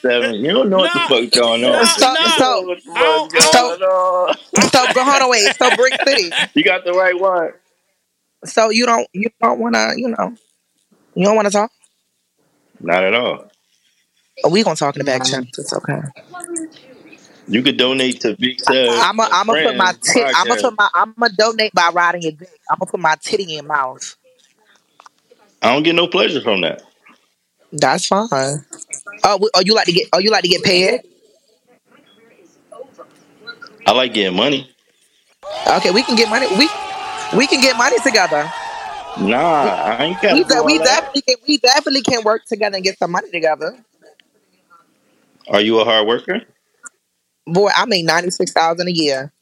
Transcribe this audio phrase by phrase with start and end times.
[0.00, 0.34] seven.
[0.36, 1.72] You don't know what the Nah, fuck's going on.
[1.72, 2.30] nah, So, nah.
[2.36, 5.46] so, What the I don't- fuck's I don't- going so, go on, away.
[5.58, 6.30] So, Brick City.
[6.54, 7.52] You got the right one.
[8.44, 10.34] So you don't, you don't want to, you know,
[11.14, 11.70] you don't want to talk.
[12.80, 13.50] Not at all.
[14.42, 15.44] Oh, we gonna talk in the back chat.
[15.58, 16.00] It's okay.
[17.46, 18.88] You could donate to Big Seb.
[18.90, 21.72] I'm gonna, I'm gonna put my, Friends tit, I'm gonna put my, I'm gonna donate
[21.74, 22.48] by riding your dick.
[22.70, 24.16] I'm gonna put my titty in your mouth.
[25.60, 26.82] I don't get no pleasure from that.
[27.72, 28.28] That's fine.
[28.30, 31.02] Oh, w- oh, you like to get, oh, you like to get paid?
[33.86, 34.70] I like getting money.
[35.68, 36.46] Okay, we can get money.
[36.58, 36.68] We,
[37.36, 38.50] we can get money together.
[39.18, 40.84] Nah, I ain't got We, to de- do we that.
[40.84, 43.78] definitely can, we definitely can work together and get some money together.
[45.48, 46.42] Are you a hard worker?
[47.46, 49.32] Boy, I make ninety six thousand a year.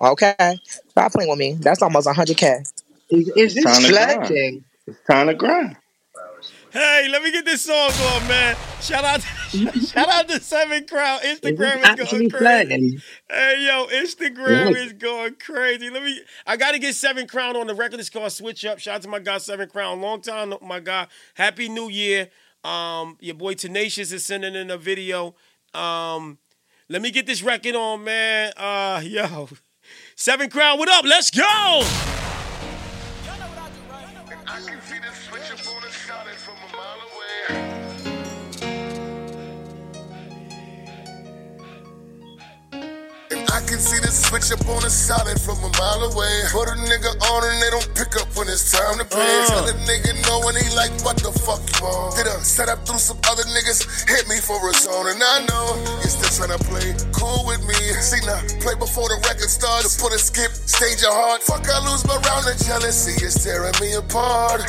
[0.00, 0.34] Okay,
[0.88, 1.54] stop playing with me.
[1.54, 2.60] That's almost hundred k.
[3.10, 4.38] Is, is this Time to grind.
[4.38, 4.64] flirting?
[4.86, 5.76] It's time to grind.
[6.72, 8.56] Hey, let me get this song going, man.
[8.80, 9.20] Shout out,
[9.50, 11.18] to, shout out to Seven Crown.
[11.20, 13.02] Instagram is going crazy.
[13.28, 14.86] Hey, yo, Instagram Yes.
[14.86, 15.90] is going crazy.
[15.90, 16.20] Let me.
[16.46, 17.98] I got to get Seven Crown on the record.
[17.98, 18.78] It's called Switch Up.
[18.78, 20.00] Shout out to my guy Seven Crown.
[20.00, 21.08] Long time, my guy.
[21.34, 22.28] Happy New Year.
[22.62, 25.34] Um, your boy Tenacious is sending in a video.
[25.74, 26.38] Um,
[26.88, 28.52] let me get this record on, man.
[28.56, 29.48] Uh, yo,
[30.14, 31.04] Seven Crown, what up?
[31.04, 32.19] Let's go.
[43.60, 46.32] I can see the switch up on the solid from a mile away.
[46.48, 49.20] Put a nigga on and they don't pick up when it's time to play.
[49.20, 49.52] Uh.
[49.52, 52.16] Tell a nigga no when he like, what the fuck you on?
[52.16, 53.84] Did I set up through some other niggas?
[54.08, 57.60] Hit me for a zone and I know you're still trying to play cool with
[57.68, 57.76] me.
[58.00, 60.00] See now, play before the record starts.
[60.00, 61.44] Put a skip, stage your heart.
[61.44, 63.12] Fuck, I lose my round of jealousy.
[63.20, 64.64] It's tearing me apart.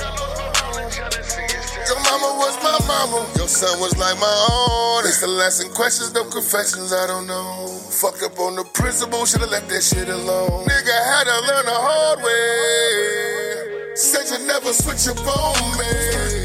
[1.87, 5.05] Your mama was my mama, your son was like my own.
[5.05, 7.67] It's the lasting questions, no confessions, I don't know.
[8.01, 10.65] Fucked up on the principle, should've left that shit alone.
[10.65, 13.95] Nigga had to learn the hard way.
[13.95, 16.40] Said you never switch up on me.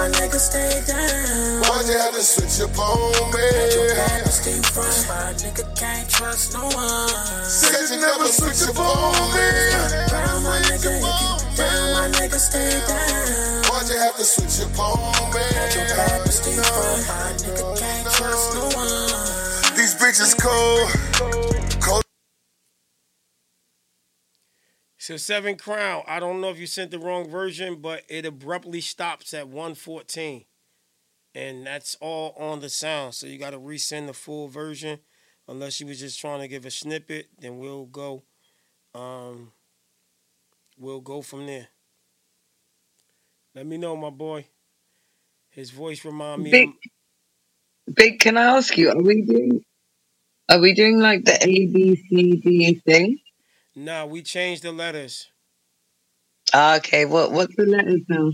[0.00, 1.60] My nigga, stay down.
[1.60, 4.24] Why'd you have to switch up on Your me?
[4.40, 7.44] deep front, my nigga can't trust no one.
[7.44, 9.48] Said you never switch up on me.
[10.08, 10.92] Down, my nigga,
[11.54, 13.60] down, my nigga, stay down.
[13.68, 15.92] Why'd you have to switch up on Your me?
[15.92, 19.76] back is deep my nigga can't trust no one.
[19.76, 20.32] These bitches.
[20.40, 21.49] Cold.
[25.10, 26.04] So Seven Crown.
[26.06, 30.44] I don't know if you sent the wrong version, but it abruptly stops at 114.
[31.34, 33.16] And that's all on the sound.
[33.16, 35.00] So you gotta resend the full version.
[35.48, 38.22] Unless you was just trying to give a snippet, then we'll go
[38.94, 39.50] um
[40.78, 41.66] we'll go from there.
[43.56, 44.46] Let me know, my boy.
[45.48, 46.74] His voice remind me Big, of
[47.92, 48.20] big.
[48.20, 48.90] Can I ask you?
[48.90, 49.64] Are we doing?
[50.48, 53.18] Are we doing like the A B C D thing?
[53.74, 55.30] Nah, we changed the letters.
[56.54, 57.04] Ah, okay.
[57.06, 58.30] What What's the letters now?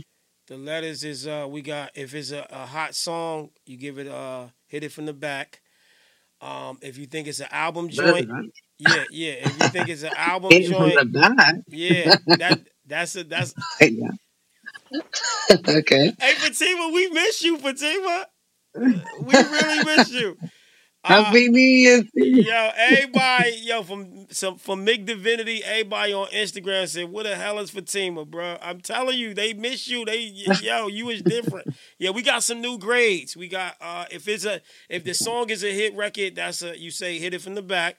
[0.47, 4.07] The letters is uh we got if it's a, a hot song, you give it
[4.09, 5.61] uh hit it from the back.
[6.41, 8.31] Um if you think it's an album joint,
[8.79, 9.33] yeah, yeah.
[9.33, 11.57] If you think it's an album Hit from joint, the back.
[11.69, 14.11] yeah, that that's a that's yeah.
[15.69, 16.13] okay.
[16.21, 18.27] Hey Fatima, we miss you, Fatima.
[19.19, 20.39] We really miss you.
[21.07, 22.45] Uh, Happy New to you.
[22.45, 27.59] Yo, everybody, yo, from some from Mick Divinity, everybody on Instagram said, "What the hell
[27.59, 30.05] is Fatima, bro?" I'm telling you, they miss you.
[30.05, 31.69] They, yo, you is different.
[31.99, 33.37] Yeah, we got some new grades.
[33.37, 36.79] We got uh if it's a if the song is a hit record, that's a
[36.79, 37.99] you say hit it from the back.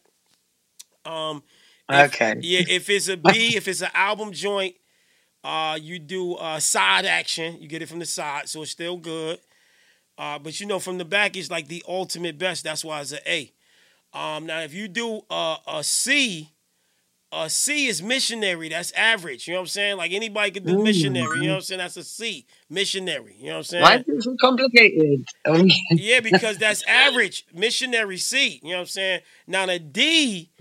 [1.06, 1.44] Um,
[1.92, 2.36] if- Okay.
[2.40, 4.76] yeah, if it's a B, if it's an album joint,
[5.44, 7.58] uh, you do uh side action.
[7.62, 9.40] You get it from the side, so it's still good.
[10.18, 12.64] Uh, but you know, from the back is like the ultimate best.
[12.64, 13.52] That's why it's an A.
[14.14, 16.52] Um, now, if you do uh, a C,
[17.32, 18.70] a C is missionary.
[18.70, 19.48] That's average.
[19.48, 19.98] You know what I'm saying?
[19.98, 21.40] Like anybody could do missionary.
[21.40, 21.80] You know what I'm saying?
[21.80, 23.36] That's a C, missionary.
[23.40, 23.84] You know what I'm saying?
[23.84, 25.26] Why is so complicated?
[25.46, 27.46] Um, Yeah, because that's average.
[27.54, 28.60] Missionary C.
[28.64, 29.22] You know what I'm saying?
[29.48, 30.52] Now the D,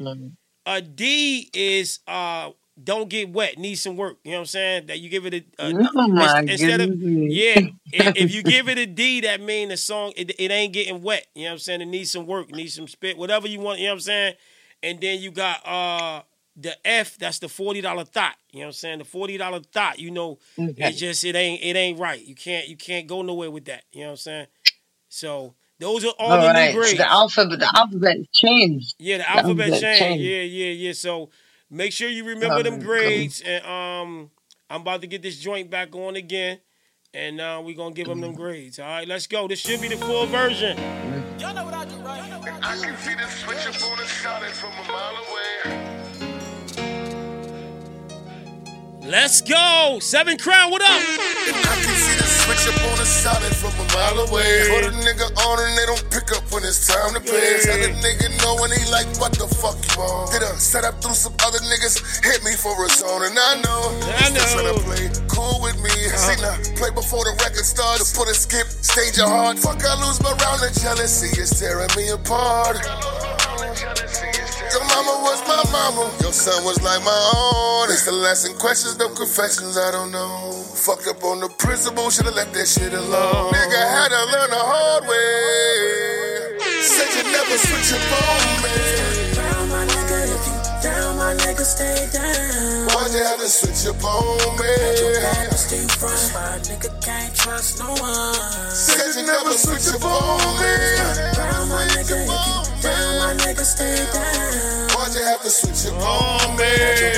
[0.67, 2.51] a D is uh
[2.83, 4.19] don't get wet, need some work.
[4.25, 4.87] You know what I'm saying?
[4.87, 6.91] That you give it a, a Oh instead of
[7.27, 7.63] yeah,
[7.93, 11.03] if, if you give it a D, that mean the song it, it ain't getting
[11.03, 11.27] wet.
[11.35, 11.81] You know what I'm saying?
[11.83, 13.79] It needs some work, needs some spit, whatever you want.
[13.79, 14.35] You know what I'm saying?
[14.83, 16.23] And then you got uh
[16.57, 18.37] the F, that's the forty dollar thought.
[18.53, 18.99] You know what I'm saying?
[18.99, 19.99] The forty dollar thought.
[19.99, 20.75] You know, Okay.
[20.77, 22.25] it's just it ain't it ain't right.
[22.25, 23.85] You can't you can't go nowhere with that.
[23.93, 24.47] You know what I'm saying?
[25.09, 26.51] So those are all, All the right.
[26.51, 26.99] new So grades.
[26.99, 28.95] the alphabet, the alphabet changed.
[28.99, 29.91] Yeah, the The alphabet alphabet change.
[29.91, 30.23] changed.
[30.23, 30.93] Yeah, yeah, yeah.
[30.93, 31.31] So
[31.71, 33.41] make sure you remember them Alright, grades.
[33.41, 34.31] And um,
[34.71, 36.61] I'm about to get this joint back on again.
[37.15, 38.79] And now we're gonna give them them grades.
[38.79, 39.49] All right, let's go.
[39.49, 40.79] This should be the full version.
[40.79, 45.96] I can see the switch up on the shot from a mile away.
[49.07, 49.99] Let's go.
[50.01, 50.91] Seven Crown, what up?
[50.91, 54.67] I can see the switch up on the solid from a mile away.
[54.67, 57.21] Put a nigga on and they don't pick up when it's time to.
[57.23, 58.27] Tell nigga
[58.75, 60.39] he like, what the fuck you?
[60.39, 63.95] Did set up through some other niggas, hit me for a zone, and I know.
[64.19, 64.43] I know.
[64.43, 65.91] tryna play cool with me.
[66.11, 68.17] See now, play before the record starts.
[68.17, 69.23] Put a skip, stage.
[69.63, 71.31] Fuck, I lose my round of jealousy.
[71.41, 72.83] It's tearing me apart.
[73.67, 77.91] Your mama was my mama, your son was like my own.
[77.91, 80.53] It's the lasting questions, no confessions, I don't know.
[80.87, 83.51] Fucked up on the principle, should've left that shit alone.
[83.51, 86.63] Nigga had to learn the hard way.
[86.79, 89.35] Said you never switch on me.
[89.35, 92.87] Down, my nigga, if you down, my nigga, stay down.
[92.87, 93.99] Why'd you have to switch me?
[95.19, 98.71] Back to Steve front, my nigga can't trust no one.
[98.71, 100.75] Said you never switch on me.
[101.35, 104.89] Down, my nigga, if you down, my nigga, stay down.
[104.97, 106.73] Why'd you have to switch up on me?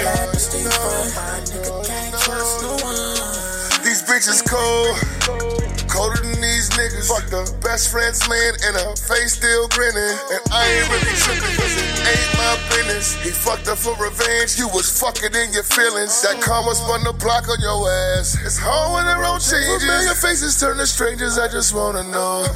[0.05, 3.82] Back to Steve front, my nigga can't trust no one.
[3.84, 5.58] These bitches cold.
[5.88, 7.08] Colder than these niggas.
[7.08, 10.14] Fuck the best friend's man and her face still grinning.
[10.31, 13.16] And I ain't really tripping cause it ain't my business.
[13.25, 14.58] He fucked her for revenge.
[14.58, 16.20] You was fucking in your feelings.
[16.22, 16.43] That oh.
[16.44, 17.88] karma spun the block on your
[18.19, 18.37] ass.
[18.44, 19.82] It's hard when the road changes.
[19.82, 21.38] Familiar faces turn to strangers.
[21.38, 22.46] I just wanna know.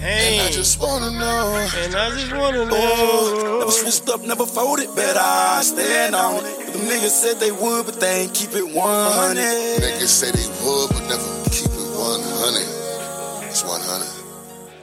[0.00, 1.56] Hey, I just wanna know.
[1.76, 6.72] and I just wanna oh, Never switched up, never folded, but I stand on it.
[6.72, 9.36] Them niggas said they would, but they ain't keep it 100.
[9.36, 13.44] Niggas say they would, but never keep it 100.
[13.50, 14.08] It's 100.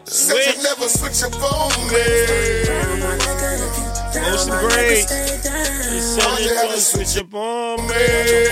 [0.06, 1.98] Said you never switch up on me.
[1.98, 5.08] Down, my nigga, if you down, Post my some nigga, grades.
[5.08, 6.38] stay You down.
[6.38, 7.88] said you gonna switch up on me.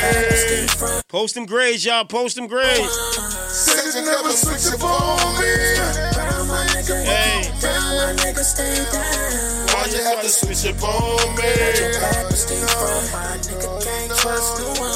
[0.01, 2.05] Back to Steve front, Post them grades, y'all.
[2.05, 2.91] Post them grades.
[3.53, 6.34] Said you never switch up on me.
[6.55, 7.43] Down, my nigga, Hey.
[7.43, 9.67] you my nigga, stay down.
[9.75, 11.41] Why'd you have to switch up on me?
[11.99, 14.95] Back to Steve front, my nigga can't trust no one.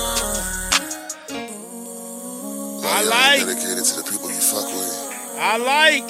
[2.91, 3.39] I like.
[3.45, 5.35] dedicated to the people you fuck with.
[5.37, 6.09] I like.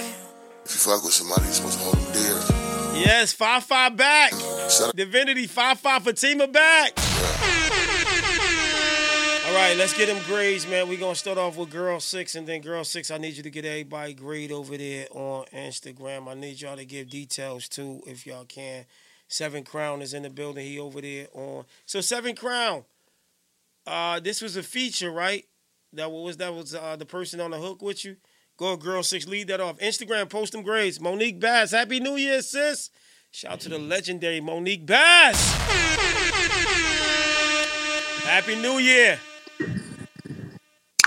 [0.66, 3.04] If you fuck with somebody, you're supposed to hold them dear.
[3.06, 4.34] Yes, five five back.
[4.96, 6.94] Divinity five five Fatima back.
[9.50, 10.88] All right, let's get them grades, man.
[10.88, 13.10] We're gonna start off with girl six, and then girl six.
[13.10, 16.28] I need you to get everybody grade over there on Instagram.
[16.28, 18.86] I need y'all to give details too, if y'all can.
[19.28, 20.68] Seven Crown is in the building.
[20.68, 21.66] He over there on.
[21.88, 22.84] So Seven Crown.
[23.88, 25.48] Uh, this was a feature, right?
[25.94, 28.18] That was that was uh, the person on the hook with you.
[28.56, 29.80] Go girl six, lead that off.
[29.80, 31.02] Instagram, post them grades.
[31.02, 32.92] Monique Bass, Happy New Year, sis.
[33.32, 35.56] Shout out to the legendary Monique Bass.
[38.22, 39.20] Happy New Year.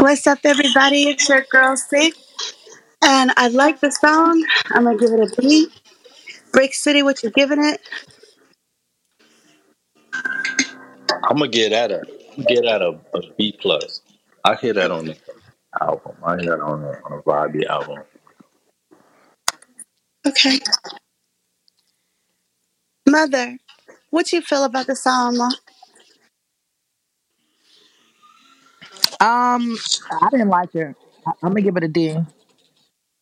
[0.02, 1.04] What's up, everybody?
[1.10, 2.19] It's your girl Six,
[3.04, 4.44] and I like the song.
[4.72, 5.69] I'm gonna give it a B.
[6.52, 7.81] Brick City, what you giving it?
[10.12, 12.02] I'm gonna get at a
[12.49, 14.00] get at a, a B plus.
[14.44, 15.16] I hear that on the
[15.81, 16.16] album.
[16.25, 17.98] I hear that on a, on a Vibe album.
[20.26, 20.58] Okay.
[23.08, 23.56] Mother,
[24.10, 25.37] what you feel about the song?
[25.37, 25.52] Ma?
[29.22, 29.78] Um,
[30.22, 30.96] I didn't like it.
[31.26, 32.16] I, I'm gonna give it a D.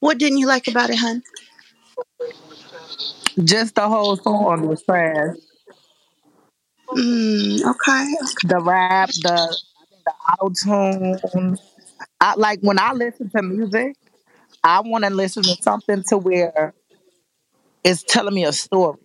[0.01, 1.23] What didn't you like about it, hun?
[3.45, 5.37] Just the whole song was trash.
[6.91, 8.07] Mm, okay.
[8.45, 11.59] The rap, the I think the auto tune.
[12.21, 13.97] I like when I listen to music.
[14.65, 16.75] I want to listen to something to where
[17.85, 18.99] it's telling me a story.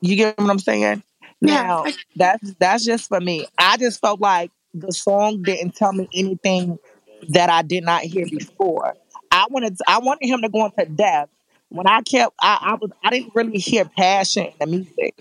[0.00, 1.02] You get what I'm saying?
[1.40, 1.64] Yeah.
[1.64, 3.46] Now I- that's that's just for me.
[3.58, 6.78] I just felt like the song didn't tell me anything
[7.30, 8.94] that I did not hear before.
[9.30, 11.32] I wanted I wanted him to go into depth.
[11.70, 15.14] When I kept I, I was I didn't really hear passion in the music.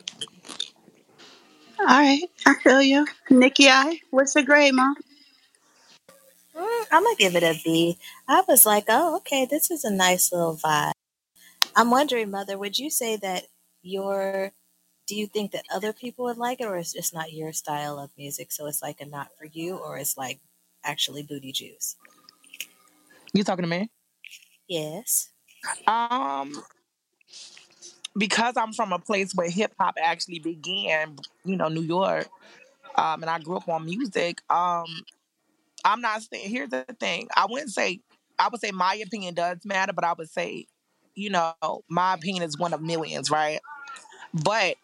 [1.80, 2.24] All right.
[2.46, 3.06] I feel you.
[3.30, 4.00] Nikki, I.
[4.12, 4.96] What's your grade, mom?
[6.56, 7.98] Mm, I'm gonna give it a B.
[8.28, 10.94] I was like, oh, okay, this is a nice little vibe.
[11.76, 13.44] I'm wondering, Mother, would you say that
[13.84, 14.54] your
[15.08, 17.54] do you think that other people would like it, or is it's just not your
[17.54, 18.52] style of music?
[18.52, 20.40] So it's like a not for you, or it's like
[20.84, 21.96] actually booty juice?
[23.34, 23.90] You talking to me?
[24.68, 25.30] Yes.
[25.86, 26.62] Um,
[28.18, 32.28] because I'm from a place where hip hop actually began, you know, New York,
[32.96, 34.42] um, and I grew up on music.
[34.50, 34.88] Um,
[35.86, 36.50] I'm not saying.
[36.50, 37.28] Here's the thing.
[37.36, 38.02] I wouldn't say.
[38.40, 40.68] I would say my opinion does matter, but I would say,
[41.16, 41.54] you know,
[41.90, 43.60] my opinion is one of millions, right?
[44.34, 44.76] But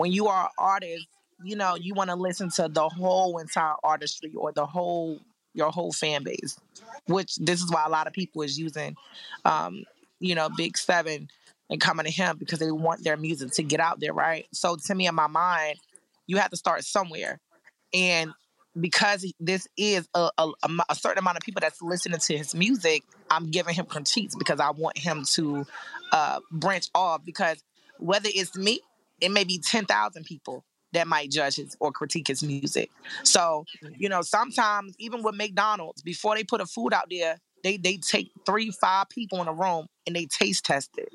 [0.00, 1.06] when you are an artist,
[1.44, 5.20] you know, you want to listen to the whole entire artistry or the whole
[5.52, 6.58] your whole fan base.
[7.06, 8.96] Which this is why a lot of people is using,
[9.44, 9.84] um,
[10.18, 11.28] you know, Big Seven
[11.68, 14.46] and coming to him because they want their music to get out there, right?
[14.54, 15.76] So to me, in my mind,
[16.26, 17.38] you have to start somewhere,
[17.92, 18.32] and
[18.80, 20.48] because this is a, a,
[20.88, 24.60] a certain amount of people that's listening to his music, I'm giving him critiques because
[24.60, 25.66] I want him to
[26.10, 27.22] uh, branch off.
[27.22, 27.62] Because
[27.98, 28.80] whether it's me,
[29.20, 32.90] it may be ten thousand people that might judge his or critique his music.
[33.22, 33.64] So
[33.96, 37.96] you know, sometimes even with McDonald's, before they put a food out there, they they
[37.96, 41.12] take three, five people in a room and they taste test it.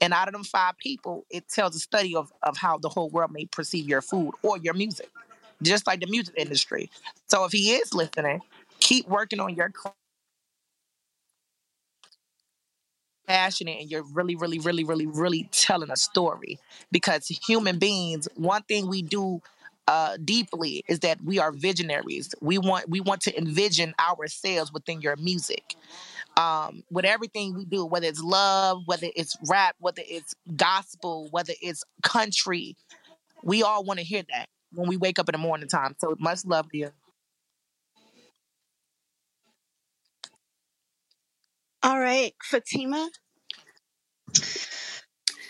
[0.00, 3.08] And out of them five people, it tells a study of, of how the whole
[3.08, 5.10] world may perceive your food or your music,
[5.62, 6.90] just like the music industry.
[7.28, 8.40] So if he is listening,
[8.80, 9.70] keep working on your
[13.26, 16.58] passionate and you're really, really, really, really, really telling a story.
[16.92, 19.42] Because human beings, one thing we do
[19.88, 22.34] uh, deeply is that we are visionaries.
[22.40, 25.76] We want we want to envision ourselves within your music
[26.36, 31.54] um, with everything we do, whether it's love, whether it's rap, whether it's gospel, whether
[31.62, 32.76] it's country,
[33.42, 35.94] we all want to hear that when we wake up in the morning time.
[35.98, 36.90] So much love to you.
[41.86, 43.08] All right, Fatima.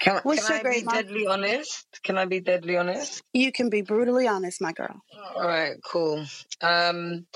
[0.01, 0.97] Can, What's can your I grade, be Mom?
[0.97, 1.87] deadly honest?
[2.05, 3.23] Can I be deadly honest?
[3.33, 5.01] You can be brutally honest, my girl.
[5.37, 6.27] All right, cool.
[6.63, 7.27] Um,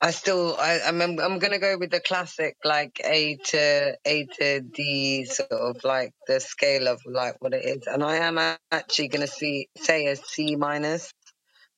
[0.00, 4.60] I still, I, I'm, I'm gonna go with the classic, like A to A to
[4.60, 8.38] D, sort of like the scale of like what it is, and I am
[8.70, 11.12] actually gonna see say a C minus,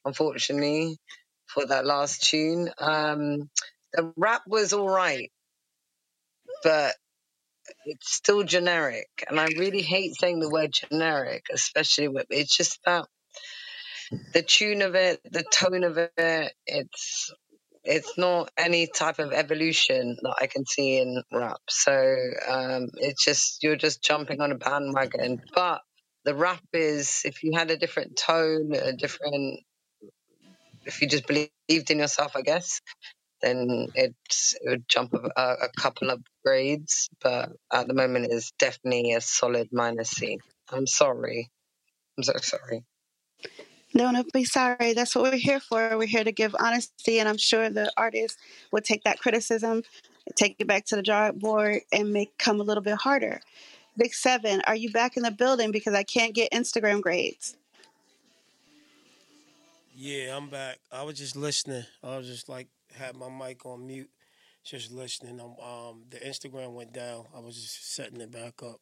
[0.05, 0.99] unfortunately,
[1.47, 2.71] for that last tune.
[2.79, 3.51] Um,
[3.95, 5.33] the rap was all right,
[6.63, 6.95] but
[7.87, 12.81] it's still generic, and I really hate saying the word generic, especially with it's just
[12.87, 13.07] that
[14.35, 17.33] the tune of it, the tone of it, it's
[17.85, 21.61] it's not any type of evolution that I can see in rap.
[21.69, 21.93] So
[22.49, 25.43] um, it's just you're just jumping on a bandwagon.
[25.55, 25.81] But
[26.25, 29.61] the rap is if you had a different tone, a different
[30.87, 32.81] if you just believed in yourself, I guess,
[33.43, 37.09] then it's, it would jump a, a, a couple of grades.
[37.21, 40.39] But at the moment, it's definitely a solid minus C.
[40.71, 41.51] I'm sorry.
[42.17, 42.85] I'm so sorry.
[43.95, 44.95] No, no, be sorry.
[44.95, 45.99] That's what we're here for.
[45.99, 48.39] We're here to give honesty, and I'm sure the artist
[48.71, 49.83] will take that criticism,
[50.35, 53.41] take it back to the drawing board, and make come a little bit harder.
[53.99, 55.71] Big Seven, are you back in the building?
[55.71, 57.57] Because I can't get Instagram grades.
[59.95, 60.79] Yeah, I'm back.
[60.91, 61.85] I was just listening.
[62.03, 64.11] I was just like had my mic on mute,
[64.65, 65.41] just listening.
[65.41, 67.25] Um, um, the Instagram went down.
[67.35, 68.81] I was just setting it back up.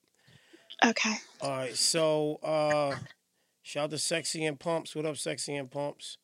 [0.85, 1.15] Okay.
[1.41, 2.97] All right, so uh,
[3.63, 4.95] shout out to Sexy and Pumps.
[4.95, 6.19] What up, Sexy and Pumps?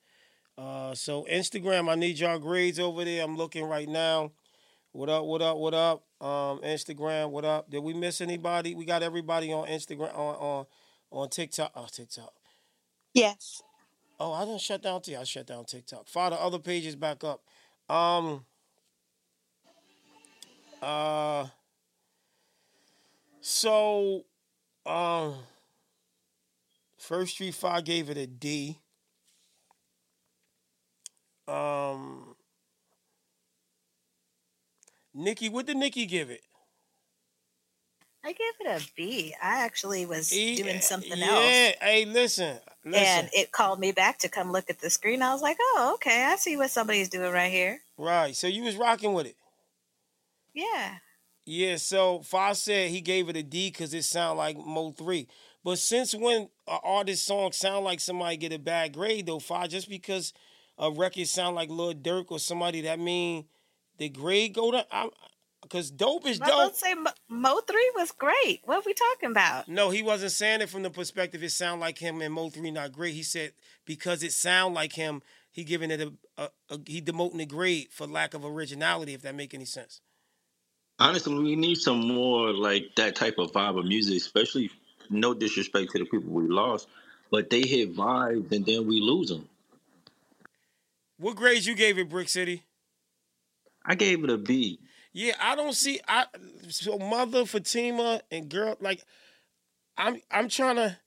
[0.56, 3.22] Uh, so Instagram, I need y'all grades over there.
[3.22, 4.32] I'm looking right now.
[4.92, 5.26] What up?
[5.26, 5.58] What up?
[5.58, 6.04] What up?
[6.20, 7.30] Um, Instagram.
[7.30, 7.68] What up?
[7.68, 8.74] Did we miss anybody?
[8.74, 10.66] We got everybody on Instagram on on
[11.10, 11.72] on TikTok.
[11.76, 12.32] Oh, TikTok.
[13.12, 13.60] Yes.
[14.18, 15.14] Oh, I didn't shut down T.
[15.14, 16.08] I shut down TikTok.
[16.08, 17.42] Fire the other pages back up.
[17.88, 18.44] Um.
[20.82, 21.46] Uh.
[23.40, 24.24] So,
[24.84, 25.34] um.
[26.98, 28.78] First Street Five gave it a D.
[31.48, 32.34] Um.
[35.14, 36.45] Nikki, what did Nikki give it?
[38.26, 39.34] I gave it a B.
[39.40, 41.76] I actually was E- doing eh, something yeah, else.
[41.80, 43.00] hey, listen, listen.
[43.04, 45.22] And it called me back to come look at the screen.
[45.22, 47.82] I was like, oh, okay, I see what somebody's doing right here.
[47.96, 49.36] right, so you was rocking with it.
[50.52, 50.96] Yeah.
[51.44, 55.28] Yeah, so Foz said he gave it a D because it sounded like Mo three.
[55.62, 59.68] But since when an artist song sound like somebody get a bad grade though, Foz,
[59.68, 60.32] just because
[60.78, 63.44] a record sound like Lil Durk or somebody, that mean
[63.98, 65.10] the grade go down?
[65.68, 66.48] Because dope is dope.
[66.48, 66.72] I was about dope.
[66.72, 68.60] to say Mo, Mo 3 was great.
[68.64, 69.68] What are we talking about?
[69.68, 72.70] No, he wasn't saying it from the perspective it sound like him and Mo three
[72.70, 73.14] not great.
[73.14, 73.52] He said
[73.84, 77.88] because it sound like him, he giving it a, a, a he demoting the grade
[77.90, 79.14] for lack of originality.
[79.14, 80.00] If that make any sense.
[80.98, 84.70] Honestly, we need some more like that type of vibe of music, especially
[85.10, 86.88] no disrespect to the people we lost,
[87.30, 89.48] but they hit vibes and then we lose them.
[91.18, 92.62] What grades you gave it, Brick City?
[93.84, 94.78] I gave it a B.
[95.16, 95.98] Yeah, I don't see.
[96.06, 96.26] I
[96.68, 99.02] so mother Fatima and girl like,
[99.96, 100.98] I'm I'm trying to.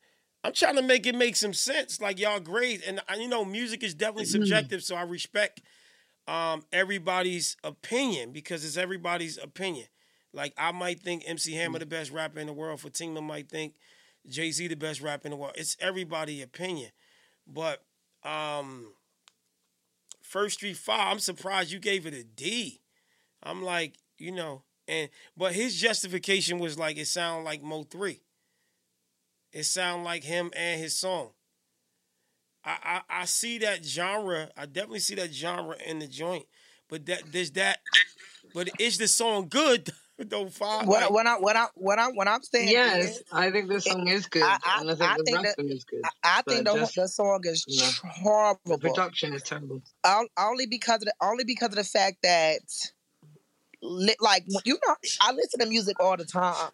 [0.44, 3.84] I'm trying to make it make some sense, like y'all grades, and you know, music
[3.84, 4.82] is definitely subjective.
[4.82, 5.62] So I respect
[6.28, 9.86] um, everybody's opinion because it's everybody's opinion.
[10.34, 12.82] Like I might think MC Hammer the best rapper in the world.
[12.82, 13.76] Fatima might think
[14.28, 15.54] Jay Z the best rapper in the world.
[15.56, 16.90] It's everybody's opinion,
[17.46, 17.84] but
[18.24, 18.94] um,
[20.24, 21.12] First Street Five.
[21.12, 22.82] I'm surprised you gave it a D.
[23.44, 28.22] I'm like, you know, and but his justification was like it sounded like Mo three.
[29.52, 31.32] It sounded like him and his song.
[32.64, 34.50] I, I I see that genre.
[34.58, 36.46] I definitely see that genre in the joint.
[36.90, 37.80] But that there's that.
[38.54, 39.90] But is the song good?
[40.20, 40.86] Though five.
[40.86, 43.70] When, like- when I when I when I when I'm saying Yes, this, I think
[43.70, 45.86] the song is good, I- I- and I think I the think that- rapping is
[45.86, 46.02] good.
[46.04, 48.78] I, I think the, just- the song is you know, The horrible.
[48.80, 49.82] production is terrible.
[50.38, 52.60] Only because of the only because of the fact that
[53.82, 56.72] li- like you know I listen to music all the time.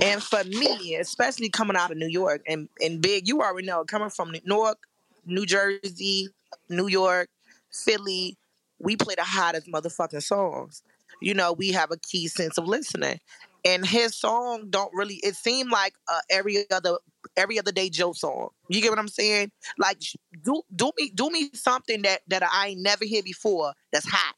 [0.00, 3.84] And for me, especially coming out of New York and, and big, you already know,
[3.84, 4.78] coming from New York,
[5.26, 6.28] New Jersey,
[6.68, 7.28] New York,
[7.70, 8.36] Philly,
[8.78, 10.82] we play the hottest motherfucking songs.
[11.20, 13.20] You know, we have a key sense of listening.
[13.64, 16.98] And his song don't really it seemed like uh, every other
[17.36, 18.48] every other day Joe song.
[18.68, 19.52] You get what I'm saying?
[19.78, 19.98] Like
[20.42, 24.34] do do me do me something that that I ain't never hear before that's hot.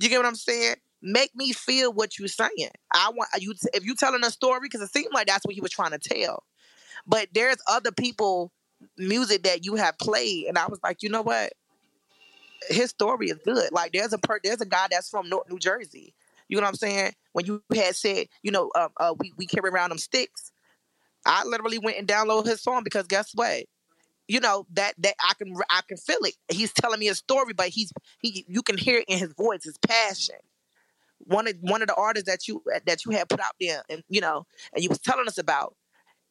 [0.00, 0.76] You get what I'm saying?
[1.02, 2.70] Make me feel what you're saying.
[2.92, 5.54] I want you to, if you telling a story because it seemed like that's what
[5.54, 6.42] he was trying to tell.
[7.06, 8.52] But there's other people
[8.96, 11.52] music that you have played, and I was like, you know what?
[12.68, 13.72] His story is good.
[13.72, 16.14] Like there's a per, there's a guy that's from North New Jersey.
[16.48, 17.12] You know what I'm saying?
[17.32, 20.50] When you had said, you know, uh, uh, we we carry around them sticks.
[21.26, 23.64] I literally went and downloaded his song because guess what?
[24.30, 26.36] You know that that I can I can feel it.
[26.48, 29.64] He's telling me a story, but he's he you can hear it in his voice,
[29.64, 30.36] his passion.
[31.18, 33.82] One of one of the artists that you uh, that you had put out there,
[33.90, 35.74] and you know, and you was telling us about.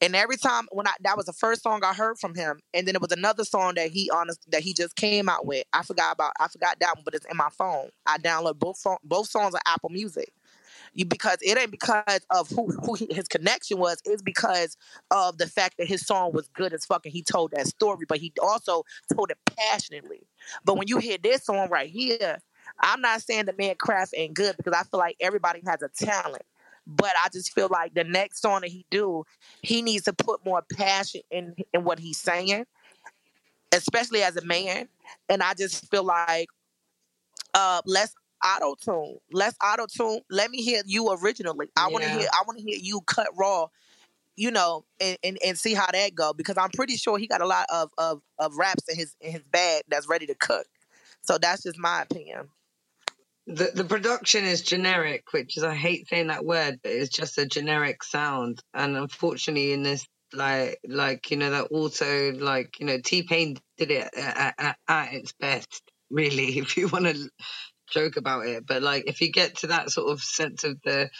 [0.00, 2.88] And every time when I that was the first song I heard from him, and
[2.88, 5.64] then it was another song that he honest that he just came out with.
[5.74, 7.90] I forgot about I forgot that one, but it's in my phone.
[8.06, 10.32] I download both both songs on Apple Music.
[11.08, 14.00] Because it ain't because of who who he, his connection was.
[14.04, 14.76] It's because
[15.10, 17.12] of the fact that his song was good as fucking.
[17.12, 20.26] He told that story, but he also told it passionately.
[20.64, 22.38] But when you hear this song right here,
[22.80, 25.88] I'm not saying the man craft ain't good because I feel like everybody has a
[25.88, 26.42] talent.
[26.86, 29.24] But I just feel like the next song that he do,
[29.62, 32.64] he needs to put more passion in in what he's saying,
[33.72, 34.88] especially as a man.
[35.28, 36.48] And I just feel like
[37.54, 38.12] uh less
[38.44, 40.20] auto tune, less auto tune.
[40.30, 41.68] Let me hear you originally.
[41.76, 42.28] I want to hear.
[42.32, 43.66] I want to hear you cut raw.
[44.36, 47.42] You know, and, and and see how that go because I'm pretty sure he got
[47.42, 50.66] a lot of of of raps in his in his bag that's ready to cook.
[51.22, 52.48] So that's just my opinion.
[53.46, 57.38] the the production is generic, which is I hate saying that word, but it's just
[57.38, 58.60] a generic sound.
[58.72, 63.58] And unfortunately, in this like like you know that also like you know T Pain
[63.76, 66.58] did it at, at, at its best, really.
[66.58, 67.30] If you want to
[67.90, 71.10] joke about it, but like if you get to that sort of sense of the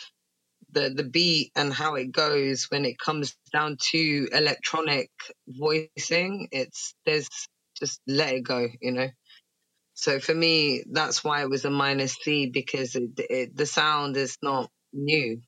[0.72, 5.11] the the beat and how it goes when it comes down to electronic
[5.48, 7.28] voicing, it's there's
[7.78, 9.09] just let it go, you know.
[9.94, 14.16] So for me, that's why it was a minus C because it, it, the sound
[14.16, 15.40] is not new,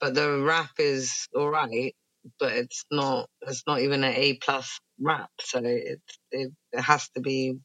[0.00, 1.94] but the rap is all right,
[2.40, 3.28] but it's not.
[3.42, 6.00] It's not even an A plus rap, so it,
[6.32, 7.58] it it has to be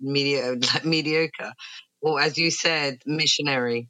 [0.74, 1.52] like mediocre,
[2.02, 3.88] or as you said, missionary,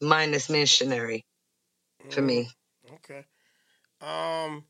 [0.00, 1.24] minus missionary
[2.10, 2.48] for me.
[2.94, 3.24] Okay.
[4.00, 4.64] Um,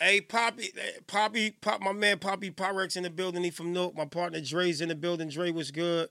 [0.00, 3.42] hey Poppy, eh, Poppy, Pop, my man Poppy Pyrex in the building.
[3.44, 3.96] He from Newark.
[3.96, 5.28] My partner Dre's in the building.
[5.28, 6.08] Dre was good.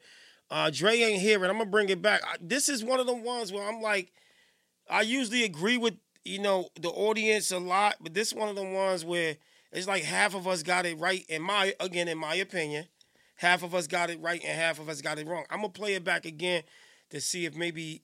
[0.50, 2.22] Uh, Dre ain't here, and I'm gonna bring it back.
[2.26, 4.12] I, this is one of the ones where I'm like,
[4.90, 8.56] I usually agree with you know the audience a lot, but this is one of
[8.56, 9.38] the ones where
[9.72, 11.26] it's like half of us got it right.
[11.30, 12.86] In my again, in my opinion,
[13.42, 15.46] half of us got it right and half of us got it wrong.
[15.50, 16.62] I'm gonna play it back again
[17.10, 18.04] to see if maybe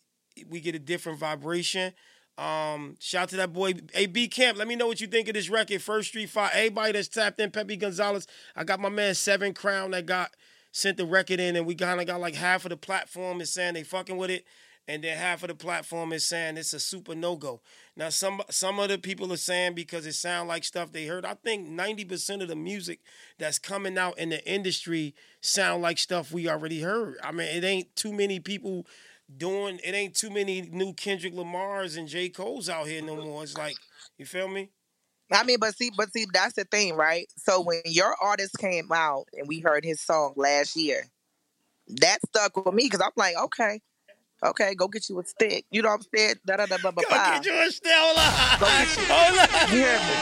[0.50, 1.94] we get a different vibration.
[2.40, 4.58] Um, shout out to that boy AB Camp.
[4.58, 5.84] Let me know what you think of this record.
[5.84, 6.52] First Street Five.
[6.54, 8.26] Everybody that's tapped in, Pepe Gonzalez.
[8.56, 10.32] I got my man Seven Crown that got
[10.72, 13.54] sent the record in, and we kind of got like half of the platform is
[13.54, 14.44] saying they fucking with it,
[14.88, 17.62] and then half of the platform is saying it's a super no go.
[17.96, 21.26] Now some some of the people are saying because it sounds like stuff they heard.
[21.26, 23.00] I think ninety percent of the music
[23.38, 27.18] that's coming out in the industry sound like stuff we already heard.
[27.24, 28.86] I mean, it ain't too many people
[29.36, 29.80] doing.
[29.84, 33.44] It ain't too many new Kendrick Lamar's and J Cole's out here no more.
[33.44, 33.78] It's like
[34.18, 34.70] you feel me?
[35.32, 37.28] I mean, but see, but see, that's the thing, right?
[37.38, 41.06] So when your artist came out and we heard his song last year,
[42.02, 43.82] that stuck with me because I'm like, okay,
[44.46, 45.66] okay, go get you a stick.
[45.72, 46.36] You know what I'm saying?
[46.46, 47.32] Da da da ba ba Go ba.
[47.42, 47.92] get you a still.
[47.94, 48.60] Hold on.
[48.60, 49.70] Go get you- Hold on.
[49.70, 50.16] You hear me?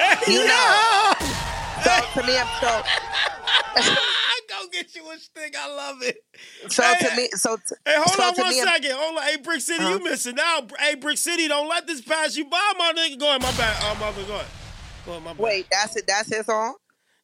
[0.00, 0.46] Hey, You yo!
[0.46, 1.12] know.
[1.84, 2.82] So to me, I'm so.
[4.48, 5.54] Go get you a stick.
[5.58, 6.16] I love it.
[6.68, 8.90] So Hey, to me, so t- Hey, hold so on one me, I'm- second.
[8.92, 9.22] Hold on.
[9.22, 9.90] Hey, Brick City, Huh?
[9.90, 10.70] you missing out.
[10.78, 13.18] Hey, Brick City, don't let this pass you by, my nigga.
[13.18, 13.76] Go ahead, my bad.
[13.82, 14.26] Oh, my bad.
[14.26, 14.46] Go ahead.
[15.06, 15.38] Go ahead, my bad.
[15.38, 16.04] Wait, that's it.
[16.08, 16.74] That's his song.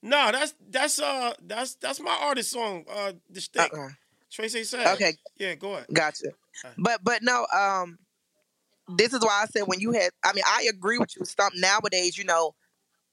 [0.03, 2.85] No, that's that's uh that's that's my artist song.
[2.89, 3.73] Uh, the stick.
[3.75, 3.89] Okay.
[4.37, 4.87] Tracy said.
[4.89, 5.15] Okay.
[5.39, 5.87] Yeah, go ahead.
[5.91, 6.27] Gotcha.
[6.77, 7.99] But but no, um,
[8.87, 10.11] this is why I said when you had.
[10.23, 11.25] I mean, I agree with you.
[11.25, 12.55] Stump nowadays, you know,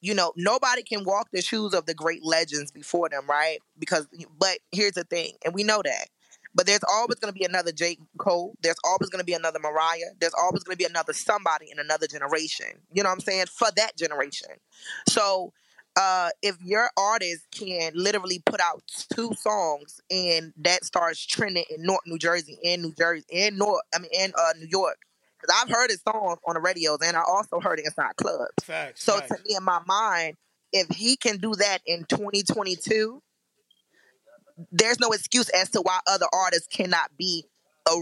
[0.01, 3.59] you know, nobody can walk the shoes of the great legends before them, right?
[3.79, 4.05] Because,
[4.37, 6.09] but here's the thing, and we know that.
[6.53, 8.53] But there's always going to be another J Cole.
[8.61, 10.11] There's always going to be another Mariah.
[10.19, 12.67] There's always going to be another somebody in another generation.
[12.91, 13.45] You know what I'm saying?
[13.45, 14.49] For that generation.
[15.07, 15.53] So
[15.95, 18.81] uh, if your artist can literally put out
[19.13, 23.81] two songs and that starts trending in North New Jersey and New Jersey and North,
[23.93, 24.97] I mean, and uh, New York,
[25.39, 28.51] because I've heard his songs on the radios and I also heard it inside clubs.
[28.63, 29.03] Facts.
[29.03, 29.29] So facts.
[29.29, 30.37] to me, in my mind,
[30.71, 33.21] if he can do that in 2022,
[34.71, 37.45] there's no excuse as to why other artists cannot be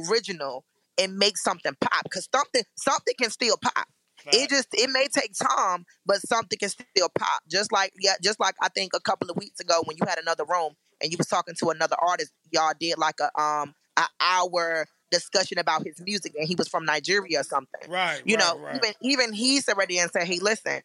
[0.09, 0.63] original
[0.97, 2.03] and make something pop.
[2.03, 3.87] Because something something can still pop.
[4.33, 7.41] It just it may take time, but something can still pop.
[7.49, 10.19] Just like yeah, just like I think a couple of weeks ago when you had
[10.19, 14.07] another room and you was talking to another artist, y'all did like a um an
[14.19, 17.81] hour discussion about his music and he was from Nigeria or something.
[17.89, 18.21] Right.
[18.25, 18.75] You right, know, right.
[18.77, 20.81] even even he's already and said, "Hey, listen,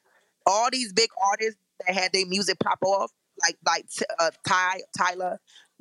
[0.46, 3.86] all these big artists that had their music pop off, like like
[4.18, 5.38] uh, Ty Tyla,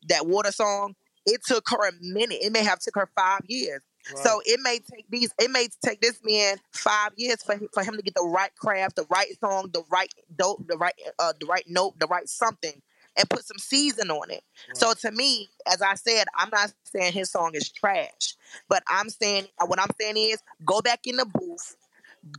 [0.10, 2.38] that Water song, it took her a minute.
[2.42, 3.82] It may have took her five years.
[4.14, 5.34] So it may take these.
[5.40, 8.54] It may take this man five years for him, for him to get the right
[8.56, 12.28] craft, the right song, the right dope, the right uh, the right note, the right
[12.30, 12.82] something,
[13.18, 14.44] and put some season on it.
[14.74, 18.36] So to me, as I said, I'm not saying his song is trash,
[18.70, 21.76] but I'm saying what I'm saying is go back in the booth,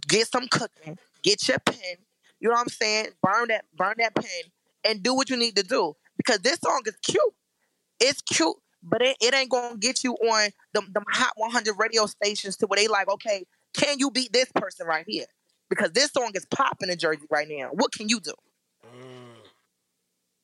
[0.09, 1.97] get some cooking, get your pen.
[2.41, 3.09] You know what I'm saying?
[3.23, 4.25] Burn that, burn that pen,
[4.85, 7.23] and do what you need to do because this song is cute.
[7.99, 8.57] It's cute,
[8.89, 12.67] but it, it ain't gonna get you on the the hot 100 radio stations to
[12.67, 13.45] where they like, okay,
[13.75, 15.27] can you beat this person right here?
[15.69, 17.71] Because this song is popping in Jersey right now.
[17.73, 18.35] What can you do?
[18.87, 19.37] Mm.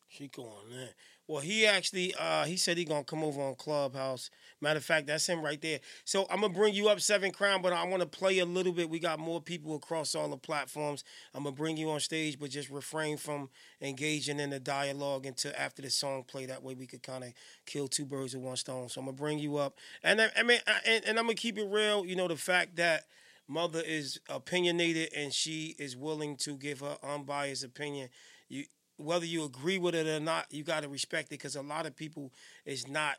[0.09, 0.91] She going there.
[1.33, 4.29] Well, he actually uh he said he gonna come over on Clubhouse.
[4.61, 5.81] Matter of fact, that's him right there.
[6.05, 8.75] So I'm gonna bring you up Seven Crown, but I want to play a little
[8.75, 8.91] bit.
[8.91, 11.05] We got more people across all the platforms.
[11.33, 13.49] I'm gonna bring you on stage, but just refrain from
[13.81, 16.45] engaging in the dialogue until after the song play.
[16.45, 17.33] That way we could kind of
[17.65, 18.91] kill two birds with one stone.
[18.91, 21.35] So I'm gonna bring you up, and I, I mean, I, and, and I'm gonna
[21.35, 22.05] keep it real.
[22.05, 23.05] You know, the fact that
[23.49, 28.11] mother is opinionated and she is willing to give her unbiased opinion.
[28.51, 28.65] You
[29.03, 31.87] whether you agree with it or not, you got to respect it because a lot
[31.87, 32.33] of people
[32.65, 33.17] is not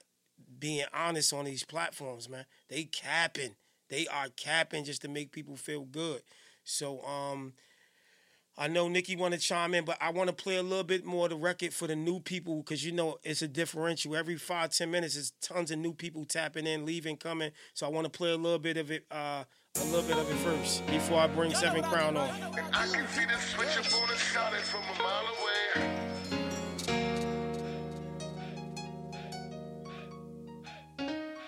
[0.60, 2.46] being honest on these platforms, man.
[2.70, 3.56] They capping.
[3.90, 6.22] They are capping just to make people feel good.
[6.64, 7.54] So um
[8.56, 11.04] I know Nikki want to chime in, but I want to play a little bit
[11.06, 14.16] more of the record for the new people because you know it's a differential.
[14.16, 17.52] Every five ten minutes, there's tons of new people tapping in, leaving, coming.
[17.74, 19.44] So I want to play a little bit of it, uh,
[19.76, 22.30] a little bit of it first before I bring Seven Crown on.
[22.30, 25.53] I can see the switch up on the shot from a mile away.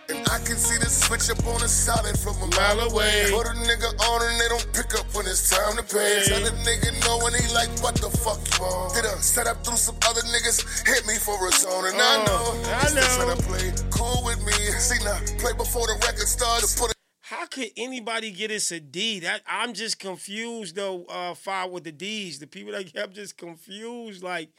[0.08, 3.30] And I can see the switch up on the solid from a mile away.
[3.34, 6.22] Put a nigga on and they don't pick up when it's time to pay.
[6.30, 8.94] Tell the nigga no when he like, what the fuck you on?
[8.94, 11.86] Did a set up through some other niggas, hit me for a zone.
[11.90, 13.34] And I Oh, know, I I still know.
[13.34, 14.54] tryna play cool with me.
[14.78, 16.95] See now, play before the record starts.
[17.30, 19.20] How could anybody get us a D?
[19.22, 21.06] That I'm just confused though.
[21.06, 22.38] Uh, five with the D's.
[22.38, 24.22] The people that kept just confused.
[24.22, 24.52] Like,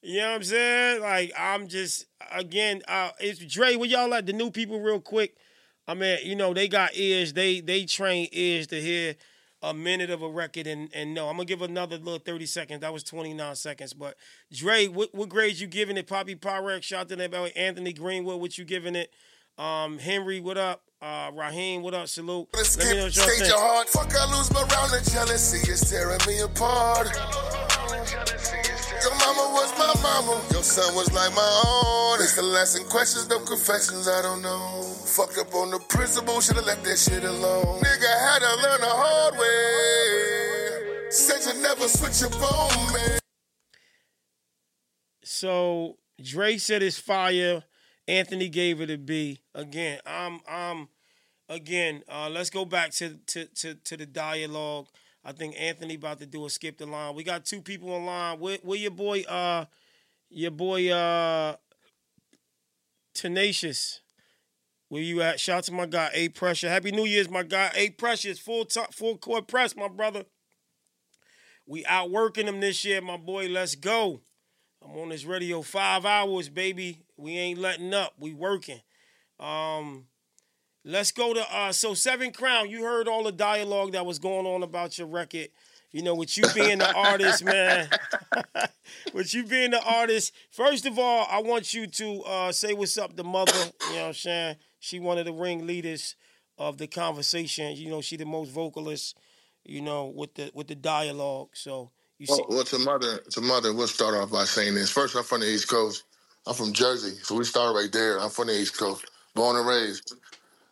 [0.00, 1.00] you know what I'm saying?
[1.00, 2.82] Like, I'm just again.
[2.86, 3.74] Uh, it's Dre.
[3.74, 4.26] Where y'all at?
[4.26, 5.34] The new people, real quick.
[5.88, 7.32] I mean, you know, they got ears.
[7.32, 9.16] They they train ears to hear
[9.60, 11.26] a minute of a record and and no.
[11.28, 12.80] I'm gonna give another little 30 seconds.
[12.82, 13.92] That was 29 seconds.
[13.92, 14.14] But
[14.52, 16.06] Dre, what what grades you giving it?
[16.06, 18.40] Poppy Pyrex, shout out to that boy Anthony Greenwood.
[18.40, 19.12] What you giving it?
[19.58, 20.84] Um, Henry, what up?
[21.04, 22.08] Uh, Raheem, what up?
[22.08, 22.48] Salute.
[22.54, 23.50] Let's Let me know what y'all stage think.
[23.50, 23.88] your heart.
[23.90, 25.70] Fuck, I lose my round of jealousy.
[25.70, 27.12] It's tearing me apart.
[29.04, 30.40] Your mama was my mama.
[30.50, 32.22] Your son was like my own.
[32.22, 34.08] It's the lesson questions, no confessions.
[34.08, 34.80] I don't know.
[35.04, 36.40] Fucked up on the principle.
[36.40, 37.82] Should've left that shit alone.
[37.82, 41.10] Nigga had to learn the hard way.
[41.10, 43.18] Said you never switch up on me.
[45.22, 47.62] So Dre said it's fire.
[48.08, 49.40] Anthony gave it a B.
[49.54, 50.88] Again, I'm I'm
[51.48, 54.86] again, uh, let's go back to, to to to the dialogue.
[55.24, 57.14] I think Anthony about to do a skip the line.
[57.14, 58.38] We got two people online.
[58.38, 59.64] Where, where your boy uh
[60.28, 61.56] your boy uh
[63.14, 64.00] Tenacious.
[64.88, 65.40] Where you at?
[65.40, 66.68] Shout out to my guy A Pressure.
[66.68, 68.38] Happy New Year's, my guy A Precious.
[68.38, 70.24] Full top, full court press, my brother.
[71.66, 73.48] We outworking them this year, my boy.
[73.48, 74.20] Let's go.
[74.84, 77.00] I'm on this radio five hours, baby.
[77.16, 78.14] We ain't letting up.
[78.18, 78.80] We working.
[79.40, 80.04] Um,
[80.84, 82.70] let's go to uh so Seven Crown.
[82.70, 85.48] You heard all the dialogue that was going on about your record.
[85.90, 87.88] You know, with you being the artist, man.
[89.14, 92.98] with you being the artist, first of all, I want you to uh, say what's
[92.98, 93.52] up to mother.
[93.88, 94.56] You know what I'm saying?
[94.80, 96.16] She one of the ringleaders
[96.58, 97.76] of the conversation.
[97.76, 99.16] You know, she the most vocalist.
[99.64, 101.50] You know, with the with the dialogue.
[101.54, 102.32] So you see.
[102.32, 104.90] Well, well, to mother, to mother, we'll start off by saying this.
[104.90, 106.04] First, I'm from the East Coast.
[106.46, 108.20] I'm from Jersey, so we start right there.
[108.20, 110.14] I'm from the East Coast, born and raised.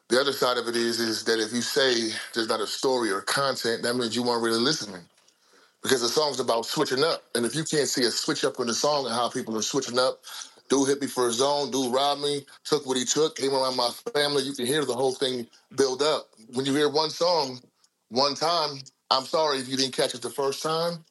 [0.08, 3.10] The other side of it is, is that if you say there's not a story
[3.10, 5.02] or content, that means you weren't really listening.
[5.82, 7.24] Because the song's about switching up.
[7.34, 9.62] And if you can't see a switch up in the song and how people are
[9.62, 10.20] switching up,
[10.68, 13.76] dude hit me for his own, dude robbed me, took what he took, came around
[13.76, 16.28] my family, you can hear the whole thing build up.
[16.54, 17.60] When you hear one song
[18.10, 18.78] one time,
[19.10, 21.04] I'm sorry if you didn't catch it the first time.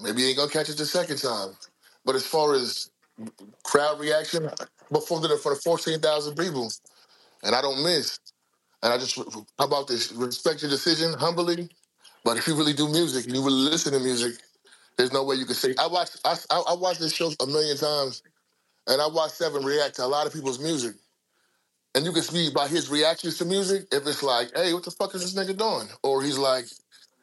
[0.00, 1.56] Maybe you ain't gonna catch it the second time.
[2.04, 2.90] But as far as
[3.64, 4.50] crowd reaction,
[4.90, 6.70] performed it in front of 14,000 people,
[7.44, 8.18] and I don't miss.
[8.82, 10.12] And I just, how about this?
[10.12, 11.68] Respect your decision humbly,
[12.24, 14.34] but if you really do music and you really listen to music,
[14.98, 15.74] there's no way you can say.
[15.78, 18.22] I watched, I, I watched this show a million times,
[18.88, 20.96] and I watched Seven react to a lot of people's music,
[21.94, 24.92] and you can see by his reactions to music if it's like, "Hey, what the
[24.92, 26.66] fuck is this nigga doing?" or he's like,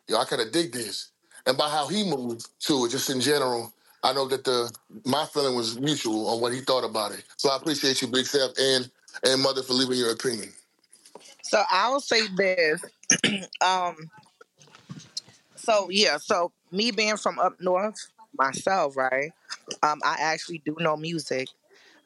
[0.09, 1.11] "Yo, I kind of dig this,"
[1.47, 3.73] and by how he moved to it, just in general.
[4.03, 4.71] I know that the
[5.05, 7.23] my feeling was mutual on what he thought about it.
[7.37, 8.91] So I appreciate you, Big Seth, and
[9.23, 10.51] and Mother for leaving your opinion.
[11.43, 12.83] So I'll say this.
[13.61, 13.95] um,
[15.55, 17.95] so yeah, so me being from up north
[18.37, 19.31] myself, right?
[19.83, 21.47] Um, I actually do know music.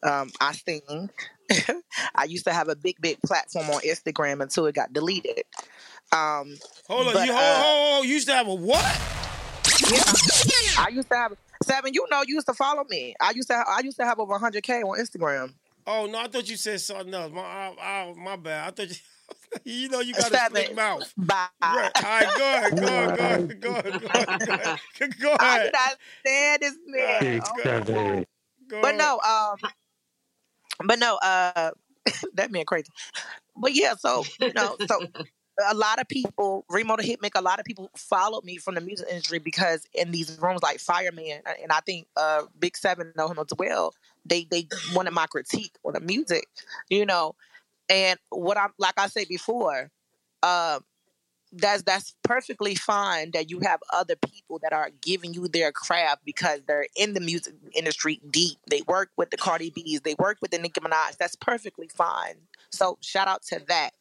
[0.03, 1.09] Um, I sing.
[2.15, 5.43] I used to have a big, big platform on Instagram until it got deleted.
[6.11, 9.01] Um, Hold on, but, you uh, hold, hold, hold, you used to have a what?
[9.89, 10.03] yeah,
[10.77, 11.93] I used to have seven.
[11.93, 13.15] You know, you used to follow me.
[13.19, 13.55] I used to.
[13.55, 15.53] Have, I used to have over 100k on Instagram.
[15.85, 17.31] Oh no, I thought you said something else.
[17.31, 18.67] My, I, I, my bad.
[18.67, 18.95] I thought you.
[19.65, 21.13] You know you got a slick mouth.
[21.17, 21.47] Bye.
[21.61, 21.91] Right.
[21.95, 24.39] All right, go ahead, go ahead, go ahead, go ahead, go ahead.
[25.19, 25.39] Go ahead.
[25.39, 28.25] I cannot stand this man.
[28.69, 29.57] Go But no, um,
[30.85, 31.71] but no, uh,
[32.33, 32.87] that man crazy.
[33.57, 35.05] But yeah, so you know, so
[35.69, 38.81] a lot of people, Remo the Hitmaker, a lot of people followed me from the
[38.81, 43.27] music industry because in these rooms like Fireman, and I think uh Big Seven know
[43.27, 43.93] him as well.
[44.25, 46.47] They they wanted my critique on the music,
[46.89, 47.35] you know,
[47.89, 49.91] and what I'm like I said before,
[50.43, 50.81] um.
[51.53, 56.21] That's that's perfectly fine that you have other people that are giving you their craft
[56.23, 58.57] because they're in the music industry deep.
[58.69, 61.17] They work with the Cardi B's, they work with the Nicki Minaj.
[61.17, 62.35] That's perfectly fine.
[62.71, 63.91] So shout out to that.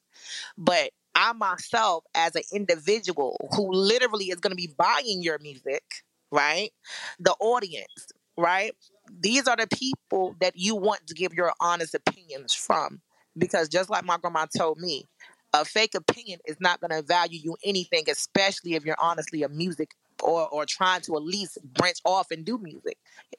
[0.56, 5.84] But I myself, as an individual who literally is going to be buying your music,
[6.30, 6.70] right?
[7.18, 8.74] The audience, right?
[9.20, 13.00] These are the people that you want to give your honest opinions from.
[13.36, 15.06] Because just like my grandma told me,
[15.52, 19.48] a fake opinion is not going to value you anything, especially if you're honestly a
[19.48, 19.90] music
[20.22, 22.98] or, or trying to at least branch off and do music.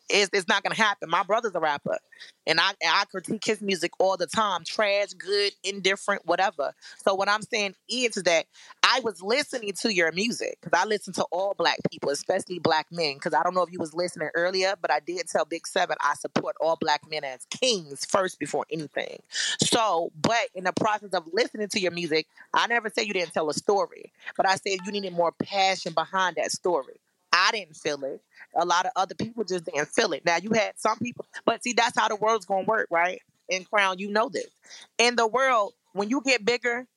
[0.10, 1.10] It's, it's not to happen.
[1.10, 1.98] My brother's a rapper,
[2.48, 6.74] and I, I critique his music all the time trash, good, indifferent, whatever.
[7.04, 8.46] So, what I'm saying is that
[8.84, 12.88] I was listening to your music because I listen to all black people, especially black
[12.92, 13.16] men.
[13.16, 15.98] Because I don't know if you was listening earlier, but I did tell Big Seven
[16.02, 19.22] I support all black men as kings first before anything.
[19.62, 23.34] So, but in the process of listening to your music, I never said you didn't
[23.34, 26.71] tell a story, but I said you needed more passion behind that story.
[27.32, 28.22] I didn't feel it.
[28.56, 30.26] A lot of other people just didn't feel it.
[30.26, 33.22] Now you had some people, but see, that's how the world's gonna work, right?
[33.50, 34.48] In Crown, you know this.
[34.98, 36.88] In the world, when you get bigger,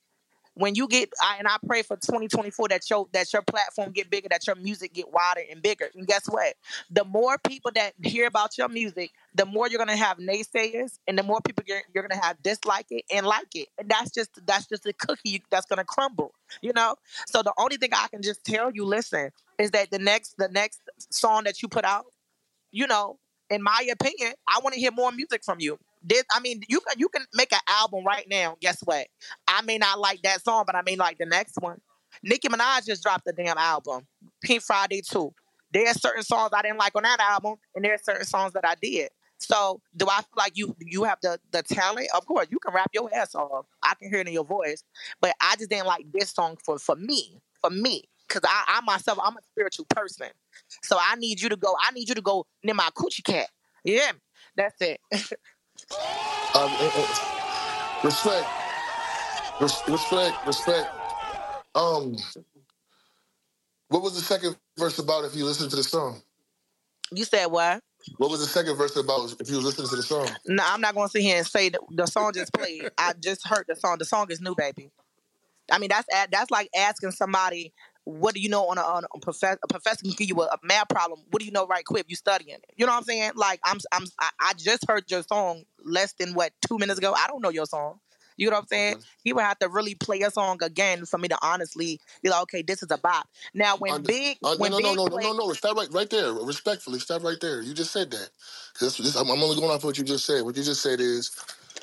[0.55, 4.09] when you get I, and I pray for 2024 that your that your platform get
[4.09, 5.89] bigger, that your music get wider and bigger.
[5.93, 6.55] And guess what?
[6.89, 11.17] The more people that hear about your music, the more you're gonna have naysayers, and
[11.17, 13.67] the more people you're, you're gonna have dislike it and like it.
[13.77, 16.95] And that's just that's just a cookie that's gonna crumble, you know.
[17.27, 20.49] So the only thing I can just tell you, listen, is that the next the
[20.49, 22.05] next song that you put out,
[22.71, 25.77] you know, in my opinion, I want to hear more music from you.
[26.03, 28.57] This, I mean, you can you can make an album right now.
[28.61, 29.07] Guess what?
[29.47, 31.81] I may not like that song, but I may like the next one.
[32.23, 34.07] Nicki Minaj just dropped the damn album,
[34.41, 35.33] Pink Friday 2.
[35.73, 38.53] There are certain songs I didn't like on that album, and there are certain songs
[38.53, 39.09] that I did.
[39.37, 42.07] So, do I feel like you you have the the talent?
[42.15, 43.65] Of course, you can rap your ass off.
[43.83, 44.83] I can hear it in your voice,
[45.19, 48.81] but I just didn't like this song for for me, for me, because I, I
[48.81, 50.27] myself I'm a spiritual person.
[50.83, 51.75] So I need you to go.
[51.81, 53.49] I need you to go near my coochie cat.
[53.83, 54.11] Yeah,
[54.55, 54.99] that's it.
[56.55, 57.05] Um, uh, uh,
[58.05, 58.45] respect,
[59.59, 60.87] Res- respect, respect.
[61.75, 62.15] Um,
[63.89, 65.25] what was the second verse about?
[65.25, 66.21] If you listen to the song,
[67.11, 67.81] you said what?
[68.17, 69.35] what was the second verse about?
[69.39, 71.69] If you was listening to the song, No, I'm not gonna sit here and say
[71.69, 72.89] that the song just played.
[72.97, 73.97] I just heard the song.
[73.99, 74.91] The song is new, baby.
[75.71, 77.73] I mean, that's that's like asking somebody,
[78.05, 79.59] what do you know on a, on a professor?
[79.63, 81.21] A professor can give you a, a math problem.
[81.31, 82.05] What do you know right quick?
[82.07, 82.65] You studying it.
[82.77, 83.31] You know what I'm saying?
[83.35, 87.13] Like I'm, I'm, I, I just heard your song less than what two minutes ago.
[87.17, 87.99] I don't know your song.
[88.37, 88.97] You know what I'm saying?
[89.23, 92.41] He would have to really play a song again for me to honestly be like,
[92.43, 93.27] okay, this is a bop.
[93.53, 95.53] Now when Under- Big, Uh, when no, no, Big no, no, no, no, no.
[95.53, 96.33] Stop right, right there.
[96.33, 97.61] Respectfully, stop right there.
[97.61, 98.29] You just said that.
[98.73, 100.43] 'Cause this, I'm, I'm only going off what you just said.
[100.43, 101.31] What you just said is,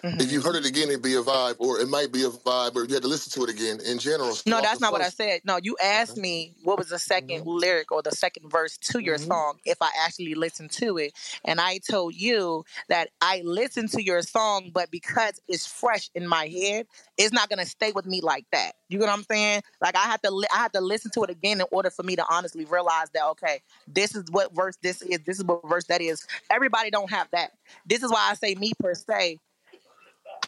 [0.03, 2.77] if you heard it again, it'd be a vibe, or it might be a vibe,
[2.77, 3.81] or you had to listen to it again.
[3.85, 5.43] In general, No, that's not what I said.
[5.45, 9.19] No, you asked me what was the 2nd lyric or the second verse to your
[9.19, 9.29] Mhm.
[9.29, 11.15] song if I actually listened to it.
[11.45, 16.27] And I told you that I listened to your song, but because it's fresh in
[16.27, 18.77] my head, it's not gonna stay with me like that.
[18.89, 19.63] You know what I'm saying?
[19.81, 22.03] Like I had to li- I had to listen to it again in order for
[22.03, 25.67] me to honestly realize that okay, this is what verse this is, this is what
[25.69, 26.27] verse that is.
[26.51, 27.53] Everybody don't have that.
[27.87, 29.39] This is why I say me per se.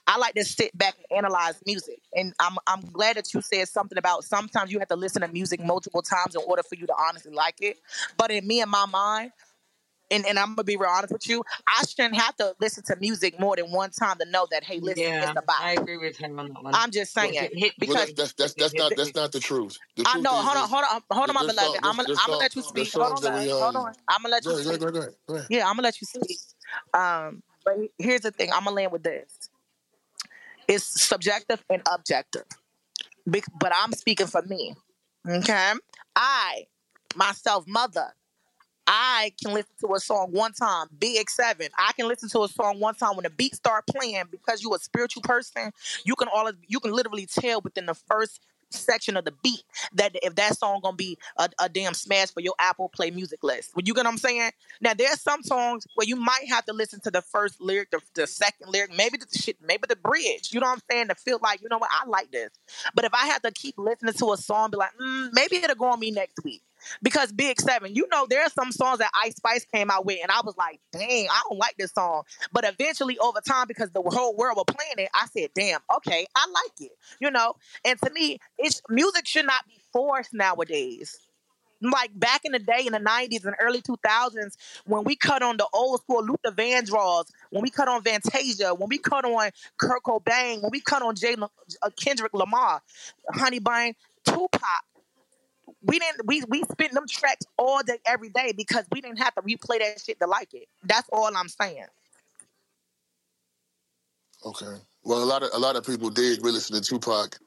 [0.07, 2.01] I like to sit back and analyze music.
[2.15, 5.29] And I'm I'm glad that you said something about sometimes you have to listen to
[5.29, 7.79] music multiple times in order for you to honestly like it.
[8.17, 9.33] But in me and my mind,
[10.11, 12.97] and, and I'm gonna be real honest with you, I shouldn't have to listen to
[12.97, 15.61] music more than one time to know that hey, listen, yeah, it's a bop.
[15.61, 16.75] I agree with him on that one.
[16.75, 19.41] I'm just saying Hit- hit- Well, because that's that's that's, that's not that's not the
[19.41, 19.79] truth.
[19.97, 20.39] The I truth know.
[20.39, 21.81] is, Hold on, hold on, hold on, my beloved.
[21.83, 22.93] I'm gonna I'm gonna let you speak.
[22.93, 23.61] Hold on, we, love.
[23.61, 23.93] hold um, on.
[24.09, 24.83] I'm gonna let Go you ahead, go speak.
[24.83, 25.47] ahead, go ahead, go ahead.
[25.51, 26.39] Yeah, I'm gonna let you speak.
[26.93, 28.53] Um, but here's the thing.
[28.53, 29.44] I'm gonna land with this.
[30.68, 32.44] It's subjective and objective,
[33.27, 34.74] Bec- but I'm speaking for me.
[35.29, 35.72] Okay,
[36.16, 36.66] I
[37.14, 38.12] myself, mother.
[38.87, 41.70] I can listen to a song one time, BX7.
[41.79, 44.74] I can listen to a song one time when the beat start playing because you
[44.74, 45.72] a spiritual person.
[46.05, 48.40] You can all you can literally tell within the first
[48.75, 49.63] section of the beat
[49.95, 53.43] that if that song gonna be a, a damn smash for your Apple Play music
[53.43, 53.73] list.
[53.77, 54.51] You get what I'm saying?
[54.81, 58.01] Now there's some songs where you might have to listen to the first lyric, the,
[58.15, 60.51] the second lyric, maybe the shit, maybe the bridge.
[60.53, 61.09] You know what I'm saying?
[61.09, 62.51] To feel like you know what I like this.
[62.95, 65.77] But if I have to keep listening to a song, be like, mm, maybe it'll
[65.77, 66.63] go on me next week.
[67.03, 70.18] Because Big Seven, you know, there are some songs that Ice Spice came out with,
[70.23, 72.23] and I was like, dang, I don't like this song.
[72.53, 76.27] But eventually, over time, because the whole world was playing it, I said, damn, okay,
[76.35, 76.97] I like it.
[77.20, 81.18] You know, and to me, it's music should not be forced nowadays.
[81.81, 85.59] Like back in the day in the 90s and early 2000s, when we cut on
[85.59, 90.03] the old school Luther Vandross, when we cut on Fantasia, when we cut on Kurt
[90.03, 92.81] Cobain, when we cut on Jay, uh, Kendrick Lamar,
[93.31, 93.92] Honey Bun,
[94.25, 94.85] Tupac,
[95.85, 99.35] we didn't we we spent them tracks all day every day because we didn't have
[99.35, 100.68] to replay that shit to like it.
[100.85, 101.87] That's all I'm saying.
[104.44, 104.77] Okay.
[105.05, 107.38] Well, a lot of a lot of people did re-listen to Tupac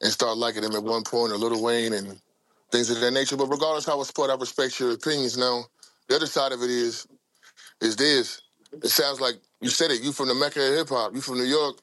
[0.00, 2.20] and start liking him at one point, or Lil Wayne and
[2.70, 3.36] things of that nature.
[3.36, 5.38] But regardless how it's put, I respect your opinions.
[5.38, 5.64] Now,
[6.08, 7.06] the other side of it is
[7.80, 8.42] is this.
[8.72, 10.02] It sounds like you said it.
[10.02, 11.14] You from the Mecca of hip hop.
[11.14, 11.76] You from New York.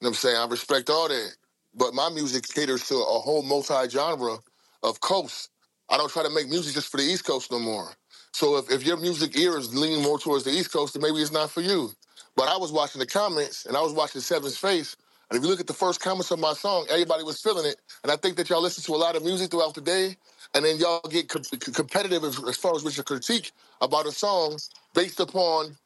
[0.00, 0.36] You know what I'm saying?
[0.36, 1.30] I respect all that.
[1.74, 4.38] But my music caters to a whole multi-genre
[4.82, 5.50] of coast.
[5.90, 7.90] I don't try to make music just for the East Coast no more.
[8.32, 11.18] So if, if your music ear is leaning more towards the East Coast, then maybe
[11.18, 11.92] it's not for you.
[12.36, 14.96] But I was watching the comments and I was watching Seven's face.
[15.30, 17.76] And if you look at the first comments of my song, everybody was feeling it.
[18.04, 20.16] And I think that y'all listen to a lot of music throughout the day.
[20.54, 21.42] And then y'all get com-
[21.74, 24.58] competitive as, as far as with your critique about a song
[24.94, 25.76] based upon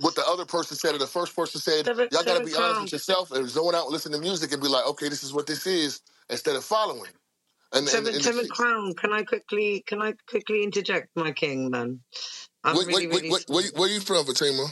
[0.00, 1.86] what the other person said or the first person said.
[1.86, 4.52] Seven- y'all got to be honest with yourself and zone out and listen to music
[4.52, 7.10] and be like, okay, this is what this is, instead of following.
[7.72, 8.94] And, and, Seven, and Seven Crown.
[8.94, 12.00] Can I quickly can I quickly interject, my king, man?
[12.64, 14.66] I'm wait, really, wait, wait, really wait, where, you- where you from, Fatima?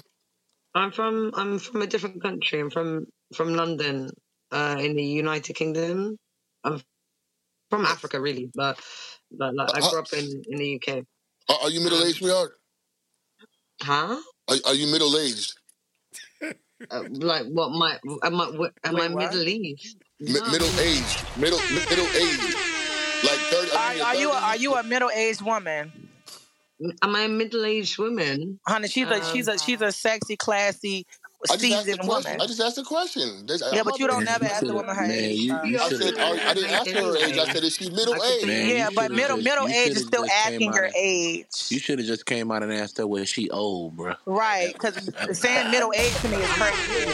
[0.75, 2.61] I'm from I'm from a different country.
[2.61, 4.11] I'm from from London,
[4.53, 6.19] uh, in the United Kingdom.
[6.65, 6.83] I'm
[7.71, 8.81] from Africa, really, but
[9.33, 11.05] but like I Uh, grew up in in the UK.
[11.49, 12.53] Are, are you middle aged, sweetheart?
[13.83, 14.21] Huh?
[14.49, 15.55] Are, are you middle aged?
[16.91, 17.71] Uh, like what?
[17.73, 18.47] My am I
[18.85, 19.31] am Wait, I?
[19.31, 19.97] middle aged?
[20.21, 20.53] Mi- No.
[20.53, 22.66] middle aged, middle middle aged,
[23.53, 23.71] like thirty.
[23.73, 25.93] Are, I are you a, are you a middle aged woman?
[27.03, 28.61] Am I a middle aged woman?
[28.67, 31.07] Honey, she's a she's a um, she's a sexy, classy,
[31.51, 32.31] I just asked a seasoned question.
[32.33, 32.41] woman.
[32.43, 33.47] I just asked a question.
[33.47, 35.39] That's- Yeah, I'm but you don't never ask a woman her man, age.
[35.39, 37.39] you- you I said, I, I didn't ask her her age.
[37.39, 38.71] I said, is she middle I could aged?
[38.77, 41.47] Yeah, but middle just- middle you age is still asking her of- age.
[41.71, 44.15] You should have just came out and asked her whether she old, bro.
[44.27, 47.07] Right, because saying middle age to me is crazy.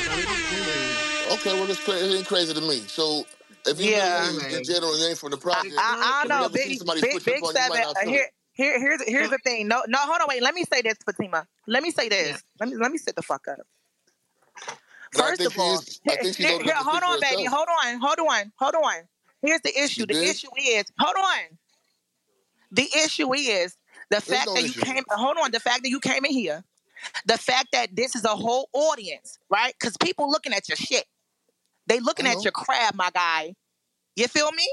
[1.32, 2.80] Okay, well, it's cra- it crazy to me.
[2.88, 3.26] So
[3.66, 4.30] if you Yeah.
[4.30, 5.74] aged general, ain't from the project.
[5.78, 6.48] I, I don't know.
[6.48, 7.78] Big, big, big on you, you seven.
[7.84, 9.68] uh, here, here, here's here's the thing.
[9.68, 10.42] No, no, hold on, wait.
[10.42, 11.46] Let me say this, Fatima.
[11.66, 12.28] Let me say this.
[12.28, 12.36] Yeah.
[12.60, 13.58] Let me let me sit the fuck up.
[15.12, 17.44] First of all, is- I here- here- hold on, baby.
[17.44, 19.08] Hold on, hold on, hold on.
[19.42, 20.06] Here's the issue.
[20.06, 21.58] The issue is, hold on.
[22.72, 23.76] The issue is
[24.10, 25.04] the fact no that you came.
[25.10, 25.50] Hold on.
[25.50, 26.64] The fact that you came in here.
[27.26, 29.74] The fact that this is a whole audience, right?
[29.78, 31.04] Because people looking at your shit.
[31.86, 32.42] They looking at mm-hmm.
[32.42, 33.54] your crab, my guy.
[34.16, 34.68] You feel me?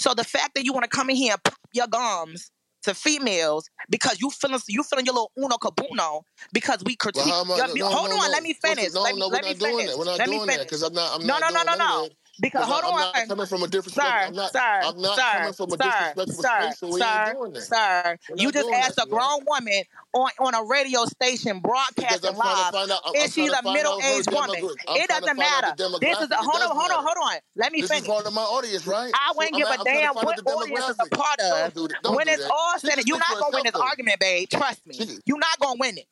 [0.00, 2.50] So the fact that you want to come in here and pop your gums
[2.84, 6.22] to females because you feeling you feeling your little uno cabuno
[6.52, 7.24] because we critique.
[7.26, 7.74] Well, how am I?
[7.74, 8.32] your No, hold no, on, no.
[8.32, 8.92] let me finish.
[8.92, 9.90] No, let me, no, we're me not doing finish.
[9.90, 9.98] that.
[9.98, 11.20] We're not let doing that because I'm not.
[11.20, 12.08] I'm no, not no, no, doing no, no.
[12.40, 14.06] Because hold I'm on, not coming from a disrespect.
[14.06, 14.52] sir, I'm not.
[14.52, 17.34] sir, I'm not sir, coming from a sir, disrespectful sir, space, so we ain't sir,
[17.34, 17.62] doing that.
[17.62, 18.18] sir.
[18.36, 19.82] You just doing that, asked a grown woman
[20.14, 23.02] on on a radio station broadcasting I'm trying to live out.
[23.06, 24.56] I'm, I'm she's a her middle-aged woman.
[24.88, 25.74] It doesn't matter.
[26.00, 27.36] This is a hold on, hold on, hold on.
[27.54, 28.08] Let me This is finish.
[28.08, 29.12] part of my audience, right?
[29.14, 31.74] I wouldn't give a I'm damn what the audience is a part of.
[31.74, 31.94] Don't do.
[32.02, 34.48] Don't When it's all said, and you're not gonna win this argument, babe.
[34.48, 34.98] Trust me.
[35.24, 36.06] You're not gonna win it.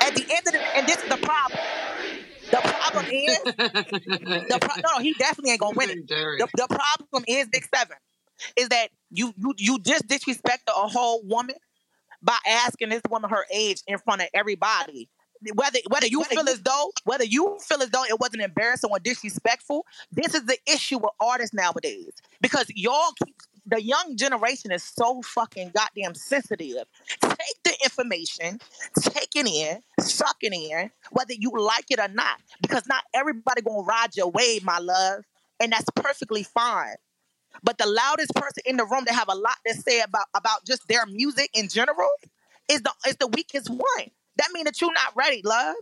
[0.00, 1.60] At the end of the and this is the problem.
[2.50, 3.38] The problem is
[4.48, 5.98] the pro- no, no, he definitely ain't gonna win it.
[6.38, 7.96] The, the problem is Big Seven
[8.56, 11.56] is that you you you just disrespect a whole woman
[12.22, 15.08] by asking this woman her age in front of everybody.
[15.54, 18.98] Whether whether you feel as though whether you feel as though it wasn't embarrassing or
[18.98, 23.36] disrespectful, this is the issue with artists nowadays because y'all keep
[23.68, 26.84] the young generation is so fucking goddamn sensitive.
[27.20, 28.60] Take the information,
[29.00, 33.62] take it in, suck it in, whether you like it or not, because not everybody
[33.62, 35.24] gonna ride your wave, my love,
[35.60, 36.96] and that's perfectly fine.
[37.62, 40.64] But the loudest person in the room that have a lot to say about about
[40.64, 42.08] just their music in general
[42.68, 44.10] is the is the weakest one.
[44.36, 45.76] That means that you're not ready, love.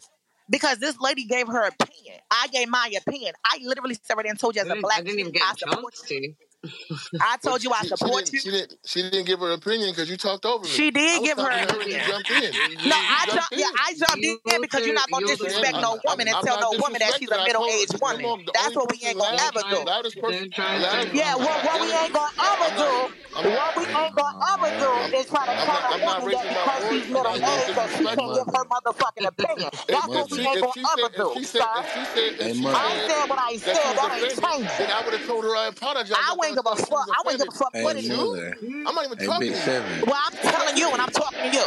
[0.48, 2.20] Because this lady gave her opinion.
[2.30, 3.34] I gave my opinion.
[3.44, 6.02] I literally said and told you as a black I didn't even get a chance
[6.06, 6.34] to.
[7.20, 8.34] I told you I she, she support didn't.
[8.34, 8.40] you.
[8.40, 8.76] She didn't.
[8.86, 10.70] She didn't give her opinion because you talked over me.
[10.70, 12.00] She did give her talking to her and you opinion.
[12.00, 12.52] jumped in.
[12.84, 13.52] No, I jumped jumped.
[13.56, 13.66] Yeah.
[13.76, 16.58] I jumped you in because you're not gonna disrespect no I'm, woman and I'm tell
[16.58, 17.32] no woman that she's disrespecting.
[17.32, 18.20] a I told her middle-aged woman.
[18.22, 18.44] demo.
[18.54, 19.84] That's what we ain't gonna ever Don't try, do.
[19.84, 21.08] loudest person, don't try and loudest.
[21.08, 23.10] turn it Yeah, on what we ain't gonna ever do,
[23.42, 25.84] what we ain't gonna ever do is try to I'm tell not.
[25.84, 28.46] a I'm not woman that because she's I'm not being middle-aged that she can't give
[28.46, 29.70] her motherfucking opinion.
[29.88, 31.66] If, That's if what we she ain't if gonna she said ever do, she said
[31.74, 31.92] if sir.
[31.92, 33.94] she said if she I said what I that said.
[33.96, 34.70] That ain't offended, changing.
[34.78, 36.76] then I would have told her I apologize I after I wouldn't give saw a
[36.76, 37.08] she was fuck.
[37.16, 37.48] I wouldn't give offended.
[37.48, 38.08] a fuck what But it is.
[38.08, 40.06] you, You, I'm not even talking to you.
[40.06, 41.64] Well, I'm telling you and I'm talking to you.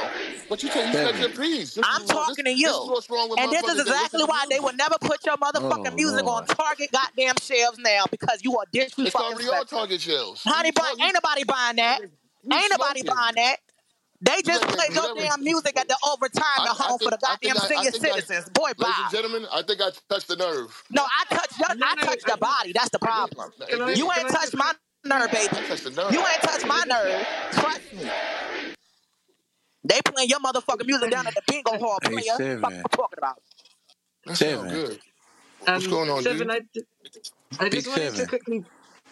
[0.50, 1.78] But you said you said your piece.
[1.78, 2.26] I'm is wrong.
[2.28, 2.72] This talking to you.
[2.90, 5.26] what's wrong with And this is motherfuckers that listen exactly why they will never put
[5.26, 9.06] your motherfucking music on Target goddamn shelves now because you are disrespectful.
[9.06, 9.48] It's disrespectful.
[9.48, 10.46] already on Target shelves.
[10.46, 12.02] What Honey you ain't nobody buying that.
[12.52, 13.58] Ain't nobody buying that.
[14.22, 14.76] They just play me.
[14.76, 15.24] played your me.
[15.24, 17.88] damn music at the overtime I, the I home for the goddamn I, I senior
[17.88, 18.50] I, citizens.
[18.50, 20.84] Boy, ladies and gentlemen, I think I touched the nerve.
[20.92, 22.02] No, I touched your, no, I no.
[22.02, 22.74] touched I your just, body.
[22.74, 23.52] That's the problem.
[23.70, 24.74] It You ain't touched my
[25.06, 25.48] nerve, baby.
[25.52, 27.26] I touched the You ain't touched my nerve.
[27.54, 28.10] Trust me.
[29.86, 32.34] They playing your motherfucking music down at the bingo hall, Hey, player.
[32.36, 32.62] seven.
[32.62, 33.42] Fuck you talking about.
[34.26, 34.70] That sounds Seven.
[34.70, 35.00] good.
[35.60, 36.48] What's um, going on, seven.
[36.48, 36.54] D?
[37.60, 38.28] I, I Big just wanted to seven.
[38.28, 38.64] quickly,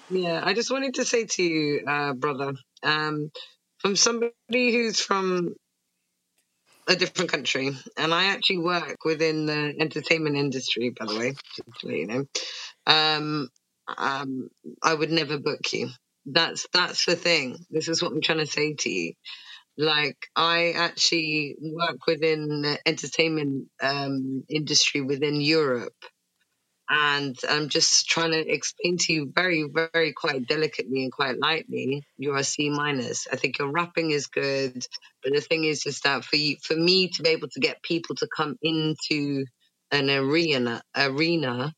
[0.10, 2.54] yeah, I just wanted to say to you, uh, brother,
[2.84, 3.32] um,
[3.80, 5.56] from somebody who's from
[6.88, 11.34] a different country, and I actually work within the entertainment industry, by the way,
[11.84, 12.26] you know.
[12.88, 13.50] Um,
[13.98, 14.50] um,
[14.84, 15.90] I would never book you.
[16.26, 17.58] That's that's the thing.
[17.70, 19.14] This is what I'm trying to say to you.
[19.78, 25.96] Like, I actually work within the entertainment um, industry within Europe,
[26.90, 32.06] and I'm just trying to explain to you very, very quite delicately and quite lightly.
[32.18, 33.28] You're a C minus.
[33.32, 34.86] I think your rapping is good,
[35.24, 37.84] but the thing is, is that for you, for me to be able to get
[37.84, 39.46] people to come into
[39.92, 41.74] an arena, arena,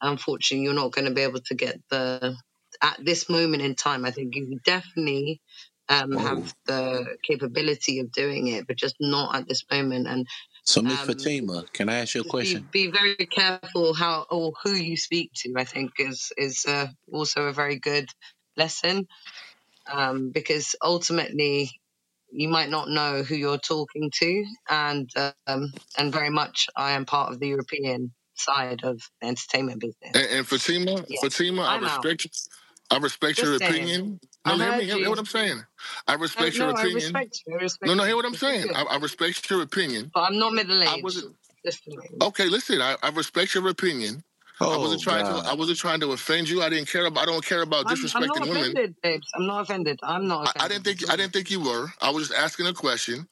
[0.00, 2.36] unfortunately, you're not going to be able to get the
[2.82, 4.04] at this moment in time.
[4.04, 5.40] I think you definitely
[5.88, 10.06] um, have the capability of doing it, but just not at this moment.
[10.08, 10.26] And
[10.64, 12.68] So, Miss um, Fatima, can I ask you a just be question?
[12.72, 15.54] be very careful how or who you speak to.
[15.56, 18.08] I think is is uh, also a very good
[18.56, 19.08] lesson
[19.90, 21.70] um, because ultimately
[22.30, 25.10] you might not know who you're talking to, and
[25.46, 30.12] um, and very much I am part of the European side of the entertainment business.
[30.14, 32.06] And, and Fatima, Yeah, Fatima, I I'm out.
[32.98, 33.38] Respect.
[33.38, 33.90] I respect your saying.
[33.90, 34.20] opinion.
[34.44, 34.84] I No, hear me.
[34.86, 35.18] Hear, hear what.
[35.18, 35.62] I'm saying.
[36.08, 36.92] I I, respect your no, I opinion.
[36.94, 37.54] respect you.
[37.54, 38.70] I No, respect no, hear what I'm saying.
[38.74, 40.12] I, I respect your opinion.
[40.14, 41.02] But I'm not middle I aged.
[41.02, 41.36] wasn't.
[41.66, 42.28] Just to let you know.
[42.28, 42.82] Okay, listen.
[42.82, 44.24] I, I respect your opinion.
[44.70, 45.42] I wasn't Oh, trying to.
[45.46, 46.62] I wasn't trying to offend you.
[46.62, 47.24] I didn't care about.
[47.24, 48.74] I don't care about I'm I'm not disrespecting women.
[48.74, 49.28] offended, babes.
[49.34, 50.00] I'm not offended.
[50.02, 51.10] I'm not I, I didn't think.
[51.10, 51.88] I didn't think you were.
[52.02, 53.28] I was just asking a question.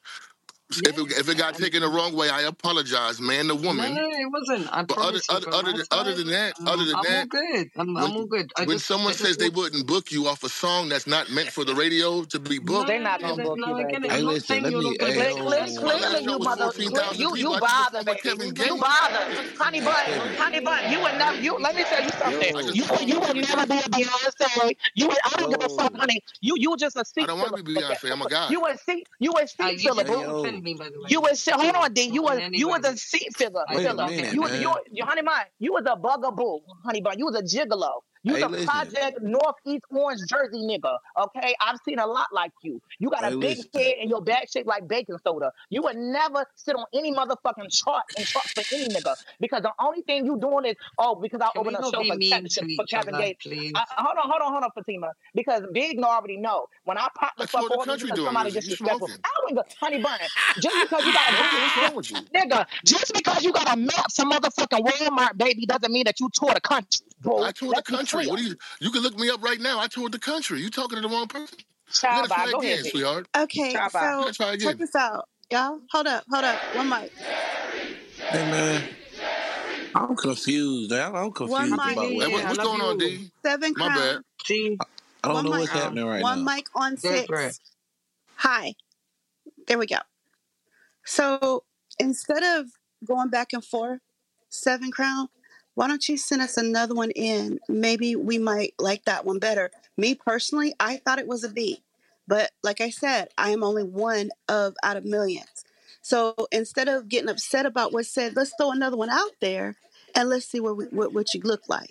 [0.75, 3.55] Yeah, If it, if it got and taken the wrong way, I apologize, man to
[3.55, 3.93] woman.
[3.95, 4.69] no, it wasn't.
[4.73, 6.99] I But other promise you, other other my than, other than that, um, other than
[6.99, 7.69] I'm all good.
[7.77, 8.51] I'm when I'm all good.
[8.57, 11.31] I when just someone just says they wouldn't book you off a song that's not
[11.31, 13.85] meant for the radio to be No, booked, They not gonna book you, no, I
[13.85, 14.11] get it.
[14.11, 14.11] baby.
[14.11, 14.97] Hey, listen, let me.
[14.99, 15.73] not Hey, Cle- book cle- me.
[15.75, 15.81] yo.
[15.81, 18.15] my last clearly, you was mother, fourteen cle- thousand you you bother me.
[18.15, 18.79] Kevin You Gates.
[18.79, 20.89] bother, honey Hey, bun, honey bun.
[20.89, 21.37] You would never.
[21.39, 22.53] You let me tell you something.
[22.71, 24.75] You you with would never be a Beyonce.
[24.95, 25.09] You.
[25.11, 26.21] I don't give a fuck, honey.
[26.41, 28.11] You you just a I seat I don't want to be Beyonce.
[28.11, 28.47] I'm a for, guy.
[28.47, 29.07] you a seat.
[29.19, 30.60] You a seat filler, boo.
[30.61, 30.73] Not offend yo.
[30.73, 31.09] me, by the way.
[31.09, 32.03] You was hold At on, D.
[32.03, 32.85] You Not in was you was way.
[32.85, 34.03] a seat filler I Wait a did filler.
[34.03, 34.73] minute, You offend was you.
[34.91, 35.05] you, man.
[35.05, 35.45] honey mine.
[35.59, 37.19] You was a bugaboo, honey bun.
[37.19, 38.01] You was a gigolo.
[38.23, 38.67] You Hey, the listen.
[38.67, 40.97] project northeast orange jersey nigga.
[41.19, 42.81] Okay, I've seen a lot like you.
[42.99, 43.71] You got Hey, a big listen.
[43.75, 45.51] head and your back shaped like baking soda.
[45.69, 49.71] You would never sit on any motherfucking chart and chart for any nigga because the
[49.79, 52.85] only thing you doing is oh because I Can opened a show for, Kevin, for
[52.85, 53.39] Kevin Gates.
[53.75, 55.11] I, hold on, hold on, hold on, Fatima.
[55.33, 59.07] Because Big already know when I pop the fuck on country doing, somebody disrespectful.
[59.25, 60.19] I don't even honey bun.
[60.59, 62.17] Just because you got a Smoking, big what's wrong with you?
[62.35, 66.29] nigga, just because you got a map some motherfucking Walmart baby doesn't mean that you
[66.29, 67.43] tore the country, bro.
[67.43, 68.29] I toured the be country.
[68.29, 68.55] What do you?
[68.79, 69.79] You can look me up right now.
[69.79, 70.61] I toured the country.
[70.61, 71.57] You talking to the wrong person.
[71.59, 72.89] You Child gotta try Go ahead, again, B.
[72.91, 73.27] sweetheart.
[73.37, 75.79] Okay, Child so gotta try check this out, y'all.
[75.91, 76.59] Hold up, hold up.
[76.73, 77.11] One mic.
[78.31, 78.83] Hey man,
[79.95, 80.91] I'm confused.
[80.93, 81.91] I'm, I'm One confused mic.
[81.97, 83.17] about what's what, Yeah, what's love going on, you.
[83.19, 83.31] D?
[83.45, 83.95] Seven My bad.
[83.95, 84.23] crown.
[84.45, 84.77] See,
[85.23, 85.59] I don't One know mic.
[85.59, 86.45] what's happening right One now.
[86.45, 87.59] One mic on go for six.
[88.35, 88.73] Hi.
[89.67, 89.97] There we go.
[91.05, 91.63] So
[91.99, 92.67] instead of
[93.05, 93.99] going back and forth,
[94.49, 95.29] seven crown,
[95.81, 97.59] why don't you send us another one in?
[97.67, 99.71] Maybe we might like that one better.
[99.97, 101.81] Me personally, I thought it was a B.
[102.27, 105.65] But like I said, I am only one of out of millions.
[106.03, 109.75] So instead of getting upset about what's said, let's throw another one out there
[110.13, 111.89] and let's see what we, what, what you look like.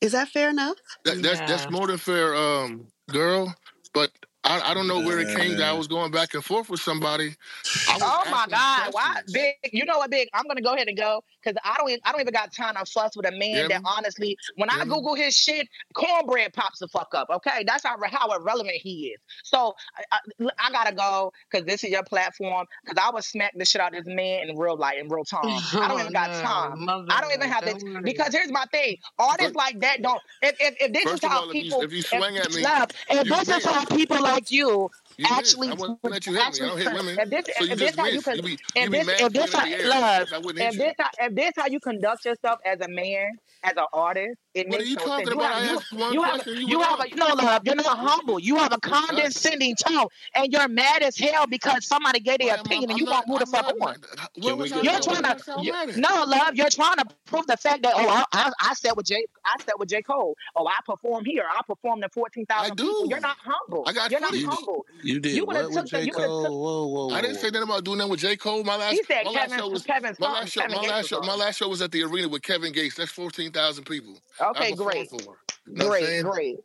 [0.00, 0.78] Is that fair enough?
[1.04, 3.54] That, that's that's more than fair, um, girl.
[3.94, 4.10] But
[4.44, 6.80] I, I don't know where it came that I was going back and forth with
[6.80, 7.36] somebody.
[7.86, 8.88] I was Oh my asking God!
[8.92, 9.54] Why, big?
[9.72, 10.28] You know what, big?
[10.34, 11.90] I'm gonna go ahead and go because I don't.
[11.90, 13.86] Even, I don't even got time to fuss with a man hear that me?
[13.86, 14.94] honestly, when You I hear me?
[14.94, 17.28] Google his shit, cornbread pops the fuck up.
[17.30, 19.20] Okay, that's how how irrelevant he is.
[19.44, 19.74] So
[20.12, 22.66] I, I, I gotta go because this is your platform.
[22.84, 25.24] Because I would smack the shit out of this man in real life, in real
[25.24, 25.62] time.
[25.80, 26.78] I don't Oh even got no, time.
[26.84, 28.02] mother, I don't even have don't this worry.
[28.04, 28.96] because here's my thing.
[29.18, 30.20] Artists First, like that don't.
[30.42, 32.24] If if, if this is first of how all, if you people, if you if
[32.24, 35.56] swing at me, love, if you this is how people like you You miss.
[35.56, 36.60] actually I wouldn't let you hit me.
[36.62, 37.20] I don't hit women.
[37.20, 39.64] if this So you if this how you You be if this if this how
[39.64, 39.88] in the air.
[39.88, 43.38] love Yes, I wouldn't if this if this how you conduct yourself as a man
[43.64, 45.52] as an artist it What are you no sense talking you about?
[45.52, 46.56] have I you asked one you have question.
[46.56, 47.10] You you went have a off.
[47.10, 51.18] you know love you're not humble you have a condescending tone and you're mad as
[51.18, 52.80] hell because somebody gave Why their am I?
[52.80, 53.16] opinion and I'm you not.
[53.16, 53.98] won't move the fuck on mad.
[54.36, 54.84] Where Can we was I?
[54.84, 55.36] get you're Where trying was to I
[55.94, 56.54] no, love.
[56.54, 59.56] You're trying to prove the fact that oh I, I, I said with J I
[59.64, 63.06] said with J Cole oh I perform here I performed in fourteen I thousand people
[63.08, 64.50] you're not humble I got you're not You footage.
[64.50, 66.34] did, humble you did you would have what with took the J you would have
[66.38, 66.62] took Cole?
[66.62, 67.50] Whoa, whoa, I didn't say whoa.
[67.50, 68.36] nothing about doing that with J.
[68.36, 68.64] Cole.
[68.64, 71.20] My last he said Kevin show was Kevin my last show my Gates last show
[71.22, 72.96] my last show was at the arena with Kevin Gates.
[72.96, 74.18] That's fourteen thousand people.
[74.42, 75.38] I Okay, performed great, for.
[75.66, 76.22] You know what I'm great, saying?
[76.24, 76.58] great.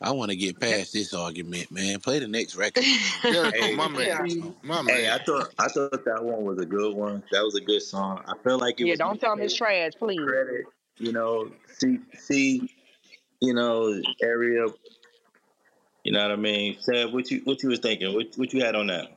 [0.00, 2.00] I want to get past this argument, man.
[2.00, 2.84] Play the next record,
[3.24, 3.52] man.
[3.52, 4.28] Hey, my man.
[4.28, 5.12] See, My hey, man.
[5.20, 7.22] I thought I thought that one was a good one.
[7.32, 8.22] That was a good song.
[8.26, 8.92] I feel like it yeah.
[8.92, 10.18] was Don't tell him it's trash, please.
[10.20, 10.66] credit.
[10.98, 12.70] You know, see, see,
[13.40, 14.66] you know, area.
[16.04, 16.76] You know what I mean?
[16.80, 18.14] Seb, what you what you was thinking?
[18.14, 19.13] What what you had on that?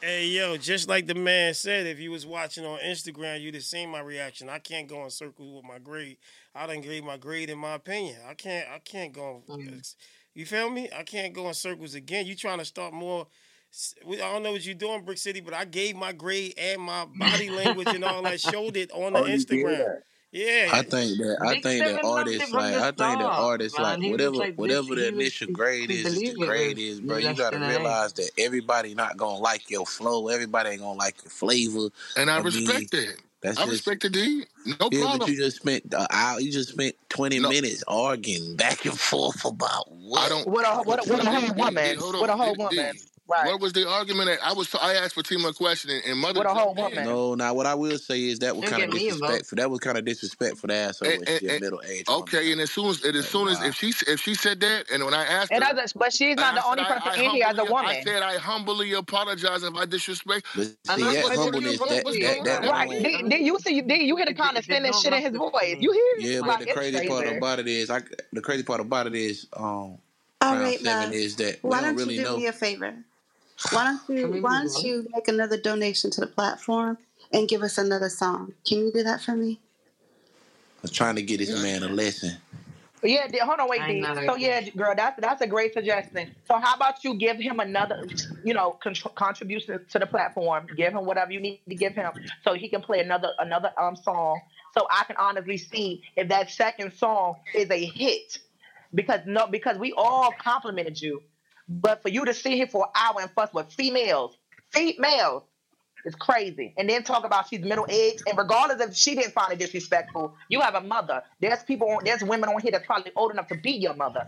[0.00, 3.64] Hey yo, just like the man said, if you was watching on Instagram, you'd have
[3.64, 4.48] seen my reaction.
[4.48, 6.18] I can't go in circles with my grade.
[6.54, 8.16] I didn't grade my grade in my opinion.
[8.28, 9.94] I can't I can't go Mm.
[10.34, 10.88] you feel me?
[10.96, 12.26] I can't go in circles again.
[12.26, 13.26] You trying to start more
[14.08, 17.04] I don't know what you're doing, Brick City, but I gave my grade and my
[17.18, 20.00] body language and all that, showed it on the Oh, Instagram.
[20.32, 20.38] That?
[20.38, 20.68] Yeah.
[20.72, 23.18] I think that I Big think that Seven loved it artists like I think that
[23.20, 24.02] start, artists like man.
[24.02, 24.56] He whatever this.
[24.56, 27.16] whatever the He was initial grade is is the grade is, bro.
[27.18, 27.78] You gotta than an A.
[27.78, 30.28] realize that everybody not gonna like your flow.
[30.28, 31.88] Everybody ain't gonna like your flavor.
[32.16, 33.16] And I I mean, respect that.
[33.42, 34.44] that's I just respect the D.
[34.66, 35.16] No yeah.
[35.18, 38.98] But you just spent uh, hour, you just spent twenty No, minutes arguing back and
[38.98, 40.20] forth about what.
[40.20, 40.46] I don't.
[40.48, 42.36] With a But with a, with a D, whole D, D, woman, hold with a
[42.36, 43.00] whole woman, D.
[43.28, 43.46] right?
[43.52, 44.28] What was the argument?
[44.28, 44.74] That I was.
[44.74, 47.04] I asked Fatima a question, and, and mother With a whole woman.
[47.04, 49.56] No, now what I will say is that was kind of disrespectful.
[49.56, 52.08] That was kind of disrespectful to ask her And, when and, she and, middle aged
[52.10, 52.22] woman.
[52.22, 53.66] okay, and as soon as and as Like, soon as wow.
[53.68, 56.36] if she if she said that, and when I asked It her, doesn't, but she's
[56.36, 57.86] not I the only I, person I in here as a woman.
[57.86, 60.46] I said I humbly apologize if I disrespect.
[60.54, 62.04] But And see that's that what What, she what, humbleness, what, that
[62.44, 62.64] that that?
[62.64, 62.88] Right?
[62.88, 63.02] don't.
[63.02, 63.82] Did, did you see?
[63.82, 65.76] Did you hear the It, did- it did not condescension in his voice?
[65.80, 66.02] You hear?
[66.16, 68.02] Yeah, Like but the crazy part about it is, I
[68.32, 69.98] the crazy part about it is, um,
[70.40, 71.14] All Crown right, Seven love.
[71.14, 72.36] is that we Why don't don't you really do know.
[72.36, 73.04] me a favor?
[73.72, 76.98] Why don't you Why don't you make another donation to the platform
[77.32, 78.54] and give us another song?
[78.66, 79.60] Can you do that for me?
[80.82, 82.38] I'm trying to get this man a lesson.
[83.02, 84.00] Yeah, hold on, wait, I D.
[84.00, 84.14] know.
[84.26, 86.30] So yeah, girl, that's that's a great suggestion.
[86.46, 87.96] So how about you give him another,
[88.42, 90.66] you know, contr- contribution to the platform?
[90.76, 92.10] Give him whatever you need to give him,
[92.42, 94.40] so he can play another another um song,
[94.76, 98.38] so I can honestly see if that second song is a hit.
[98.94, 101.22] Because no, because we all complimented you,
[101.68, 104.38] but for you to sit here for an hour and fuss with females,
[104.72, 105.44] females.
[106.04, 106.74] is crazy.
[106.78, 110.34] And then talk about she's middle aged, and regardless if she didn't find it disrespectful,
[110.48, 111.22] you have a mother.
[111.40, 114.26] There's people, on, there's women on here that's probably old enough to be your mother.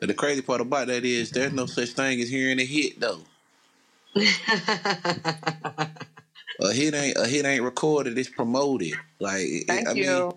[0.00, 2.98] But the crazy part about that is, there's no such thing as hearing a hit
[3.00, 3.20] though.
[4.16, 4.22] a
[6.72, 8.18] hit ain't a hit ain't recorded.
[8.18, 8.92] It's promoted.
[9.20, 10.00] Like Thank I you.
[10.00, 10.32] mean,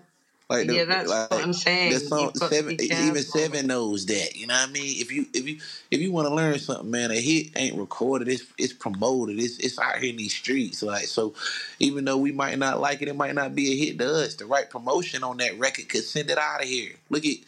[0.48, 1.92] like the, Yeah, that's like, what I'm saying.
[1.92, 4.36] The song, You've got to seven, even seven knows that.
[4.36, 5.00] You know what I mean?
[5.00, 5.58] If you if you
[5.90, 8.28] if you want to learn something, man, a hit ain't recorded.
[8.28, 9.40] It's it's promoted.
[9.40, 10.82] It's it's out here in these streets.
[10.82, 11.34] Like so,
[11.80, 14.34] even though we might not like it, it might not be a hit to us.
[14.34, 16.92] The right promotion on that record could send it out of here.
[17.10, 17.38] Look at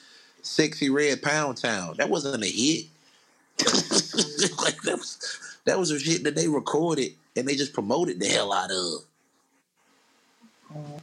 [0.42, 2.86] "Sexyy Red Pound Town." That wasn't a hit.
[4.62, 8.26] like that was that was a shit that they recorded and they just promoted the
[8.26, 9.04] hell out of.
[10.74, 11.00] Mm.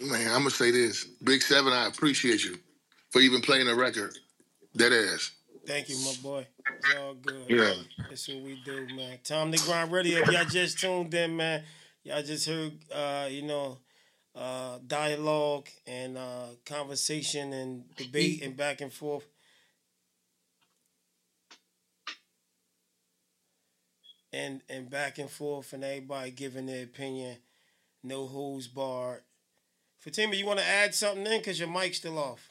[0.00, 1.04] Man, I'm gonna say this.
[1.04, 2.56] Big Seven, I appreciate you
[3.10, 4.16] for even playing a record.
[4.74, 5.32] That ass.
[5.66, 6.46] Thank you, my boy.
[6.66, 7.44] It's all good.
[7.48, 7.74] Yeah.
[8.08, 9.18] That's what we do, man.
[9.22, 10.20] Time to grind radio.
[10.20, 11.64] If y'all just tuned in, man,
[12.02, 13.78] y'all just heard, uh, you know,
[14.34, 19.26] uh, dialogue and uh, conversation and debate and back and forth.
[24.32, 27.36] And and back and forth, and everybody giving their opinion.
[28.02, 29.22] No who's barred.
[30.00, 32.48] Fatima, you want to add something in because your mic's still off.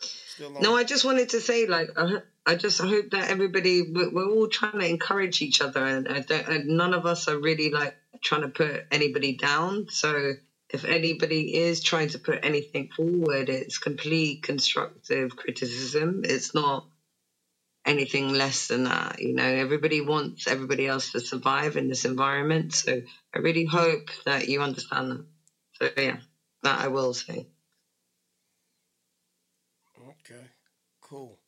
[0.00, 0.62] Still on.
[0.62, 4.30] No, I just wanted to say, like, I, I just hope that everybody, we're, we're
[4.30, 7.70] all trying to encourage each other, and, I don't, and none of us are really
[7.70, 9.86] like trying to put anybody down.
[9.90, 10.34] So
[10.70, 16.22] if anybody is trying to put anything forward, it's complete constructive criticism.
[16.24, 16.86] It's not
[17.84, 19.20] anything less than that.
[19.20, 22.74] You know, everybody wants everybody else to survive in this environment.
[22.74, 23.02] So
[23.34, 25.24] I really hope that you understand that.
[25.84, 26.16] So yeah,
[26.62, 27.46] that I will say.
[29.98, 30.46] Okay,
[31.02, 31.38] cool.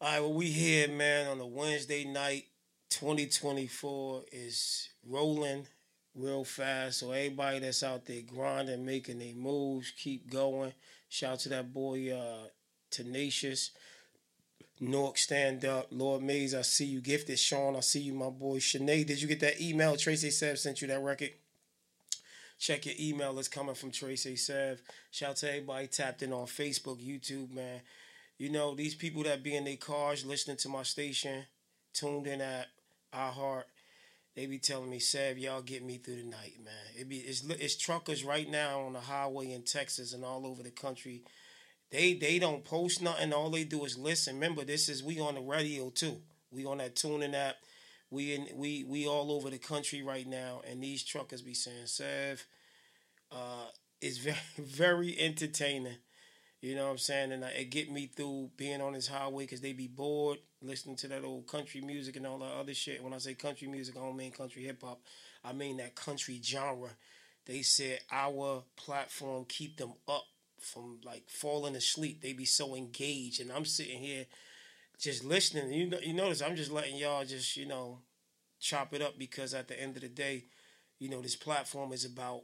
[0.00, 2.46] All right, well, we here, man, on a Wednesday night.
[2.88, 5.66] 2024 is rolling
[6.14, 7.00] real fast.
[7.00, 10.72] So everybody that's out there grinding, making their moves, keep going.
[11.10, 12.48] Shout out to that boy, uh,
[12.90, 13.72] Tenacious.
[14.80, 15.88] Nork, stand up.
[15.90, 17.00] Lord Mays, I see you.
[17.00, 18.58] Gifted Sean, I see you, my boy.
[18.58, 19.96] Sinead, did you get that email?
[19.96, 21.30] Tracy Sev sent you that record.
[22.62, 23.36] Check your email.
[23.40, 24.80] It's coming from Tracy Sev.
[25.10, 27.80] Shout out to everybody tapped in on Facebook, YouTube, man.
[28.38, 31.42] You know, these people that be in their cars listening to my station,
[31.92, 32.68] tuned in at
[33.12, 33.64] iHeart,
[34.36, 36.72] they be telling me, Sev, y'all get me through the night, man.
[36.96, 40.62] It be it's, it's truckers right now on the highway in Texas and all over
[40.62, 41.22] the country.
[41.90, 43.32] They they don't post nothing.
[43.32, 44.36] All they do is listen.
[44.36, 46.18] Remember, this is we on the radio too.
[46.52, 47.56] We on that tuning app.
[48.12, 51.86] We in we we all over the country right now, and these truckers be saying,
[51.86, 52.46] Sev,
[53.32, 53.66] uh,
[54.00, 55.96] it's very very entertaining.
[56.60, 57.32] You know what I'm saying?
[57.32, 60.96] And uh, it get me through being on this highway because they be bored listening
[60.96, 63.02] to that old country music and all that other shit.
[63.02, 65.00] When I say country music, I don't mean country hip hop.
[65.44, 66.90] I mean that country genre.
[67.46, 70.24] They said our platform keep them up
[70.60, 72.22] from like falling asleep.
[72.22, 74.26] They be so engaged, and I'm sitting here
[74.98, 75.72] just listening.
[75.72, 77.98] You know, you notice I'm just letting y'all just you know
[78.60, 80.44] chop it up because at the end of the day,
[80.98, 82.42] you know this platform is about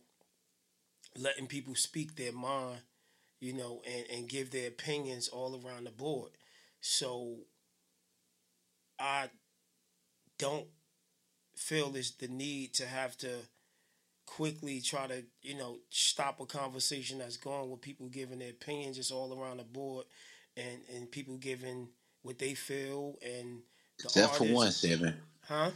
[1.18, 2.80] letting people speak their mind,
[3.40, 6.30] you know, and and give their opinions all around the board.
[6.80, 7.38] So
[8.98, 9.30] I
[10.38, 10.66] don't
[11.56, 13.28] feel this the need to have to
[14.26, 18.96] quickly try to you know stop a conversation that's going with people giving their opinions
[18.96, 20.04] just all around the board
[20.56, 21.88] and and people giving
[22.22, 23.60] what they feel and
[23.98, 25.14] the Except for one seven.
[25.42, 25.70] huh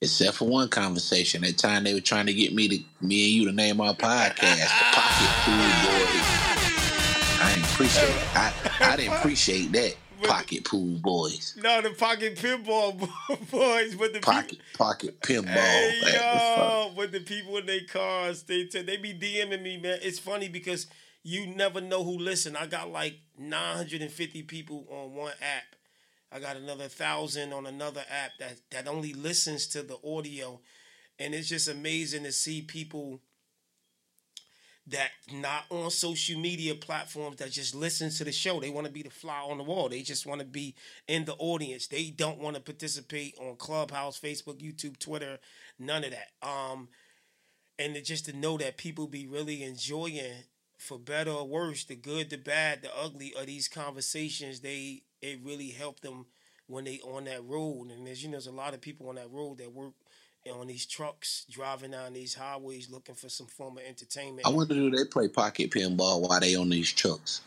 [0.00, 1.42] Except for one conversation.
[1.42, 3.94] That time they were trying to get me to me and you to name our
[3.94, 7.40] podcast, the Pocket Pool Boys.
[7.40, 8.52] I didn't appreciate I
[8.92, 9.96] I didn't appreciate that.
[10.22, 11.56] Pocket Pool Boys.
[11.62, 12.98] no the pocket pinball
[13.52, 15.46] boys but the Pocket pocket pinball.
[15.46, 16.26] Hey Like, the fuck?
[16.58, 19.98] yo, but the people in their cars, they they be DMing me, man.
[20.02, 20.88] It's funny because
[21.22, 22.56] you never know who listen.
[22.56, 25.76] I got like 950 people on one app.
[26.32, 30.60] I got another thousand on another app that that only listens to the audio,
[31.18, 33.20] and it's just amazing to see people
[34.88, 38.58] that not on social media platforms that just listen to the show.
[38.58, 39.88] They want to be the fly on the wall.
[39.88, 40.74] They just want to be
[41.06, 41.86] in the audience.
[41.86, 45.38] They don't want to participate on Clubhouse, Facebook, YouTube, Twitter,
[45.78, 46.48] none of that.
[46.48, 46.88] Um,
[47.78, 50.44] and it just to know that people be really enjoying,
[50.78, 54.60] for better or worse, the good, the bad, the ugly of these conversations.
[54.60, 56.26] They it really helped them
[56.66, 57.90] when they on that road.
[57.90, 59.94] And there's you know there's a lot of people on that road that work
[60.52, 64.46] on these trucks, driving down these highways, looking for some form of entertainment.
[64.46, 67.42] I wonder do they play pocket pinball while they on these trucks?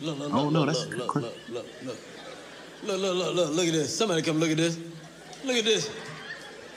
[0.00, 1.32] Look, look, I don't look, look, that's a look, good look, question.
[1.48, 2.00] look, look,
[2.82, 3.96] look, look, look, look, look at this.
[3.96, 4.78] Somebody come look at this.
[5.44, 5.90] Look at this.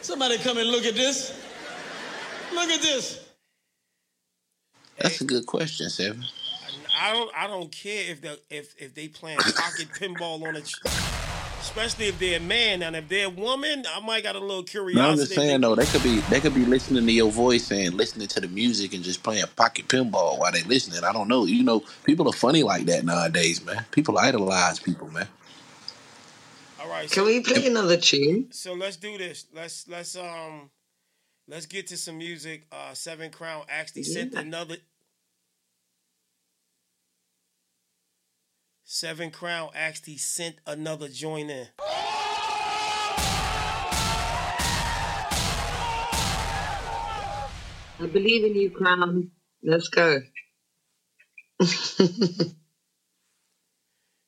[0.01, 1.33] Somebody come and look at this.
[2.53, 3.25] Look at this.
[4.99, 6.25] That's a good question, Seven.
[6.97, 10.61] I don't I don't care if the if if they playing pocket pinball on a
[10.61, 10.87] tr-
[11.65, 12.83] especially if they're a man.
[12.83, 14.95] And if they're a woman, I might got a little curiosity.
[15.01, 17.71] No, I'm just saying though, they could be they could be listening to your voice
[17.71, 21.03] and listening to the music and just playing pocket pinball while they listening.
[21.03, 21.45] I don't know.
[21.45, 23.85] You know, people are funny like that nowadays, man.
[23.91, 25.27] People idolize people, man.
[26.79, 27.09] All right.
[27.09, 28.47] Can we play another tune?
[28.51, 29.47] So let's do this.
[29.53, 30.69] Let's let's um
[31.47, 32.67] let's get to some music.
[32.71, 34.77] Uh Seven Crown actually sent another
[38.87, 41.67] Seven Crown actually sent another joint in.
[47.99, 49.31] I believe in you, Crown.
[49.63, 50.19] Let's go.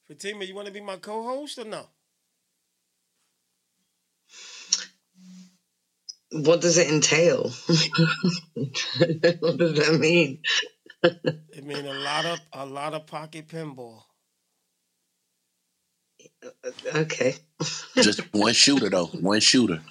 [0.08, 1.86] Fatima, you want to be my co-host or no?
[6.32, 7.44] What does it entail?
[9.44, 10.42] what does that mean?
[11.04, 14.07] It means a lot of a lot of pocket pinball.
[16.94, 17.36] Okay.
[17.96, 19.82] Just one shooter though, one shooter.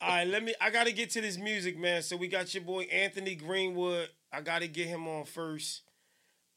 [0.00, 0.54] All right, let me.
[0.60, 2.02] I gotta get to this music, man.
[2.02, 4.08] So we got your boy Anthony Greenwood.
[4.32, 5.82] I gotta get him on first.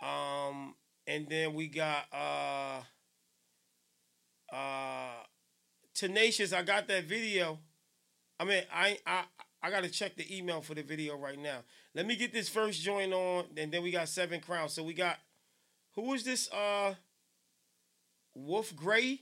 [0.02, 0.76] Um,
[1.08, 2.82] and then we got uh
[4.54, 5.24] uh
[5.94, 6.54] Tenacious.
[6.54, 7.60] I got that video.
[8.40, 9.24] I mean, I I
[9.62, 11.64] I gotta check the email for the video right now.
[11.96, 14.74] Let me get this first joint on, and then we got Seven Crowns.
[14.74, 15.18] So we got
[15.96, 16.50] who is this?
[16.52, 16.94] Uh,
[18.34, 19.22] Wolf Gray.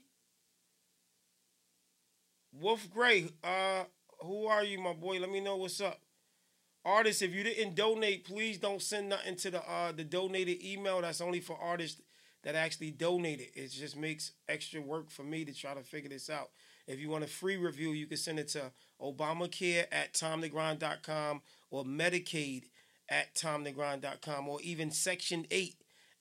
[2.54, 3.84] Wolf Gray, uh,
[4.22, 5.20] who are you, my boy?
[5.20, 6.00] Let me know what's up.
[6.86, 11.02] Artists, if you didn't donate, please don't send nothing to the uh the donated email.
[11.02, 12.02] That's only for artists
[12.44, 13.48] that actually donated.
[13.56, 16.50] It just makes extra work for me to try to figure this out.
[16.88, 21.84] If you want a free review, you can send it to Obamacare at timetogrind.com or
[21.84, 22.64] Medicaid
[23.10, 25.76] at timetogrind.com or even Section 8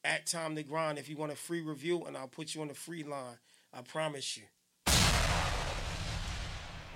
[0.07, 2.69] at Time to Grind if you want a free review, and I'll put you on
[2.69, 3.39] the free line.
[3.75, 4.45] I promise you.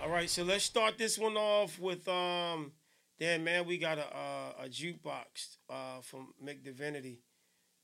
[0.02, 2.72] All right, so let's start this one off with um.
[3.18, 7.18] Damn man, we got a a, a jukebox uh from McDivinity.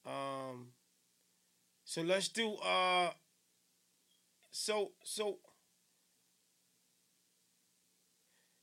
[0.06, 0.68] Um.
[1.84, 3.10] So let's do uh.
[4.50, 5.38] So so.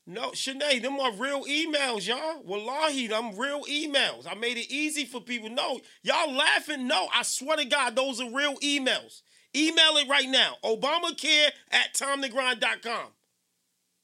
[0.06, 2.42] No, Shanae, them are real emails, y'all.
[2.42, 4.26] Wallahi, them real emails.
[4.30, 5.48] I made it easy for people.
[5.48, 6.86] No, y'all laughing?
[6.86, 9.22] No, I swear to God, those are real emails.
[9.56, 10.56] Email it right now.
[10.62, 13.12] Obamacare at timetogrind.com.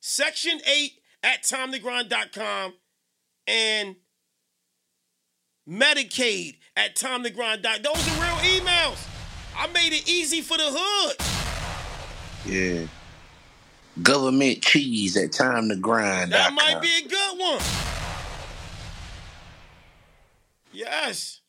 [0.01, 0.93] Section 8
[1.23, 2.75] at timetogrind.com.
[3.47, 3.97] And
[5.69, 7.83] Medicaid at timetogrind.com.
[7.83, 9.07] Those are real emails.
[9.57, 11.17] I made it easy for the hood.
[12.47, 12.87] Yeah.
[14.03, 16.33] Government cheese at time to grind.
[16.33, 17.61] That might be a good one.
[20.73, 21.41] Yes.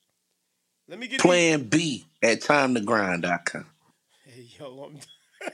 [0.88, 3.66] Let me get these- Plan B at time to grind.com.
[4.26, 5.00] Hey yo, I'm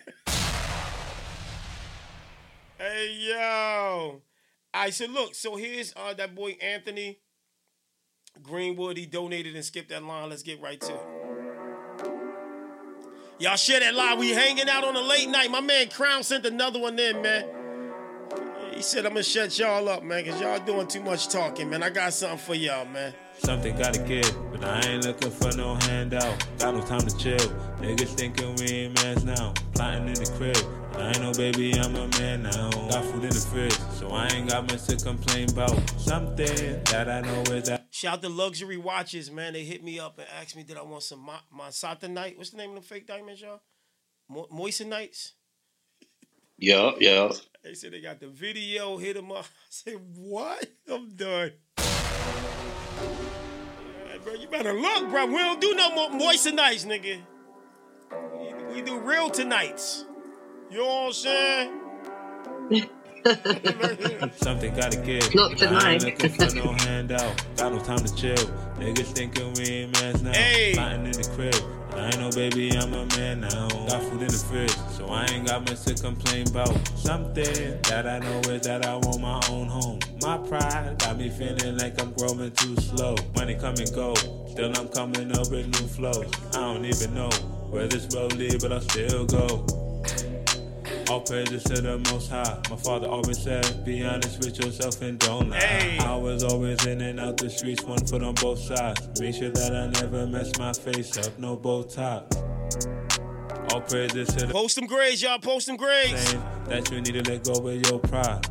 [2.78, 4.22] Hey yo.
[4.74, 7.20] All right, so look, so here's uh that boy Anthony
[8.42, 8.98] Greenwood.
[8.98, 10.30] He donated and skipped that line.
[10.30, 11.02] Let's get right to it.
[13.40, 14.18] Y'all share that line.
[14.18, 15.52] We hanging out on a late night.
[15.52, 17.46] My man Crown sent another one in, man.
[18.74, 21.84] He said I'm gonna shut y'all up, man, cause y'all doing too much talking, man.
[21.84, 23.14] I got something for y'all, man.
[23.40, 26.46] Something gotta give, but I ain't looking for no handout.
[26.60, 27.38] Got no time to chill.
[27.80, 29.54] Niggas thinking we ain't mans now.
[29.74, 30.58] Plotting in the crib.
[30.92, 32.70] but I ain't no baby, I'm a man now.
[32.72, 35.78] Got food in the fridge, so I ain't got much to complain about.
[36.00, 37.88] Something that I know is that.
[37.92, 39.54] Shout to Luxury Watches, man.
[39.54, 42.58] They hit me up and asked me did I want some Mo- Monsanto What's the
[42.58, 43.62] name of the fake diamonds, y'all?
[44.30, 45.34] Mo- Moistenites?
[46.58, 47.32] Yeah, yeah.
[47.64, 49.46] They said they got the video, hit them up.
[49.46, 50.66] I said, what?
[50.92, 51.52] I'm done.
[54.28, 55.26] Yeah, bro, you better look, bro.
[55.28, 57.22] We don't do no more moistenites, nigga.
[58.70, 60.06] We, we do real tonights.
[60.70, 61.82] You know what I'm saying?
[64.36, 65.34] Something gotta give.
[65.34, 65.94] Not but I tonight.
[65.94, 67.46] ain't looking for no handout.
[67.58, 68.67] Got no time to chill.
[68.80, 70.34] Niggas thinking we ain't mans now.
[70.34, 70.74] Hey.
[70.74, 71.56] Plotting in the crib.
[71.96, 73.68] I ain't no baby, I'm a man now.
[73.88, 76.70] Got food in the fridge, so I ain't got much to complain about.
[76.96, 80.00] Something that I know is that I want my own home.
[80.22, 83.16] My pride got me feeling like I'm growing too slow.
[83.36, 84.14] Money come and go,
[84.48, 86.32] still I'm coming up with new flows.
[86.54, 87.30] I don't even know
[87.72, 89.66] where this road lead, but I still go.
[91.10, 92.60] All praises to the most high.
[92.70, 95.98] My father always said, be honest with yourself and don't lie.
[96.02, 99.08] I was always in and out the streets, one foot on both sides.
[99.20, 102.24] Make sure that I never mess my face up, no bow tie.
[103.72, 105.40] All praises to the Post them grades, y'all.
[105.40, 106.34] Post them grades.
[106.68, 108.46] that you need to let go of your pride.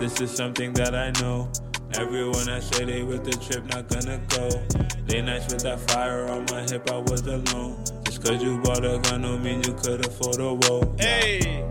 [0.00, 1.50] This is something that I know
[1.94, 4.48] Everyone I say they with the trip not gonna go.
[5.08, 7.84] Late nights with that fire on my hip, I was alone.
[8.04, 10.94] Just cause you bought a gun don't mean you could afford a woe.
[10.98, 11.62] Hey.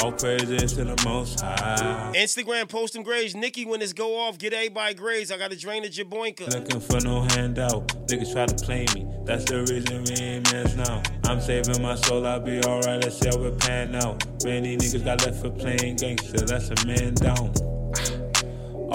[0.00, 2.12] All praises to the most high.
[2.16, 3.36] Instagram post them grades.
[3.36, 5.30] Nikki, when this go off, get everybody grades.
[5.30, 6.52] I gotta drain the Jaboinka.
[6.52, 7.88] Looking for no handout.
[8.06, 9.06] Niggas try to play me.
[9.24, 11.02] That's the reason we ain't mans now.
[11.24, 13.02] I'm saving my soul, I'll be alright.
[13.02, 14.24] Let's see how it pan out.
[14.44, 16.46] Many niggas got left for playing gangster.
[16.46, 17.52] That's a man down.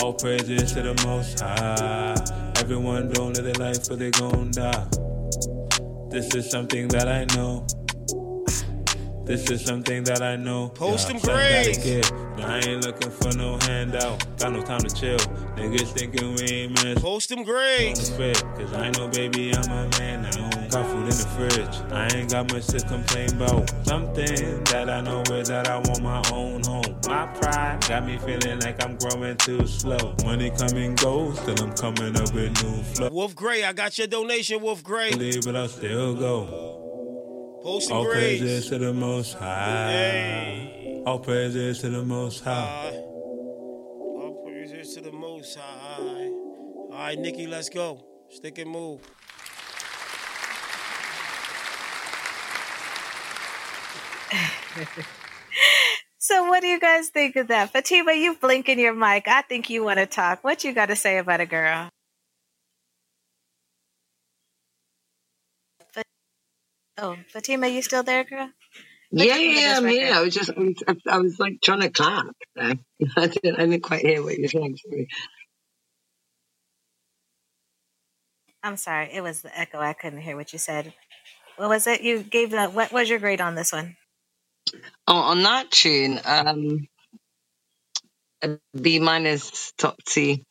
[0.02, 2.16] All praises to the most high.
[2.58, 4.88] Everyone don't live their life, but they gon' die.
[6.10, 7.66] This is something that I know.
[9.26, 10.70] This is something that I know.
[10.70, 11.80] Post them grades.
[12.38, 14.26] I ain't looking for no handout.
[14.38, 15.18] Got no time to chill.
[15.58, 17.02] Niggas thinking we ain't mans.
[17.02, 18.10] Post them grades.
[18.12, 20.47] Cause I know, baby, I'm a man now.
[20.70, 21.92] Got food in the fridge.
[21.92, 23.70] I ain't got much to complain about.
[23.86, 27.00] Something that I know is that I want my own home.
[27.08, 30.16] My pride got me feeling like I'm growing too slow.
[30.26, 33.10] Money come and goes, still I'm coming up with new flow.
[33.10, 35.12] Wolf Gray, I got your donation, Wolf Gray.
[35.12, 37.60] Leave, but I'll still go.
[37.64, 38.42] Post All grades.
[38.42, 41.02] praises to the most high.
[41.06, 42.92] All praises to the most high.
[42.94, 46.28] All praises to the Most High.
[46.28, 48.04] All right, Nikki, let's go.
[48.30, 49.02] Stick and move.
[56.20, 57.72] So what do you guys think of that?
[57.72, 59.28] Fatima, you blinking your mic.
[59.28, 60.44] I think you want to talk.
[60.44, 61.90] What you got to say about a girl?
[66.98, 68.50] Oh, Fatima, you still there, girl?
[69.12, 70.14] What Yeah, you think of yeah, I'm here.
[70.14, 72.28] I was just, I was, I was like trying to clap.
[72.58, 72.78] I
[73.28, 74.78] didn't, I didn't quite hear what you were saying.
[74.78, 75.08] Sorry.
[78.64, 79.80] I'm sorry, it was the echo.
[79.80, 80.94] I couldn't hear what you said.
[81.58, 82.02] What was it?
[82.02, 83.96] You gave the what was your grade on this one?
[85.08, 86.88] Oh, on that tune, um,
[88.44, 90.44] a B minus top C.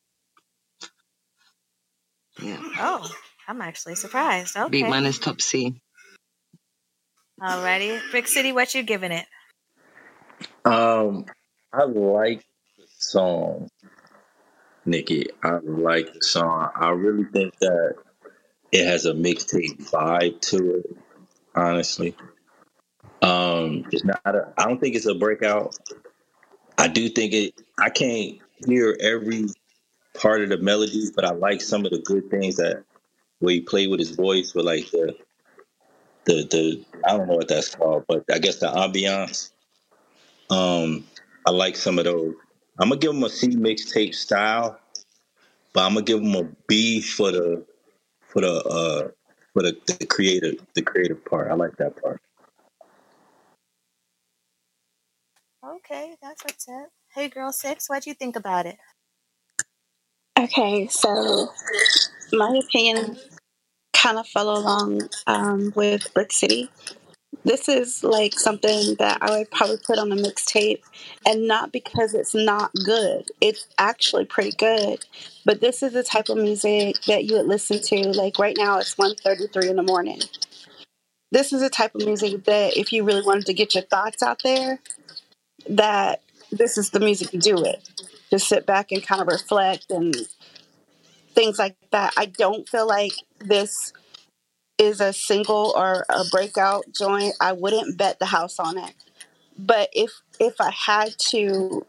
[2.42, 3.10] Yeah, Oh,
[3.48, 4.56] I'm actually surprised.
[4.56, 4.70] Okay.
[4.70, 5.80] B minus top C.
[7.42, 8.00] Alrighty.
[8.10, 9.26] Brick City, what you giving it?
[10.64, 11.26] Um,
[11.72, 12.44] I like
[12.78, 13.68] the song,
[14.86, 15.26] Nikki.
[15.42, 16.70] I like the song.
[16.76, 17.96] I really think that
[18.72, 20.96] it has a mixtape vibe to it.
[21.54, 22.16] Honestly,
[23.26, 24.20] um, it's not.
[24.24, 25.76] A, I don't think it's a breakout.
[26.78, 27.60] I do think it.
[27.78, 29.46] I can't hear every
[30.14, 32.84] part of the melodies, but I like some of the good things that
[33.40, 35.16] where he played with his voice, with like the
[36.24, 39.50] the the I don't know what that's called, but I guess the ambiance.
[40.48, 41.04] Um,
[41.46, 42.34] I like some of those.
[42.78, 44.78] I'm gonna give him a C mixtape style,
[45.72, 47.64] but I'm gonna give him a B for the
[48.20, 49.08] for the uh
[49.52, 51.50] for the, the creative the creative part.
[51.50, 52.20] I like that part.
[55.88, 56.88] Okay, that's what's up.
[57.14, 58.76] Hey girl six, what'd you think about it?
[60.36, 61.52] Okay, so
[62.32, 63.16] my opinion
[63.92, 66.68] kind of follow along um, with Brick City.
[67.44, 70.82] This is like something that I would probably put on a mixtape,
[71.24, 73.28] and not because it's not good.
[73.40, 75.04] It's actually pretty good,
[75.44, 78.08] but this is the type of music that you would listen to.
[78.08, 80.20] Like right now, it's 1.33 in the morning.
[81.30, 84.22] This is the type of music that if you really wanted to get your thoughts
[84.22, 84.80] out there,
[85.68, 87.88] that this is the music to do it.
[88.30, 90.14] Just sit back and kind of reflect and
[91.34, 92.12] things like that.
[92.16, 93.92] I don't feel like this
[94.78, 97.34] is a single or a breakout joint.
[97.40, 98.94] I wouldn't bet the house on it.
[99.58, 101.86] But if if I had to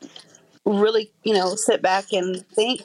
[0.65, 2.81] really, you know, sit back and think,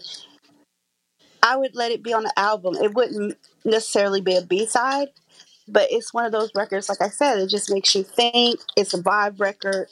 [1.42, 2.76] I would let it be on the album.
[2.76, 5.08] It wouldn't necessarily be a B side,
[5.68, 6.88] but it's one of those records.
[6.88, 8.60] Like I said, it just makes you think.
[8.76, 9.88] It's a vibe record.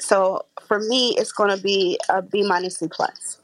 [0.00, 3.38] So for me, it's going to be a B minus C plus.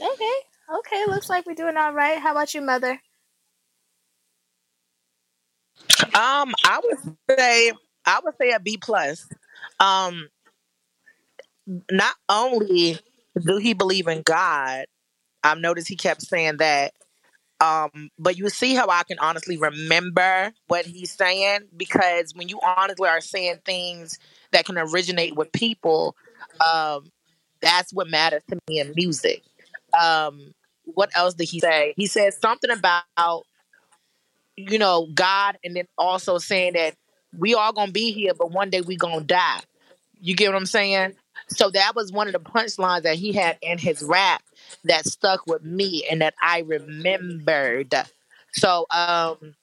[0.00, 0.34] Okay.
[0.78, 2.18] Okay, looks like we're doing all right.
[2.18, 3.00] How about you, mother?
[6.14, 7.72] Um, I would say
[8.06, 9.28] I would say a B plus.
[9.78, 10.28] Um,
[11.90, 12.98] not only
[13.40, 14.84] do he believe in God,
[15.42, 16.92] I've noticed he kept saying that.
[17.60, 22.58] Um, but you see how I can honestly remember what he's saying because when you
[22.62, 24.18] honestly are saying things
[24.52, 26.16] that can originate with people,
[26.64, 27.10] um,
[27.60, 29.42] that's what matters to me in music.
[29.98, 30.54] Um,
[30.84, 31.92] what else did he say?
[31.96, 33.44] He said something about
[34.56, 36.94] you know God, and then also saying that
[37.36, 39.60] we all gonna be here, but one day we gonna die.
[40.20, 41.14] You get what I'm saying?
[41.48, 44.42] So that was one of the punchlines that he had in his rap
[44.84, 47.94] that stuck with me and that I remembered.
[48.52, 49.54] So um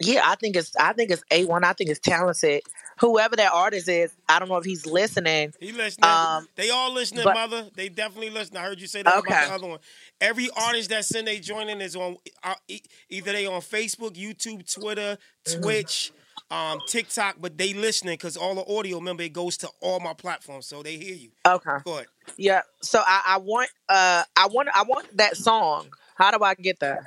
[0.00, 1.64] yeah, I think it's I think it's A1.
[1.64, 2.62] I think it's talented.
[3.00, 5.52] whoever that artist is, I don't know if he's listening.
[5.60, 6.08] He listening.
[6.10, 7.68] Um, they all listening, but- mother.
[7.74, 8.56] They definitely listen.
[8.56, 9.32] I heard you say that Okay.
[9.34, 9.78] about the other one.
[10.20, 14.72] Every artist that send they joining is on uh, e- either they on Facebook, YouTube,
[14.72, 15.16] Twitter,
[15.46, 15.62] Mm-hmm.
[15.62, 16.12] Twitch,
[16.50, 20.14] um, TikTok, but they listening because all the audio, remember, it goes to all my
[20.14, 21.30] platforms, so they hear you.
[21.46, 21.76] Okay.
[21.84, 22.06] Go ahead.
[22.36, 22.62] Yeah.
[22.82, 25.88] So I, I want uh I want I want that song.
[26.14, 27.00] How do I get that?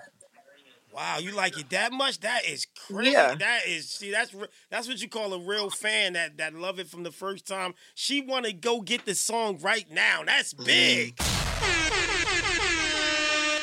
[0.93, 2.19] Wow, you like it that much?
[2.19, 3.11] That is crazy.
[3.11, 3.33] Yeah.
[3.35, 4.35] That is see, that's
[4.69, 7.73] that's what you call a real fan that that love it from the first time.
[7.95, 10.23] She want to go get the song right now.
[10.25, 11.15] That's big.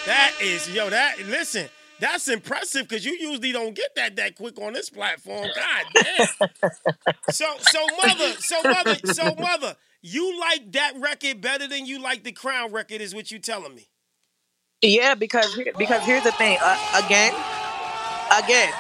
[0.06, 0.88] That is yo.
[0.88, 1.68] That listen.
[2.00, 5.48] That's impressive because you usually don't get that that quick on this platform.
[5.54, 6.48] God damn.
[7.30, 9.76] so so mother so mother so mother.
[10.00, 13.00] You like that record better than you like the Crown record?
[13.00, 13.88] Is what you telling me?
[14.80, 16.58] Yeah, because because here's the thing.
[16.60, 17.34] Uh, again,
[18.44, 18.72] again.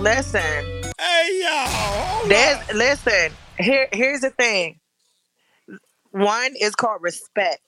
[0.00, 0.92] Listen.
[0.98, 2.28] Hey yo.
[2.28, 3.32] There's listen.
[3.58, 4.80] Here here's the thing.
[6.12, 7.60] One is called respect.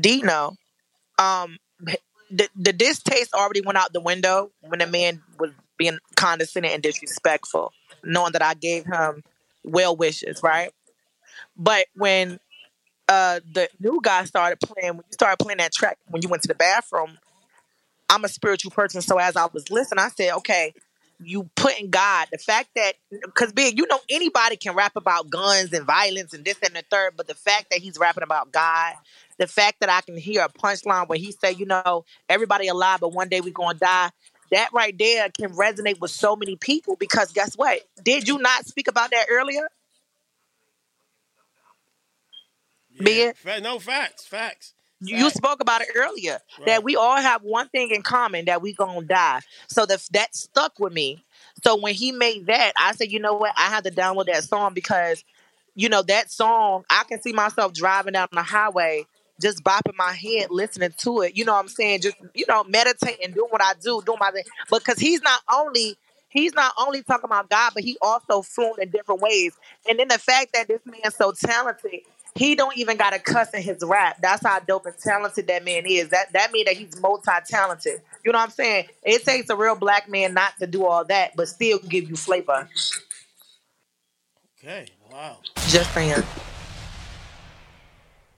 [0.00, 0.54] Dino.
[1.18, 1.58] Um
[2.36, 6.82] the the distaste already went out the window when the man was being condescending and
[6.82, 7.72] disrespectful,
[8.04, 9.22] knowing that I gave him
[9.64, 10.72] well wishes, right?
[11.56, 12.38] But when
[13.08, 16.42] uh the new guy started playing, when you started playing that track when you went
[16.42, 17.18] to the bathroom,
[18.10, 20.74] I'm a spiritual person, so as I was listening, I said, okay,
[21.22, 25.72] you putting God, the fact that because big, you know, anybody can rap about guns
[25.72, 28.94] and violence and this and the third, but the fact that he's rapping about God,
[29.38, 33.00] the fact that I can hear a punchline where he say, you know, everybody alive,
[33.00, 34.10] but one day we're gonna die.
[34.52, 37.80] That right there can resonate with so many people because guess what?
[38.04, 39.68] Did you not speak about that earlier?
[42.98, 44.72] Yeah, fa- no facts, facts.
[45.00, 48.72] You spoke about it earlier that we all have one thing in common that we
[48.72, 49.40] gonna die.
[49.68, 51.22] So the, that stuck with me.
[51.62, 53.52] So when he made that, I said, you know what?
[53.56, 55.22] I have to download that song because,
[55.74, 56.84] you know, that song.
[56.88, 59.04] I can see myself driving down the highway,
[59.40, 61.36] just bopping my head, listening to it.
[61.36, 62.00] You know what I'm saying?
[62.02, 64.44] Just you know, meditating, doing what I do, doing my thing.
[64.70, 65.96] Because he's not only
[66.28, 69.52] he's not only talking about God, but he also fluent in different ways.
[69.88, 72.00] And then the fact that this man's so talented,
[72.34, 74.18] he don't even got to cuss in his rap.
[74.20, 76.10] That's how dope and talented that man is.
[76.10, 78.02] That that means that he's multi-talented.
[78.24, 78.86] You know what I'm saying?
[79.02, 82.16] It takes a real black man not to do all that, but still give you
[82.16, 82.68] flavor.
[84.58, 85.38] Okay, wow.
[85.68, 86.22] Just saying.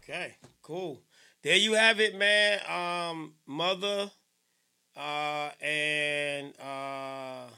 [0.02, 0.34] Okay,
[0.68, 1.02] cool.
[1.44, 2.60] There you have it, man.
[2.70, 4.12] Um, mother,
[4.96, 7.48] uh, and uh,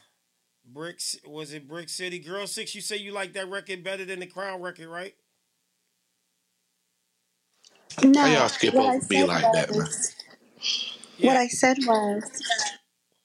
[0.66, 1.16] bricks.
[1.26, 2.74] Was it Brick City Girl Six?
[2.74, 5.14] You say you like that record better than the Crown record, right?
[8.04, 9.88] No, How y'all skip over be said like that, man?
[9.88, 10.16] was-
[11.20, 12.24] What I said was,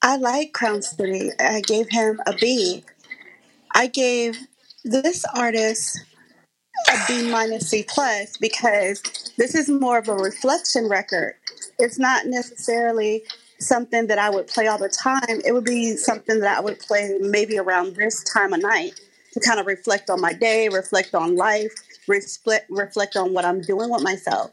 [0.03, 1.31] I like Crown City.
[1.39, 2.83] I gave him a B.
[3.75, 4.38] I gave
[4.86, 5.99] this artist
[6.89, 9.01] a B minus C plus because
[9.38, 11.36] this is more of a reflection record.
[11.79, 13.23] It's not necessarily
[13.59, 15.41] something that I would play all the time.
[15.45, 18.99] It would be something that I would play maybe around this time of night
[19.33, 21.73] to kind of reflect on my day, reflect on life,
[22.07, 24.51] reflect reflect on what I'm doing with myself.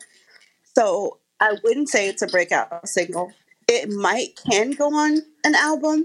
[0.77, 3.33] So I wouldn't say it's a breakout single.
[3.69, 6.05] It might can go on an album,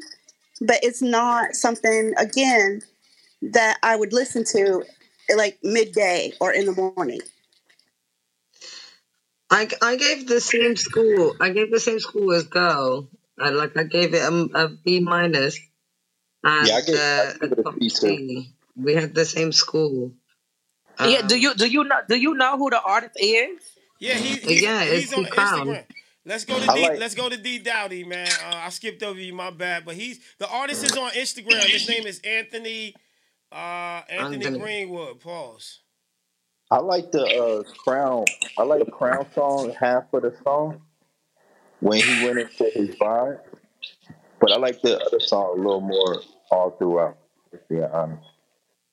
[0.61, 2.81] but it's not something again
[3.41, 4.83] that I would listen to
[5.35, 7.21] like midday or in the morning.
[9.49, 11.35] I, I gave the same school.
[11.39, 13.09] I gave the same school as girl.
[13.39, 15.59] I like I gave it a, a B minus.
[16.43, 18.43] And Yeah, I gave- I uh, gave it a B too.
[18.75, 20.13] We had the same school.
[20.99, 21.19] yeah.
[21.19, 23.61] Um, Do you do you know do you know who the artist is?
[23.99, 25.67] Yeah, he, he's, Yeah, he's it's on Crown.
[25.67, 25.85] Instagram.
[26.25, 26.81] Let's go to I D.
[26.83, 28.27] like- let's go to D Dowdy, man.
[28.27, 29.85] Uh, I skipped over you, my bad.
[29.85, 31.63] But he's the artist is on Instagram.
[31.63, 32.93] His name is Anthony.
[33.51, 34.59] Uh, Anthony Anthony.
[34.59, 35.19] Greenwood.
[35.21, 35.79] Pause.
[36.69, 38.25] I like the uh, crown.
[38.57, 40.81] I like the crown song, half of the song,
[41.79, 43.39] when he went into his vibe.
[44.39, 47.17] But I like the other song a little more all throughout.
[47.51, 48.23] To be honest.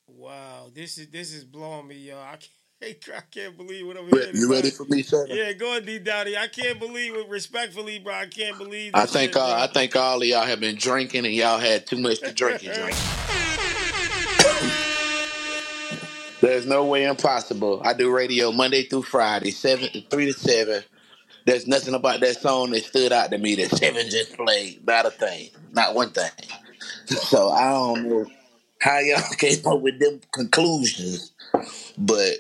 [0.06, 2.18] Wow, this is this is blowing me, yo.
[2.18, 2.36] I
[2.80, 4.36] can't, I can't believe what I'm Re- hearing.
[4.36, 5.26] You ready for me, sir?
[5.28, 6.36] Yeah, go ahead, D Dowdy.
[6.36, 7.28] I can't believe it.
[7.28, 8.92] Respectfully, bro, I can't believe.
[8.94, 9.56] I think shit, uh.
[9.56, 12.62] I think all of y'all have been drinking and y'all had too much to drink
[12.64, 12.96] and drink.
[16.44, 17.80] There's no way impossible.
[17.82, 20.84] I do radio Monday through Friday, seven three to seven.
[21.46, 24.86] There's nothing about that song that stood out to me that seven just played.
[24.86, 25.48] Not a thing.
[25.72, 26.30] Not one thing.
[27.06, 28.26] So I don't know
[28.80, 31.32] how y'all came up with them conclusions,
[31.96, 32.34] but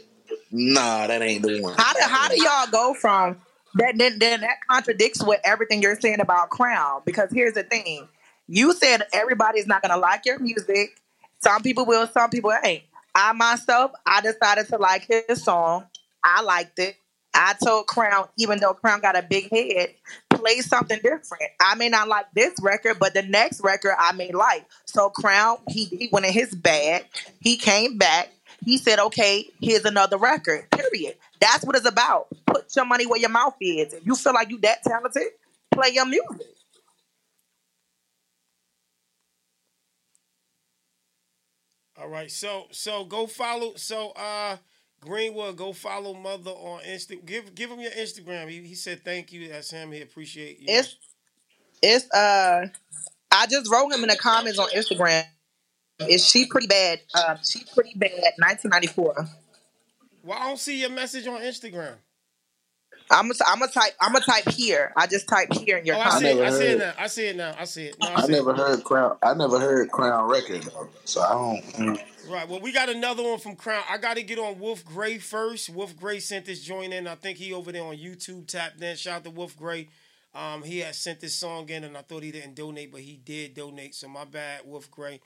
[0.50, 1.74] nah, that ain't the one.
[1.74, 3.38] How do how do y'all go from
[3.74, 3.96] that?
[3.96, 7.02] Then then that contradicts with everything you're saying about Crown.
[7.06, 8.08] Because here's the thing:
[8.48, 11.00] you said everybody's not gonna like your music,
[11.40, 12.84] Some people will, some people ain't.
[13.14, 15.86] I myself, I decided to like his song.
[16.22, 16.96] I liked it.
[17.34, 19.94] I told Crown, even though Crown got a big head,
[20.30, 21.50] play something different.
[21.60, 24.64] I may not like this record, but the next record I may like.
[24.84, 27.06] So Crown, he, he went in his bag.
[27.40, 28.30] He came back.
[28.64, 31.16] He said, okay, here's another record, period.
[31.40, 32.28] That's what it's about.
[32.46, 33.92] Put your money where your mouth is.
[33.92, 35.24] If you feel like you that talented,
[35.72, 36.46] play your music.
[42.04, 43.72] All right, so so go follow.
[43.76, 44.58] So uh,
[45.00, 47.24] Greenwood, go follow Mother on Insta.
[47.24, 48.50] Give give him your Instagram.
[48.50, 49.48] He, he said thank you.
[49.48, 49.90] That's him.
[49.90, 50.66] He appreciate you.
[50.68, 50.96] It's
[51.82, 52.66] it's uh
[53.32, 55.22] I just wrote him in the comments on Instagram.
[56.06, 57.00] Is she pretty bad?
[57.14, 58.10] Um, she pretty bad.
[58.36, 59.26] 1994.
[60.24, 61.94] Well, I don't see your message on Instagram.
[63.10, 64.92] I'm gonna I'm gonna type I'm gonna type here.
[64.96, 66.20] I just type here in your Oh, I comments.
[66.20, 66.40] see it.
[66.40, 66.92] I see it now.
[66.98, 67.54] I see it now.
[67.58, 67.96] I see it.
[68.00, 68.56] No, I I see never it.
[68.56, 69.16] heard Crown.
[69.22, 71.62] I never heard Crown record though, so I don't.
[71.96, 72.04] mm.
[72.22, 72.48] Right.
[72.48, 73.82] Well, we got another one from Crown.
[73.88, 75.68] I got to get on Wolf Gray first.
[75.68, 77.06] Wolf Gray sent this joint in.
[77.06, 78.96] I think he over there on YouTube tapped in.
[78.96, 79.88] Shout out to Wolf Gray.
[80.34, 83.20] Um, he had sent this song in, and I thought he didn't donate, but he
[83.24, 83.94] did donate.
[83.94, 85.20] So my bad, Wolf Gray.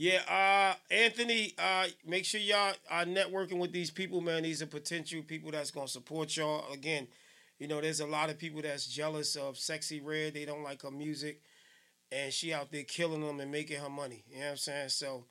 [0.00, 4.44] Yeah, uh, Anthony, uh, make sure y'all are networking with these people, man.
[4.44, 6.72] These are potential people that's gonna support y'all.
[6.72, 7.06] Again,
[7.58, 10.32] you know, there's a lot of people that's jealous of Sexyy Red.
[10.32, 11.42] They don't like her music,
[12.10, 14.24] and she out there killing them and making her money.
[14.30, 14.88] You know what I'm saying?
[14.88, 15.26] So,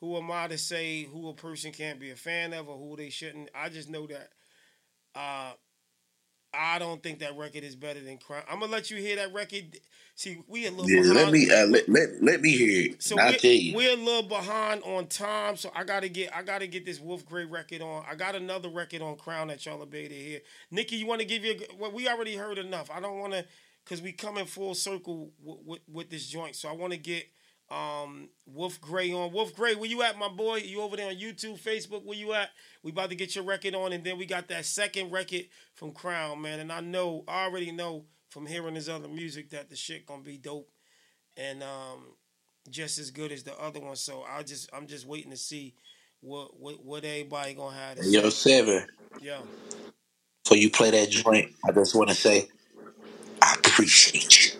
[0.00, 2.96] who am I to say who a person can't be a fan of or who
[2.96, 3.50] they shouldn't?
[3.54, 4.30] I just know that.
[5.14, 5.52] Uh,
[6.58, 8.42] I don't think that record is better than Crown.
[8.50, 9.78] I'm gonna let you hear that record.
[10.14, 13.02] See, we a little Yeah, let me uh, let, let let me hear it.
[13.02, 13.74] So I'll we're, tell you.
[13.76, 17.26] we're a little behind on time, so I gotta get I gotta get this Wolf
[17.26, 18.04] Gray record on.
[18.10, 20.40] I got another record on Crown that y'all able to hear.
[20.70, 21.52] Nikki, you want to give you?
[21.52, 22.90] A, well, we already heard enough.
[22.90, 23.44] I don't want to,
[23.84, 26.56] cause we come in full circle with, with, with this joint.
[26.56, 27.26] So I want to get
[27.70, 29.32] um Wolf Gray on.
[29.32, 30.56] Wolf Gray, where you at, my boy?
[30.58, 32.04] You over there on YouTube, Facebook?
[32.04, 32.50] Where you at?
[32.82, 35.92] We about to get your record on, and then we got that second record from
[35.92, 36.60] Crown, man.
[36.60, 40.22] And I know, I already know from hearing his other music that the shit gonna
[40.22, 40.70] be dope,
[41.36, 42.04] and um
[42.70, 43.96] just as good as the other one.
[43.96, 45.74] So I just I'm just waiting to see
[46.20, 48.22] what what, what everybody gonna have to say.
[48.22, 48.86] Yo, seven.
[49.18, 49.48] Yo,
[50.44, 52.48] Before you play that joint, I just want to say
[53.42, 54.55] I appreciate you.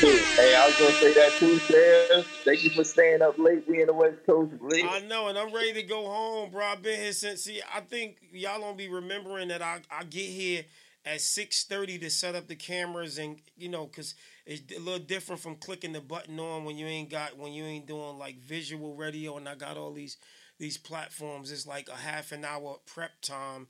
[0.00, 2.24] Hey, I was gonna say that too, Sam.
[2.44, 3.64] Thank you for staying up late.
[3.68, 4.84] We in the West Coast lit.
[4.84, 6.64] I know, and I'm ready to go home, bro.
[6.64, 7.42] I've been here since.
[7.42, 10.64] See, I think y'all don't be remembering that I I get here
[11.04, 14.14] at six thirty to set up the cameras, and you know, cause
[14.46, 17.64] it's a little different from clicking the button on when you ain't got when you
[17.64, 20.16] ain't doing like visual radio, and I got all these
[20.58, 21.52] these platforms.
[21.52, 23.68] It's like a half an hour prep time,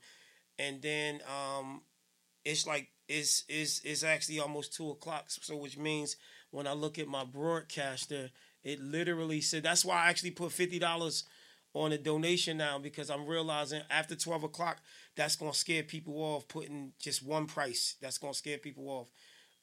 [0.57, 1.83] and then um,
[2.43, 5.25] it's like it's it's it's actually almost two o'clock.
[5.27, 6.15] So which means
[6.51, 8.29] when I look at my broadcaster,
[8.63, 11.23] it literally said that's why I actually put fifty dollars
[11.73, 14.77] on a donation now because I'm realizing after twelve o'clock
[15.15, 17.95] that's gonna scare people off putting just one price.
[18.01, 19.11] That's gonna scare people off.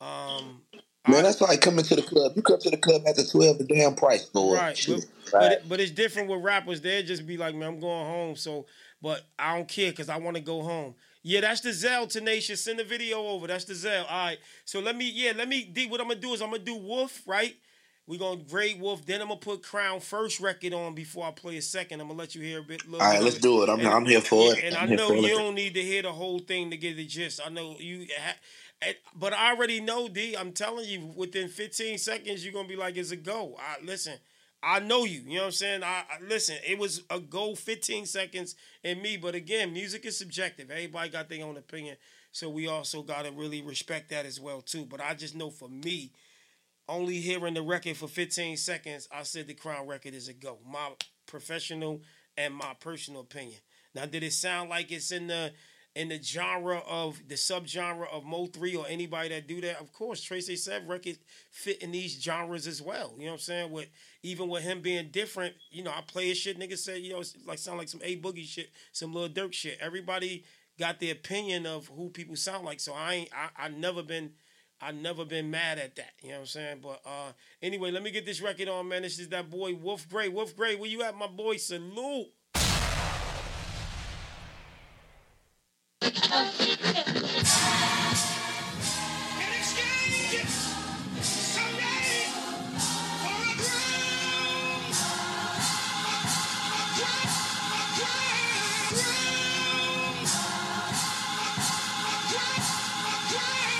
[0.01, 0.63] Um,
[1.09, 2.33] Man, that's like coming to the club.
[2.37, 4.53] You come to the club after twelve, the damn price up.
[4.53, 5.53] Right, but Right.
[5.53, 6.81] it, but it's different with rappers.
[6.81, 8.37] They just be like, man, I'm going home.
[8.37, 8.67] So,
[9.01, 10.95] but I don't care because I want to go home.
[11.23, 12.63] Yeah, that's the Zell tenacious.
[12.65, 13.47] Send the video over.
[13.47, 14.05] That's the Zell.
[14.09, 14.39] All right.
[14.65, 15.65] So let me, yeah, let me.
[15.65, 17.55] D, what I'm gonna do is I'm gonna do Wolf, right?
[18.09, 19.07] We're gonna grade Wolf.
[19.07, 22.01] Then I'm gonna put Crown first record on before I play a second.
[22.01, 22.83] I'm gonna let you hear a bit.
[22.93, 23.69] All right, bit let's do it.
[23.69, 24.65] I'm- And- I'm here for it.
[24.65, 25.39] And I'm I know you it.
[25.39, 27.41] don't need to hear the whole thing to get the gist.
[27.45, 28.09] I know you.
[28.19, 28.35] Ha-
[28.83, 30.35] and- but I already know, D.
[30.35, 34.19] I'm telling you, within 15 seconds, you're gonna be like, "It's a go." I listen.
[34.63, 35.23] I know you.
[35.27, 35.83] You know what I'm saying?
[35.83, 36.57] I, I listen.
[36.67, 40.71] It was a go 15 seconds in me, but again, music is subjective.
[40.71, 41.97] Everybody got their own opinion,
[42.31, 44.85] so we also gotta really respect that as well too.
[44.85, 46.13] But I just know for me,
[46.89, 50.59] only hearing the record for 15 seconds, I said the Crown record is a go.
[50.67, 50.91] My
[51.27, 52.03] professional
[52.37, 53.59] and my personal opinion.
[53.95, 55.53] Now, did it sound like it's in the
[55.95, 59.81] in the genre of the subgenre of Mo three or anybody that do that?
[59.81, 61.19] Of course, Tracy said records
[61.51, 63.13] fit in these genres as well.
[63.17, 63.71] You know what I'm saying?
[63.73, 63.89] With
[64.23, 66.59] even with him being different, you know, I play his shit.
[66.59, 69.53] Niggas say, you know, it's like sound like some A Boogie shit, some Lil Durk
[69.53, 69.79] shit.
[69.81, 70.45] Everybody
[70.79, 72.81] got the opinion of who people sound like.
[72.81, 74.33] So I ain't I I never been
[74.81, 76.13] I never been mad at that.
[76.23, 76.79] You know what I'm saying?
[76.83, 79.03] But uh anyway, let me get this record on, man.
[79.03, 80.29] This is that boy Wolf Gray.
[80.29, 81.57] Wolf Gray, where you at, my boy?
[81.59, 82.29] Salute.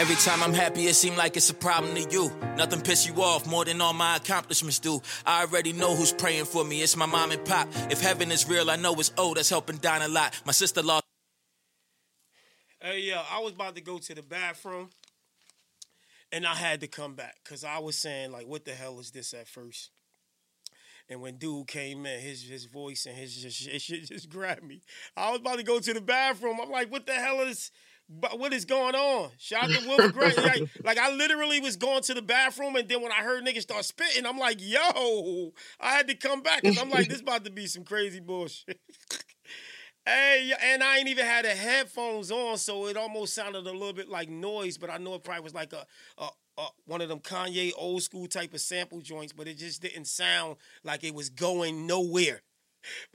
[0.03, 2.33] Every time I'm happy, it seems like it's a problem to you.
[2.57, 5.01] Nothing piss you off more than all my accomplishments do.
[5.25, 6.83] I already know who's praying for me.
[6.83, 7.69] It's my mom and pop.
[7.89, 10.41] If heaven is real, I know it's O that's helping down a lot.
[10.45, 11.05] My sister lost.
[12.85, 14.91] Hey, yo, I was about to go to the bathroom,
[16.33, 19.13] and I had to come back because I was saying like, "What the hell is
[19.13, 19.93] this?" At first,
[21.09, 24.65] and when dude came in, his his voice and his just it shit just grabbed
[24.65, 24.83] me.
[25.17, 26.59] I was about to go to the bathroom.
[26.61, 27.71] I'm like, "What the hell is?"
[28.09, 29.31] But what is going on?
[29.39, 30.35] Shout out to Wolf Gray.
[30.37, 33.63] Like, like I literally was going to the bathroom, and then when I heard niggas
[33.63, 37.45] start spitting, I'm like, "Yo!" I had to come back because I'm like, "This about
[37.45, 38.81] to be some crazy bullshit."
[40.05, 43.93] Hey, and I ain't even had the headphones on, so it almost sounded a little
[43.93, 45.87] bit like noise, but I know it probably was like a,
[46.19, 49.81] a, a one of them Kanye old school type of sample joints, but it just
[49.81, 52.43] didn't sound like it was going nowhere.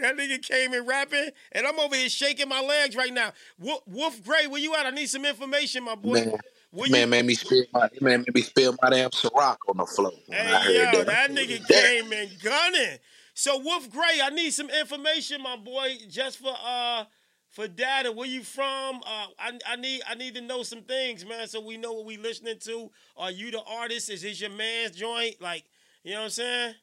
[0.00, 3.32] that nigga came in rapping, and I'm over here shaking my legs right now.
[3.58, 4.86] Wolf, Wolf Gray, where you at?
[4.86, 6.26] I need some information, my boy.
[6.72, 9.86] Man, man made me spill my man made me spill my damn Ciroc on the
[9.86, 10.12] floor.
[10.26, 12.98] When Hey, yo, that, that nigga came in gunning.
[13.40, 17.04] So Wolf Gray, I need some information, my boy, just for uh
[17.48, 18.12] for data.
[18.12, 18.96] Where you from?
[18.96, 22.04] Uh, I I need I need to know some things, man, so we know what
[22.04, 22.90] we listening to.
[23.16, 24.10] Are you the artist?
[24.10, 25.40] Is this your man's joint?
[25.40, 25.64] Like,
[26.04, 26.74] you know what I'm saying?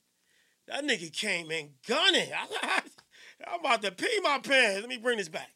[0.68, 2.32] That nigga came in gunning.
[2.64, 2.82] I,
[3.46, 4.80] am about to pee my pants.
[4.80, 5.52] Let me bring this back.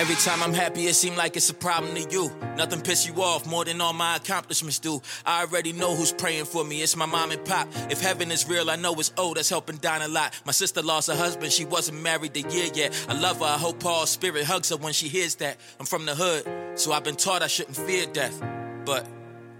[0.00, 2.30] Every time I'm happy, it seems like it's a problem to you.
[2.56, 5.02] Nothing piss you off more than all my accomplishments do.
[5.26, 6.82] I already know who's praying for me.
[6.82, 7.66] It's my mom and pop.
[7.90, 10.40] If heaven is real, I know it's O that's helping Don a lot.
[10.46, 11.50] My sister lost her husband.
[11.50, 13.06] She wasn't married a year yet.
[13.08, 13.46] I love her.
[13.46, 15.56] I hope Paul's spirit hugs her when she hears that.
[15.80, 18.40] I'm from the hood, so I've been taught I shouldn't fear death.
[18.84, 19.04] But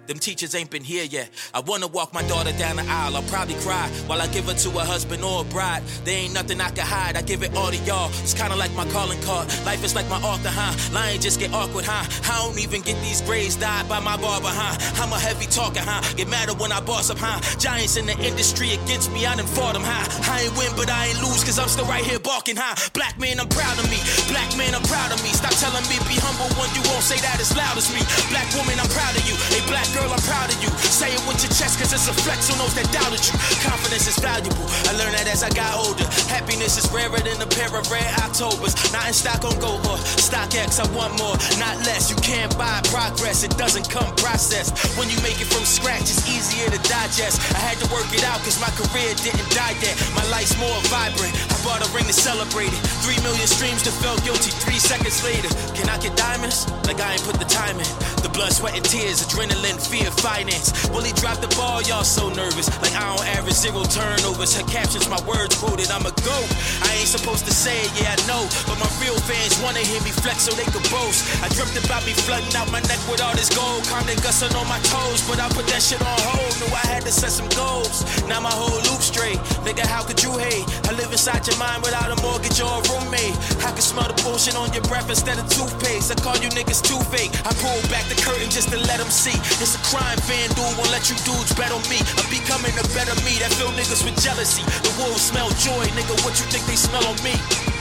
[0.08, 1.28] them teachers ain't been here yet.
[1.52, 3.14] I wanna walk my daughter down the aisle.
[3.14, 5.82] I'll probably cry while I give her to a husband or a bride.
[6.04, 7.16] There ain't nothing I can hide.
[7.16, 8.08] I give it all to y'all.
[8.24, 9.46] It's kinda like my calling card.
[9.66, 10.72] Life is like my author, huh?
[10.94, 12.08] Lying just get awkward, huh?
[12.24, 14.74] I don't even get these grades dyed by my barber, huh?
[15.02, 16.00] I'm a heavy talker, huh?
[16.16, 17.40] Get madder when I boss up, huh?
[17.58, 20.08] Giants in the industry against me, I done fought them, huh?
[20.32, 22.74] I ain't win, but I ain't lose, cause I'm still right here barking, huh?
[22.94, 24.00] Black man, I'm proud of me.
[24.32, 25.36] Black man, I'm proud of me.
[25.36, 28.00] Stop telling me be humble when you won't say that as loud as me.
[28.32, 29.34] Black woman, I'm proud of you.
[29.52, 30.70] Hey, black girl, I'm proud of you.
[30.86, 33.34] Say it with your chest, cause it's a flex on those that doubted you.
[33.66, 34.66] Confidence is valuable.
[34.86, 36.06] I learned that as I got older.
[36.30, 38.74] Happiness is rarer than a pair of rare Octobers.
[38.92, 42.10] Not in stock on Go or StockX, I want more, not less.
[42.10, 44.76] You can't buy progress, it doesn't come processed.
[44.98, 47.42] When you make it from scratch, it's easier to digest.
[47.54, 49.98] I had to work it out, cause my career didn't die yet.
[50.14, 51.34] My life's more vibrant.
[51.50, 52.82] I bought a ring to celebrate it.
[53.02, 55.50] Three million streams to feel guilty three seconds later.
[55.74, 56.70] Can I get diamonds?
[56.86, 57.90] Like I ain't put the time in.
[58.38, 60.70] Blood, sweat, and tears, adrenaline, fear, finance.
[60.94, 61.82] Will he drop the ball?
[61.82, 62.70] Y'all so nervous.
[62.78, 64.54] Like I don't average zero turnovers.
[64.54, 65.90] Her captions, my words quoted.
[65.90, 66.46] I'm a goat.
[66.86, 68.46] I ain't supposed to say it, yeah, I know.
[68.70, 71.26] But my real fans wanna hear me flex so they could boast.
[71.42, 73.82] I dreamt about me flooding out my neck with all this gold.
[73.90, 76.54] Kinda gussin' on my toes, but I put that shit on hold.
[76.62, 78.06] Knew I had to set some goals.
[78.30, 79.42] Now my whole loop straight.
[79.66, 80.62] Nigga, how could you hate?
[80.86, 83.34] I live inside your mind without a mortgage or a roommate.
[83.66, 86.14] I can smell the bullshit on your breath instead of toothpaste.
[86.14, 87.34] I call you niggas too fake.
[87.42, 89.36] I pull back the curtain just to let them see.
[89.56, 91.96] It's a crime, fan dude won't let you dudes bet on me.
[92.20, 94.62] I'm becoming a better me that fill niggas with jealousy.
[94.84, 96.12] The wolves smell joy, nigga.
[96.24, 97.32] What you think they smell on me?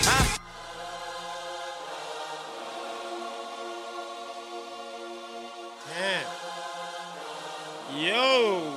[0.08, 0.40] Huh?
[5.92, 6.26] Damn.
[8.00, 8.77] Yo.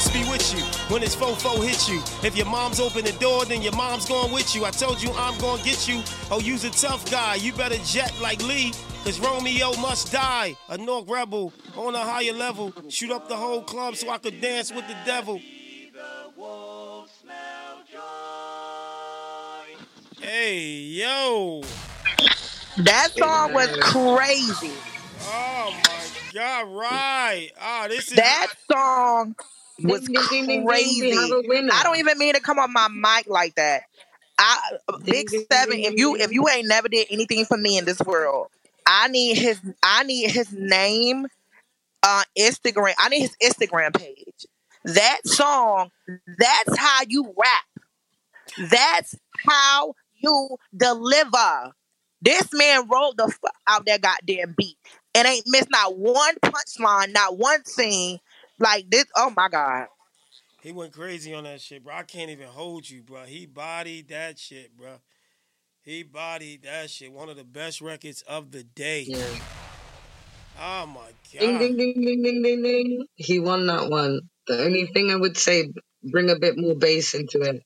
[0.00, 2.00] Force be with you when this fofo hit you.
[2.26, 4.64] If your mom's open the door, then your mom's going with you.
[4.64, 6.02] I told you I'm gonna get you.
[6.30, 7.36] Oh, you's a tough guy.
[7.36, 8.72] You better jet like Lee.
[9.04, 10.56] Cause Romeo must die.
[10.68, 12.72] A North rebel on a higher level.
[12.88, 15.40] Shoot up the whole club so I could dance with the devil.
[20.20, 21.62] Hey, yo.
[22.78, 24.72] That song was crazy.
[25.22, 27.50] Oh my God, right.
[27.60, 29.34] Ah, this is That song
[29.84, 30.66] was Ding, ding, ding, ding, ding.
[30.66, 31.00] crazy.
[31.02, 31.72] We have a winner.
[31.72, 33.82] I don't even mean to come on my mic like that.
[34.38, 34.58] I
[34.88, 37.78] uh, Big Ding, ding, Seven, if you if you ain't never did anything for me
[37.78, 38.48] in this world,
[38.86, 41.26] I need his I need his name
[42.04, 42.94] on Instagram.
[42.98, 44.46] I need his Instagram page.
[44.84, 45.90] That song,
[46.38, 48.68] that's how you rap.
[48.70, 49.14] That's
[49.46, 51.72] how you deliver.
[52.22, 54.76] This man wrote the fuck out that goddamn beat.
[55.14, 58.20] and ain't missed not one punchline, not one scene.
[58.60, 59.86] Like this, oh my god.
[60.62, 61.94] He went crazy on that shit, bro.
[61.94, 63.24] I can't even hold you, bro.
[63.24, 65.00] He bodied that shit, bro.
[65.82, 67.10] He bodied that shit.
[67.10, 69.04] One of the best records of the day.
[69.08, 69.24] Yeah.
[70.60, 71.58] Oh my Ding, god.
[71.58, 73.06] ding, ding, ding, ding, ding, ding.
[73.14, 74.20] He won that one.
[74.46, 75.72] The only thing I would say,
[76.02, 77.62] bring a bit more bass into it.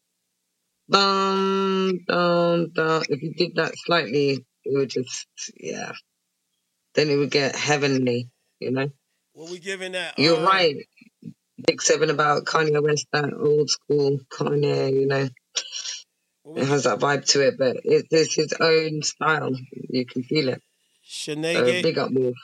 [0.88, 3.02] Bum, dum, dum.
[3.08, 5.26] If you did that slightly, it would just,
[5.58, 5.90] yeah.
[6.94, 8.28] Then it would get heavenly,
[8.60, 8.90] you know?
[9.35, 10.16] What we giving that?
[10.16, 10.77] You're uh, right.
[11.66, 15.28] Big Seven about Kanye West, that old school Kanye, you know?
[16.56, 19.51] It has that vibe to it, but it, it's his own style.
[19.89, 20.62] You can feel it.
[21.05, 22.36] Shanae, So gave, big up, Wolf.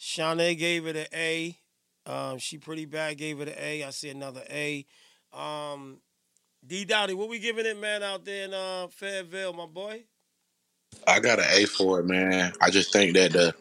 [0.00, 1.58] Shanae gave it an A.
[2.06, 3.84] Um, she pretty bad gave it an A.
[3.84, 4.84] I see another A.
[5.32, 5.98] Um,
[6.66, 10.02] D Dowdy, what we giving it, man, out there in uh, Fayetteville, my boy?
[11.06, 12.52] I got an A for it, man.
[12.60, 13.54] I just think that the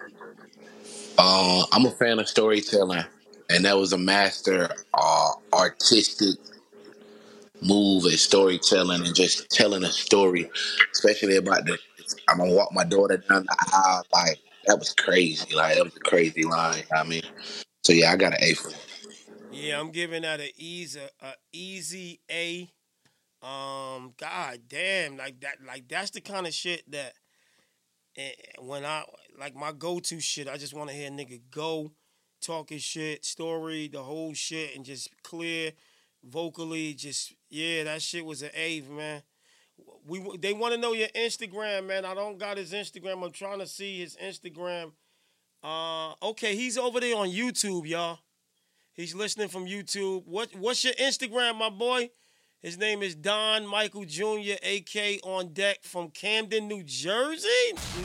[1.17, 3.03] uh, I'm a fan of storytelling,
[3.49, 6.38] and that was a master uh, artistic
[7.61, 10.49] move at storytelling and just telling a story,
[10.93, 11.77] especially about the.
[12.27, 14.03] I'm gonna walk my daughter down the aisle.
[14.13, 15.55] Like that was crazy.
[15.55, 16.83] Like that was a crazy line.
[16.95, 17.23] I mean,
[17.83, 18.85] so yeah, I got an A for it.
[19.51, 22.69] Yeah, I'm giving that a easy, a easy A.
[23.41, 27.13] Um, God damn, like that, like that's the kind of shit that
[28.17, 29.03] eh, when I
[29.39, 31.91] like my go-to shit, I just want to hear nigga go,
[32.41, 35.71] talking shit, story, the whole shit, and just clear
[36.23, 36.93] vocally.
[36.93, 39.23] Just yeah, that shit was an A, man.
[40.05, 42.05] We they want to know your Instagram, man.
[42.05, 43.23] I don't got his Instagram.
[43.23, 44.91] I'm trying to see his Instagram.
[45.63, 48.19] Uh, okay, he's over there on YouTube, y'all.
[48.93, 50.25] He's listening from YouTube.
[50.25, 52.09] What what's your Instagram, my boy?
[52.61, 57.47] His name is Don Michael Jr., AK on deck from Camden, New Jersey.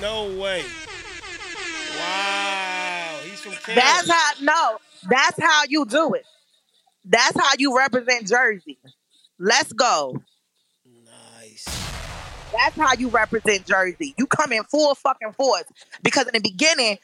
[0.01, 0.65] No way.
[1.99, 3.75] Wow, he's from Camden.
[3.75, 4.79] That's how no,
[5.11, 6.25] that's how you do it.
[7.05, 8.79] That's how you represent Jersey.
[9.39, 10.23] Let's go.
[11.05, 11.65] nice.
[12.51, 14.15] That's how you represent Jersey.
[14.17, 15.65] You come in full fucking force.
[16.03, 16.97] Because in the beginning,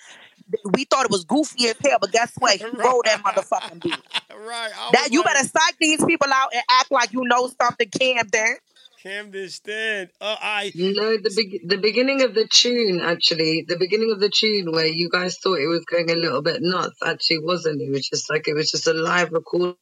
[0.73, 2.57] we thought it was goofy as hell, but guess what?
[2.59, 3.97] He wrote that motherfucking beat.
[4.31, 4.71] right.
[4.93, 7.89] That was you like, better psych these people out and act like you know something,
[7.91, 8.57] Camden.
[9.03, 10.11] Camden stand.
[10.21, 14.31] Uh, I No, the be- the beginning of the tune, actually, the beginning of the
[14.31, 17.81] tune where you guys thought it was going a little bit nuts, actually wasn't.
[17.83, 19.77] It was just like it was just a live recording.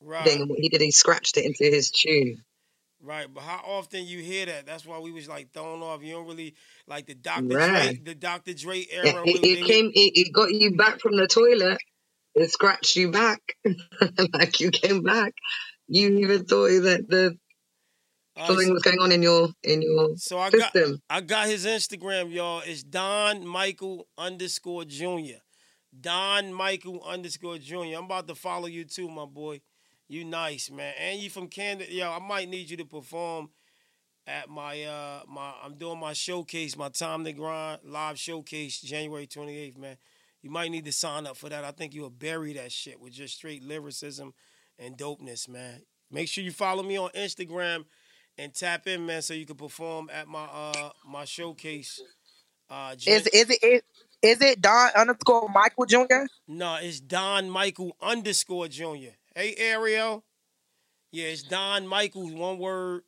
[0.00, 0.28] right.
[0.28, 2.44] And what he did, he scratched it into his tune.
[3.04, 4.64] Right, but how often you hear that?
[4.64, 6.04] That's why we was like thrown off.
[6.04, 6.54] You don't really
[6.86, 7.48] like the Dr.
[7.48, 8.04] Dre, Right.
[8.04, 8.54] the Dr.
[8.54, 9.22] Dre It, era.
[9.26, 11.78] it, we- it came, it, it got you back from the toilet.
[12.36, 13.40] It scratched you back,
[14.34, 15.34] like you came back.
[15.88, 17.36] You even thought that the
[18.38, 21.00] right, something so- was going on in your in your So I got system.
[21.10, 22.62] I got his Instagram, y'all.
[22.64, 25.40] It's Don Michael underscore Junior.
[26.00, 27.98] Don Michael underscore Junior.
[27.98, 29.60] I'm about to follow you too, my boy.
[30.12, 30.92] You nice, man.
[31.00, 31.90] And you from Canada.
[31.90, 33.48] Yo, I might need you to perform
[34.26, 39.26] at my uh my I'm doing my showcase, my Time to Grind live showcase January
[39.26, 39.96] 28th, man.
[40.42, 41.64] You might need to sign up for that.
[41.64, 44.34] I think you'll bury that shit with just straight lyricism
[44.78, 45.80] and dopeness, man.
[46.10, 47.86] Make sure you follow me on Instagram
[48.36, 52.02] and tap in, man, so you can perform at my uh my showcase.
[52.68, 53.82] Uh, Jan- Is is it is,
[54.20, 56.26] is it Don underscore Michael Jr.?
[56.46, 59.14] no, it's Don Michael underscore Junior.
[59.34, 60.24] Hey Ariel,
[61.12, 63.02] yeah, it's Don Michael, one word,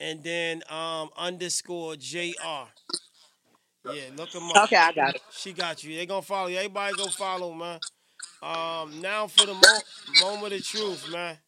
[0.00, 2.70] and then um underscore Jr.
[3.84, 4.64] Yeah, look him up.
[4.64, 5.22] Okay, I got it.
[5.30, 5.96] She got you.
[5.96, 6.58] They gonna follow you.
[6.58, 7.80] Everybody go follow, man.
[8.42, 11.38] Um, now for the mo- moment of truth, man.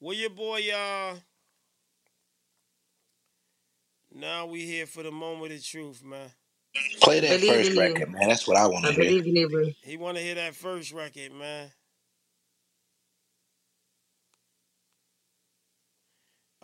[0.00, 1.16] Where your boy, uh?
[4.14, 6.30] Now we here for the moment of truth, man.
[7.02, 7.76] Play that Believe first in you.
[7.76, 8.28] record, man.
[8.28, 9.12] That's what I want to hear.
[9.12, 9.74] believe you.
[9.82, 11.70] He want to hear that first record, man.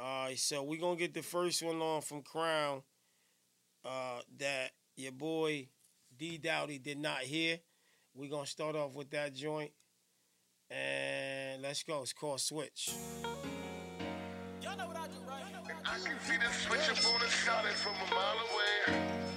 [0.05, 2.83] All right, so we're gonna get the first one on from Crown.
[3.85, 5.69] Uh, that your boy
[6.19, 7.61] D Dowdy did not hear.
[8.13, 9.71] We're gonna start off with that joint,
[10.69, 12.03] and let's go.
[12.03, 12.91] It's called Switch.
[14.65, 19.32] I can see the switch up on the solid from a mile away.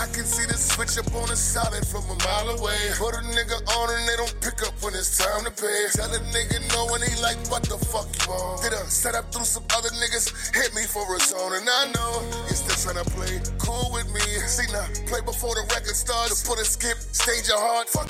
[0.00, 2.80] I can see the switch up on the solid from a mile away.
[2.96, 5.92] Put a nigga on and they don't pick up when it's time to pay.
[5.92, 8.64] Tell a nigga no and he like, what the fuck you on?
[8.64, 10.32] Did I set up through some other niggas?
[10.56, 14.24] Hit me for a zone and I know you still tryna play cool with me.
[14.48, 16.48] See now, play before the record starts.
[16.48, 17.86] Put a skip, stage your heart.
[17.92, 18.08] Fuck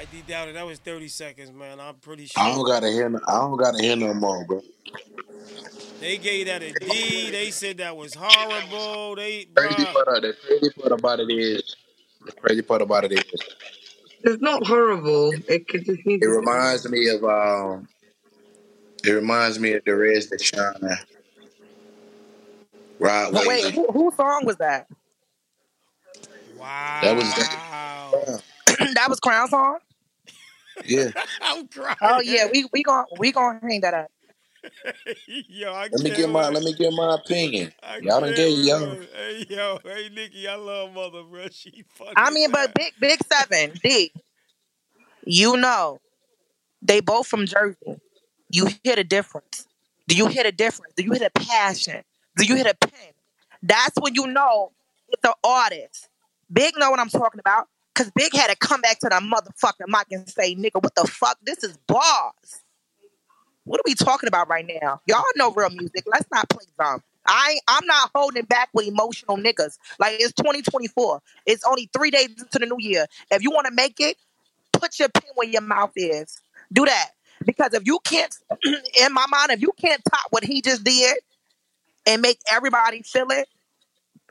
[0.00, 1.78] right, D Dowdy, that was thirty seconds, man.
[1.80, 2.42] I'm pretty sure.
[2.42, 3.08] I don't gotta hear.
[3.08, 4.62] No, I don't gotta hear no more, bro.
[6.00, 7.30] They gave that a D.
[7.30, 9.16] They said that was horrible.
[9.16, 9.92] They, Crazy bruh.
[9.92, 11.76] part, the crazy part about it is,
[12.24, 13.24] the crazy part about it is,
[14.24, 15.32] It's not horrible.
[15.48, 17.88] It could just need it to reminds me of um,
[19.04, 20.98] it reminds me of the Rez that shine.
[22.98, 23.74] Rod Wait, Wave.
[23.74, 24.86] who, whose song was that?
[26.58, 27.00] Wow.
[27.02, 27.34] That was
[28.94, 29.78] that was Crown song.
[30.84, 31.10] Yeah.
[31.42, 31.96] I'm oh, crying.
[32.00, 34.10] Oh yeah, we we gon' we gonna hang that up.
[35.26, 37.72] yo, I Let me can't get my let me get my opinion.
[37.82, 38.96] I Y'all done can't gave y'all.
[39.14, 41.48] Hey yo, hey Nikki, I love mother, bro.
[41.50, 42.14] She fucking.
[42.16, 44.12] I mean, but big big seven D.
[45.24, 46.00] You know,
[46.82, 48.00] they both from Jersey.
[48.50, 49.66] You hear the difference.
[50.08, 50.92] Do you hear the difference?
[50.96, 52.02] Do you hear the passion?
[52.36, 53.12] Do you hear the pen?
[53.62, 54.72] That's when you know
[55.08, 56.08] it's an artist.
[56.52, 57.68] Big know what I'm talking about.
[58.00, 61.06] Cause Big had to come back to the motherfucking mic and say, nigga, what the
[61.06, 61.36] fuck?
[61.42, 62.62] This is bars.
[63.64, 65.02] What are we talking about right now?
[65.06, 66.04] Y'all know real music.
[66.06, 67.02] Let's not play dumb.
[67.26, 69.76] I I'm not holding back with emotional niggas.
[69.98, 71.20] Like it's 2024.
[71.44, 73.04] It's only three days into the new year.
[73.30, 74.16] If you want to make it,
[74.72, 76.40] put your pen where your mouth is.
[76.72, 77.10] Do that.
[77.44, 81.18] Because if you can't, in my mind, if you can't top what he just did
[82.06, 83.46] and make everybody feel it,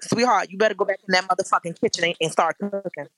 [0.02, 3.10] sweetheart, you better go back in that motherfucking kitchen and, and start cooking.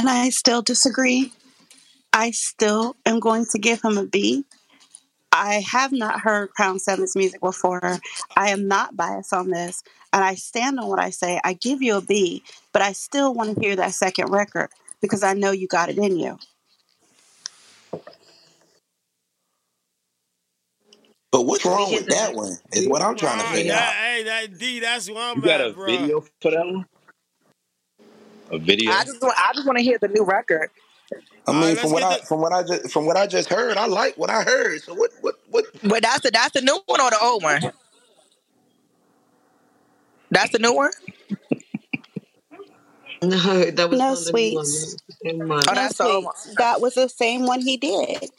[0.00, 1.30] And I still disagree.
[2.14, 4.46] I still am going to give him a B.
[5.30, 7.98] I have not heard Crown Seven's music before.
[8.34, 9.82] I am not biased on this.
[10.14, 11.38] And I stand on what I say.
[11.44, 14.70] I give you a B, but I still want to hear that second record
[15.02, 16.38] because I know you got it in you.
[21.30, 22.56] But what's wrong with that one?
[22.72, 23.92] Is what I'm trying to figure out.
[23.92, 25.84] hey, that D, that's where I'm You got a bro.
[25.84, 26.86] video for that one?
[28.50, 28.90] A video?
[28.92, 30.70] I just want, I just want to hear the new record.
[31.46, 33.48] I mean, right, from what get I from what I just from what I just
[33.48, 34.82] heard, I like what I heard.
[34.82, 35.64] So what what what?
[35.82, 37.72] But that's the that's the new one or the old one?
[40.30, 40.92] That's the new one.
[43.22, 43.36] No,
[43.70, 44.54] that was No not the sweets.
[44.54, 45.60] That was the same one.
[45.68, 46.34] Oh, No that's the old one.
[46.36, 46.56] sweets.
[46.58, 48.30] That was the same one he did.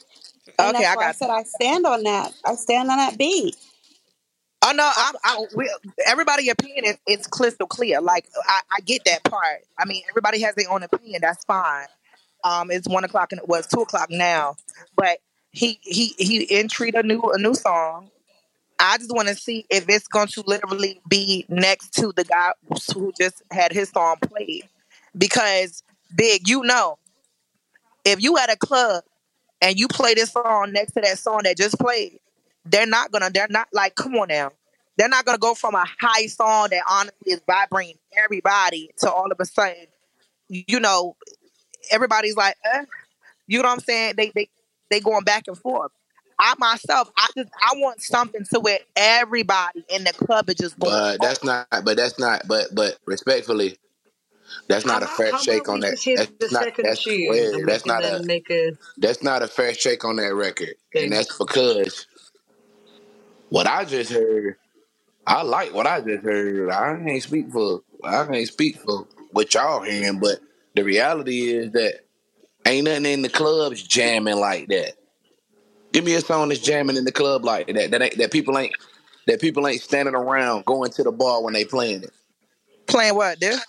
[0.58, 2.32] And Okay, that's I why I said I stand on that.
[2.44, 3.54] I stand on that B.
[4.64, 5.70] Oh no, I, I, we,
[6.06, 8.00] everybody opinion is, is crystal clear.
[8.00, 9.62] Like I, I get that part.
[9.78, 11.20] I mean, everybody has their own opinion.
[11.22, 11.86] That's fine.
[12.44, 14.56] Um, it's one o'clock and it was two o'clock now,
[14.96, 15.18] but
[15.50, 18.10] he he he entreated a new a new song.
[18.78, 22.52] I just want to see if it's going to literally be next to the guy
[22.94, 24.68] who just had his song played,
[25.16, 25.82] because
[26.14, 26.98] big, you know,
[28.04, 29.04] if you at a club
[29.60, 32.18] and you play this song next to that song that just played,
[32.64, 33.30] they're not gonna.
[33.30, 34.52] They're not like, come on now.
[34.96, 39.30] They're not gonna go from a high song that honestly is vibrating everybody to all
[39.30, 39.86] of a sudden,
[40.48, 41.16] you know,
[41.90, 42.84] everybody's like, eh.
[43.46, 44.14] you know what I'm saying?
[44.16, 44.48] They they
[44.90, 45.90] they going back and forth.
[46.38, 50.78] I myself, I just I want something to where everybody in the club is just
[50.78, 50.92] going.
[50.92, 51.66] But that's not.
[51.70, 52.42] But that's not.
[52.48, 53.76] But but respectfully,
[54.68, 55.92] that's How not a about, fair shake on that.
[55.92, 56.66] just hear the That's not.
[56.82, 58.22] That's tune wait, and we that's not a.
[58.24, 61.04] make a That's not a fair shake on that record, thing?
[61.04, 62.06] and that's because
[63.52, 64.56] what I just heard.
[65.26, 66.70] I like what I just heard.
[66.70, 67.82] I can't speak for.
[68.02, 70.38] I can't speak for what y'all hearing, but
[70.74, 72.00] the reality is that
[72.64, 74.94] ain't nothing in the clubs jamming like that.
[75.92, 77.90] Give me a song that's jamming in the club like that.
[77.90, 78.74] That ain't, that people ain't
[79.26, 82.12] that people ain't standing around going to the bar when they playing it.
[82.86, 83.60] Playing what, dude?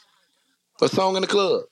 [0.82, 1.64] A song in the club.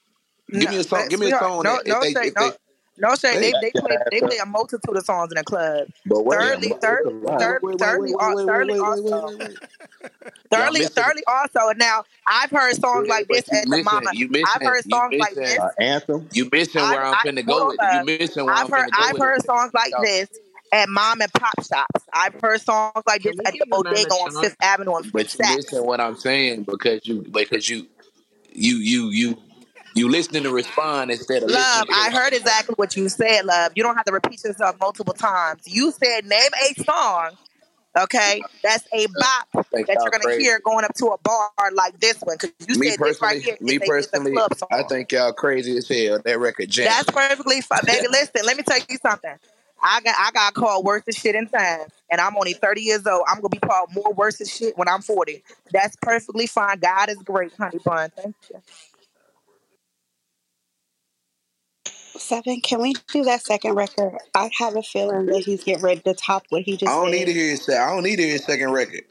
[0.51, 1.07] Give me a song.
[1.07, 2.57] Give me a song no, that no if they shade, if no, they.
[3.01, 3.41] No shade.
[3.41, 5.87] They Hey, they play they play a multitude of songs in the club.
[6.05, 8.47] but wait, Thirdly, but third, wait, wait, third, wait, wait, thirdly, wait, al- wait, wait,
[8.47, 9.59] thirdly wait, wait, wait, also, wait, wait.
[10.51, 11.59] Y'all thirdly, thirdly also.
[11.77, 14.11] Now I've heard songs like this at the mama.
[14.13, 15.59] You I've heard songs like this.
[15.79, 16.29] Anthem?
[16.33, 17.81] You missing where I'm I finna go with.
[17.81, 19.23] You missing where I've I'm heard finna go I've with it.
[19.23, 20.29] heard songs like this
[20.73, 22.05] at mom and pop shops.
[22.13, 24.31] I've heard songs like this at the give a man a bodega on?
[24.31, 25.57] Fifth Avenue and But you Saks.
[25.57, 27.87] missing what I'm saying because you because you
[28.53, 29.37] you you you
[29.93, 33.73] you listening to respond instead of Love, I heard exactly what you said, love.
[33.75, 35.61] You don't have to repeat yourself multiple times.
[35.65, 37.37] You said name a song,
[37.97, 40.43] okay, that's a bop I think that you're gonna crazy.
[40.43, 42.37] hear going up to a bar like this one.
[42.39, 44.37] Because you Me said this right personally, here me a is a personally,
[44.71, 46.21] I think y'all crazy as hell.
[46.23, 46.93] That record jamming.
[46.93, 47.81] That's perfectly fine.
[47.85, 49.35] Baby, listen, let me tell you something.
[49.83, 51.87] I got I got called worse as shit in time.
[52.09, 53.23] And I'm only 30 years old.
[53.27, 55.43] I'm gonna be called more worse as shit when I'm 40.
[55.71, 56.79] That's perfectly fine.
[56.79, 58.11] God is great, honey bun.
[58.15, 58.61] Thank you.
[62.21, 64.17] Seven, can we do that second record?
[64.35, 66.91] I have a feeling that he's getting ready to top what he just.
[66.91, 67.65] I don't need to hear his.
[67.65, 69.03] se- I don't need to hear his second record.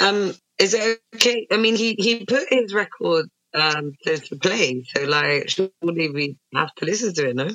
[0.00, 1.46] Um, is it okay?
[1.52, 6.38] I mean, he he put his record um to, to play, so like, surely we
[6.54, 7.50] have to listen to it, no?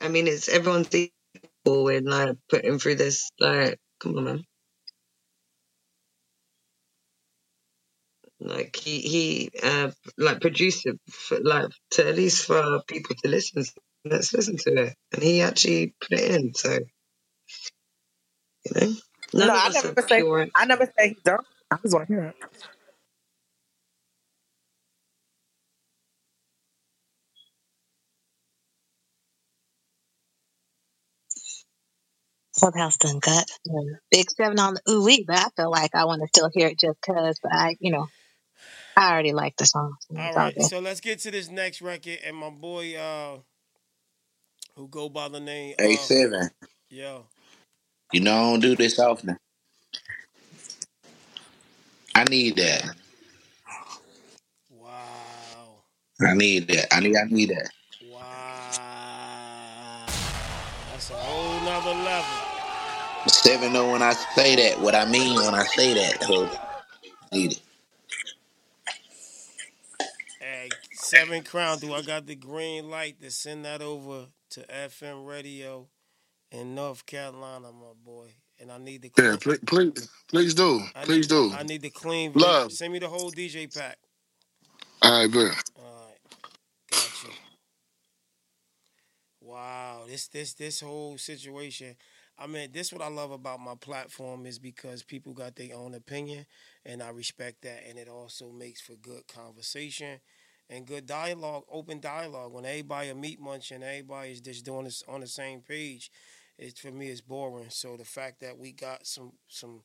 [0.00, 3.30] I mean, it's everyone's equal with like putting through this.
[3.40, 4.44] Like, come on, man.
[8.44, 13.28] Like he he uh like produced it for, like to at least for people to
[13.30, 13.64] listen.
[14.06, 16.54] Let's listen to it, and he actually put it in.
[16.54, 17.02] So you
[18.74, 18.94] know,
[19.34, 20.22] none no, I never say.
[20.22, 20.46] pure.
[20.56, 21.46] I never say he don't.
[21.70, 22.36] I just want to hear it.
[32.58, 33.46] Clubhouse done got
[34.12, 36.68] big seven on the ooh wee, but I feel like I want to still hear
[36.68, 38.08] it just because I, you know,
[38.96, 39.94] I already like the song.
[40.00, 40.62] So it's all right, good.
[40.62, 43.38] so let's get to this next record, and my boy, uh,
[44.76, 46.50] who go by the name, Hey uh, seven.
[46.90, 47.26] yo,
[48.12, 49.38] You know I don't do this often.
[52.14, 52.84] I need that.
[54.70, 55.84] wow,
[56.20, 56.94] I need that.
[56.94, 57.70] I need I need that.
[58.00, 58.20] wow,
[60.92, 62.42] that's a whole nother level.
[63.28, 66.22] Seven know when I say that, what I mean when I say that.
[66.24, 66.48] So
[67.32, 67.60] need it.
[70.40, 70.76] Hey,
[71.14, 75.88] Seven Crown, do I got the green light to send that over to FM radio
[76.52, 78.30] in North Carolina, my boy?
[78.60, 81.52] And I need the Yeah, clean, please, please, please do, I please need, do.
[81.52, 82.42] I need the clean version.
[82.42, 82.72] Love.
[82.72, 83.98] Send me the whole DJ pack.
[85.02, 85.54] All right, bet.
[85.76, 86.18] All right,
[86.90, 87.28] gotcha.
[89.40, 91.96] Wow, this this this whole situation.
[92.38, 95.94] I mean, this what I love about my platform is because people got their own
[95.94, 96.46] opinion,
[96.84, 100.20] and I respect that, and it also makes for good conversation
[100.70, 102.52] and good dialogue, open dialogue.
[102.52, 106.10] When everybody a meat munch and everybody is just doing this on the same page,
[106.58, 107.70] it for me it's boring.
[107.70, 109.82] So the fact that we got some some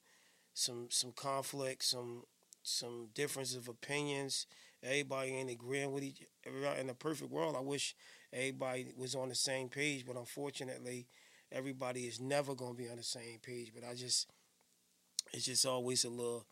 [0.53, 2.23] some some conflict, some
[2.63, 4.45] some difference of opinions,
[4.83, 6.23] everybody ain't agreeing with each.
[6.79, 7.95] In the perfect world, I wish
[8.33, 11.07] everybody was on the same page, but unfortunately,
[11.51, 13.71] everybody is never gonna be on the same page.
[13.73, 14.27] But I just,
[15.33, 16.45] it's just always a little,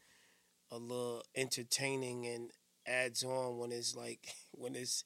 [0.71, 2.51] a little entertaining and
[2.87, 5.03] adds on when it's like when it's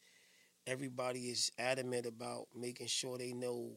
[0.68, 3.72] everybody is adamant about making sure they know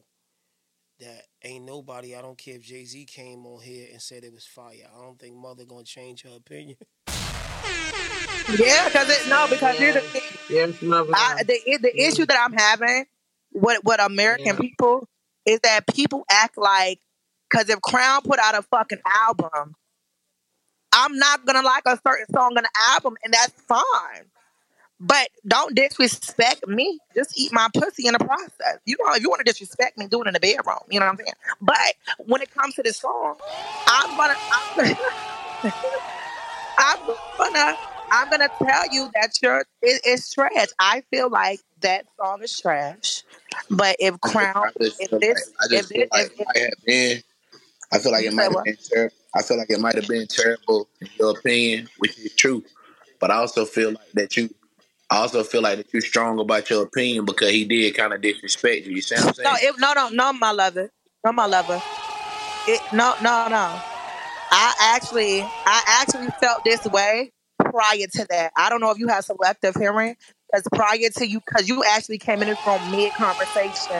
[0.99, 2.15] that ain't nobody.
[2.15, 4.87] I don't care if Jay Z came on here and said it was fire.
[4.97, 6.77] I don't think Mother gonna change her opinion.
[8.59, 10.21] Yeah, because it no, because here's the thing.
[10.49, 11.11] yes, mother.
[11.15, 13.05] I, the the Yeah, issue that I'm having
[13.53, 15.07] with with American yeah, people
[15.45, 16.99] is that people act like
[17.49, 19.75] because if Crown put out a fucking album,
[20.95, 24.25] I'm not gonna like a certain song on the album, and that's fine.
[24.99, 26.99] But don't disrespect me.
[27.13, 28.79] Just eat my pussy in the process.
[28.85, 30.79] You know, if you want to disrespect me, do it in the bedroom.
[30.89, 31.33] You know what I'm saying?
[31.61, 33.35] But when it comes to this song,
[33.87, 34.35] I'm gonna,
[34.77, 34.95] I'm,
[36.77, 36.97] I'm
[37.37, 37.77] gonna,
[38.11, 40.67] I'm gonna tell you that you're, it, it's trash.
[40.79, 43.23] I feel like that song is trash.
[43.69, 46.25] But if Crown, I just if feel like this, I if just feel this, like
[46.25, 47.23] if, it might have been.
[47.91, 49.15] I feel like it might have been terrible.
[49.35, 52.63] I feel like it might have been terrible in your opinion, which is true.
[53.19, 54.49] But I also feel like that you.
[55.09, 58.21] I also feel like that you're strong about your opinion because he did kind of
[58.21, 58.95] disrespect you.
[58.95, 59.57] You see what I'm No, saying?
[59.61, 60.89] if no, no, no, my lover,
[61.23, 61.81] no, my lover.
[62.67, 63.81] It, no, no, no.
[64.51, 68.51] I actually, I actually felt this way prior to that.
[68.57, 70.15] I don't know if you have selective hearing,
[70.55, 73.95] because prior to you, because you actually came in this room mid conversation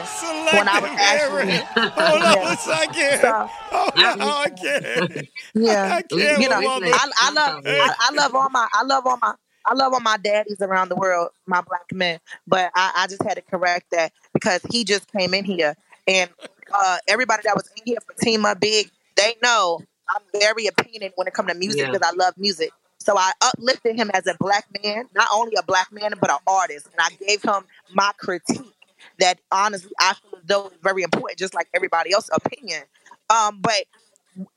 [0.53, 1.65] when I was Selective actually, hearing.
[1.75, 2.53] Hold on yeah.
[2.53, 3.21] a second.
[3.21, 4.11] So Hold yeah.
[4.13, 5.29] on, I can't.
[5.53, 6.59] yeah, I can't you know.
[6.59, 9.33] I, I love, I, I love all my, I love all my,
[9.65, 12.19] I love all my daddies around the world, my black men.
[12.47, 15.75] But I, I just had to correct that because he just came in here,
[16.07, 16.29] and
[16.73, 21.13] uh, everybody that was in here for Team Up Big, they know I'm very opinionated
[21.15, 22.71] when it comes to music Yeah, because I love music.
[23.05, 26.37] So I uplifted him as a black man, not only a black man but an
[26.47, 27.63] artist, and I gave him
[27.93, 28.73] my critique
[29.19, 32.81] that honestly I feel as though very important, just like everybody else's opinion.
[33.29, 33.85] Um, but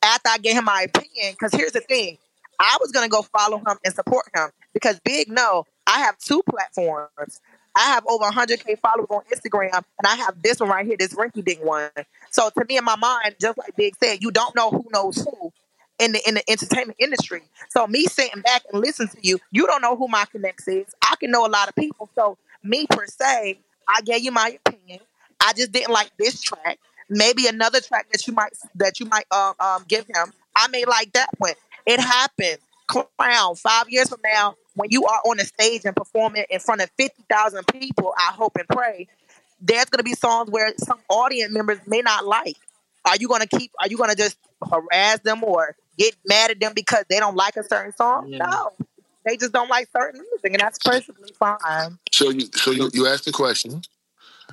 [0.02, 2.16] after I gave him my opinion, because here's the thing,
[2.58, 6.42] I was gonna go follow him and support him because Big No, I have two
[6.48, 7.42] platforms.
[7.76, 11.12] I have over 100k followers on Instagram, and I have this one right here, this
[11.12, 11.90] rinky dink one.
[12.30, 15.18] So to me, in my mind, just like Big said, you don't know who knows
[15.18, 15.52] who
[15.98, 17.42] in the in the entertainment industry.
[17.68, 20.86] So me sitting back and listening to you, you don't know who my connects is.
[21.02, 22.08] I can know a lot of people.
[22.14, 23.58] So me per se,
[23.88, 25.00] I gave you my opinion.
[25.40, 26.78] I just didn't like this track.
[27.08, 30.32] Maybe another track that you might that you might um, um give him.
[30.54, 31.54] I may like that one.
[31.86, 32.58] It happens.
[32.86, 33.54] Crown.
[33.54, 36.90] Five years from now, when you are on the stage and performing in front of
[36.96, 39.08] fifty thousand people, I hope and pray,
[39.60, 42.56] there's gonna be songs where some audience members may not like.
[43.04, 43.72] Are you gonna keep?
[43.80, 44.38] Are you gonna just
[44.70, 48.30] harass them or get mad at them because they don't like a certain song?
[48.30, 48.38] yeah.
[48.38, 48.72] No,
[49.24, 51.98] they just don't like certain music, and that's perfectly fine.
[52.12, 53.82] So you, so you, you asked the question.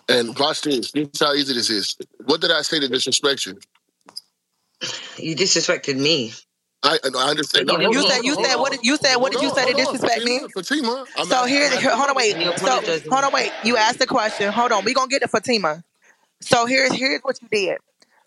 [0.08, 0.92] And watch this.
[0.92, 1.98] This is how easy this is.
[2.26, 3.60] What did I say to disrespect you?
[5.18, 6.34] You disrespected me.
[6.84, 7.68] I, I understand.
[7.70, 9.50] You No, You on, said you hold said what did you said what did you
[9.50, 10.40] say to on, hold disrespect me?
[10.54, 12.36] Fatima, I'm So not- here, I'm here hold on, wait.
[12.36, 13.12] So apologizing.
[13.12, 13.52] hold on, wait.
[13.64, 14.52] You asked the question.
[14.52, 15.84] Hold on, we gonna get to Fatima.
[16.42, 17.78] So here's here's what you did.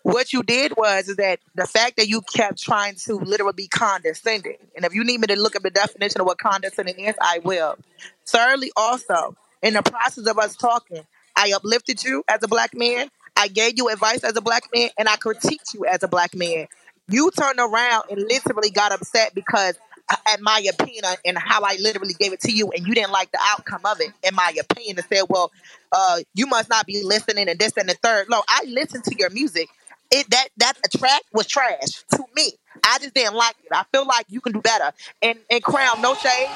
[0.03, 3.67] What you did was is that the fact that you kept trying to literally be
[3.67, 7.15] condescending, and if you need me to look up the definition of what condescending is,
[7.21, 7.77] I will.
[8.25, 11.05] Thirdly, also in the process of us talking,
[11.35, 13.09] I uplifted you as a black man.
[13.35, 16.35] I gave you advice as a black man, and I critiqued you as a black
[16.35, 16.67] man.
[17.09, 19.75] You turned around and literally got upset because,
[20.09, 23.31] at my opinion, and how I literally gave it to you, and you didn't like
[23.31, 25.51] the outcome of it, in my opinion, and said, "Well,
[25.91, 28.29] uh, you must not be listening," and this and the third.
[28.29, 29.69] No, I listened to your music.
[30.11, 32.53] It that that track was trash to me.
[32.83, 33.69] I just didn't like it.
[33.71, 34.91] I feel like you can do better.
[35.21, 36.47] And and Crown, no shade.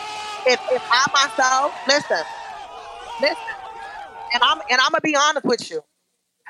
[0.45, 2.23] If if I myself listen,
[3.21, 3.37] listen,
[4.33, 5.83] and I'm and I'm gonna be honest with you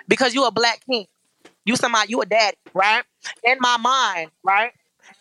[0.07, 1.07] because you a black king.
[1.65, 3.03] You somebody, you a daddy, right?
[3.43, 4.71] In my mind, right?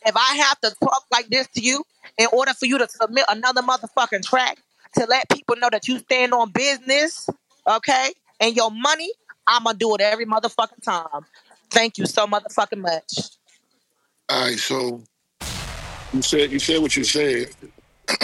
[0.05, 1.85] If I have to talk like this to you
[2.19, 4.59] in order for you to submit another motherfucking track
[4.95, 7.29] to let people know that you stand on business,
[7.69, 9.11] okay, and your money,
[9.47, 11.27] I'm gonna do it every motherfucking time.
[11.73, 13.31] Thank you so motherfucking much.
[14.29, 15.03] All right, so
[16.13, 17.49] you said you said what you said.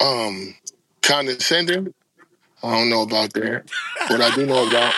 [0.00, 0.54] um,
[1.02, 1.92] condescending.
[2.62, 3.70] I don't know about that.
[4.08, 4.94] What I do know about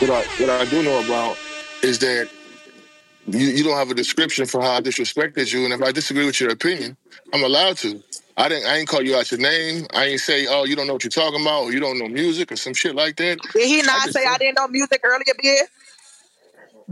[0.00, 1.36] what I what I do know about
[1.82, 2.30] is that
[3.26, 6.24] you, you don't have a description for how I disrespected you, and if I disagree
[6.24, 6.96] with your opinion,
[7.34, 8.02] I'm allowed to.
[8.38, 8.66] I didn't.
[8.66, 9.86] I ain't call you out your name.
[9.92, 12.08] I ain't say, "Oh, you don't know what you're talking about," or "You don't know
[12.08, 13.38] music," or some shit like that.
[13.52, 15.68] Did he I not just say I didn't know music earlier, bitch?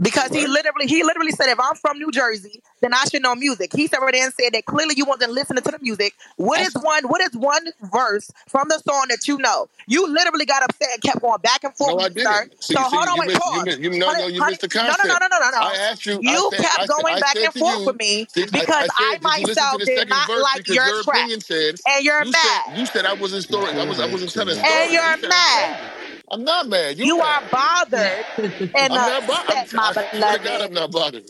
[0.01, 3.35] Because he literally, he literally said, if I'm from New Jersey, then I should know
[3.35, 3.71] music.
[3.73, 6.13] He said and said that clearly you wasn't listening to the music.
[6.37, 7.07] What is one?
[7.07, 9.69] What is one verse from the song that you know?
[9.87, 11.91] You literally got upset and kept going back and forth.
[11.91, 12.63] No, I with me, didn't.
[12.63, 13.57] See, so see, hold on, wait, missed, pause.
[13.57, 15.39] you missed, you, no, Honey- no, you honey- missed the no, no, no, no, no,
[15.39, 15.57] no, no.
[15.61, 16.19] I asked you.
[16.21, 18.45] You I said, kept I said, going I back and forth you, with me see,
[18.45, 21.29] because I, I, said, did you listen to myself did not like your your track,
[21.41, 23.71] said and you're you mad, said you said I wasn't story.
[23.71, 25.79] I was I wasn't telling and You you're mad.
[26.31, 26.39] Crazy.
[26.39, 26.97] I'm not mad.
[26.97, 27.43] You You mad.
[27.43, 28.25] are bothered
[28.75, 29.57] and uh, I'm not bothered.
[29.57, 30.61] upset, my I swear to God, beloved.
[30.61, 31.23] I'm not bothered.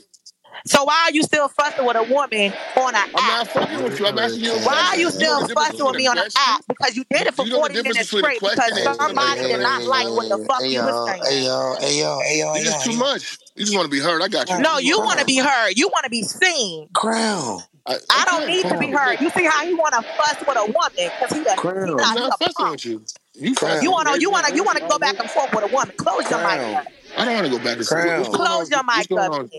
[0.65, 3.07] So why are you still fussing with a woman on an app?
[3.15, 4.05] I'm not fucking with you.
[4.05, 6.61] I'm asking you Why are you You still the fussing with me on an app?
[6.67, 9.83] Because you did it for You know 40 minutes straight because somebody somebody did not
[9.85, 11.23] like what the fuck you were saying.
[11.23, 13.37] Hey yo, hey yo, hey yo, It's just hey too much.
[13.55, 14.21] You just want to be heard.
[14.21, 14.59] I got you.
[14.59, 15.77] No, you want want to be heard.
[15.77, 16.89] You want to be seen.
[16.93, 17.61] Crown.
[17.85, 19.19] I, I don't okay, need to be heard.
[19.19, 21.55] You see how he want to fuss with a woman because he a
[21.85, 23.03] he not I'm not a fussing with you.
[23.41, 23.81] You Crown.
[23.81, 25.73] You want to you want to you want to go back and forth with a
[25.73, 25.95] woman.
[25.97, 26.85] Close your mic up.
[27.17, 28.05] I don't want to go back and forth.
[28.05, 28.23] What's Crown.
[28.23, 28.45] going on?
[28.45, 29.31] Close your mic going up.
[29.33, 29.49] on?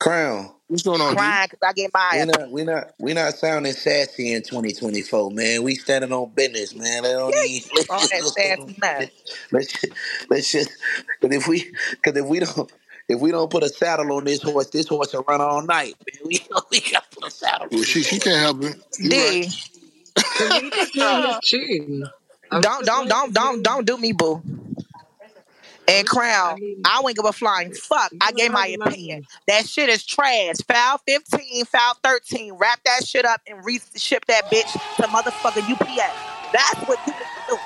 [0.00, 0.54] Crown.
[0.66, 1.16] What's going on, D?
[1.16, 5.30] Crying because I get my We're not we not we not sounding sassy in 2024,
[5.30, 5.62] man.
[5.62, 7.04] We standing on business, man.
[7.04, 9.10] They don't even let's all just, that let's, just- sassy mess.
[9.52, 9.92] let's just,
[10.30, 10.70] let's just
[11.22, 11.72] cause if we
[12.04, 12.72] cause if we don't
[13.08, 15.94] if we don't put a saddle on this horse, this horse will run all night.
[16.12, 16.22] Man.
[16.26, 16.40] We,
[16.70, 18.76] we gotta put a saddle Well, on she she can't help it.
[18.98, 19.48] You right.
[21.42, 22.04] D.
[22.50, 23.08] Cause you just know his tune.
[23.08, 24.42] I was Don't don't don't don't don't do me, boo.
[25.88, 28.12] And crown, I mean, I wouldn't give a flying fuck.
[28.20, 29.26] I gave my opinion.
[29.46, 30.56] That shit is trash.
[30.66, 32.54] Foul 15, foul 13.
[32.54, 36.26] Wrap that shit up and re-ship that bitch to motherfucking UPS.
[36.52, 37.58] That's what you need to do.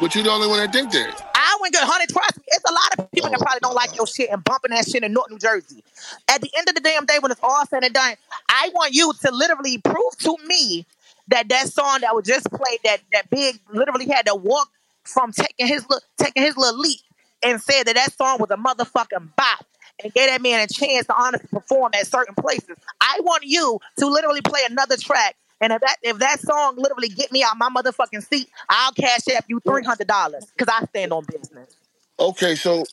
[0.00, 1.22] But you're the only one that think that.
[1.34, 2.06] I went good, honey.
[2.06, 4.44] Trust me, it's a lot of people that Oh, probably don't like your shit and
[4.44, 5.82] bumping that shit in North New Jersey.
[6.28, 8.14] At the end of the damn day, when it's all said and done,
[8.48, 10.86] I want you to literally prove to me
[11.28, 14.68] that that song that was just played, that that big, literally had to walk
[15.04, 17.00] from taking his little, taking his little leap
[17.44, 19.66] and said that that song was a motherfucking bop
[20.02, 22.76] and gave that man a chance to honestly perform at certain places.
[23.00, 25.36] I want you to literally play another track.
[25.60, 29.26] And if that if that song literally get me out my motherfucking seat, I'll cash
[29.34, 31.74] app you three hundred dollars because I stand on business.
[32.20, 32.84] Okay, so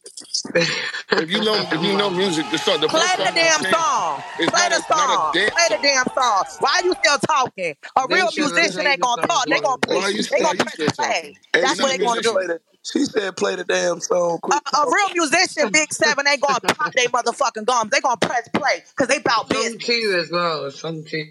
[0.56, 3.64] if you know if you know music, the song, the Play first the song damn
[3.64, 4.24] song.
[4.48, 5.36] Play the a song.
[5.36, 6.46] a dance Play the damn song.
[6.60, 7.76] Why are you still talking?
[7.98, 9.48] A They real should musician ain't gonna talk.
[9.50, 10.10] They gonna Why push.
[10.10, 10.96] you They why gonna you press talking?
[10.98, 11.40] play.
[11.54, 12.32] Hey, That's You're what not they gonna she said do.
[12.32, 14.40] play the she said play the damn song.
[14.52, 14.96] A, Quit a talking.
[14.96, 17.92] real musician, Big Seven, ain't gonna pop their motherfucking gums.
[17.92, 19.80] They gonna press play because they about Song business.
[19.80, 20.72] two as well.
[20.72, 21.26] Some two.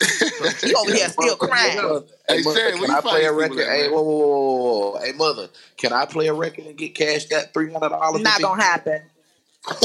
[0.62, 1.78] He over here still crying.
[2.28, 3.60] hey Hey mother, Sam, can I play a record?
[3.60, 5.00] at, Hey, whoa, whoa, whoa, whoa, whoa.
[5.00, 8.40] Hey mother, can I play a record and get cashed that three hundred dollars Not
[8.40, 9.02] gonna happen.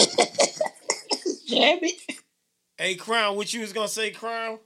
[1.50, 2.02] Damn it.
[2.78, 4.60] Hey, Crown, what you was gonna say, Crown?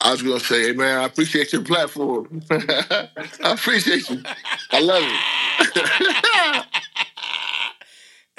[0.00, 2.42] I was gonna say, hey man, I appreciate your platform.
[2.50, 3.08] I
[3.42, 4.22] appreciate you.
[4.70, 6.66] I love it.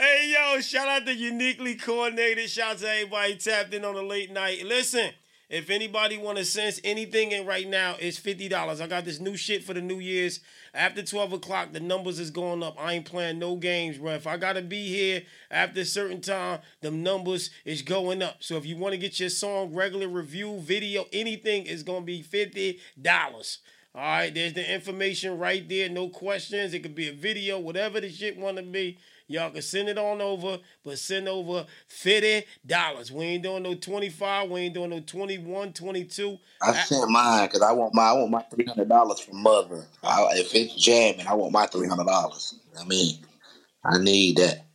[0.02, 2.50] Hey, yo, shout out to Uniquely Coordinated.
[2.50, 4.66] Shout out to everybody tapped in on the late night.
[4.66, 5.12] Listen,
[5.50, 8.80] If anybody want to sense anything in right now, it's fifty dollars.
[8.80, 10.42] I got this new shit for the New Year's.
[10.76, 12.76] After twelve o'clock, the numbers is going up.
[12.80, 14.14] I ain't playing no games, bro.
[14.14, 18.38] If I gotta be here after a certain time, the numbers is going up.
[18.42, 22.22] So if you want to get your song regular review, video, anything, it's gonna be
[22.22, 23.58] fifty dollars.
[23.96, 25.90] All right, there's the information right there.
[25.90, 26.76] No questions.
[26.76, 29.00] It could be a video, whatever the shit want to be.
[29.30, 33.12] Y'all can send it on over, but send over fifty dollars.
[33.12, 34.50] We ain't doing no twenty five.
[34.50, 36.38] We ain't doing no 21, 22.
[36.64, 39.86] I sent mine because I want my I want my three hundred dollars from mother.
[40.04, 42.56] I, if it's jamming, I want my three hundred dollars.
[42.82, 43.20] I mean,
[43.86, 44.66] I need that.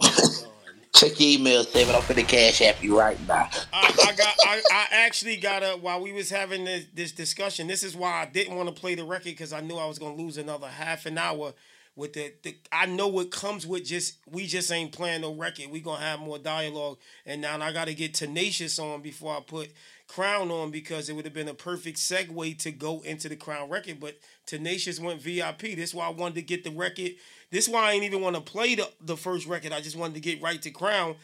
[0.00, 0.46] Oh,
[0.94, 1.94] Check your email, Seven.
[1.94, 3.50] I'm finna cash app you right now.
[3.74, 4.34] I, I got.
[4.46, 5.76] I, I actually got a.
[5.76, 8.94] While we was having this, this discussion, this is why I didn't want to play
[8.94, 11.52] the record because I knew I was gonna lose another half an hour
[11.96, 12.56] with the, the.
[12.70, 15.70] I know what comes with just we just ain't playing no record.
[15.70, 19.40] We gonna have more dialogue, and now I got to get tenacious on before I
[19.40, 19.70] put
[20.06, 23.68] Crown on because it would have been a perfect segue to go into the Crown
[23.68, 23.98] record.
[23.98, 25.60] But Tenacious went VIP.
[25.60, 27.12] This is why I wanted to get the record.
[27.50, 29.72] This is why I ain't even want to play the, the first record.
[29.72, 31.16] I just wanted to get right to Crown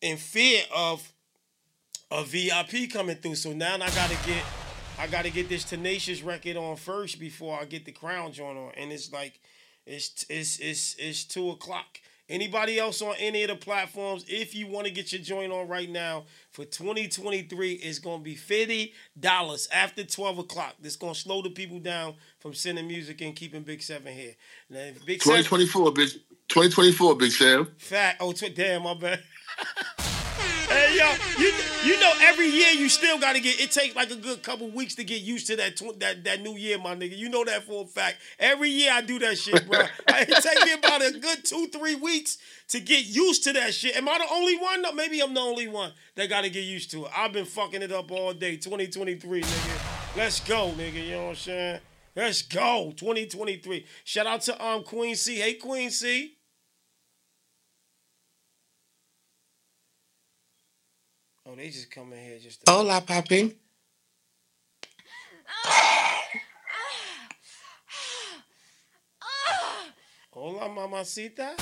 [0.00, 1.12] in fear of
[2.10, 3.36] a VIP coming through.
[3.36, 4.44] So now I gotta get
[4.98, 8.72] I gotta get this Tenacious record on first before I get the Crown joint on.
[8.76, 9.40] And it's like
[9.90, 12.00] it's it's it's it's two o'clock.
[12.28, 15.66] Anybody else on any of the platforms, if you want to get your joint on
[15.66, 20.76] right now for 2023, it's gonna be $50 after 12 o'clock.
[20.80, 24.36] That's gonna slow the people down from sending music and keeping Big Seven here.
[24.68, 26.08] Now, Big Seven 2024, big
[26.48, 27.68] 2024, Big Sam.
[27.78, 28.16] Fat.
[28.20, 29.20] Oh, tw- damn, my bad.
[30.70, 31.52] hey, yo, you
[31.84, 33.60] you know every year you still got to get.
[33.60, 36.42] It takes like a good couple weeks to get used to that tw- that that
[36.42, 37.16] new year, my nigga.
[37.16, 38.18] You know that for a fact.
[38.38, 39.80] Every year I do that shit, bro.
[40.08, 42.38] it take me about a good two three weeks
[42.68, 43.96] to get used to that shit.
[43.96, 44.82] Am I the only one?
[44.82, 47.12] No, maybe I'm the only one that got to get used to it.
[47.16, 48.56] I've been fucking it up all day.
[48.56, 50.16] 2023, nigga.
[50.16, 51.04] Let's go, nigga.
[51.04, 51.80] You know what I'm saying?
[52.16, 52.92] Let's go.
[52.96, 53.86] 2023.
[54.04, 55.36] Shout out to um Queen C.
[55.36, 56.36] Hey, Queen C.
[61.50, 63.52] Oh, they just come in here just to Hola, papi.
[70.32, 71.56] Hola, mamacita.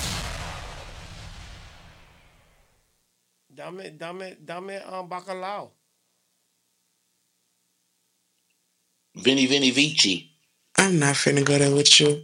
[3.51, 5.71] Dame, dame, dame um bacalao.
[9.15, 10.29] Vinny Vinny Vici.
[10.77, 12.21] I'm not finna go there with you.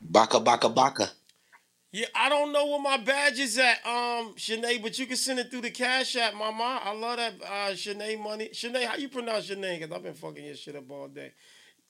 [0.00, 1.21] Baka Baka Baka.
[1.94, 5.38] Yeah, I don't know where my badge is at, um, Shanae, but you can send
[5.38, 6.80] it through the Cash App, mama.
[6.82, 8.48] I love that uh Shanae money.
[8.48, 9.78] Shanae, how you pronounce your name?
[9.78, 11.32] Cause I've been fucking your shit up all day.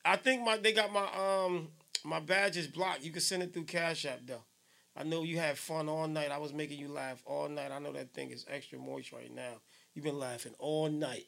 [0.05, 1.07] I think my they got my
[1.47, 1.69] um
[2.05, 3.05] my badge is blocked.
[3.05, 4.43] You can send it through Cash App though.
[4.97, 6.33] I know you had fun all night.
[6.33, 7.71] I was making you laugh all night.
[7.71, 9.61] I know that thing is extra moist right now.
[9.95, 11.27] You've been laughing all night.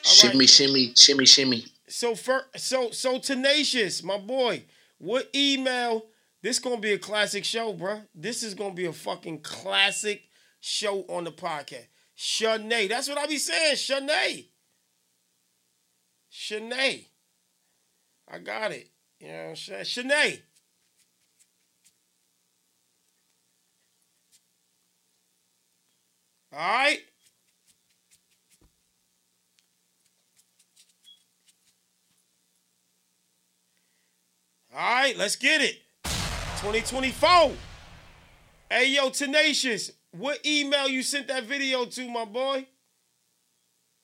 [0.00, 1.66] Shimmy, shimmy, shimmy, shimmy.
[1.88, 4.64] So for so so tenacious, my boy.
[4.98, 6.06] What email?
[6.42, 8.02] This gonna be a classic show, bro.
[8.14, 10.22] This is gonna be a fucking classic
[10.60, 11.86] show on the podcast.
[12.16, 12.88] Shanae.
[12.88, 13.76] That's what I be saying.
[13.76, 14.46] Shanae.
[16.32, 17.06] Shanae.
[18.30, 18.90] I got it.
[19.20, 19.84] You know what I'm saying?
[19.84, 20.40] Shanae.
[26.52, 27.00] All right.
[34.78, 35.76] All right, let's get it.
[36.04, 37.50] 2024.
[38.70, 42.64] Hey, yo, Tenacious, what email you sent that video to, my boy?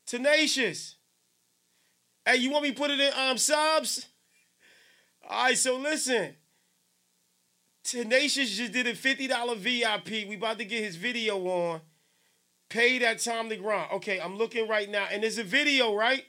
[0.05, 0.96] Tenacious.
[2.24, 4.09] Hey, you want me put it in um subs?
[5.30, 6.34] All right, so listen.
[7.84, 10.28] Tenacious just did a $50 VIP.
[10.28, 11.82] We about to get his video on.
[12.68, 13.92] Pay that time to grind.
[13.92, 16.24] Okay, I'm looking right now, and there's a video, right?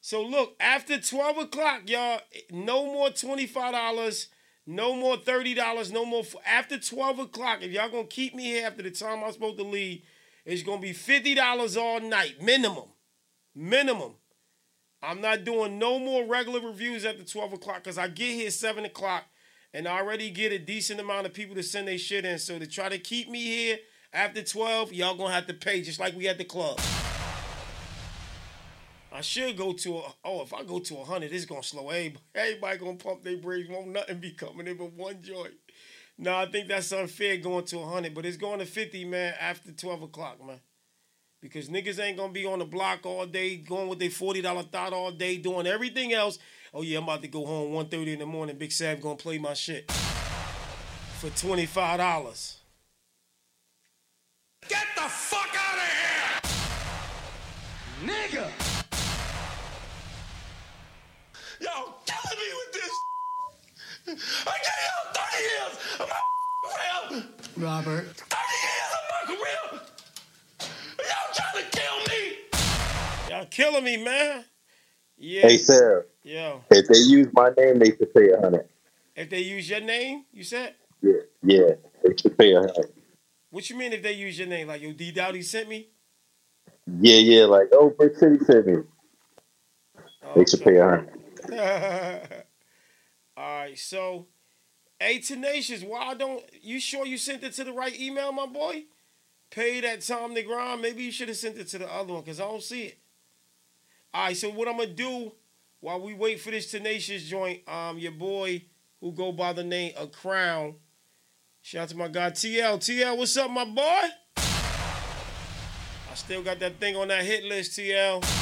[0.00, 2.20] So look, after 12 o'clock, y'all,
[2.50, 4.28] no more $25,
[4.66, 6.24] no more $30, no more.
[6.46, 9.64] After 12 o'clock, if y'all gonna keep me here after the time I'm supposed to
[9.64, 10.02] leave,
[10.46, 12.88] it's gonna be $50 all night, minimum.
[13.54, 14.14] Minimum.
[15.02, 18.84] I'm not doing no more regular reviews after 12 o'clock because I get here 7
[18.84, 19.24] o'clock
[19.72, 22.38] and I already get a decent amount of people to send their shit in.
[22.38, 23.78] So to try to keep me here
[24.12, 26.80] after 12, y'all gonna have to pay just like we at the club.
[29.12, 31.88] I should go to a, oh, if I go to a 100, it's gonna slow
[31.90, 32.24] everybody.
[32.34, 35.54] Everybody gonna pump their brakes, won't nothing be coming in but one joint.
[36.16, 39.34] No, I think that's unfair going to a 100, but it's going to 50, man,
[39.40, 40.60] after 12 o'clock, man.
[41.40, 44.92] Because niggas ain't gonna be on the block all day, going with their $40 thought
[44.92, 46.38] all day, doing everything else.
[46.74, 48.58] Oh yeah, I'm about to go home 1.30 in the morning.
[48.58, 49.90] Big Sav gonna play my shit.
[51.20, 52.58] for twenty five dollars.
[54.68, 56.50] Get the fuck out of
[58.02, 58.10] here!
[58.14, 58.69] Nigga!
[61.60, 62.92] Y'all killing me with this!
[64.46, 66.20] I gave y'all 30 years of my
[66.64, 67.24] career!
[67.58, 68.06] Robert.
[68.06, 69.80] 30 years of my career!
[70.98, 72.22] Y'all trying to kill me!
[73.28, 74.44] Y'all killing me, man.
[75.18, 75.42] Yeah.
[75.42, 76.04] Hey, Sarah.
[76.22, 78.66] Yo, If they use my name, they should pay a hundred.
[79.16, 80.74] if they use your name, you said.
[81.02, 81.12] Yeah,
[81.42, 81.70] yeah,
[82.04, 82.90] they should pay a hundred.
[83.50, 84.68] What you mean if they use your name?
[84.68, 85.88] Like yo, D Dowdy sent me.
[87.00, 88.76] Yeah, yeah, like oh, Brick City sent me.
[90.36, 91.19] They should pay a hundred.
[93.36, 94.26] All right, so,
[94.98, 95.82] hey, tenacious.
[95.82, 98.84] Why don't you sure you sent it to the right email, my boy?
[99.50, 100.82] Pay that Tom grind.
[100.82, 102.98] Maybe you should have sent it to the other one because I don't see it.
[104.12, 105.32] All right, so what I'm gonna do
[105.80, 108.62] while we wait for this tenacious joint, um, your boy
[109.00, 110.74] who go by the name of Crown.
[111.62, 112.78] Shout out to my guy TL.
[112.78, 114.08] TL, what's up, my boy?
[114.36, 118.39] I still got that thing on that hit list, TL.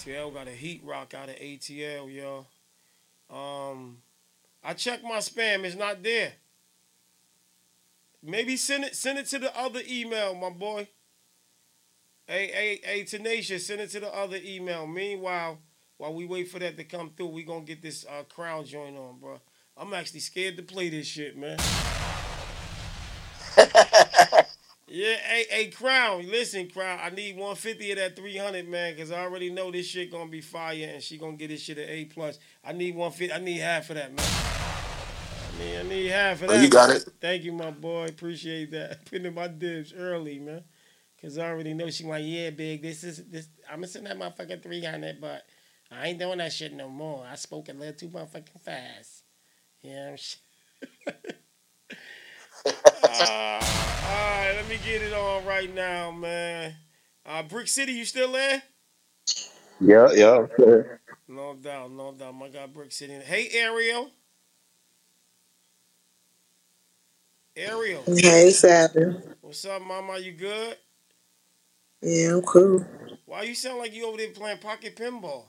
[0.00, 2.46] TL got a heat rock out of ATL, yo.
[3.28, 3.98] Um,
[4.64, 6.32] I checked my spam, it's not there.
[8.22, 10.88] Maybe send it send it to the other email, my boy.
[12.26, 14.86] Hey, hey, hey, Tenacious, send it to the other email.
[14.86, 15.58] Meanwhile,
[15.98, 18.96] while we wait for that to come through, we gonna get this uh, crown joint
[18.96, 19.38] on, bro.
[19.76, 21.58] I'm actually scared to play this shit, man.
[24.90, 29.20] yeah, hey, hey, Crown, listen, Crown, I need 150 of that 300, man, because I
[29.22, 32.04] already know this shit gonna be fire and she gonna get this shit an A
[32.06, 32.38] plus.
[32.64, 33.32] I need 150.
[33.32, 34.26] I need half of that, man.
[34.26, 36.62] I need, I need half of Oh, that.
[36.62, 37.04] you got it.
[37.20, 38.06] Thank you, my boy.
[38.06, 39.04] Appreciate that.
[39.10, 40.64] Putting in my dibs early, man.
[41.22, 42.80] Cause I already know she like, yeah, big.
[42.82, 43.46] This is this.
[43.68, 45.44] I'm gonna send that motherfucking three hundred, but
[45.90, 47.26] I ain't doing that shit no more.
[47.30, 49.24] I spoke a little too motherfucking fast.
[49.82, 50.16] Yeah.
[53.02, 53.64] uh,
[54.02, 56.74] all right, let me get it on right now, man.
[57.26, 58.62] Uh, Brick City, you still there?
[59.80, 60.46] Yeah, yeah.
[60.56, 61.00] sure.
[61.28, 62.34] No doubt, no doubt.
[62.34, 63.14] My God, Brick City.
[63.14, 64.10] Hey, Ariel.
[67.56, 68.06] Ariel.
[68.06, 69.22] Hey, Saturn.
[69.42, 70.18] What's up, mama?
[70.18, 70.76] You good?
[72.02, 72.86] Yeah, I'm cool.
[73.26, 75.46] Why you sound like you over there playing pocket pinball?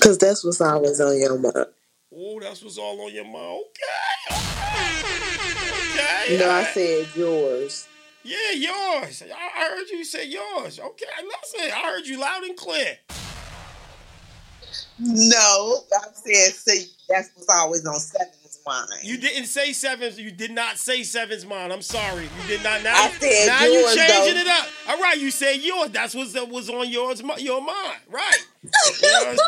[0.00, 1.66] Cause that's what's always on your mind.
[2.14, 3.64] Oh, that's what's all on your mind.
[3.64, 6.32] Okay, okay.
[6.32, 7.88] You know, I said yours.
[8.22, 9.22] Yeah, yours.
[9.22, 10.78] I I heard you say yours.
[10.78, 11.70] Okay, listen.
[11.74, 12.98] I heard you loud and clear.
[14.98, 18.88] No, I said see, that's what's always on Seven's mind.
[19.02, 20.18] You didn't say sevens.
[20.18, 21.72] You did not say sevens, mine.
[21.72, 22.24] I'm sorry.
[22.24, 22.82] You did not.
[22.82, 24.40] Now, I said now you changing though.
[24.40, 24.66] it up.
[24.88, 25.90] All right, you said yours.
[25.90, 28.46] That's what that was on yours, your mind, right?
[28.62, 29.40] You know what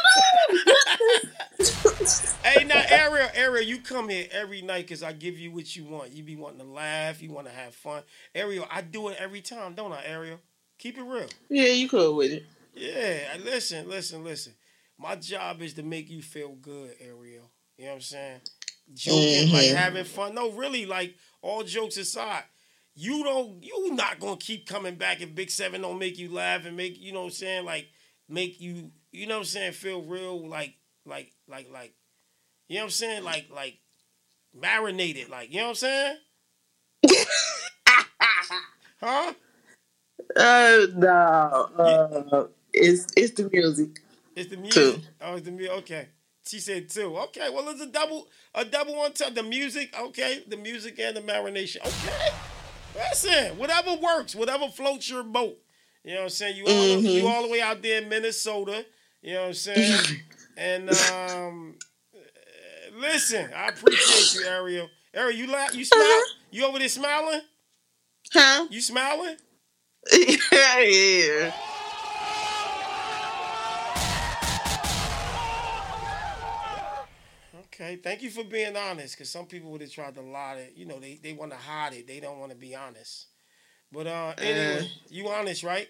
[1.61, 2.35] I'm saying?
[2.45, 5.85] hey, now Ariel, Ariel, you come here every night because I give you what you
[5.85, 6.13] want.
[6.13, 7.23] You be wanting to laugh.
[7.23, 8.03] You want to have fun.
[8.35, 10.41] Ariel, I do it every time, don't I, Ariel?
[10.79, 11.29] Keep it real.
[11.49, 12.45] Yeah, you cool with it.
[12.75, 14.55] Yeah, listen, listen, listen.
[14.99, 17.51] My job is to make you feel good, Ariel.
[17.77, 18.41] You know what I'm saying?
[18.93, 19.75] Joking, like Mhm.
[19.75, 20.35] having fun.
[20.35, 22.45] No, really, like all jokes aside,
[22.95, 26.65] you don't you not gonna keep coming back if Big Seven don't make you laugh
[26.67, 27.89] and make you know what I'm saying, like
[28.29, 30.75] make you you know what I'm saying, feel real like
[31.07, 31.95] like like like
[32.69, 33.79] you know what I'm saying, like like
[34.55, 36.17] marinated, like you know what I'm saying?
[39.01, 39.33] huh?
[40.37, 44.01] Uh, no, uh, it's it's the music.
[44.37, 44.75] It's the music.
[44.75, 45.01] Two.
[45.21, 45.73] Oh, it's the music.
[45.79, 46.09] Okay.
[46.47, 47.17] She said two.
[47.19, 47.49] Okay.
[47.51, 49.35] Well, it's a double, a double on top.
[49.35, 49.95] The music.
[49.99, 50.43] Okay.
[50.47, 51.79] The music and the marination.
[51.87, 52.29] Okay.
[52.97, 55.57] Listen, whatever works, whatever floats your boat.
[56.05, 56.57] You know what I'm saying?
[56.59, 57.15] You all, Mhm.
[57.15, 58.85] you all the way out there in Minnesota.
[59.23, 60.01] You know what I'm saying?
[60.59, 61.79] and um,
[62.95, 64.89] listen, I appreciate you, Ariel.
[65.15, 66.23] Ariel, you la- you smile?
[66.51, 67.41] You over there smiling?
[68.33, 68.67] Huh?
[68.71, 69.37] You smiling?
[70.13, 71.53] yeah.
[77.75, 79.17] Okay, thank you for being honest.
[79.17, 80.55] Because some people would have tried to lie.
[80.55, 82.07] It, you know, they, they want to hide it.
[82.07, 83.27] They don't want to be honest.
[83.91, 84.89] But uh, anyway, Uh.
[85.09, 85.89] you honest, right?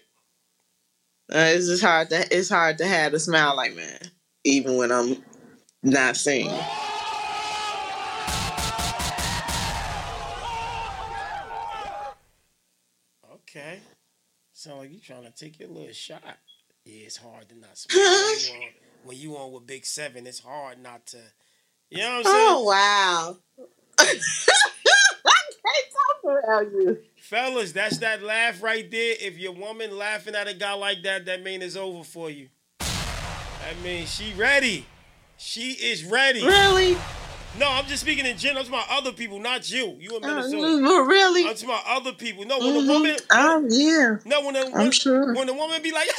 [1.31, 3.99] Uh, it's just hard to it's hard to have a smile like man,
[4.43, 5.23] even when I'm
[5.81, 6.53] not singing.
[13.31, 13.79] Okay.
[14.53, 16.21] Sound like you trying to take your little shot.
[16.83, 18.69] Yeah, it's hard to not smile when you on,
[19.03, 20.27] when you on with Big Seven.
[20.27, 21.17] It's hard not to.
[21.89, 22.47] You know what I'm saying?
[22.49, 23.37] Oh wow!
[23.99, 24.05] I
[25.25, 26.97] can't talk you.
[27.17, 29.15] Fellas, that's that laugh right there.
[29.19, 32.49] If your woman laughing at a guy like that, that mean it's over for you.
[32.79, 34.85] That means she ready.
[35.37, 36.45] She is ready.
[36.45, 36.95] Really?
[37.57, 38.65] No, I'm just speaking in general.
[38.65, 39.95] I'm talking about other people, not you.
[39.99, 40.81] You in Uh, Minnesota.
[40.83, 41.41] but really?
[41.47, 42.45] I'm talking about other people.
[42.45, 42.85] No, when Mhm.
[42.85, 43.17] the woman.
[43.29, 44.15] Um, yeah.
[44.25, 45.33] No, when the, I'm when, sure.
[45.33, 46.09] when the woman be like,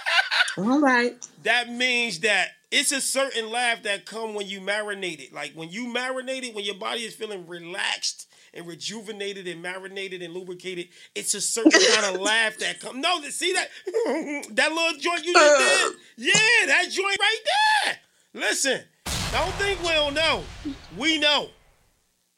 [0.58, 1.14] All right.
[1.44, 5.32] that means that it's a certain laugh that come when you marinate it.
[5.32, 10.22] Like when you marinate it, when your body is feeling relaxed and rejuvenated and marinated
[10.22, 13.00] and lubricated, it's a certain kind of laugh that come.
[13.00, 13.68] No, see that
[14.54, 15.92] that little joint you just did?
[15.92, 15.98] Uh.
[16.16, 17.38] Yeah, that joint right
[17.84, 17.96] there.
[18.34, 18.80] Listen,
[19.32, 20.42] don't think we don't know.
[20.96, 21.48] We know.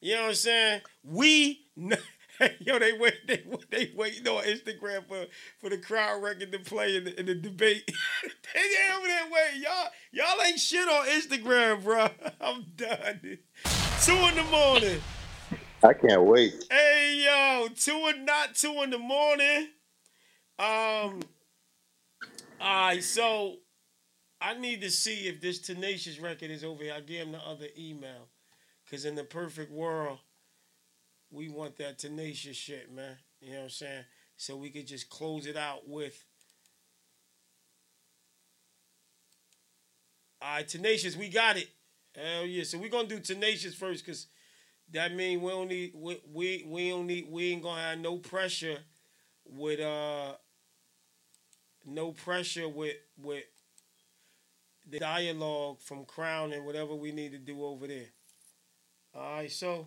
[0.00, 0.80] You know what I'm saying?
[1.04, 1.96] We know.
[2.60, 5.26] Yo, they wait, they wait, they waiting on Instagram for,
[5.58, 7.84] for the Crown record to play in the, in the debate.
[8.54, 9.62] they over there waiting.
[9.62, 12.08] Y'all, y'all ain't shit on Instagram, bro.
[12.40, 13.38] I'm done.
[14.02, 15.00] Two in the morning.
[15.82, 16.64] I can't wait.
[16.70, 19.68] Hey yo, two and not two in the morning.
[20.58, 21.20] Um.
[22.60, 23.56] Alright, so
[24.40, 26.94] I need to see if this tenacious record is over here.
[26.94, 28.28] I gave him the other email.
[28.90, 30.18] Cause in the perfect world,
[31.30, 33.16] we want that tenacious shit, man.
[33.40, 34.04] You know what I'm saying?
[34.36, 36.24] So we could just close it out with
[40.42, 41.68] Alright, tenacious, we got it.
[42.16, 42.64] Hell yeah.
[42.64, 44.26] So we're gonna do tenacious first, cause
[44.92, 48.16] that mean we don't need we we, we don't need we ain't gonna have no
[48.16, 48.78] pressure
[49.44, 50.32] with uh
[51.84, 53.44] no pressure with with
[54.88, 58.08] the dialogue from Crown and whatever we need to do over there.
[59.14, 59.86] All right, so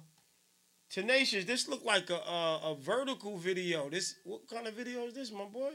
[0.94, 1.46] tenacious.
[1.46, 3.90] This look like a, a a vertical video.
[3.90, 5.74] This what kind of video is this, my boy?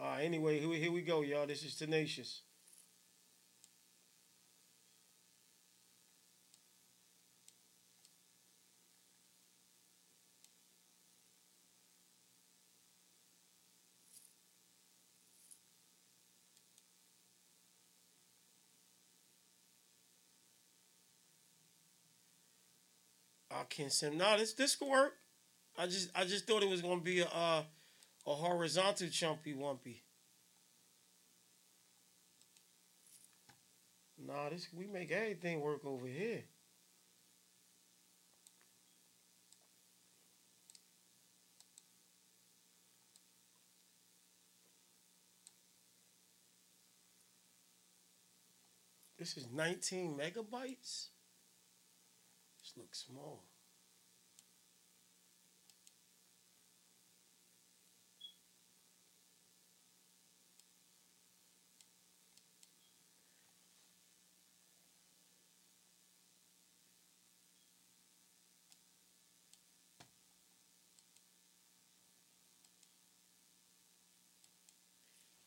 [0.00, 1.46] Right, anyway, here we go, y'all.
[1.46, 2.40] This is tenacious.
[23.70, 24.18] Can't send.
[24.18, 25.14] No, this this could work.
[25.78, 27.62] I just I just thought it was gonna be a uh,
[28.26, 30.00] a horizontal chumpy wumpy.
[34.18, 36.42] Nah, this we make everything work over here.
[49.16, 51.08] This is 19 megabytes.
[52.58, 53.44] This looks small.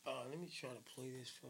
[0.05, 1.47] Uh, let me try to play this for.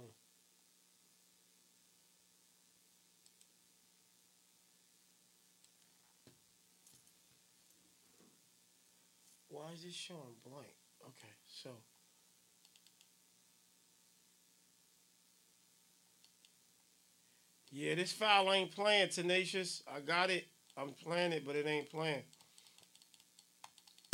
[9.49, 10.73] Why is this showing blank?
[11.01, 11.69] Okay, so.
[17.71, 19.83] Yeah, this file ain't playing, Tenacious.
[19.93, 20.47] I got it.
[20.77, 22.23] I'm playing it, but it ain't playing.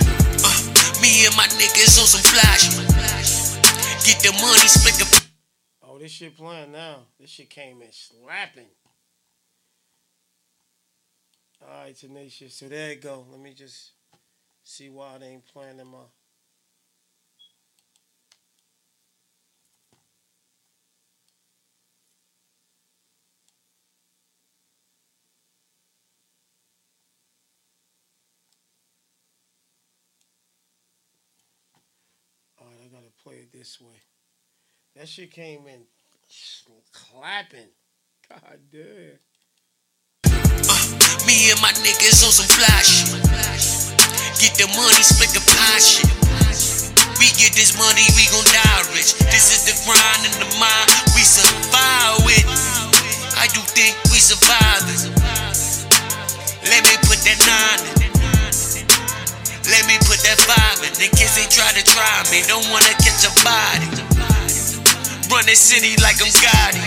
[0.01, 3.58] Uh, me and my niggas on some flash.
[4.05, 4.67] Get the money,
[4.97, 5.21] the.
[5.83, 6.99] Oh, this shit playing now.
[7.19, 8.69] This shit came in slapping.
[11.61, 12.55] All right, Tenacious.
[12.55, 13.25] So there you go.
[13.29, 13.91] Let me just
[14.63, 15.99] see why they ain't playing in my.
[33.23, 33.99] Play it this way.
[34.95, 35.83] That shit came in
[36.91, 37.71] clapping.
[38.29, 39.19] God damn.
[40.69, 40.85] Uh,
[41.25, 43.11] me and my niggas on some flash.
[44.39, 46.07] Get the money, split the pie shit.
[47.19, 49.11] We get this money, we gon' die rich.
[49.27, 52.47] This is the grind in the mind we survive with.
[53.35, 55.11] I do think we survive it.
[56.63, 57.98] Let me put that nine in.
[59.69, 60.93] Let me put that five in.
[60.97, 63.85] The kids they try to try me, don't wanna catch a body.
[65.29, 66.81] Run the city like I'm Gotti.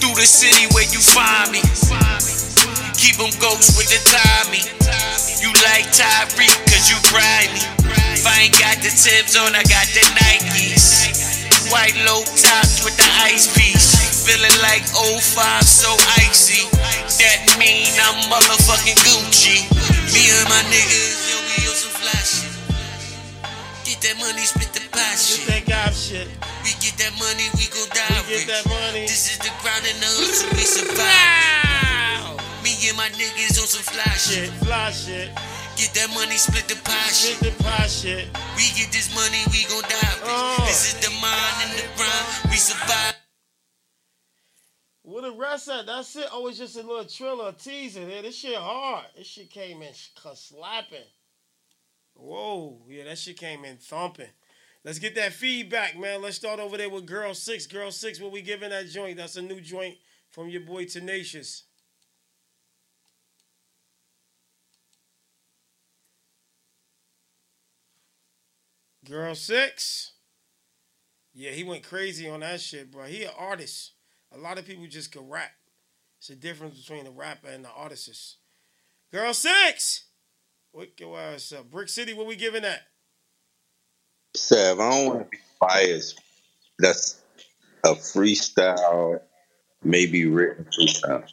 [0.00, 1.60] Through the city where you find me.
[2.96, 4.64] Keep them ghosts with the Tommy.
[5.44, 7.60] You like Tyreek cause you grimy.
[8.16, 11.68] If I ain't got the Timbs on, I got the Nikes.
[11.68, 14.24] White low tops with the ice piece.
[14.24, 15.20] Feeling like 05,
[15.60, 15.92] so
[16.24, 16.64] icy.
[17.20, 19.83] That mean I'm motherfucking Gucci.
[20.14, 22.54] Me and my niggas, yo, we on some flash shit.
[23.84, 25.42] Get that money, spit the pie shit.
[25.50, 26.28] Get that shit.
[26.62, 28.48] We get that money, we gon' die We get rich.
[28.48, 29.04] that money.
[29.10, 32.38] This is the grind and the hustle, we survive.
[32.62, 34.48] Me and my niggas on some fly shit.
[34.62, 35.28] Fly shit.
[35.76, 37.36] Get that money, split the pie shit.
[37.42, 38.30] Split the pie shit.
[38.54, 40.30] We get this money, we gon' die rich.
[40.30, 40.62] Oh.
[40.70, 43.18] This is the mind and the grind, we survive.
[45.14, 45.86] Where the rest at?
[45.86, 46.26] That's it.
[46.32, 48.00] Oh, it's just a little trailer, a teaser.
[48.00, 49.04] Yeah, this shit hard.
[49.16, 51.06] This shit came in slapping.
[52.14, 54.26] Whoa, yeah, that shit came in thumping.
[54.82, 56.20] Let's get that feedback, man.
[56.20, 57.68] Let's start over there with Girl Six.
[57.68, 59.16] Girl Six, what we giving that joint?
[59.16, 59.98] That's a new joint
[60.32, 61.62] from your boy Tenacious.
[69.08, 70.10] Girl Six.
[71.32, 73.04] Yeah, he went crazy on that shit, bro.
[73.04, 73.93] He an artist.
[74.34, 75.52] A lot of people just can rap.
[76.18, 78.36] It's the difference between the rapper and the artist.
[79.12, 80.06] Girl Six.
[80.72, 81.70] Wake your ass up.
[81.70, 82.82] Brick City, what we giving that?
[84.34, 86.20] Sav, I don't want to be biased.
[86.80, 87.22] That's
[87.84, 89.20] a freestyle,
[89.84, 91.24] maybe written freestyle.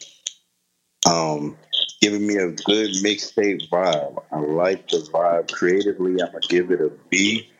[1.10, 1.56] Um,
[2.00, 4.22] giving me a good mixtape vibe.
[4.30, 6.22] I like the vibe creatively.
[6.22, 7.50] I'm gonna give it a B.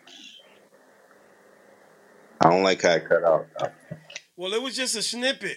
[2.41, 3.47] I don't like how it cut out.
[3.59, 3.97] though.
[4.43, 5.57] Well, it was just a snippet.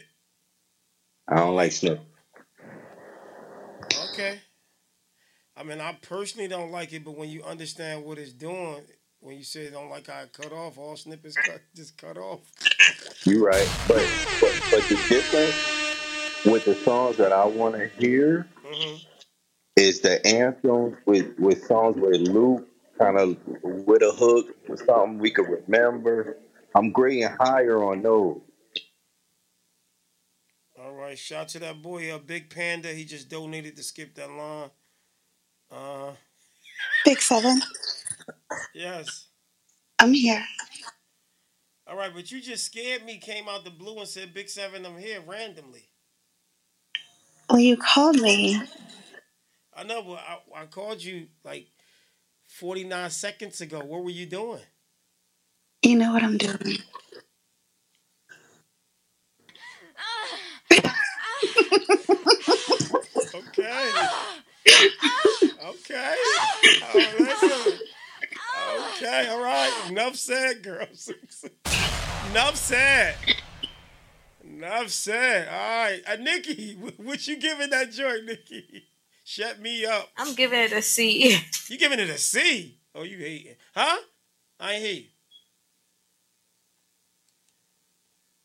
[1.28, 2.02] I don't like snip.
[4.14, 4.38] Okay.
[5.57, 8.82] I mean, I personally don't like it, but when you understand what it's doing,
[9.22, 12.41] when you say don't like how it cut off, all snippets cut just cut off.
[13.26, 14.07] You're right, but
[14.40, 18.98] but, but the difference with the songs that I want to hear Mm-hmm.
[19.78, 22.68] is the anthems with with songs with loop,
[22.99, 26.38] kind of with a hook, with something we could remember.
[26.76, 28.41] I'm grading higher on those.
[31.06, 32.88] All right, shout to that boy, a Big Panda.
[32.88, 34.72] He just donated to skip that line.
[35.69, 36.14] Uh,
[37.06, 37.61] Big Seven,
[38.73, 39.27] yes.
[39.99, 40.44] I'm here.
[41.86, 43.19] All right, but you just scared me.
[43.19, 44.84] Came out the blue and said Big Seven.
[44.84, 45.90] I'm here randomly.
[47.52, 48.60] Well, you called me.
[49.76, 51.68] I know, but I, I called you like
[52.48, 53.77] 49 seconds ago.
[53.77, 54.64] What were you doing?
[55.84, 56.80] You know what I'm doing.
[63.36, 63.91] Okay.
[65.66, 66.16] Okay.
[66.84, 67.78] Oh.
[68.95, 69.72] Okay, all right.
[69.90, 71.12] Enough said, girls.
[72.32, 73.16] Enough said.
[74.44, 75.48] Enough said.
[75.48, 76.02] All right.
[76.07, 78.86] Uh, Nikki, what you giving that joint, Nikki?
[79.24, 80.10] Shut me up.
[80.18, 81.38] I'm giving it a C.
[81.70, 82.78] You giving it a C?
[82.94, 83.56] Oh, you hating.
[83.74, 83.98] Huh?
[84.60, 85.03] I ain't you.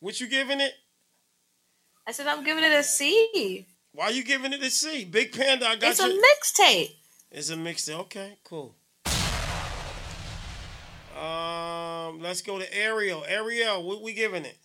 [0.01, 0.73] What you giving it?
[2.11, 3.69] I said I'm giving it a C.
[3.93, 5.05] Why are you giving it a C?
[5.05, 5.91] Big Panda, I got you.
[5.91, 6.11] It's you.
[6.11, 6.91] a mixtape.
[7.31, 8.01] It's a mixtape.
[8.01, 8.75] Okay, cool.
[11.17, 13.25] Um, let's go to Ariel.
[13.29, 14.59] Ariel, what we giving it?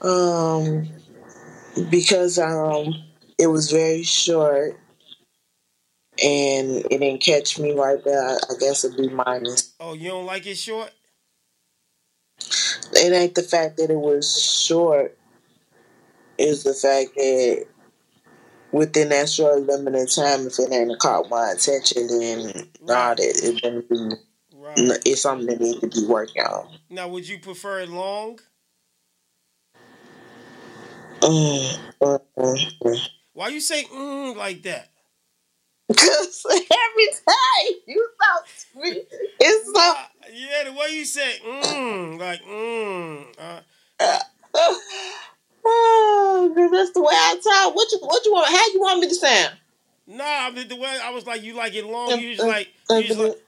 [0.00, 0.88] Um,
[1.90, 2.94] because um,
[3.36, 4.80] it was very short
[6.24, 8.38] and it didn't catch me right there.
[8.48, 9.74] I guess a B minus.
[9.78, 10.90] Oh, you don't like it short?
[12.92, 15.16] It ain't the fact that it was short.
[16.38, 17.66] It's the fact that
[18.72, 22.52] within that short limited time, if it ain't caught my attention, then
[22.86, 24.16] that it didn't be.
[24.76, 26.68] It's something that needs to be worked on.
[26.88, 28.38] Now, would you prefer it long?
[31.20, 33.08] Mm, mm, mm, mm.
[33.34, 34.90] Why you say mm like that?
[35.96, 39.02] Cause every time you talk to me,
[39.40, 39.94] it's so.
[40.32, 43.24] Yeah, the way you say mm, like mm.
[43.38, 44.18] Uh,
[45.62, 47.74] Oh, that's the way I talk.
[47.74, 48.48] What you what you want?
[48.48, 49.54] How you want me to sound?
[50.06, 52.18] nah, I mean the way I was like, you like it long.
[52.18, 53.38] You was like, you was like,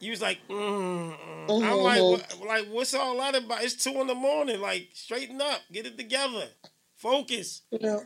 [0.00, 1.14] you was like, mm,
[1.48, 1.62] mm.
[1.62, 3.62] I'm like, what, like, what's all that about?
[3.62, 4.60] It's two in the morning.
[4.60, 6.46] Like, straighten up, get it together,
[6.96, 7.62] focus.
[7.70, 8.02] You know,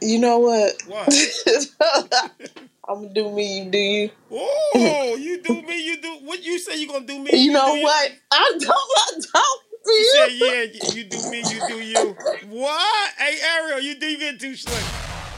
[0.00, 0.74] you know what?
[0.86, 1.08] What?
[2.88, 3.60] I'm gonna do me.
[3.64, 4.10] You do you?
[4.32, 6.18] Oh, you do me, you do.
[6.22, 7.30] What you say you gonna do me?
[7.34, 8.12] You know do what?
[8.32, 8.70] I don't.
[8.70, 9.62] I don't.
[9.86, 10.62] She said, "Yeah,
[10.94, 12.16] you do me, you do you."
[12.48, 13.12] What?
[13.18, 14.82] Hey, Ariel, you do you get too slick?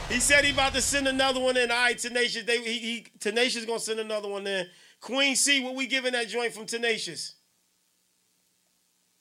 [0.09, 1.71] He said he about to send another one in.
[1.71, 2.43] All right, Tenacious.
[2.43, 4.67] They he, he Tenacious gonna send another one in.
[5.01, 7.35] Queen C, what we giving that joint from Tenacious?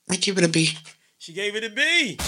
[0.08, 0.70] I give it a B.
[1.18, 2.18] She gave it a B.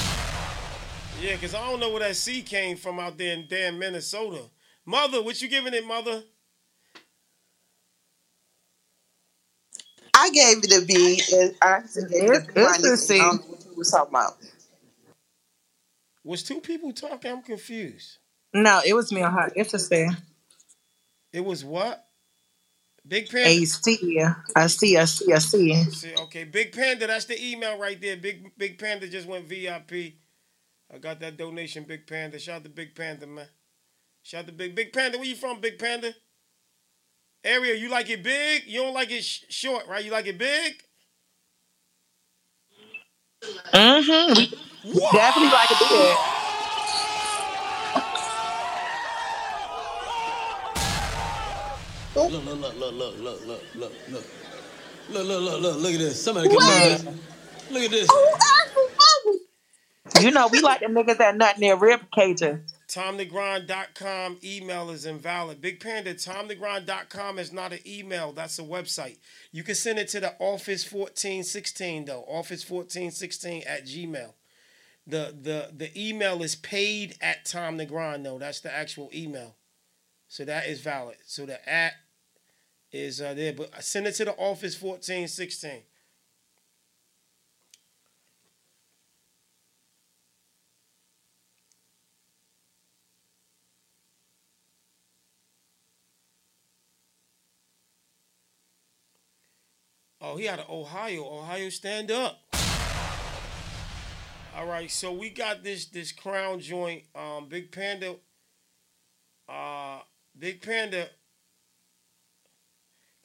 [1.20, 4.42] Yeah, cause I don't know where that C came from out there in damn Minnesota.
[4.86, 6.24] Mother, what you giving it, mother?
[10.14, 13.10] I gave it a B, and I actually gave it a B It's- it's minus.
[13.10, 14.38] a and don't know what you was talking about.
[16.24, 17.30] Was two people talking?
[17.32, 18.18] I'm confused.
[18.54, 19.52] No, it was me on her.
[19.56, 20.08] It's a C.
[21.32, 22.06] It was what?
[23.06, 23.50] Big Panda.
[23.50, 24.18] A C,
[24.56, 25.58] a C, a C, a C.
[25.58, 25.74] See, I see.
[25.74, 25.84] I see.
[25.84, 26.16] I see.
[26.16, 27.06] okay, Big Panda.
[27.06, 28.16] That's the email right there.
[28.16, 30.14] Big Big Panda just went VIP.
[30.92, 32.38] I got that donation, Big Panda.
[32.38, 33.48] Shout out to Big Panda, man.
[34.22, 35.18] Shout out to Big Big Panda.
[35.18, 36.14] Where you from, Big Panda?
[37.44, 38.64] Area, you like it big?
[38.66, 40.04] You don't like it sh- short, right?
[40.04, 40.74] You like it big?
[43.74, 44.54] Mm-hmm.
[44.88, 46.16] We definitely like a big.
[52.14, 54.24] Look, look, look, look, look, look, look, look, look.
[55.10, 56.22] Look, look, look, look, look at this.
[56.22, 57.04] Somebody come look at this.
[57.70, 58.08] Look at this.
[60.20, 62.71] You know, we like the niggas that nut near rib cages.
[62.92, 65.62] TimeToGrind.com email is invalid.
[65.62, 68.32] Big Panda, TimeToGrind.com is not an email.
[68.32, 69.16] That's a website.
[69.50, 72.24] You can send it to the Office 1416 though.
[72.28, 74.34] Office 1416 at Gmail.
[75.06, 78.38] The the the email is paid at Time to Grind though.
[78.38, 79.56] That's the actual email.
[80.28, 81.16] So that is valid.
[81.24, 81.94] So the at
[82.92, 85.82] is uh, there, but send it to the Office 1416.
[100.24, 101.24] Oh, he out of Ohio.
[101.24, 102.38] Ohio, stand up.
[104.56, 107.02] All right, so we got this this crown joint.
[107.16, 108.14] Um, Big Panda.
[109.48, 109.98] Uh,
[110.38, 111.08] Big Panda.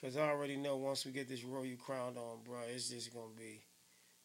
[0.02, 3.28] Cause I already know once we get this royal crown on, bro, it's just gonna
[3.38, 3.62] be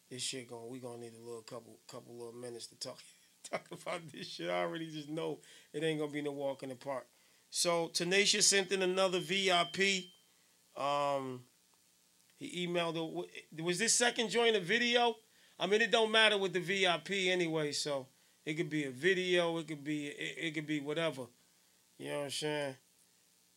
[0.09, 0.49] this shit.
[0.49, 2.97] gonna we gonna need a little couple couple little minutes to talk
[3.51, 4.49] talk about this shit.
[4.49, 5.39] I already just know
[5.73, 7.05] it ain't gonna be no walk in the park.
[7.51, 10.05] So Tenacious sent in another VIP.
[10.75, 11.41] Um,
[12.43, 13.25] he emailed.
[13.61, 15.15] Was this second joint a video?
[15.59, 17.71] I mean, it don't matter with the VIP anyway.
[17.71, 18.07] So
[18.45, 19.57] it could be a video.
[19.57, 20.07] It could be.
[20.07, 21.23] It, it could be whatever.
[21.97, 22.75] You know what I'm saying?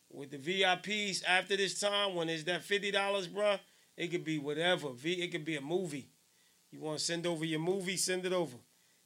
[0.09, 3.59] With the VIPs after this time, when it's that fifty dollars, bruh,
[3.97, 4.89] it could be whatever.
[4.91, 5.13] V.
[5.13, 6.09] It could be a movie.
[6.71, 7.97] You want to send over your movie?
[7.97, 8.57] Send it over.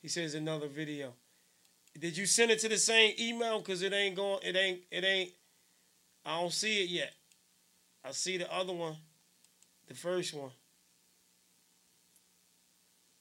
[0.01, 1.13] He says another video.
[1.99, 3.61] Did you send it to the same email?
[3.61, 4.39] Cause it ain't going.
[4.43, 4.81] It ain't.
[4.91, 5.31] It ain't.
[6.25, 7.13] I don't see it yet.
[8.03, 8.95] I see the other one,
[9.91, 10.51] the first one.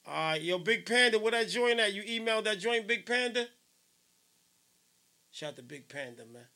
[0.07, 1.93] All right, yo, Big Panda, where that joint at?
[1.93, 3.47] You emailed that joint, Big Panda?
[5.31, 6.47] Shout out to Big Panda, man.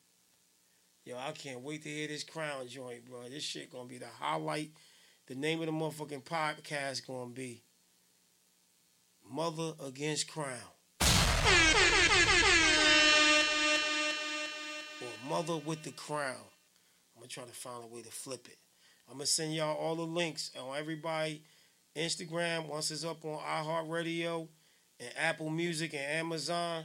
[1.04, 3.28] Yo, I can't wait to hear this crown joint, bro.
[3.28, 4.70] This shit gonna be the highlight.
[5.26, 7.62] The name of the motherfucking podcast gonna be
[9.30, 10.58] Mother Against Crown.
[15.00, 16.36] Or Mother with the Crown.
[17.14, 18.58] I'm gonna try to find a way to flip it.
[19.08, 21.42] I'm gonna send y'all all the links on everybody
[21.96, 24.48] Instagram once it's up on iHeartRadio
[24.98, 26.84] and Apple Music and Amazon.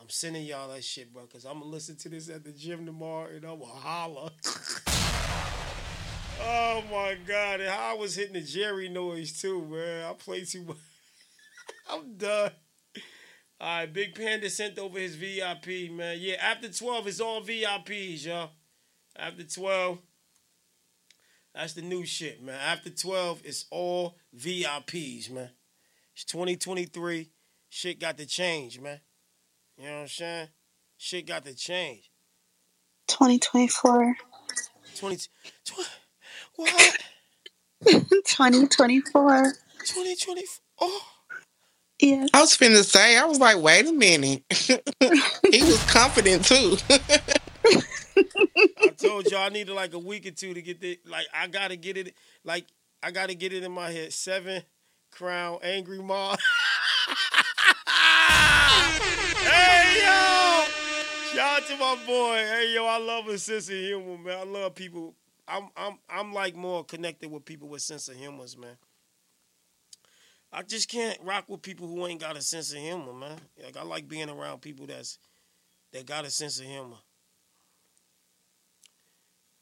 [0.00, 2.86] I'm sending y'all that shit, bro, because I'm gonna listen to this at the gym
[2.86, 4.30] tomorrow and I'm gonna holler.
[6.40, 10.04] oh my god, and I was hitting the Jerry noise too, man.
[10.04, 10.76] I play too much.
[11.90, 12.52] I'm done.
[13.60, 16.18] All right, Big Panda sent over his VIP, man.
[16.20, 18.50] Yeah, after 12, it's all VIPs, y'all.
[19.16, 19.98] After 12,
[21.58, 22.54] that's the new shit, man.
[22.54, 25.50] After 12, it's all VIPs, man.
[26.14, 27.30] It's 2023.
[27.68, 29.00] Shit got to change, man.
[29.76, 30.48] You know what I'm saying?
[30.98, 32.12] Shit got to change.
[33.08, 34.16] 2024.
[34.96, 35.72] 20, tw-
[36.54, 36.98] what?
[37.86, 39.52] 2024.
[39.84, 40.42] 2020.
[40.80, 41.02] Oh.
[42.00, 42.26] Yeah.
[42.32, 44.44] I was finna say, I was like, wait a minute.
[44.50, 46.76] he was confident too.
[48.98, 51.76] Told y'all I needed like a week or two to get the like I gotta
[51.76, 52.14] get it
[52.44, 52.66] like
[53.02, 54.12] I gotta get it in my head.
[54.12, 54.62] Seven
[55.12, 56.36] crown angry mom.
[59.46, 60.64] hey yo!
[61.32, 62.36] Shout out to my boy.
[62.36, 64.38] Hey yo, I love a sense of humor, man.
[64.38, 65.14] I love people.
[65.46, 68.76] I'm I'm I'm like more connected with people with sense of humors, man.
[70.52, 73.38] I just can't rock with people who ain't got a sense of humor, man.
[73.62, 75.18] Like I like being around people that's
[75.92, 76.96] that got a sense of humor.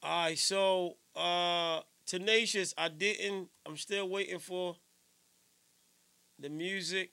[0.07, 3.49] All right, so uh Tenacious, I didn't.
[3.67, 4.77] I'm still waiting for
[6.39, 7.11] the music.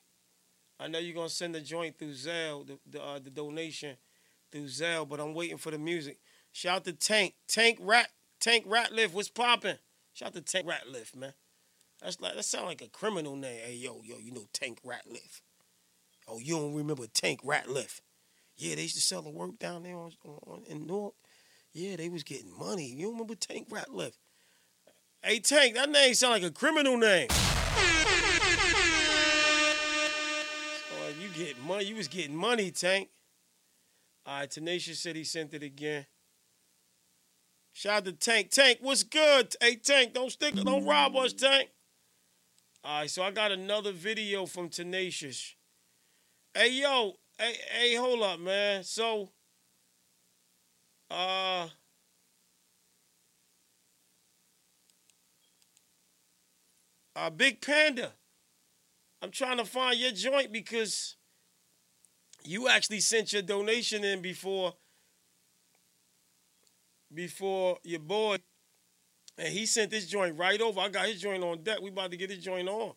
[0.80, 3.98] I know you're gonna send the joint through Zelle, the the, uh, the donation
[4.52, 6.20] through Zelle, but I'm waiting for the music.
[6.52, 8.10] Shout out to Tank, Tank Rat,
[8.40, 9.78] Tank Ratliff, what's popping?
[10.14, 11.34] Shout out to Tank Ratliff, man.
[12.00, 13.60] That's like that sound like a criminal name.
[13.66, 15.42] Hey yo, yo, you know Tank Ratliff.
[16.28, 18.02] Oh, you don't remember Tank Ratliff?
[18.56, 21.16] Yeah, they used to sell the work down there on, on, in Newark.
[21.74, 22.86] Yeah, they was getting money.
[22.86, 24.14] You remember Tank Ratliff?
[25.24, 27.30] Hey Tank, that name sound like a criminal name.
[27.30, 27.36] So
[30.96, 33.10] uh, you get money, you was getting money, Tank.
[34.26, 36.06] All right, Tenacious said he sent it again.
[37.72, 38.52] Shout out to Tank.
[38.52, 39.56] Tank, what's good?
[39.60, 41.70] Hey, Tank, don't stick, don't rob us, Tank.
[42.84, 45.56] All right, so I got another video from Tenacious.
[46.54, 48.84] Hey, yo, hey, hey, hold up, man.
[48.84, 49.30] So,
[51.14, 51.68] uh,
[57.16, 58.12] uh, Big Panda,
[59.22, 61.16] I'm trying to find your joint because
[62.44, 64.74] you actually sent your donation in before
[67.14, 68.38] before your boy
[69.38, 70.80] and he sent this joint right over.
[70.80, 71.80] I got his joint on deck.
[71.82, 72.94] We about to get his joint on.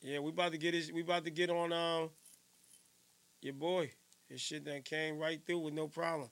[0.00, 2.10] Yeah, we about to get his we about to get on um
[3.40, 3.90] your boy.
[4.28, 6.30] His shit that came right through with no problem.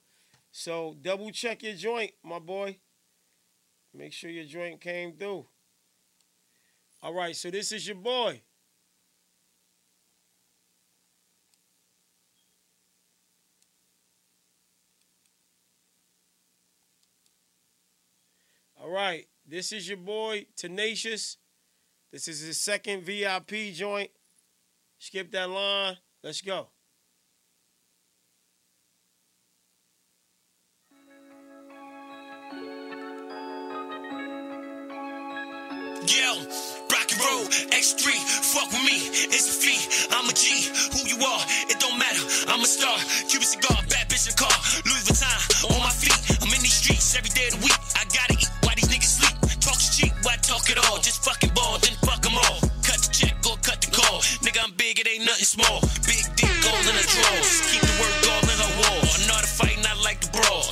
[0.51, 2.77] So double check your joint, my boy.
[3.93, 5.45] Make sure your joint came through.
[7.01, 8.41] All right, so this is your boy.
[18.81, 21.37] All right, this is your boy Tenacious.
[22.11, 24.11] This is his second VIP joint.
[24.99, 25.97] Skip that line.
[26.23, 26.69] Let's go.
[36.05, 36.37] Yo,
[36.93, 38.13] rock and roll, X3,
[38.53, 39.81] fuck with me, it's a fee.
[40.13, 42.21] I'm a G, who you are, it don't matter.
[42.45, 42.93] I'm a star,
[43.25, 44.53] Cuban cigar, bad bitch in car,
[44.85, 46.13] Louis Vuitton on my feet.
[46.45, 47.73] I'm in these streets every day of the week.
[47.97, 49.33] I gotta eat while these niggas sleep.
[49.57, 51.01] Talk's cheap, why talk it all?
[51.01, 52.61] Just fucking ball, then fuck them all.
[52.85, 54.21] Cut the check or cut the call.
[54.45, 55.81] Nigga, I'm big, it ain't nothing small.
[56.05, 57.65] Big dick, all in the drawers.
[57.65, 59.05] Keep the work all in her wall.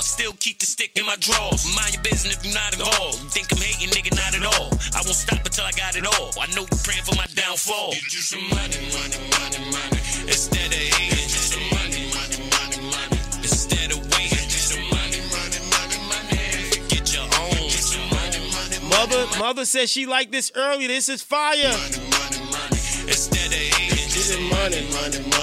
[0.04, 1.64] Still keep the stick in my drawers.
[1.74, 3.24] Mind your business if you're not involved.
[3.24, 4.68] You think I'm hating, nigga, not at all.
[4.92, 6.28] I won't stop until I got it all.
[6.36, 7.96] I know you praying for my downfall.
[7.96, 10.00] Get you some money, money, money, money.
[10.28, 13.18] Instead of hating, get some money, money, money, money.
[13.40, 16.84] Instead of waiting, get some money, money, money, money.
[16.92, 17.64] Get your own.
[17.72, 20.86] Get some money, money, Mother, mother said she liked this early.
[20.86, 21.74] This is fire.
[23.08, 25.33] Instead of hating, get some money, money, money, money.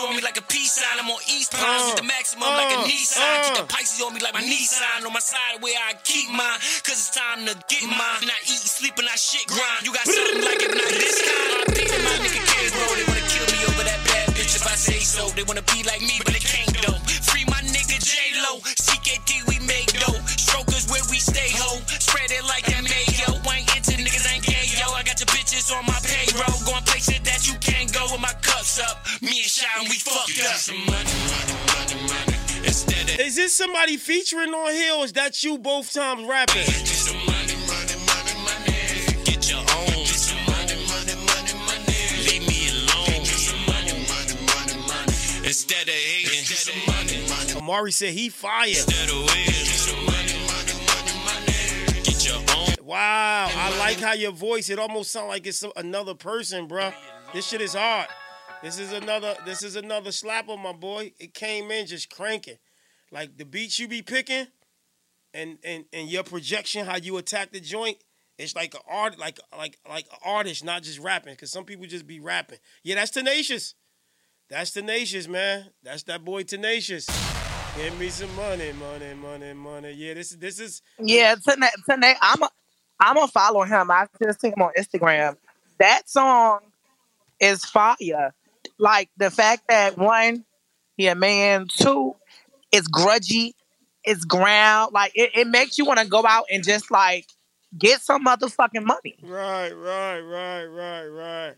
[0.00, 0.96] On me like a peace sign.
[0.98, 3.20] I'm on East Pines with the maximum like a uh, Nissan.
[3.20, 3.44] uh.
[3.44, 5.04] Keep the Pisces on me like my Nissan.
[5.04, 6.58] On my side where I keep mine.
[6.84, 8.20] Cause it's time to get mine.
[8.24, 9.84] And I eat, sleep, and I shit grind.
[9.84, 11.50] You got something like it, not this kind.
[11.60, 12.86] I pay my nigga kids, bro.
[12.96, 15.28] They wanna kill me over that bad bitch if I say so.
[15.36, 16.69] They wanna be like me, but they can't
[29.78, 30.56] Me and Shine, we fucked up.
[30.56, 32.66] Some money, money, money, money.
[32.66, 36.64] Instead of Is this somebody featuring on here or is that you both times rapping?
[36.66, 39.24] some money, money, money, money.
[39.24, 39.86] Get your own.
[39.86, 41.98] Get some money, money, money, money.
[42.26, 43.22] Leave me alone.
[43.22, 45.46] Get some money, money, money, money.
[45.46, 47.54] Instead of hating, get some money, money.
[47.60, 48.68] Amari said he fired.
[48.68, 52.02] Instead of waiting, get some money, money, money, money.
[52.02, 52.74] Get your own.
[52.84, 54.68] Wow, I like how your voice.
[54.68, 56.92] It almost sounds like it's another person, bruh.
[57.32, 58.08] This shit is hard.
[58.62, 59.34] This is another.
[59.46, 61.12] This is another slapper, my boy.
[61.18, 62.58] It came in just cranking,
[63.10, 64.46] like the beats you be picking,
[65.32, 67.96] and and and your projection, how you attack the joint.
[68.36, 71.36] It's like an art, like like like an artist, not just rapping.
[71.36, 72.58] Cause some people just be rapping.
[72.82, 73.74] Yeah, that's tenacious.
[74.50, 75.66] That's tenacious, man.
[75.82, 77.06] That's that boy tenacious.
[77.76, 79.92] Give me some money, money, money, money.
[79.92, 82.50] Yeah, this is this is Yeah, tonight, tonight I'm a,
[82.98, 83.90] I'm gonna follow him.
[83.90, 85.36] I just see him on Instagram.
[85.78, 86.60] That song
[87.38, 88.34] is fire.
[88.80, 90.44] Like the fact that one,
[90.96, 91.68] he a man.
[91.68, 92.16] Two,
[92.72, 93.52] it's grudgy.
[94.02, 94.92] It's ground.
[94.92, 97.26] Like it, it makes you want to go out and just like
[97.78, 99.16] get some motherfucking money.
[99.22, 101.54] Right, right, right, right, right.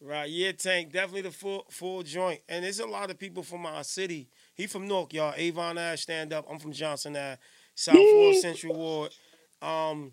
[0.00, 0.28] Right.
[0.28, 0.92] Yeah, Tank.
[0.92, 2.40] Definitely the full full joint.
[2.46, 4.28] And there's a lot of people from our city.
[4.54, 5.32] He from Newark, y'all.
[5.34, 6.44] Avon Ave, stand up.
[6.50, 7.38] I'm from Johnson Ave,
[7.74, 9.12] South Ward, Central Ward.
[9.62, 10.12] Um,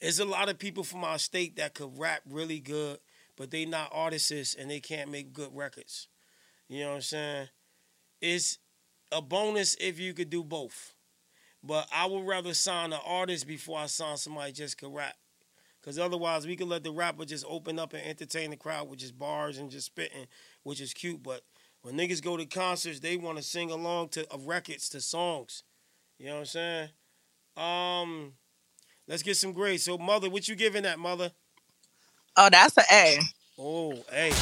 [0.00, 2.98] there's a lot of people from our state that could rap really good,
[3.36, 6.08] but they not artists and they can't make good records.
[6.68, 7.48] You know what I'm saying?
[8.20, 8.58] It's
[9.10, 10.94] a bonus if you could do both.
[11.62, 15.14] But I would rather sign an artist before I sign somebody just could rap.
[15.80, 19.00] Because otherwise, we could let the rapper just open up and entertain the crowd with
[19.00, 20.26] just bars and just spitting,
[20.62, 21.22] which is cute.
[21.22, 21.42] But
[21.82, 25.64] when niggas go to concerts, they want to sing along to uh, records, to songs.
[26.18, 26.88] You know what I'm saying?
[27.56, 28.32] Um,
[29.08, 29.82] let's get some grades.
[29.82, 31.32] So, mother, what you giving that, mother?
[32.36, 33.18] Oh, that's an A.
[33.58, 34.32] Oh, A.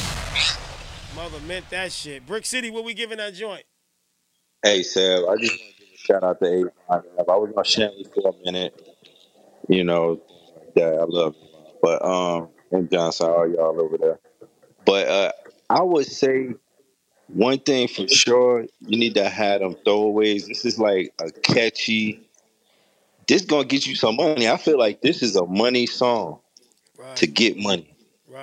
[1.15, 2.25] Mother meant that shit.
[2.25, 3.63] Brick City, what we giving that joint?
[4.63, 6.71] Hey, Seb, I just want to give a shout out to Avon.
[6.89, 8.95] I was on Shanley for a minute.
[9.67, 10.99] You know, things like that.
[10.99, 11.73] I love Avon.
[11.81, 14.19] But um, and Johnson, all y'all over there.
[14.85, 15.31] But uh,
[15.69, 16.53] I would say
[17.27, 20.47] one thing for sure, you need to have them throwaways.
[20.47, 22.21] This is like a catchy.
[23.27, 24.47] This gonna get you some money.
[24.47, 26.40] I feel like this is a money song
[27.15, 27.93] to get money,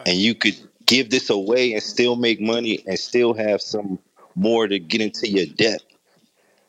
[0.07, 0.57] and you could
[0.87, 3.99] give this away and still make money and still have some
[4.35, 5.83] more to get into your debt.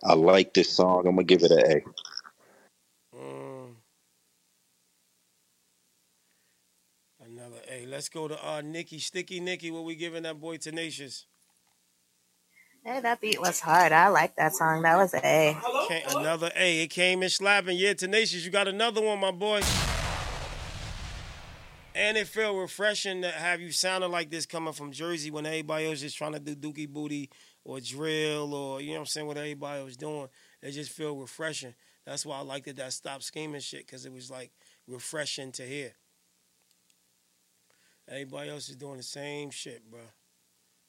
[0.03, 1.07] I like this song.
[1.07, 3.17] I'm gonna give it an A.
[3.17, 3.75] Mm.
[7.25, 7.85] Another A.
[7.85, 9.71] Let's go to uh Nikki, Sticky Nikki.
[9.71, 11.25] What we giving that boy Tenacious?
[12.85, 13.91] Hey, that beat was hard.
[13.91, 14.83] I like that song.
[14.83, 15.57] That was A.
[15.89, 16.83] Came, another A.
[16.83, 17.77] It came in slapping.
[17.77, 19.61] Yeah, Tenacious, you got another one, my boy.
[21.99, 25.85] And it felt refreshing to have you sounding like this coming from Jersey when everybody
[25.85, 27.29] else is trying to do dookie booty
[27.65, 30.29] or drill or you know what I'm saying what everybody was doing.
[30.61, 31.75] It just felt refreshing.
[32.05, 34.51] That's why I liked it that stop scheming shit because it was like
[34.87, 35.91] refreshing to hear.
[38.07, 39.99] Everybody else is doing the same shit, bro.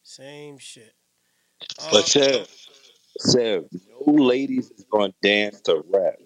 [0.04, 0.94] Same shit.
[1.90, 2.48] But um, Sev,
[3.18, 3.64] Sev,
[4.06, 6.20] no ladies is gonna dance to rap.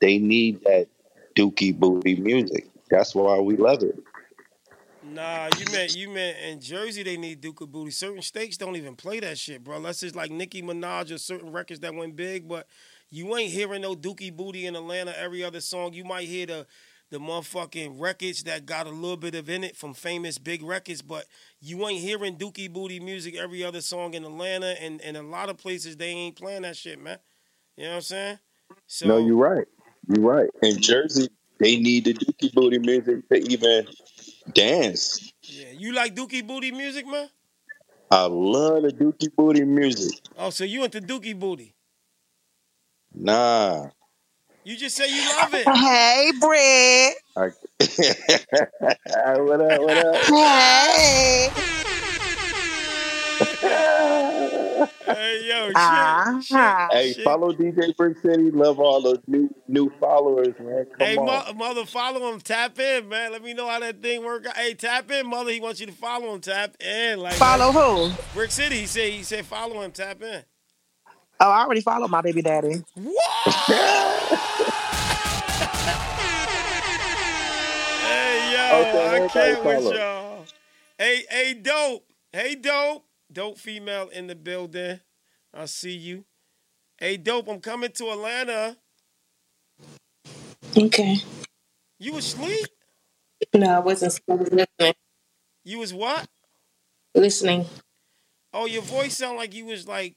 [0.00, 0.86] They need that
[1.36, 2.68] dookie booty music.
[2.90, 3.98] That's why we love it.
[5.12, 7.90] Nah, you meant you meant in Jersey they need Dookie Booty.
[7.90, 9.76] Certain states don't even play that shit, bro.
[9.76, 12.66] Unless it's like Nicki Minaj or certain records that went big, but
[13.10, 15.92] you ain't hearing no Dookie Booty in Atlanta every other song.
[15.94, 16.66] You might hear the
[17.10, 21.02] the motherfucking records that got a little bit of in it from famous big records,
[21.02, 21.26] but
[21.60, 25.48] you ain't hearing Dookie Booty music every other song in Atlanta and, and a lot
[25.48, 27.18] of places they ain't playing that shit, man.
[27.76, 28.38] You know what I'm saying?
[28.86, 29.66] So no, you're right.
[30.06, 30.50] You're right.
[30.62, 31.28] In Jersey,
[31.58, 33.86] they need the dookie booty music to even
[34.54, 35.32] dance.
[35.42, 37.28] yeah, you like Dookie Booty music, man?
[38.10, 40.18] I love the dookie booty music.
[40.36, 41.76] Oh, so you into Dookie Booty?
[43.14, 43.86] Nah.
[44.64, 45.68] You just say you love it.
[45.68, 47.14] Hey, Britt.
[47.36, 47.52] I,
[49.40, 49.80] what up?
[49.80, 50.24] What up?
[50.24, 51.50] Hey.
[55.06, 56.40] Hey, yo, shit, Uh-huh.
[56.40, 57.24] shit, Hey, shit.
[57.24, 58.50] follow DJ Brick City.
[58.50, 60.86] Love all those new new followers, man.
[60.98, 61.26] Come Hey, on.
[61.26, 62.40] mo- mother, follow him.
[62.40, 63.32] Tap in, man.
[63.32, 64.46] Let me know how that thing work.
[64.46, 64.56] out.
[64.56, 65.50] Hey, tap in, mother.
[65.50, 66.40] He wants you to follow him.
[66.40, 68.12] Tap in, like Follow who?
[68.34, 68.80] Brick City.
[68.80, 69.92] He said he said follow him.
[69.92, 70.42] Tap in.
[71.42, 72.82] Oh, I already followed my baby daddy.
[78.02, 80.44] Hey, yo, Okay, I can't with y'all.
[80.98, 82.04] Hey, hey, dope.
[82.32, 83.04] Hey, dope.
[83.32, 85.00] Dope female in the building.
[85.54, 86.24] I see you.
[86.98, 87.48] Hey, dope.
[87.48, 88.76] I'm coming to Atlanta.
[90.76, 91.16] Okay.
[91.98, 92.66] You asleep?
[93.54, 94.20] No, I wasn't.
[94.30, 94.94] I was listening.
[95.64, 96.28] You was what?
[97.14, 97.66] Listening.
[98.52, 100.16] Oh, your voice sound like you was like,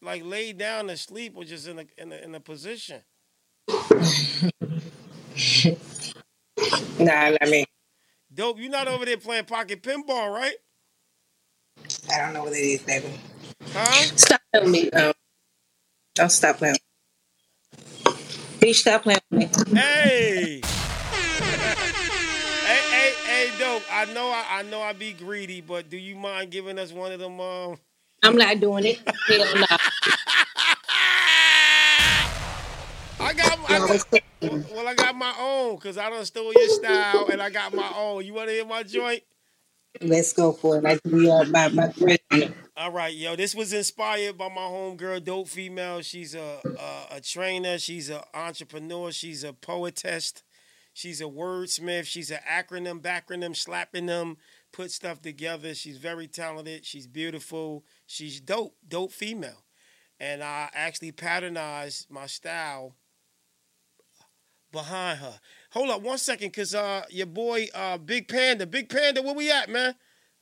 [0.00, 3.02] like laid down to sleep or just in a in a, in a position.
[6.98, 7.64] Nah, I mean,
[8.32, 10.54] Dope, you're not over there playing pocket pinball, right?
[12.10, 13.06] I don't know what it is, baby.
[13.72, 14.06] Huh?
[14.16, 14.90] Stop playing with me.
[14.90, 15.12] Um,
[16.14, 16.76] don't stop playing.
[18.60, 19.38] Bitch, stop playing with
[19.72, 19.78] me.
[19.78, 20.60] Hey.
[22.66, 23.82] hey, hey, hey, dope.
[23.90, 27.12] I know I, I know I be greedy, but do you mind giving us one
[27.12, 27.78] of them um
[28.22, 29.00] I'm not doing it.
[29.26, 29.66] Hell no.
[33.20, 34.04] I got, I got
[34.42, 37.74] well, well, I got my own because I don't steal your style and I got
[37.74, 38.24] my own.
[38.24, 39.22] You want to hear my joint?
[40.00, 40.84] Let's go for it.
[40.84, 42.54] Like we are my my grandson.
[42.76, 46.00] All right, yo, this was inspired by my homegirl, dope female.
[46.00, 47.78] She's a a, a trainer.
[47.78, 49.12] She's an entrepreneur.
[49.12, 50.32] She's a poetess.
[50.94, 52.06] She's a wordsmith.
[52.06, 54.36] She's an acronym, backronym, slapping them,
[54.72, 55.74] put stuff together.
[55.74, 56.84] She's very talented.
[56.84, 57.84] She's beautiful.
[58.06, 59.64] She's dope, dope female.
[60.20, 62.96] And I actually patternized my style
[64.70, 65.40] behind her.
[65.72, 69.50] Hold up one second, cause uh your boy uh Big Panda, Big Panda, where we
[69.50, 69.94] at, man?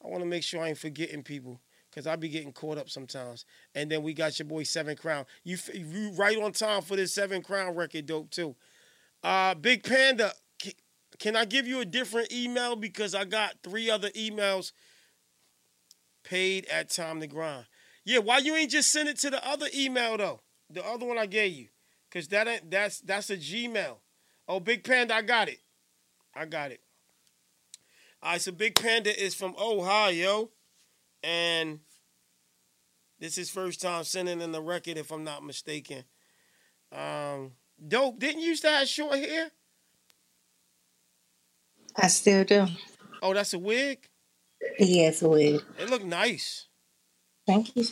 [0.04, 1.60] I want to make sure I ain't forgetting people,
[1.94, 3.44] cause I be getting caught up sometimes.
[3.76, 5.26] And then we got your boy Seven Crown.
[5.44, 8.56] You you right on time for this Seven Crown record, dope too.
[9.22, 10.72] Uh, Big Panda, can,
[11.20, 14.72] can I give you a different email because I got three other emails
[16.24, 17.66] paid at time to grind.
[18.04, 20.40] Yeah, why you ain't just send it to the other email though?
[20.68, 21.68] The other one I gave you,
[22.10, 23.98] cause that ain't that's that's a Gmail.
[24.48, 25.58] Oh, Big Panda, I got it.
[26.34, 26.80] I got it.
[28.22, 30.50] All right, so Big Panda is from Ohio,
[31.22, 31.80] and
[33.18, 36.04] this is first time sending in the record, if I'm not mistaken.
[36.92, 37.52] Um,
[37.86, 38.18] dope.
[38.18, 39.50] Didn't you used to have short hair?
[41.96, 42.66] I still do.
[43.22, 44.08] Oh, that's a wig.
[44.78, 45.62] Yes, wig.
[45.78, 46.66] It look nice.
[47.46, 47.84] Thank you.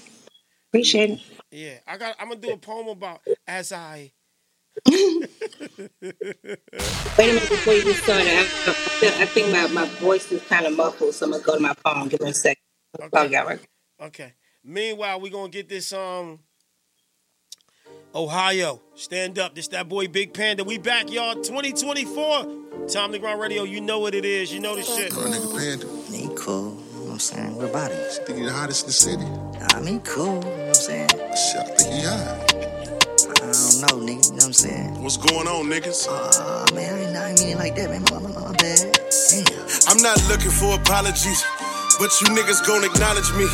[0.68, 1.20] Appreciate it.
[1.50, 2.16] Yeah, I got.
[2.18, 4.12] I'm gonna do a poem about as I
[4.86, 5.26] Wait
[6.00, 8.26] a minute before you get started.
[8.28, 11.44] I, I, feel- I think my, my voice is kind of muffled, so I'm gonna
[11.44, 12.09] go to my phone.
[12.09, 12.62] Give me a second.
[13.00, 13.18] Okay.
[13.26, 13.42] Okay.
[13.44, 13.60] right.
[14.00, 14.32] Okay.
[14.64, 16.40] Meanwhile, we're gonna get this um
[18.14, 18.80] Ohio.
[18.94, 19.55] Stand up.
[19.55, 20.64] This that boy Big Panda.
[20.64, 21.34] We back, y'all.
[21.34, 22.86] 2024.
[22.88, 23.64] Time to Grind Radio.
[23.64, 24.52] You know what it is.
[24.52, 25.12] You know the shit.
[25.12, 25.86] Girl, nigga Panda.
[26.16, 26.70] He cool.
[26.94, 27.55] You know what I'm saying?
[27.56, 27.98] What about him?
[28.26, 29.26] Think he the hottest in the city.
[29.76, 30.36] I mean, cool.
[30.36, 31.09] You know what I'm saying?
[31.09, 32.55] Shit, I think he hot.
[33.78, 34.26] I know, nigga.
[34.26, 35.02] You know what I'm saying?
[35.02, 36.10] What's going on, niggas?
[36.10, 38.02] Uh, man, I ain't, I ain't mean it like that, man.
[38.10, 38.90] My, my, my, my bad.
[39.30, 39.46] Damn.
[39.86, 41.46] I'm not looking for apologies,
[42.02, 43.46] but you niggas gon' acknowledge me.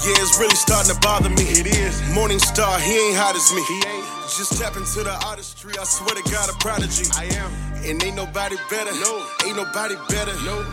[0.00, 1.44] Yeah, it's really starting to bother me.
[1.60, 2.00] It is.
[2.16, 3.60] Morning Star, he ain't hot as me.
[3.68, 4.06] He ain't.
[4.32, 5.76] Just tap into the artistry.
[5.76, 7.12] I swear to God, a prodigy.
[7.12, 7.52] I am.
[7.84, 8.96] And ain't nobody better.
[9.04, 9.28] No.
[9.44, 10.32] Ain't nobody better.
[10.48, 10.64] No.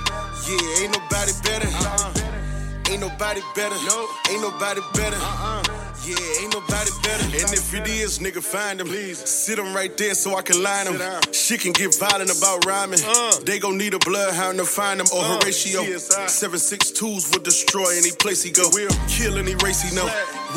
[0.47, 1.67] Yeah, ain't nobody better.
[1.67, 2.87] Uh-uh.
[2.87, 3.75] Ain't nobody better.
[3.83, 4.07] No.
[4.31, 5.19] Ain't nobody better.
[5.19, 5.82] Uh-uh.
[6.05, 7.23] Yeah, ain't nobody better.
[7.23, 8.87] And if it is, nigga, find him.
[8.87, 9.19] Please.
[9.19, 10.99] Sit him right there so I can line him.
[11.31, 12.99] Shit can get violent about rhyming.
[13.05, 13.39] Uh.
[13.45, 15.39] They gon' need a bloodhound to find him or uh.
[15.39, 15.83] Horatio.
[16.27, 18.69] Seven six twos would destroy any place he go.
[18.73, 18.91] Will.
[19.07, 20.07] Kill any race he know.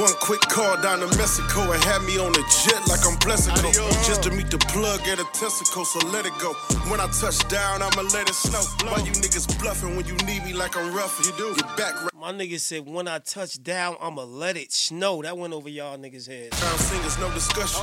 [0.02, 3.72] One quick call down to Mexico and had me on a jet like I'm Plexico.
[4.04, 6.52] Just to meet the plug at a testicle, so let it go.
[6.90, 8.60] When I touch down, I'ma let it snow.
[8.90, 11.18] Why you niggas bluffing when you need me like I'm rough?
[11.24, 11.54] You do.
[11.56, 11.94] Your back
[12.26, 15.22] My nigga said when I touch down, I'ma let it snow.
[15.22, 16.60] That went over y'all niggas' heads.
[16.60, 17.80] Round singers, no discussion.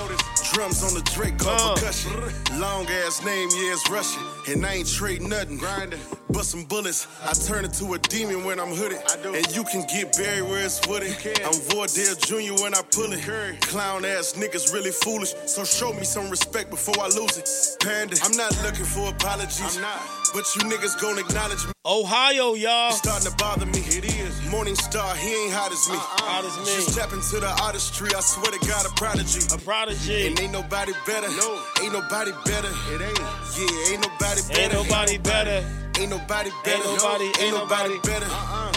[0.52, 1.76] Drums on the Drake called Uh.
[1.76, 2.12] percussion.
[2.60, 4.22] Long ass name, yeah, it's Russian.
[4.50, 5.56] And I ain't trade nothing.
[5.56, 6.02] Grinding.
[6.28, 7.08] Busting bullets.
[7.24, 9.00] I turn into a demon when I'm hooded.
[9.10, 9.34] I do.
[9.34, 11.16] And you can get buried where it's footed.
[11.46, 12.62] I'm Vordale Jr.
[12.62, 13.62] when I pull it.
[13.62, 15.34] Clown ass niggas really foolish.
[15.46, 17.48] So show me some respect before I lose it.
[17.80, 19.78] Panda, I'm not looking for apologies.
[19.78, 20.02] I'm not.
[20.34, 21.72] But you niggas gon' acknowledge me.
[21.86, 22.92] Ohio, y'all.
[22.92, 23.80] Starting to bother me.
[23.80, 24.13] It is.
[24.54, 25.96] Morning Star, he ain't hot as me.
[25.96, 26.30] Uh-uh.
[26.30, 26.66] Hot as me.
[26.78, 28.14] Just tap into the artistry.
[28.14, 29.42] I swear to God, a prodigy.
[29.50, 30.28] A prodigy.
[30.28, 31.28] And ain't nobody better.
[31.42, 31.58] No.
[31.82, 32.70] Ain't nobody better.
[32.94, 33.18] It ain't.
[33.58, 34.62] Yeah, ain't nobody better.
[34.62, 35.66] Ain't nobody better.
[36.00, 36.84] Ain't nobody better.
[36.84, 38.28] Ain't nobody, No, ain't nobody better.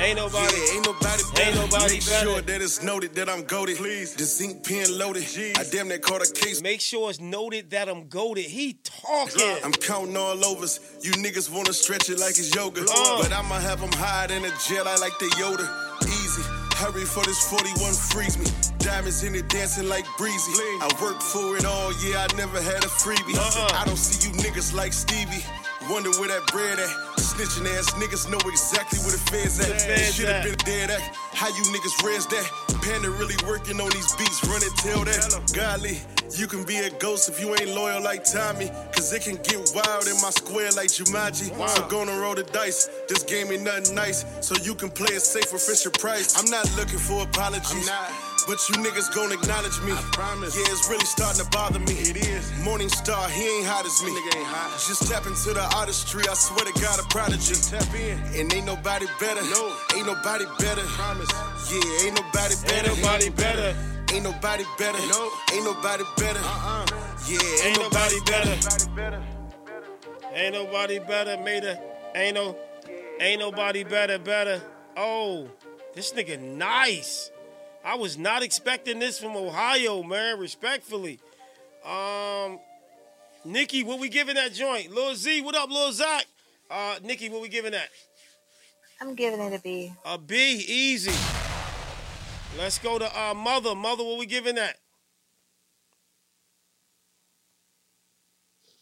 [0.03, 0.57] Ain't nobody.
[0.57, 1.43] Yeah, ain't nobody better.
[1.43, 2.25] Ain't nobody Make better.
[2.27, 3.79] sure that it's noted that I'm goaded.
[3.79, 4.15] Please.
[4.15, 5.25] The zinc pen loaded.
[5.57, 6.61] I damn near caught a case.
[6.63, 8.45] Make sure it's noted that I'm goaded.
[8.45, 9.57] He talking.
[9.65, 10.79] I'm counting all overs.
[11.03, 12.83] You niggas wanna stretch it like it's yoga.
[12.83, 13.23] Uh.
[13.23, 14.87] But I'ma have them hide in a jet.
[14.87, 15.67] I like the Yoda.
[16.07, 16.43] Easy.
[16.77, 18.45] Hurry for this 41 freeze me.
[18.79, 20.53] Diamonds in it dancing like breezy.
[20.85, 23.35] I worked for it all, yeah, I never had a freebie.
[23.35, 23.81] Uh-uh.
[23.81, 25.43] I don't see you niggas like Stevie.
[25.91, 26.91] Wonder where that bread at.
[27.17, 29.69] Snitching ass niggas know exactly where the feds at.
[29.69, 31.01] Where the It feds should have been dead at.
[31.33, 32.47] How you niggas raised that?
[32.83, 34.43] Panda really working on these beats.
[34.49, 35.53] Run it, tell that.
[35.55, 35.99] Golly,
[36.35, 38.69] you can be a ghost if you ain't loyal like Tommy.
[38.95, 41.55] Cause it can get wild in my square like Jumanji.
[41.69, 42.89] So gonna roll the dice.
[43.09, 44.25] This game ain't nothing nice.
[44.41, 46.39] So you can play it safe for Fisher Price.
[46.39, 47.91] I'm not looking for apologies.
[48.47, 49.91] But you niggas gon' acknowledge me.
[49.91, 50.55] I promise.
[50.57, 51.95] Yeah, it's really starting to bother me.
[51.99, 52.53] It is.
[52.63, 54.11] Morning Star, he ain't hot as me.
[54.13, 54.71] Nigga ain't hot.
[54.87, 56.23] Just tap into the artistry.
[56.31, 57.55] I swear to God, a prodigy.
[57.59, 58.19] tap in.
[58.39, 59.43] And ain't nobody better.
[59.51, 59.75] No.
[59.97, 60.83] Ain't nobody better.
[60.95, 61.29] Promise.
[61.73, 62.91] Yeah, ain't nobody better.
[62.91, 63.77] Ain't nobody better.
[64.15, 65.03] Ain't nobody better.
[65.11, 65.31] No.
[65.53, 66.39] Ain't nobody better.
[66.39, 66.87] Uh-uh.
[67.27, 69.23] Yeah, Ain't nobody better.
[70.33, 71.37] Ain't nobody better.
[71.43, 71.81] Made a.
[72.15, 72.57] Ain't no.
[73.19, 74.19] Ain't nobody better.
[74.21, 74.63] Better.
[74.97, 75.49] Oh,
[75.95, 77.33] this nigga nice.
[77.87, 80.41] I was not expecting this from Ohio, man.
[80.41, 81.21] Respectfully.
[81.85, 82.59] Um,
[83.45, 84.91] Nikki, what we giving that joint?
[84.91, 86.27] Lil Z, what up, Lil Zach?
[86.69, 87.89] Uh, Nikki, what we giving that?
[89.01, 89.93] I'm giving it a B.
[90.05, 91.13] A B, easy.
[92.59, 93.77] Let's go to uh, Mother.
[93.77, 94.79] Mother, what we giving that?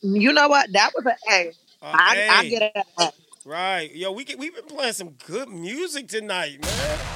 [0.01, 0.73] You know what?
[0.73, 1.53] That was an A.
[1.83, 2.49] A I, I A.
[2.49, 3.13] get an A.
[3.45, 3.95] Right.
[3.95, 7.14] Yo, we get, we've been playing some good music tonight, man.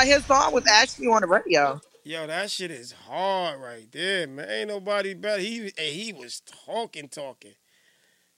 [0.00, 1.80] His song was actually on the radio.
[2.04, 4.50] Yo, that shit is hard right there, man.
[4.50, 5.40] Ain't nobody better.
[5.40, 7.52] He he was talking, talking.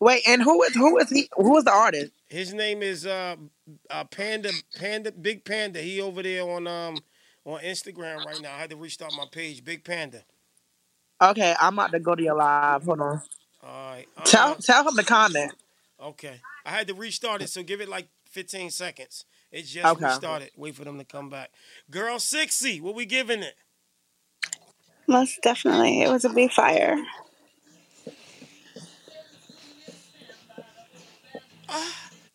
[0.01, 1.29] Wait, and who is who is he?
[1.37, 2.13] Who is the artist?
[2.29, 3.37] His name is uh,
[3.89, 5.81] uh Panda Panda Big Panda.
[5.81, 6.99] He over there on um
[7.47, 8.53] on Instagram right now.
[8.53, 9.65] I had to restart my page.
[9.65, 10.23] Big Panda.
[11.23, 12.85] Okay, I'm about to go to your live.
[12.85, 13.23] Hold on.
[13.63, 14.07] All right.
[14.17, 15.53] uh, Tell tell him to comment.
[16.03, 16.41] Okay.
[16.67, 19.25] I had to restart it, so give it like 15 seconds.
[19.55, 19.97] It just Okay.
[19.97, 20.51] restarted.
[20.57, 21.53] Wait for them to come back.
[21.91, 23.55] Girl 60, what we giving it?
[25.09, 26.03] Most definitely.
[26.03, 26.97] It was a B fire.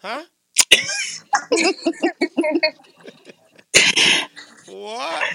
[0.01, 0.23] Huh?
[4.65, 5.29] what?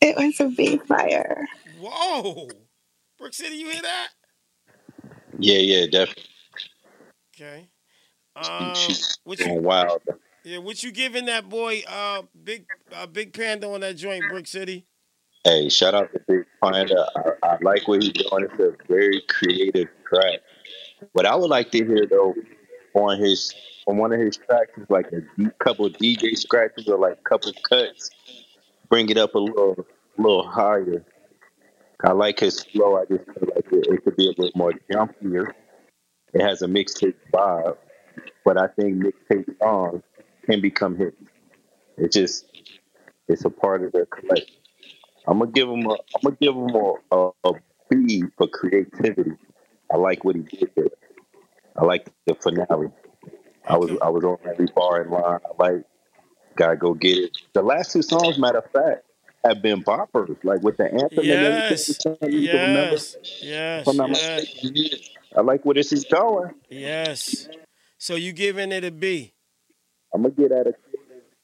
[0.00, 1.46] It was a B fire.
[1.64, 2.50] Whoa.
[3.18, 4.08] Brick City, you hear that?
[5.38, 6.24] Yeah, yeah, definitely.
[7.36, 7.68] Okay.
[8.36, 10.02] Um, She's going wild.
[10.44, 14.46] Yeah, what you giving that boy uh big uh, big panda on that joint, Brick
[14.46, 14.86] City?
[15.44, 17.04] Hey, shout out to Big Panda.
[17.16, 18.44] I, I like what he's doing.
[18.44, 20.38] It's a very creative track.
[21.12, 22.34] What I would like to hear though
[22.94, 23.52] on his
[23.86, 27.52] on one of his tracks is like a deep couple DJ scratches or like couple
[27.68, 28.10] cuts.
[28.88, 29.84] Bring it up a little
[30.16, 31.04] little higher.
[32.04, 32.96] I like his flow.
[32.96, 35.52] I just feel like it, it could be a little more jumpier.
[36.34, 37.76] It has a mixtape vibe,
[38.44, 40.02] but I think mixtape songs
[40.44, 41.16] can become hits.
[41.96, 42.46] It just
[43.28, 44.56] it's a part of their collection.
[45.26, 47.52] I'm gonna give him a I'm gonna give him a, a, a
[47.90, 49.32] B for creativity.
[49.92, 50.86] I like what he did there.
[51.76, 52.88] I like the finale.
[53.68, 55.38] I was I was on every bar in line.
[55.44, 55.84] I like
[56.56, 57.38] gotta go get it.
[57.52, 59.04] The last two songs, matter of fact,
[59.44, 61.70] have been boppers, like with the anthem and everything.
[61.70, 61.86] Yes.
[61.86, 62.96] for some reason, remember?
[62.96, 63.16] Yes.
[63.40, 64.56] Yes.
[64.62, 65.10] Yes.
[65.36, 66.52] I like where this is going.
[66.68, 67.48] Yes.
[67.98, 69.32] So you giving it a B?
[70.14, 70.74] I'm gonna get at a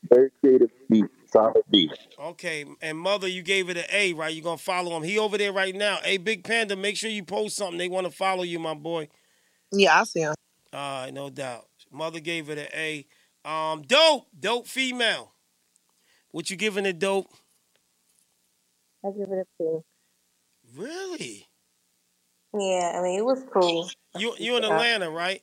[0.08, 1.90] very creative beat, solid beat.
[2.18, 2.64] Okay.
[2.82, 4.34] And mother, you gave it an A, right?
[4.34, 5.02] You gonna follow him?
[5.02, 5.98] He over there right now.
[6.02, 7.78] Hey, Big Panda, make sure you post something.
[7.78, 9.08] They want to follow you, my boy.
[9.72, 10.34] Yeah, I see him.
[10.72, 11.66] All right, no doubt.
[11.90, 13.06] Mother gave it an A.
[13.48, 15.32] Um, dope, dope female.
[16.30, 17.26] What you giving it, dope?
[19.04, 19.84] I give it a two.
[20.76, 21.46] Really?
[22.52, 23.90] Yeah, I mean it was cool.
[24.16, 25.42] You you in Atlanta, right?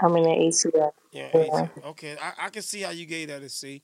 [0.00, 0.92] I'm in the ATL.
[1.12, 1.28] Yeah.
[1.34, 1.68] Yeah.
[1.86, 3.82] Okay, I, I can see how you gave that a C.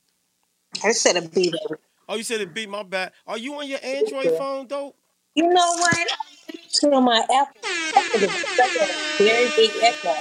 [0.82, 1.81] I just said a B, baby.
[2.09, 3.12] Oh, you said it beat my bad.
[3.27, 4.97] Are you on your Android phone, dope?
[5.35, 5.97] You know what?
[5.97, 7.61] I put on my Apple.
[7.97, 8.44] Apple device.
[8.61, 10.15] I got a very big echo.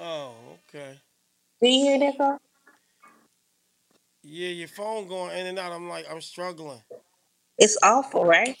[0.00, 0.32] Oh,
[0.68, 0.98] okay.
[1.60, 2.38] Do you hear that, girl?
[4.22, 5.72] Yeah, your phone going in and out.
[5.72, 6.80] I'm like, I'm struggling.
[7.58, 8.56] It's awful, right?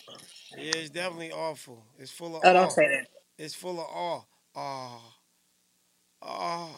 [0.56, 1.82] Yeah, it's definitely awful.
[1.98, 2.52] It's full of Oh, awe.
[2.52, 3.06] don't say that.
[3.38, 4.22] It's full of awe.
[4.54, 5.13] Ah.
[6.24, 6.70] Ah.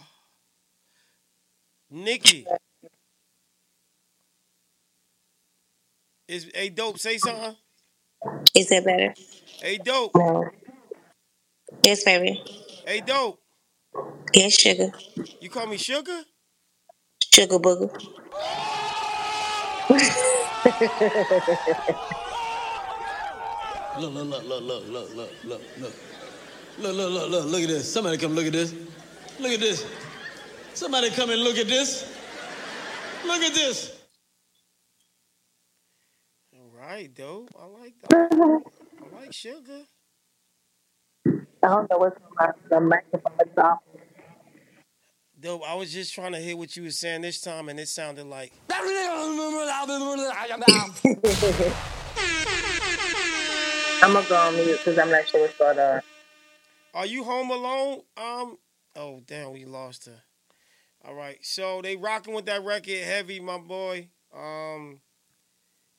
[1.91, 2.47] Nikki.
[6.29, 7.57] Is hey dope, say something.
[8.55, 9.15] Is that better?
[9.61, 10.13] Hey dope.
[10.17, 10.51] No.
[11.85, 12.43] Yes, baby.
[12.87, 13.41] Hey dope.
[14.35, 14.93] Yes, sugar.
[15.41, 16.23] You call me sugar?
[17.35, 17.91] Sugar booger.
[23.99, 25.95] Look, look, look, look, look, look, look, look, look.
[26.79, 27.93] Look, look, look, look, look at this.
[27.93, 28.75] Somebody come look at this.
[29.39, 29.87] Look at this.
[30.75, 32.13] Somebody come and look at this.
[33.25, 33.99] Look at this.
[36.55, 37.51] All right, dope.
[37.59, 38.31] I like that.
[39.13, 39.83] I like sugar.
[41.63, 43.33] I don't know what's on my the microphone.
[43.41, 43.79] It's off.
[45.39, 47.89] Dope, I was just trying to hear what you were saying this time and it
[47.89, 48.53] sounded like
[54.03, 56.01] I'm gonna go on mute because I'm not sure what's going on.
[56.95, 58.01] Are you home alone?
[58.17, 58.59] Um.
[58.97, 60.23] Oh damn, we lost her.
[61.05, 64.09] All right, so they rocking with that record heavy, my boy.
[64.35, 65.01] Um,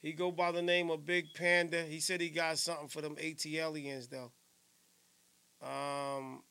[0.02, 1.84] he go by the name of Big Panda.
[1.84, 4.32] He said he got something for them ATLians though.
[5.62, 6.44] Um,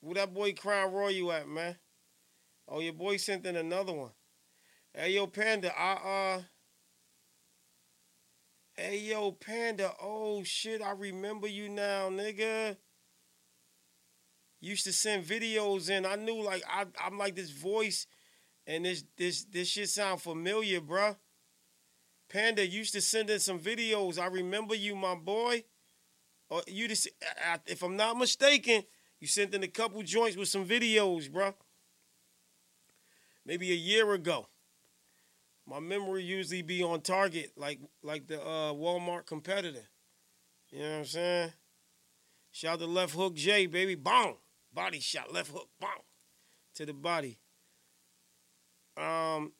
[0.00, 1.76] where that boy Crown Royal at, man?
[2.68, 4.10] Oh, your boy sent in another one.
[4.94, 5.92] Hey yo, Panda, I
[6.36, 6.42] uh.
[8.74, 9.92] Hey yo, Panda.
[10.02, 12.76] Oh shit, I remember you now, nigga.
[14.64, 16.06] Used to send videos in.
[16.06, 18.06] I knew like I I'm like this voice
[18.64, 21.16] and this this this shit sound familiar, bruh.
[22.28, 24.20] Panda used to send in some videos.
[24.20, 25.64] I remember you, my boy.
[26.48, 27.08] Or you just
[27.66, 28.84] if I'm not mistaken,
[29.18, 31.54] you sent in a couple joints with some videos, bruh.
[33.44, 34.46] Maybe a year ago.
[35.66, 39.88] My memory usually be on target, like like the uh, Walmart competitor.
[40.70, 41.52] You know what I'm saying?
[42.52, 43.96] Shout out to Left Hook J, baby.
[43.96, 44.36] Boom.
[44.74, 45.32] Body shot.
[45.32, 45.68] Left hook.
[45.80, 45.90] Boom.
[46.76, 47.38] To the body.
[48.96, 49.52] Um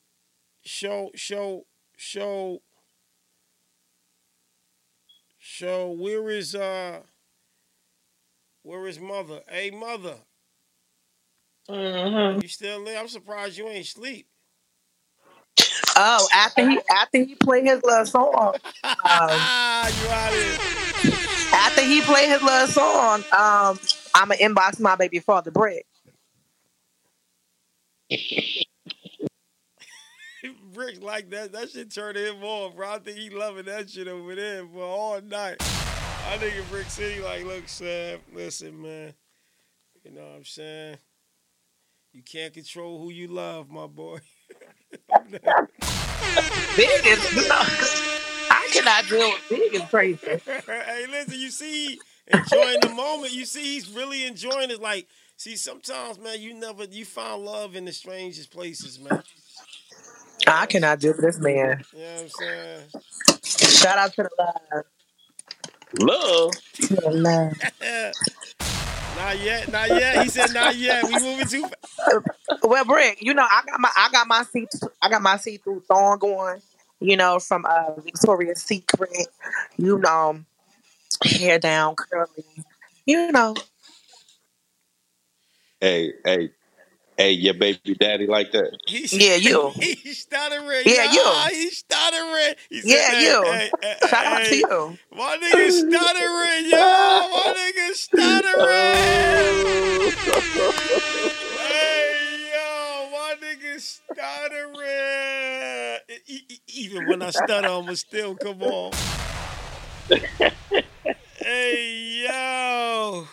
[0.64, 1.66] show show
[1.96, 2.62] show
[5.38, 7.00] show where is uh
[8.62, 9.40] where is mother?
[9.48, 10.16] Hey mother.
[11.70, 12.42] Mhm.
[12.42, 12.98] You still there?
[13.00, 14.28] I'm surprised you ain't sleep.
[15.96, 18.54] Oh, after he after he played his little song,
[19.04, 19.50] um,
[19.88, 20.58] you out here.
[21.52, 23.78] after he played his little song, um,
[24.14, 25.84] I'ma inbox my baby father Brett.
[30.74, 31.52] Rick like that.
[31.52, 32.94] That shit turned him on, bro.
[32.94, 35.56] I think he loving that shit over there for all night.
[35.60, 39.14] I think if Brick City like, look, Sam, listen, man.
[40.04, 40.96] You know what I'm saying?
[42.12, 44.18] You can't control who you love, my boy.
[46.76, 47.54] Big is no,
[48.50, 50.20] I cannot deal with big is crazy.
[50.66, 51.98] hey, listen, you see,
[52.32, 53.32] enjoying the moment.
[53.32, 54.80] You see, he's really enjoying it.
[54.80, 59.22] Like, see, sometimes, man, you never you find love in the strangest places, man.
[60.46, 61.84] I cannot deal with this man.
[61.92, 62.80] You know what I'm saying?
[63.44, 64.84] Shout out to the love.
[66.00, 66.52] Love.
[66.74, 67.52] To the love.
[69.16, 70.22] not yet, not yet.
[70.22, 71.04] He said not yet.
[71.04, 72.26] We moving too fast.
[72.62, 74.66] Well, Brick, you know, I got my I got my see
[75.00, 76.60] I got my see through thong going.
[77.00, 79.28] You know, from uh Victoria's Secret.
[79.76, 80.44] You know,
[81.24, 82.44] hair down, curly.
[83.06, 83.54] You know,
[85.82, 86.50] Hey, hey,
[87.18, 88.78] hey, your baby daddy like that?
[88.86, 89.70] He's, Yeah, you.
[89.80, 90.82] He's stuttering.
[90.86, 91.20] Yeah, you.
[91.20, 91.48] y'all.
[91.48, 92.54] He's stuttering.
[92.70, 93.42] He said, Yeah, hey, you.
[93.42, 94.98] Hey, hey, Shout out to you.
[95.12, 96.78] My nigga stuttering, yo.
[97.32, 98.68] My nigga stuttering.
[101.58, 103.08] hey, yo.
[103.10, 104.78] My nigga stuttering.
[106.68, 108.92] Even when I stutter, I'ma still come on.
[111.36, 113.26] hey, yo.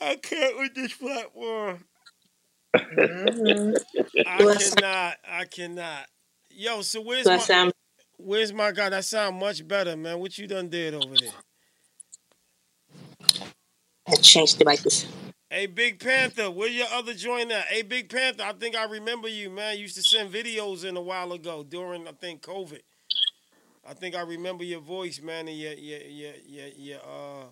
[0.00, 1.84] I can't with this platform.
[2.76, 3.74] Mm-hmm.
[4.26, 5.16] I cannot.
[5.28, 6.06] I cannot.
[6.50, 7.70] Yo, so where's my
[8.18, 8.88] where's my guy?
[8.90, 10.18] That sound much better, man.
[10.18, 11.30] What you done did over there?
[14.06, 14.80] I changed the like.
[15.50, 17.64] Hey, Big Panther, where your other joint at?
[17.66, 19.76] Hey, Big Panther, I think I remember you, man.
[19.76, 22.80] You used to send videos in a while ago during, I think, COVID.
[23.88, 27.44] I think I remember your voice, man, and your, your, your, your, your uh.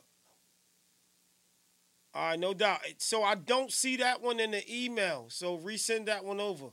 [2.14, 2.80] All right, no doubt.
[2.98, 5.26] So I don't see that one in the email.
[5.28, 6.66] So resend that one over.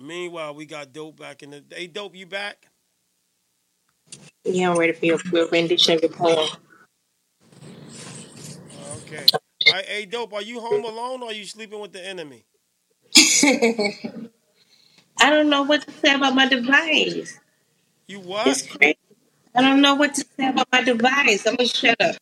[0.00, 1.64] Meanwhile, we got Dope back in the.
[1.70, 2.68] Hey, Dope, you back?
[4.44, 6.48] Yeah, I'm ready for your, your rendition of your poem.
[8.96, 9.26] Okay.
[9.64, 12.46] Hey, hey, Dope, are you home alone or are you sleeping with the enemy?
[15.20, 17.38] I don't know what to say about my device.
[18.08, 18.48] You what?
[18.48, 18.98] It's crazy.
[19.54, 21.46] I don't know what to say about my device.
[21.46, 22.16] I'm gonna shut up.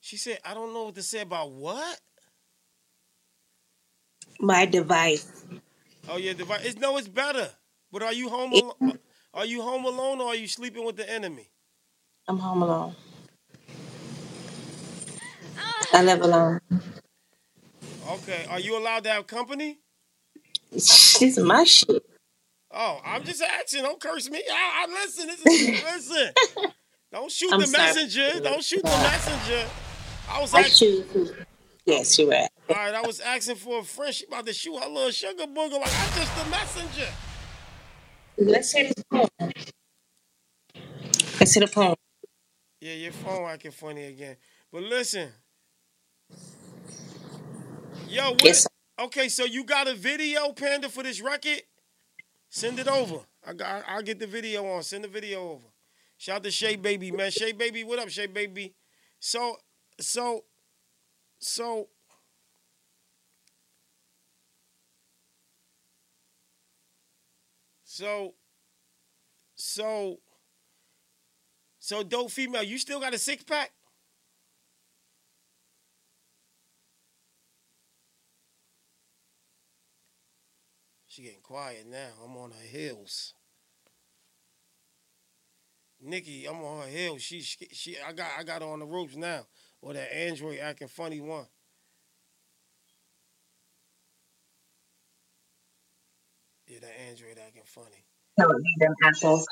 [0.00, 2.00] She said, I don't know what to say about what?
[4.40, 5.44] My device.
[6.08, 6.64] Oh yeah, device.
[6.64, 7.50] It's, no, it's better.
[7.92, 8.52] But are you home?
[8.54, 8.78] Al-
[9.34, 11.50] are you home alone or are you sleeping with the enemy?
[12.28, 12.96] I'm home alone.
[15.92, 16.60] I live alone.
[18.08, 18.46] Okay.
[18.50, 19.78] Are you allowed to have company?
[20.72, 22.04] This is my shit.
[22.72, 23.26] Oh, I'm mm-hmm.
[23.26, 23.82] just asking.
[23.82, 24.42] Don't curse me.
[24.50, 25.26] I, I listen.
[25.26, 26.32] This is, listen.
[27.12, 27.84] Don't shoot I'm the sorry.
[27.84, 28.40] messenger.
[28.40, 29.68] Don't shoot the messenger.
[30.30, 31.04] I was asking.
[31.84, 32.32] Yes, you're.
[32.32, 34.14] All right, I was asking for a friend.
[34.14, 37.08] She about to shoot her little sugar booger like I'm just the messenger.
[38.38, 39.28] Let's hear this poem.
[41.38, 41.96] Let's hear the poem.
[42.80, 44.36] Yeah, your phone acting funny again.
[44.72, 45.30] But listen.
[48.08, 48.44] Yo, what?
[48.44, 48.66] Yes.
[49.00, 51.62] Okay, so you got a video, Panda, for this record?
[52.54, 53.20] Send it over.
[53.46, 54.82] I got, I'll get the video on.
[54.82, 55.64] Send the video over.
[56.18, 57.30] Shout out to Shay Baby, man.
[57.30, 58.74] Shay Baby, what up, Shay Baby?
[59.18, 59.56] So,
[59.98, 60.44] so,
[61.38, 61.88] so.
[67.84, 68.34] So,
[69.54, 70.18] so,
[71.78, 73.70] so, dope female, you still got a six pack?
[81.12, 82.08] She getting quiet now.
[82.24, 83.34] I'm on her heels.
[86.00, 87.20] Nikki, I'm on her heels.
[87.20, 89.44] She, she, she I got, I got her on the ropes now.
[89.82, 91.44] Or that Android acting funny one.
[96.66, 98.06] Yeah, that Android acting funny.
[98.38, 99.46] Don't need them assholes.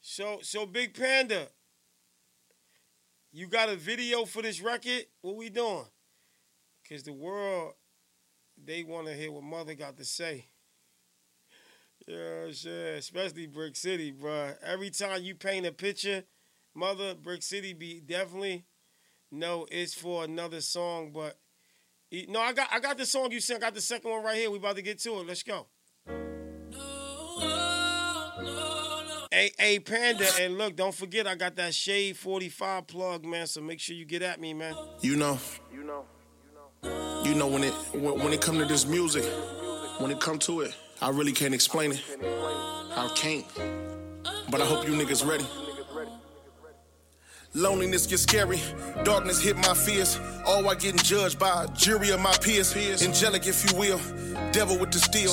[0.00, 1.46] So, so Big Panda,
[3.30, 5.04] you got a video for this record?
[5.20, 5.86] What we doing?
[6.88, 7.74] Cause the world,
[8.66, 10.46] they want to hear what Mother got to say.
[12.06, 12.94] Yeah, sure.
[12.94, 14.56] Especially Brick City, bruh.
[14.62, 16.24] Every time you paint a picture,
[16.74, 18.64] Mother, Brick City be definitely.
[19.30, 21.38] No, it's for another song, but
[22.28, 23.62] no, I got I got the song you sent.
[23.62, 24.50] I got the second one right here.
[24.50, 25.26] We about to get to it.
[25.26, 25.66] Let's go.
[29.32, 33.48] Hey, hey, Panda, and look, don't forget I got that Shade 45 plug, man.
[33.48, 34.76] So make sure you get at me, man.
[35.00, 35.40] You know.
[35.72, 36.04] You know.
[37.24, 39.24] You know when it when, it come to this music,
[39.98, 42.02] when it come to it, I really can't explain it.
[42.96, 43.46] I can't.
[44.50, 45.46] But I hope you niggas ready.
[47.56, 48.60] Loneliness gets scary,
[49.04, 50.18] darkness hit my fears.
[50.44, 52.74] All while getting judged by a jury of my peers.
[53.02, 54.00] Angelic, if you will,
[54.50, 55.32] devil with the steel.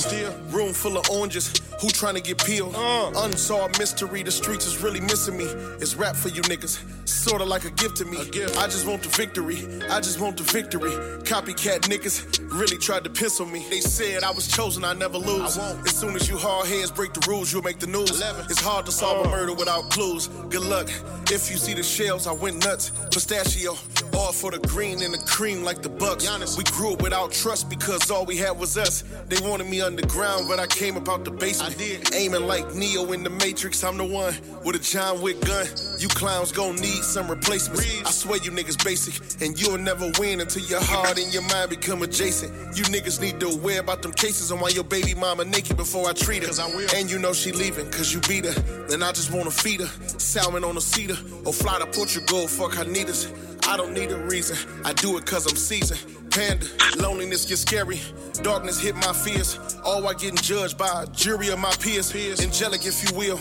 [0.51, 2.75] Room full of oranges, who trying to get peeled?
[2.77, 5.45] Unsolved mystery, the streets is really missing me.
[5.81, 6.79] It's rap for you niggas,
[7.09, 8.23] sorta like a gift to me.
[8.29, 8.57] Gift.
[8.57, 9.57] I just want the victory,
[9.89, 10.91] I just want the victory.
[11.23, 13.65] Copycat niggas really tried to piss on me.
[13.69, 15.57] They said I was chosen, I never lose.
[15.57, 18.21] As soon as you hard heads break the rules, you'll make the news.
[18.49, 20.27] It's hard to solve a murder without clues.
[20.49, 20.87] Good luck.
[21.31, 22.91] If you see the shells, I went nuts.
[23.09, 23.75] Pistachio,
[24.13, 26.27] all for the green and the cream like the Bucks.
[26.57, 29.03] We grew up without trust because all we had was us.
[29.27, 31.70] They wanted me underground, but I came about the basement.
[31.77, 32.13] Did.
[32.13, 34.33] Aiming like Neo in the Matrix, I'm the one
[34.63, 35.65] with a John Wick gun.
[35.99, 38.03] You clowns gon' need some replacements.
[38.05, 41.69] I swear you niggas basic, and you'll never win until your heart and your mind
[41.69, 42.51] become adjacent.
[42.75, 46.09] You niggas need to aware about them cases and why your baby mama naked before
[46.09, 46.47] I treat her.
[46.47, 46.87] Cause I will.
[46.95, 48.59] And you know she leaving, cause you beat her.
[48.87, 50.19] Then I just wanna feed her.
[50.19, 53.31] Salmon on a cedar, or fly to Portugal, fuck Carnitas.
[53.67, 55.99] I don't need a reason, I do it cause I'm seasoned.
[56.31, 56.65] Panda,
[56.97, 57.99] loneliness gets scary.
[58.41, 59.59] Darkness hit my fears.
[59.83, 62.13] All while getting judged by a jury of my peers.
[62.39, 63.39] Angelic, if you will.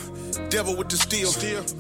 [0.49, 1.31] Devil with the steel.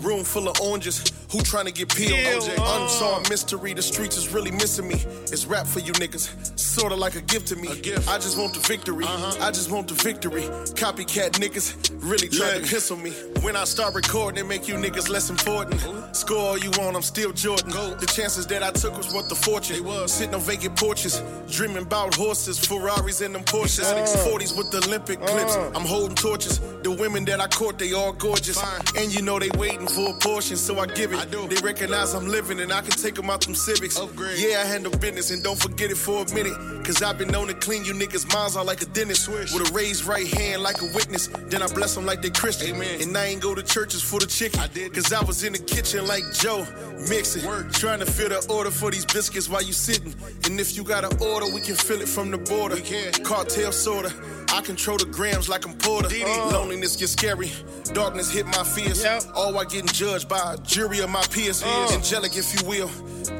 [0.02, 1.12] Room full of oranges.
[1.32, 2.12] Who trying to get peeled?
[2.12, 2.80] Peeled, uh.
[2.82, 3.74] Unsolved mystery.
[3.74, 4.96] The streets is really missing me.
[5.32, 6.58] It's rap for you niggas.
[6.58, 7.68] Sorta like a gift to me.
[7.68, 9.04] I just want the victory.
[9.04, 10.42] I just want the victory.
[10.78, 13.10] Copycat niggas really try to piss on me.
[13.42, 15.80] When I start recording, it make you niggas less important.
[16.14, 17.70] Score all you want, I'm still Jordan.
[17.70, 17.94] Go.
[17.94, 19.76] The chances that I took was worth the fortune.
[20.06, 23.90] Sitting on vacant porches, dreaming about horses, Ferraris, and them Porsches.
[24.24, 25.56] 40s with the Olympic clips.
[25.74, 26.60] I'm holding torches.
[26.82, 28.62] The women that I court, they all gorgeous.
[28.96, 31.18] And you know they waiting for a portion, so I give it.
[31.18, 31.48] I do.
[31.48, 33.98] They recognize I'm living and I can take them out them civics.
[34.36, 36.54] Yeah, I handle business and don't forget it for a minute.
[36.84, 39.28] Cause I've been known to clean you niggas' minds out like a dentist.
[39.28, 41.26] With a raised right hand like a witness.
[41.50, 42.80] Then I bless them like they Christian.
[42.80, 44.60] And I ain't go to churches for the chicken.
[44.92, 46.64] Cause I was in the kitchen like Joe,
[47.08, 47.42] mixing.
[47.72, 50.14] Trying to fill the order for these biscuits while you sitting.
[50.44, 52.76] And if you got an order, we can fill it from the border.
[53.24, 54.12] Cartel sorta.
[54.52, 56.08] I control the grams like I'm Porter.
[56.08, 56.50] Uh.
[56.52, 57.50] Loneliness gets scary.
[57.92, 59.04] Darkness hit my fears.
[59.34, 61.62] All while getting judged by a jury of my peers.
[61.62, 61.88] Uh.
[61.92, 62.90] Angelic, if you will.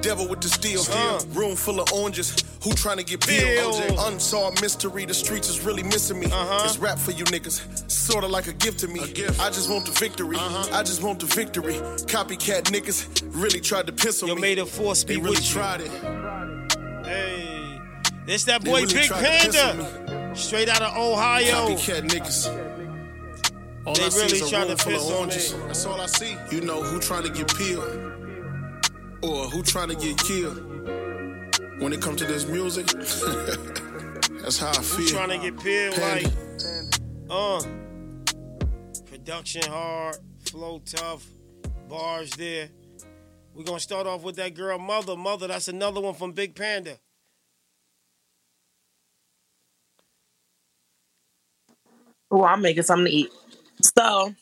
[0.02, 0.82] Devil with the steel.
[1.34, 2.44] Room full of oranges.
[2.62, 3.74] Who trying to get peeled?
[3.98, 5.04] Unsolved mystery.
[5.06, 6.26] The streets is really missing me.
[6.26, 6.62] Uh-huh.
[6.64, 7.90] It's rap for you niggas.
[7.90, 9.00] Sorta like a gift to me.
[9.00, 10.36] I just want the victory.
[10.36, 10.68] Uh-huh.
[10.76, 11.74] I just want the victory.
[12.06, 14.40] Copycat niggas really tried to piss on Yo, me.
[14.42, 15.52] may the force they be really with you.
[15.54, 15.90] tried it.
[17.04, 17.80] Hey,
[18.26, 20.09] it's that boy really Big tried to piss on Panda,
[20.40, 21.68] straight out of Ohio.
[21.68, 22.48] Copycat niggas.
[23.86, 25.54] All They I see really is a trying room to full of oranges.
[25.54, 25.60] me.
[25.66, 26.36] That's all I see.
[26.50, 27.84] You know who trying to get peeled
[29.22, 30.58] or who trying to get killed.
[31.80, 32.86] When it comes to this music,
[34.42, 35.08] that's how I Who feel.
[35.08, 36.26] trying to get peeled like,
[37.30, 37.62] uh,
[39.06, 41.26] production hard, flow tough,
[41.88, 42.68] bars there.
[43.54, 45.16] We're gonna start off with that girl Mother.
[45.16, 46.98] Mother, that's another one from Big Panda.
[52.30, 53.32] Oh, I'm making something to eat.
[53.82, 54.34] So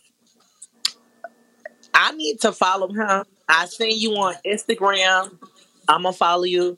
[1.94, 3.25] I need to follow him.
[3.49, 5.39] I seen you on Instagram.
[5.89, 6.76] I'm gonna follow you.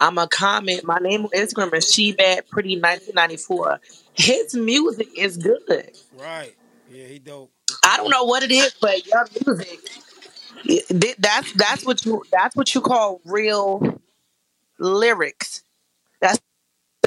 [0.00, 0.84] I'm gonna comment.
[0.84, 3.80] My name on Instagram is She Bad Pretty 1994.
[4.14, 5.96] His music is good.
[6.18, 6.54] Right.
[6.90, 7.50] Yeah, he dope.
[7.84, 9.78] I don't know what it is, but your music
[11.18, 14.00] that's that's what you that's what you call real
[14.78, 15.62] lyrics.
[16.20, 16.40] That's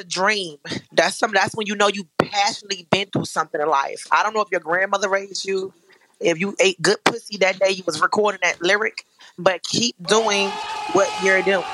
[0.04, 0.58] the dream.
[0.92, 1.32] That's some.
[1.32, 4.06] That's when you know you passionately been through something in life.
[4.10, 5.72] I don't know if your grandmother raised you,
[6.20, 9.04] if you ate good pussy that day you was recording that lyric,
[9.38, 10.48] but keep doing
[10.92, 11.64] what you're doing.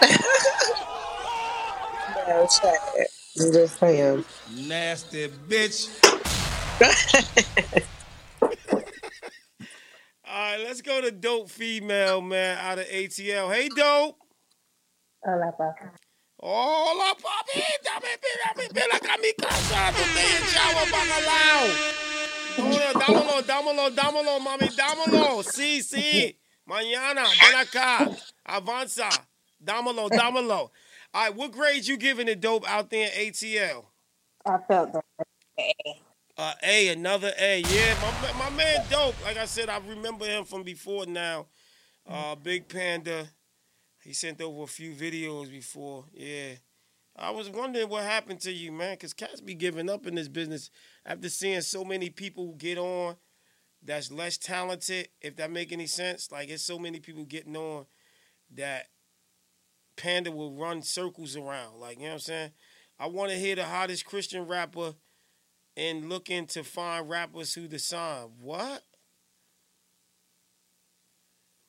[2.26, 2.48] no.
[3.36, 4.24] I'm just saying.
[4.56, 5.88] Nasty bitch.
[10.26, 13.54] All right, let's go to dope female man out of ATL.
[13.54, 14.16] Hey, dope.
[15.24, 15.72] Hola, pa.
[16.46, 17.64] Hola, papi.
[17.82, 19.92] Dame, dame, ven acá a mi casa.
[19.96, 21.66] Tú te echado bacalao.
[22.58, 25.42] Dámelo, dámelo, dámelo, dámelo, mami, dámelo.
[25.42, 26.38] Sí, sí.
[26.66, 28.10] Mañana, ven acá.
[28.44, 29.08] Avanza.
[29.58, 30.70] Dámelo, dámelo.
[31.14, 33.86] All right, what grade you giving it, dope, out there in ATL?
[34.44, 35.04] I felt that.
[36.36, 37.60] Uh, A, another A.
[37.60, 39.14] Yeah, my, my man dope.
[39.24, 41.46] Like I said, I remember him from before now.
[42.06, 43.28] Uh, Big Panda.
[44.04, 46.04] He sent over a few videos before.
[46.12, 46.52] Yeah.
[47.16, 50.28] I was wondering what happened to you, man, because cats be giving up in this
[50.28, 50.68] business
[51.06, 53.16] after seeing so many people get on
[53.82, 56.32] that's less talented, if that make any sense.
[56.32, 57.86] Like, it's so many people getting on
[58.54, 58.88] that
[59.96, 61.78] Panda will run circles around.
[61.78, 62.50] Like, you know what I'm saying?
[62.98, 64.94] I want to hear the hottest Christian rapper
[65.76, 68.28] and looking to find rappers who to sign.
[68.40, 68.82] What?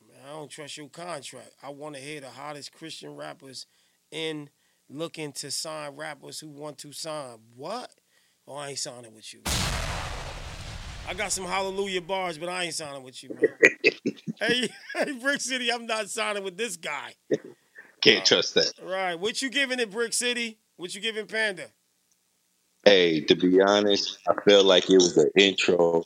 [0.08, 1.52] Man, I don't trust your contract.
[1.62, 3.66] I want to hear the hottest Christian rappers
[4.10, 4.50] in
[4.88, 7.38] looking to sign rappers who want to sign.
[7.54, 7.92] What?
[8.48, 9.42] Oh, I ain't signing with you.
[11.08, 13.94] I got some hallelujah bars, but I ain't signing with you, man.
[14.40, 17.14] hey, hey, Brick City, I'm not signing with this guy.
[18.00, 18.72] Can't trust that.
[18.82, 19.14] Right.
[19.14, 20.58] What you giving it, Brick City?
[20.76, 21.68] What you giving Panda?
[22.84, 26.02] Hey, to be honest, I feel like it was an intro.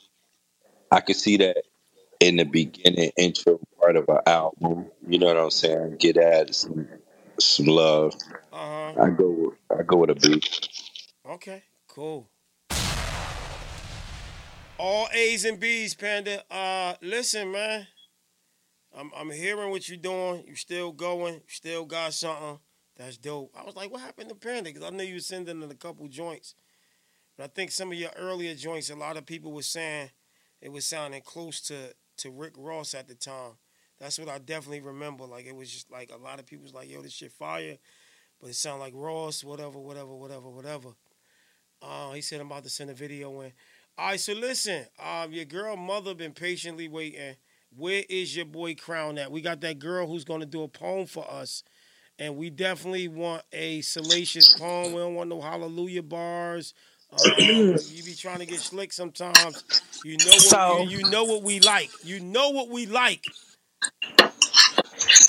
[0.91, 1.63] I could see that
[2.21, 4.85] in the beginning intro part of an album.
[5.07, 5.97] You know what I'm saying?
[5.97, 6.87] Get at some
[7.39, 8.13] some love.
[8.53, 8.93] Uh-huh.
[9.01, 10.41] I go I go with a B.
[11.27, 12.29] Okay, cool.
[14.77, 16.43] All A's and B's, Panda.
[16.49, 17.87] Uh, listen, man.
[18.95, 20.43] I'm I'm hearing what you're doing.
[20.47, 21.35] You still going.
[21.35, 22.59] You still got something.
[22.97, 23.51] That's dope.
[23.57, 24.69] I was like, what happened to Panda?
[24.69, 26.53] Because I knew you were sending in a couple joints.
[27.35, 30.11] But I think some of your earlier joints, a lot of people were saying
[30.61, 33.53] it was sounding close to to Rick Ross at the time.
[33.99, 35.25] That's what I definitely remember.
[35.25, 37.77] Like it was just like a lot of people was like, yo, this shit fire.
[38.39, 40.89] But it sounded like Ross, whatever, whatever, whatever, whatever.
[41.81, 43.53] Uh, he said I'm about to send a video in.
[43.97, 47.35] All right, so listen, um, your girl mother been patiently waiting.
[47.75, 49.31] Where is your boy Crown at?
[49.31, 51.63] We got that girl who's gonna do a poem for us,
[52.17, 54.93] and we definitely want a salacious poem.
[54.93, 56.73] We don't want no hallelujah bars.
[57.37, 59.63] You be trying to get slick sometimes.
[60.03, 61.89] You know what So- you, you know what we like.
[62.03, 63.25] You know what we like.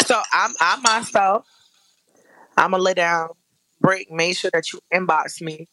[0.07, 1.47] So I'm I myself,
[2.57, 3.31] I'm gonna lay down,
[3.81, 5.69] break, make sure that you inbox me.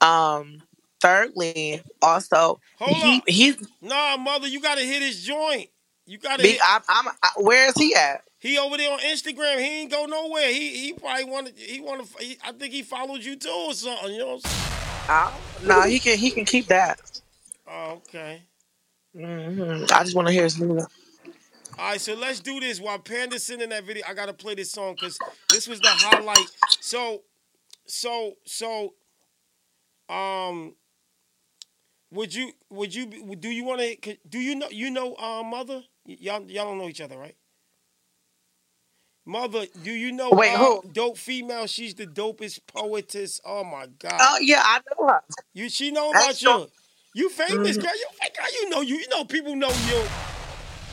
[0.00, 0.62] Um,
[1.00, 3.22] thirdly, also Hold he up.
[3.26, 5.68] he's Nah, mother, you gotta hit his joint.
[6.06, 6.52] You gotta big.
[6.54, 6.60] hit.
[6.66, 8.22] I'm, I'm I, where is he at?
[8.38, 9.58] He over there on Instagram.
[9.58, 10.48] He ain't go nowhere.
[10.48, 11.54] He he probably wanted.
[11.56, 12.08] He wanted.
[12.18, 14.12] He, I think he followed you too or something.
[14.12, 14.40] You know.
[15.08, 15.32] I'm?
[15.62, 17.00] No, he can he can keep that.
[17.68, 18.42] Oh, okay.
[19.14, 20.88] hmm I just want to hear his music.
[21.78, 22.80] All right, so let's do this.
[22.80, 26.50] While Panda's sending that video, I gotta play this song because this was the highlight.
[26.80, 27.22] So,
[27.86, 28.94] so, so,
[30.08, 30.76] um,
[32.12, 33.06] would you, would you,
[33.36, 35.82] do you want to, do you know, you know, uh, mother?
[36.06, 37.36] Y- y'all, y'all don't know each other, right?
[39.24, 40.36] Mother, do you know?
[40.36, 40.82] Wait, who?
[40.90, 41.66] Dope female.
[41.66, 43.40] She's the dopest poetess.
[43.44, 44.20] Oh my god.
[44.20, 45.22] Oh yeah, I know her.
[45.54, 46.70] You, she know That's about you.
[47.14, 47.78] You famous, Mhm.
[47.78, 47.90] girl.
[47.94, 48.96] You, girl, you know you.
[48.96, 50.12] You know people know you.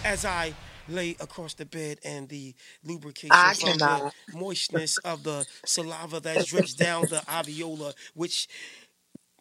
[0.04, 0.56] As I
[0.88, 4.02] lay across the bed and the lubrication I from cannot.
[4.02, 8.48] the moistness of the saliva that drips down the alveola, which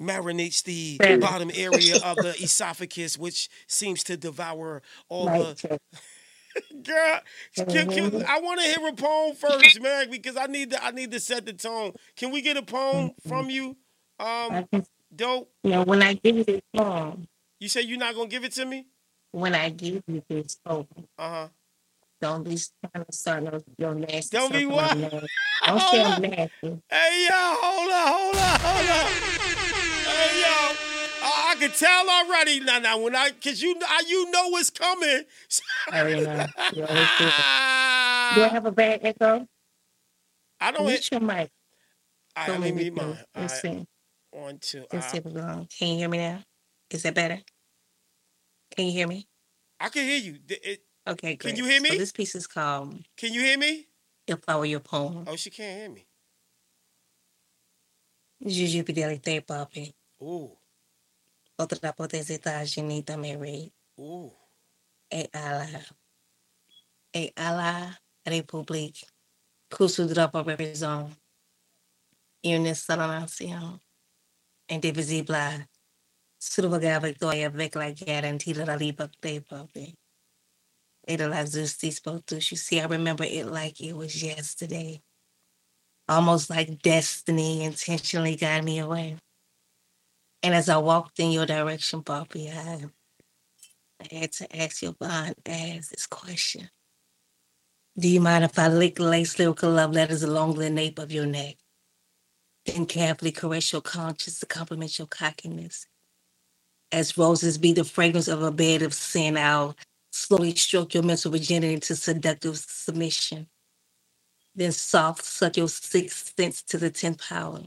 [0.00, 5.56] marinates the bottom area of the esophagus, which seems to devour all Mic the.
[6.82, 7.20] Girl,
[7.54, 8.24] can- can- Mhm.
[8.24, 10.84] I want to hear a poem first, man, because I need to.
[10.84, 11.92] I need to set the tone.
[12.16, 13.76] Can we get a poem from you?
[14.20, 14.66] Um,
[15.14, 15.50] dope.
[15.62, 17.26] you know, when I give you this song,
[17.60, 18.86] You say you're not gonna give it to me?
[19.32, 20.86] when I give you this song,
[21.18, 21.48] Uh huh.
[22.20, 24.92] don't be trying to start no, your nasty Don't be stuff what?
[24.92, 25.26] on my name.
[25.66, 26.82] Don't say I'm nasty.
[26.88, 29.06] Hey yo, hold up, hold up, hold up.
[30.08, 30.57] Hey yo, I, I
[31.58, 32.60] can tell already.
[32.60, 35.24] Now, now, when I, cause you, I, you know what's coming.
[35.92, 36.46] I already know.
[36.72, 36.86] You
[38.34, 39.46] do I have a bad echo?
[40.60, 40.86] I don't.
[40.86, 41.50] Mute your mic.
[42.36, 43.18] I right, let me mine.
[43.34, 43.86] Let's see.
[44.30, 44.84] one, two.
[44.92, 45.66] Let's Uh, see on.
[45.78, 46.42] Can you hear me now?
[46.90, 47.40] Is that better?
[48.76, 49.26] Can you hear me?
[49.80, 50.38] I can hear you.
[50.38, 51.54] Th- it- Okay, great.
[51.54, 51.88] Can you hear me?
[51.88, 53.86] So this piece is called can you hear me?
[54.26, 55.24] If I Were Your Poem.
[55.26, 56.06] Oh, she can't hear me.
[58.46, 59.94] Juju Fidelity Papi.
[60.22, 60.57] Ooh,
[61.58, 63.72] Otra potestad Janita Mary.
[63.98, 64.32] ooh.
[65.10, 65.66] E ala.
[67.12, 69.04] E ala Republic.
[69.70, 71.10] Kusudra por représent.
[72.44, 73.80] Une seule nation.
[74.68, 75.66] Indivisible.
[76.38, 79.96] Survaga victoria avec la garantie de la liberté, papi.
[81.08, 82.52] Et de la justice pour tous.
[82.52, 85.02] You see, I remember it like it was yesterday.
[86.06, 89.16] Almost like destiny intentionally got me away.
[90.42, 92.86] And as I walked in your direction, Papi, I,
[94.14, 96.70] had to ask your bond ass this question.
[97.98, 101.26] Do you mind if I lick lace lyrical love letters along the nape of your
[101.26, 101.56] neck?
[102.66, 105.86] Then carefully caress your conscience to compliment your cockiness.
[106.92, 109.76] As roses be the fragrance of a bed of sin, I'll
[110.12, 113.48] slowly stroke your mental virginity into seductive submission.
[114.54, 117.62] Then soft suck your sixth sense to the tenth power.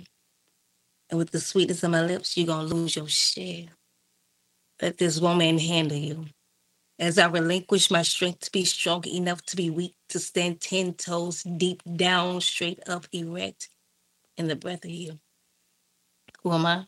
[1.12, 3.68] And with the sweetness of my lips, you're gonna lose your share.
[4.82, 6.26] Let this woman handle you.
[6.98, 10.94] As I relinquish my strength to be strong enough to be weak, to stand ten
[10.94, 13.70] toes deep down, straight up, erect,
[14.38, 15.20] in the breath of you.
[16.44, 16.86] Who am I?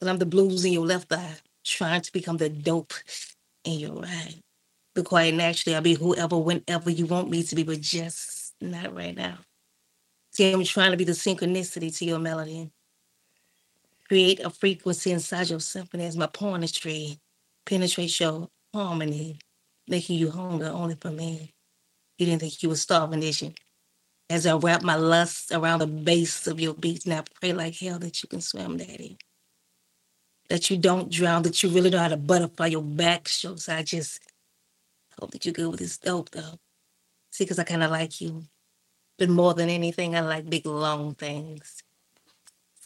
[0.00, 2.94] But I'm the blues in your left eye, trying to become the dope
[3.64, 4.36] in your right.
[4.94, 8.94] But quiet naturally, I'll be whoever, whenever you want me to be, but just not
[8.94, 9.38] right now.
[10.32, 12.70] See, I'm trying to be the synchronicity to your melody.
[14.08, 17.18] Create a frequency inside your symphony as my poetry
[17.66, 19.38] penetrates your harmony,
[19.86, 21.52] making you hunger only for me.
[22.18, 23.52] You didn't think you were starving, did you?
[24.30, 27.76] As I wrap my lust around the base of your beats, and I pray like
[27.76, 29.18] hell that you can swim, Daddy.
[30.48, 33.68] That you don't drown, that you really know how to butterfly your back strokes.
[33.68, 34.20] I just
[35.20, 36.58] hope that you're good with this dope, though.
[37.30, 38.44] See, because I kind of like you.
[39.18, 41.82] But more than anything, I like big, long things,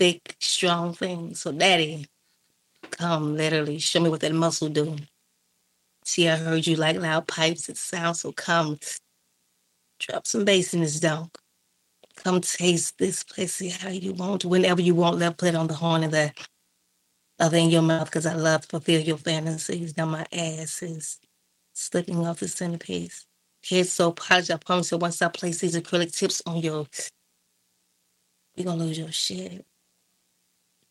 [0.03, 1.41] thick, strong things.
[1.43, 2.07] So, Daddy,
[2.93, 4.97] Come, literally, show me what that muscle do.
[6.05, 7.69] See, I heard you like loud pipes.
[7.69, 8.79] It sounds so come.
[10.01, 11.31] Drop some bass in this dog.
[12.17, 14.45] Come taste this pussy how you want.
[14.45, 16.33] Whenever you want, let put it on the horn of the
[17.41, 19.97] other in your mouth because I love to fulfill your fantasies.
[19.97, 21.21] Now my ass is
[21.75, 23.27] slipping off the centerpiece.
[23.69, 26.87] Head so polished, I promise you, once I place these acrylic tips on your,
[28.57, 29.65] you're gonna lose your shit.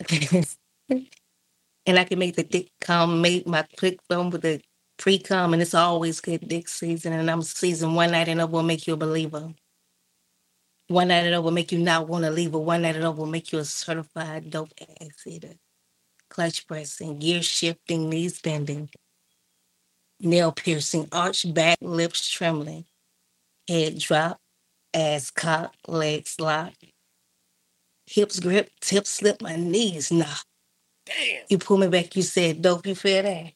[1.85, 4.61] and I can make the dick come, make my click from with the
[4.97, 7.13] pre cum, and it's always good dick season.
[7.13, 9.53] And I'm season one night and up will make you a believer.
[10.89, 13.05] One night and up will make you not want to leave, but one night and
[13.05, 15.55] up will make you a certified dope ass eater.
[16.29, 18.89] Clutch pressing, gear shifting, knees bending,
[20.19, 22.85] nail piercing, arch back, lips trembling,
[23.69, 24.39] head drop,
[24.93, 26.73] ass cock, legs lock,
[28.11, 30.45] hips grip, tips slip, my knees knock.
[31.05, 31.43] Damn.
[31.49, 33.53] You pull me back, you said, dope, you feel that?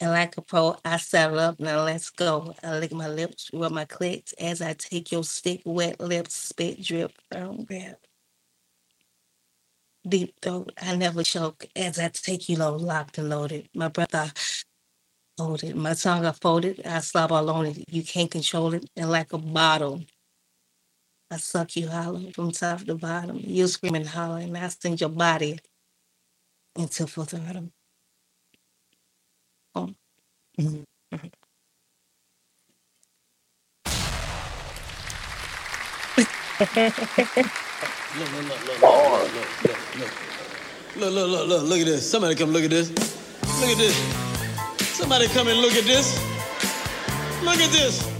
[0.00, 2.54] And like a pro, I saddle up, now let's go.
[2.62, 6.82] I lick my lips, rub my clicks as I take your stick, wet lips, spit,
[6.82, 7.98] drip, firm grip.
[10.06, 13.68] Deep throat, I never choke as I take you low, locked and loaded.
[13.74, 14.30] My breath, I
[15.36, 15.74] hold it.
[15.74, 16.86] My tongue, I fold it.
[16.86, 17.84] I slob all on it.
[17.88, 18.88] You can't control it.
[18.96, 20.04] And like a bottle,
[21.30, 23.38] I suck you hollow from top to bottom.
[23.42, 25.58] You scream and holler, and I send your body
[26.76, 27.72] into fulton.
[29.74, 29.90] Oh.
[30.60, 30.84] Mhm.
[38.16, 40.12] Look, look, look, look, look, look, look, look, look.
[40.96, 42.10] Look, look, look, look, look at this.
[42.10, 42.90] Somebody come look at this.
[43.60, 43.96] Look at this.
[44.96, 46.18] Somebody come and look at this.
[47.42, 48.17] Look at this.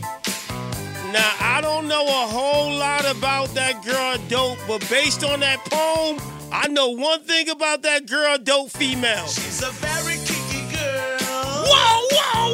[1.13, 5.65] Now, I don't know a whole lot about that girl dope, but based on that
[5.65, 6.19] poem,
[6.53, 9.27] I know one thing about that girl dope female.
[9.27, 11.17] She's a very kinky girl.
[11.65, 12.48] Whoa, whoa!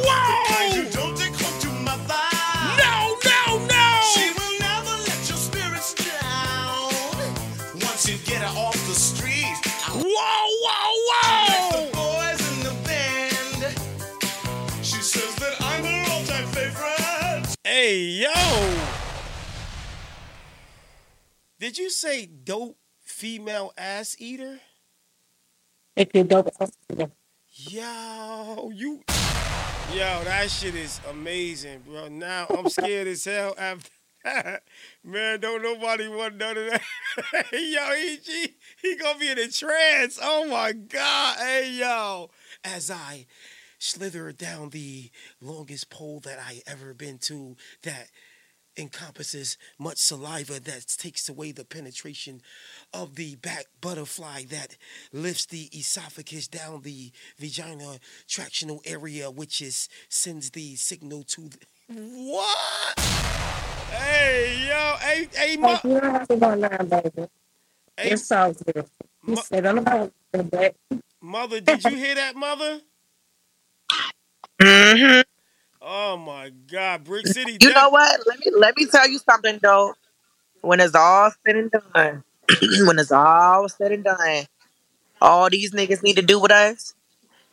[17.76, 18.30] Hey, yo!
[21.58, 24.60] Did you say dope female ass eater?
[25.96, 26.54] If you're dope,
[27.52, 29.02] Yo, you.
[29.92, 32.06] Yo, that shit is amazing, bro.
[32.06, 33.90] Now I'm scared as hell after
[34.22, 34.62] that.
[35.02, 36.82] Man, don't nobody want none of that.
[37.52, 40.20] yo, he, he, he gonna be in a trance.
[40.22, 41.38] Oh my God.
[41.38, 42.30] Hey, yo.
[42.62, 43.26] As I
[43.84, 48.08] slither down the longest pole that I ever been to that
[48.76, 52.40] encompasses much saliva that takes away the penetration
[52.92, 54.76] of the back butterfly that
[55.12, 61.58] lifts the esophagus down the vagina tractional area which is sends the signal to the
[61.88, 62.98] what
[63.92, 67.28] hey yo hey hey Hey, ma- you don't have to go nine, baby.
[67.98, 68.86] It's all good.
[69.26, 70.74] You said on about the back.
[71.22, 72.80] mother did you hear that mother
[74.64, 75.20] hmm
[75.82, 78.20] oh my god brick city You Def- know what?
[78.26, 79.94] Let me let me tell you something though.
[80.62, 82.24] When it's all said and done,
[82.86, 84.44] when it's all said and done,
[85.20, 86.94] all these niggas need to do with us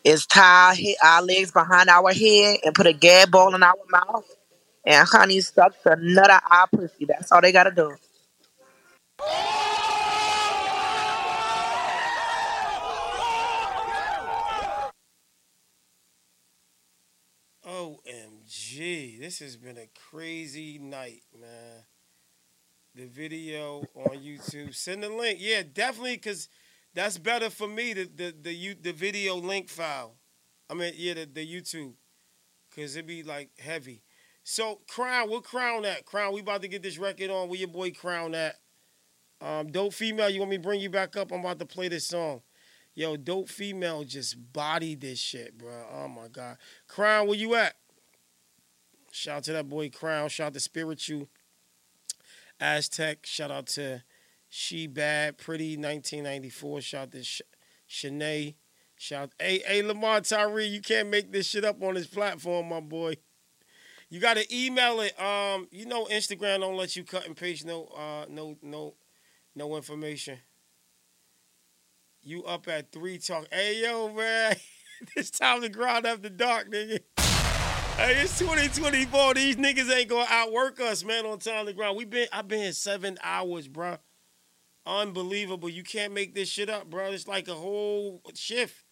[0.06, 3.76] is tie our, our legs behind our head and put a gag ball in our
[3.90, 4.26] mouth
[4.86, 7.06] and honey suck the nut out our pussy.
[7.06, 7.96] That's all they gotta do.
[18.72, 21.84] OMG, this has been a crazy night, man.
[22.96, 24.76] The video on YouTube.
[24.76, 25.40] Send the link.
[25.42, 26.50] Yeah, definitely, because
[26.94, 30.16] that's better for me, the the the, you, the video link file.
[30.70, 31.94] I mean, yeah, the, the YouTube.
[32.70, 34.04] Because it'd be like heavy.
[34.44, 36.06] So, Crown, what Crown at?
[36.06, 37.50] Crown, we about to get this record on.
[37.50, 38.56] Where your boy Crown at?
[39.42, 41.32] Um, Dope Female, you want me to bring you back up?
[41.32, 42.42] I'm about to play this song.
[42.94, 45.86] Yo, Dope Female just bodied this shit, bro.
[45.94, 46.58] Oh my God.
[46.88, 47.76] Crown, where you at?
[49.12, 50.30] Shout out to that boy Crown.
[50.30, 51.28] Shout out to Spiritual
[52.60, 53.26] Aztec.
[53.26, 54.04] Shout out to
[54.50, 56.82] She Bad Pretty 1994.
[56.82, 57.42] Shout out to Sh-
[57.90, 58.56] Shanae.
[58.96, 60.68] Shout hey hey Lamar Tyree.
[60.68, 63.16] You can't make this shit up on this platform, my boy.
[64.10, 65.20] You gotta email it.
[65.20, 68.94] Um, you know Instagram don't let you cut and paste no uh no no
[69.56, 70.38] no information.
[72.22, 73.48] You up at three talk.
[73.52, 74.56] Hey yo, man.
[75.16, 77.00] it's time to grind up the dark, nigga.
[78.02, 79.36] Hey, it's 2024.
[79.36, 81.96] These niggas ain't gonna outwork us, man, on time to grind.
[81.96, 83.98] We been I've been seven hours, bro.
[84.88, 85.70] Unbelievable.
[85.70, 87.12] You can't make this shit up, bro.
[87.12, 88.86] It's like a whole shift.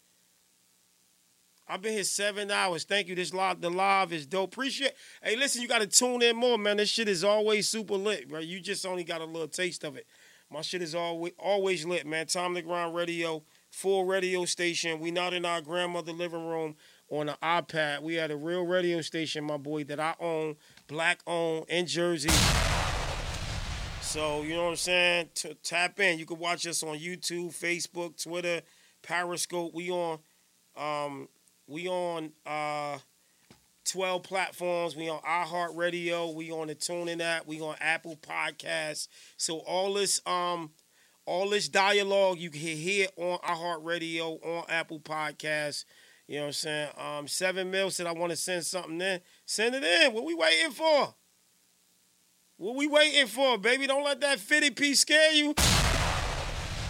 [1.66, 2.84] I've been here seven hours.
[2.84, 3.16] Thank you.
[3.16, 4.52] This live, the live is dope.
[4.52, 4.92] Appreciate.
[5.24, 6.76] Hey, listen, you got to tune in more, man.
[6.76, 8.38] This shit is always super lit, bro.
[8.38, 10.06] You just only got a little taste of it.
[10.52, 12.28] My shit is always always lit, man.
[12.28, 15.00] Time to Grind Radio, full radio station.
[15.00, 16.76] We not in our grandmother living room
[17.10, 18.02] on an iPad.
[18.02, 20.56] We had a real radio station, my boy, that I own,
[20.86, 22.30] black owned in Jersey.
[24.00, 25.28] So you know what I'm saying?
[25.34, 26.18] T- tap in.
[26.18, 28.62] You can watch us on YouTube, Facebook, Twitter,
[29.02, 29.74] Periscope.
[29.74, 30.18] We on,
[30.76, 31.28] um,
[31.66, 32.98] we on uh,
[33.84, 34.96] 12 platforms.
[34.96, 36.34] We on iHeartRadio.
[36.34, 37.46] We on the TuneIn app.
[37.46, 39.08] We on Apple Podcasts.
[39.36, 40.70] So all this, um,
[41.26, 45.84] all this dialogue you can hear on iHeartRadio, on Apple Podcasts.
[46.30, 46.88] You know what I'm saying?
[46.96, 49.20] Um, Seven Mil said I want to send something in.
[49.46, 50.14] Send it in.
[50.14, 51.12] What we waiting for?
[52.56, 53.88] What we waiting for, baby?
[53.88, 55.54] Don't let that 50 piece scare you.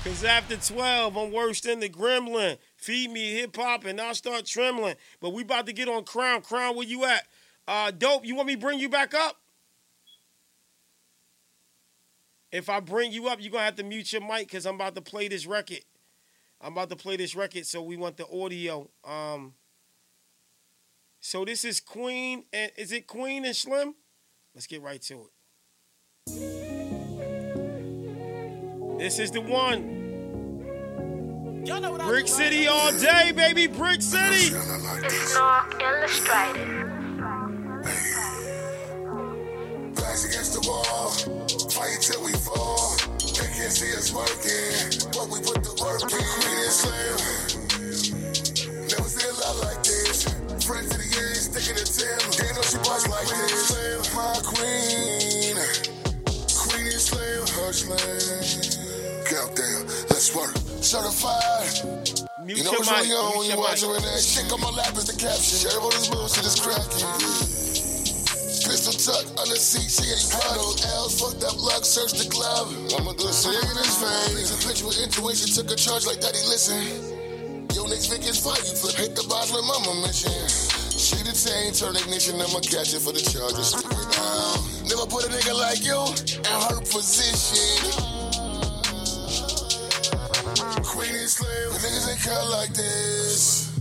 [0.05, 2.59] Cause after 12, I'm worse than the gremlin.
[2.77, 4.97] Feed me hip hop and I'll start trembling.
[5.23, 6.43] But we about to get on Crown.
[6.43, 7.27] Crown, where you at?
[7.67, 9.36] Uh, dope, you want me bring you back up?
[12.52, 14.97] If I bring you up, you're gonna have to mute your mic because I'm about
[14.97, 15.81] to play this record.
[16.60, 18.90] I'm about to play this record, so we want the audio.
[19.05, 19.55] Um,
[21.20, 23.94] so this is Queen and is it Queen and Slim?
[24.55, 25.30] Let's get right to it.
[28.98, 30.00] This is the one.
[32.06, 33.66] Brick City all day, baby.
[33.66, 34.55] Brick City.
[34.55, 36.86] It's not illustrated.
[39.94, 41.10] Backs against the wall,
[41.70, 42.40] fight till we fall.
[42.40, 42.40] They
[43.60, 46.08] can't see us working, but we put the work in.
[46.08, 47.16] Queen and Slim,
[48.89, 50.24] never seen a lot like this.
[50.64, 52.20] Friends to the end, sticking to Tim.
[52.40, 53.52] They know she boss like this.
[53.68, 55.60] Slim, my queen,
[56.56, 59.28] Queen and Slim, her slim.
[59.28, 60.56] Countdown, let's work.
[60.80, 62.24] Certified.
[62.40, 63.90] Mute you know what's mic, really on when you your watch mic.
[63.92, 65.68] her in that shit on my lap is the caption.
[65.68, 67.49] Sheriff on this bullshit is cracking.
[69.00, 70.60] Pistol tuck under seat, she ain't proud.
[70.60, 72.68] Those L's fucked up luck, search the glove.
[72.92, 74.52] I'ma do a cig in his veins.
[74.52, 76.76] A picture with intuition, took a charge like daddy, listen.
[77.72, 80.36] Yo, next Vic is fight, you flip, hit the boss with mama mission.
[80.92, 83.72] She the detained, turn ignition, I'ma catch it for the charges.
[83.72, 84.60] Stick it down.
[84.84, 85.96] Never put a nigga like you
[86.36, 87.88] in her position.
[90.84, 93.72] Queen and Slim, niggas ain't cut like this.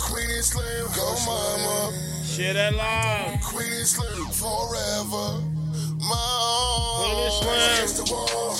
[0.00, 1.92] Queen and Slim, go mama.
[2.32, 3.42] Share that live.
[3.42, 3.86] Queen and
[4.32, 5.42] forever.
[6.00, 6.16] My
[6.96, 8.54] Queen and Against the wall,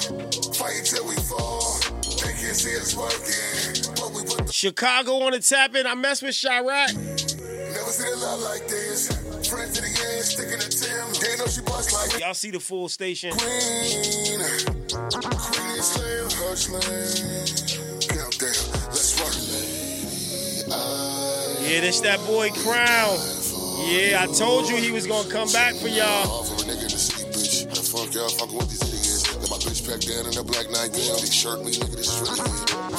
[0.52, 1.80] fight till we fall.
[2.20, 5.86] They can't see us working, but we put the Chicago on the tap in.
[5.86, 6.92] I mess with Chiraq.
[6.92, 9.08] Never seen a lot like this.
[9.48, 11.08] Friends to the end, sticking to Tim.
[11.22, 13.30] They know she bust like Y'all see the full station.
[13.32, 14.44] Queen.
[15.00, 16.82] Queen and Slim, her slim.
[18.06, 19.32] Countdown, let's work.
[21.62, 23.41] Yeah, this that boy Crown.
[23.80, 26.44] Yeah, I told you he was gonna come back for y'all.
[27.92, 29.28] Fuck y'all with these idiots.
[29.36, 31.20] Got my bitch packed down in a black nightgown.
[31.20, 32.28] Big shirt, me, nigga, this is.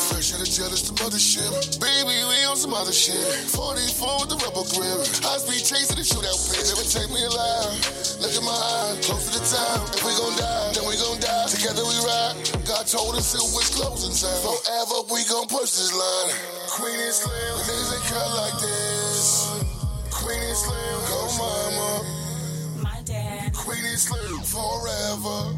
[0.10, 1.50] Fresh out of jail, it's the mothership.
[1.82, 3.18] Baby, we on some other shit.
[3.58, 5.02] 44 with the rubber grip.
[5.02, 6.38] Speed chasing the shootout.
[6.62, 7.74] Never take me alive.
[8.22, 9.82] Look my close to the time.
[9.98, 11.50] If we gon' die, then we gon' die.
[11.50, 12.38] Together we ride.
[12.70, 14.42] God told us it was closing time.
[14.46, 16.30] Forever we gon' push this line.
[16.70, 17.34] Queen and Slim,
[17.66, 19.03] niggas ain't cut like this.
[20.34, 22.02] Queen and Slim, go mama.
[22.82, 23.54] My dad.
[23.54, 25.54] Queen and Slim, forever.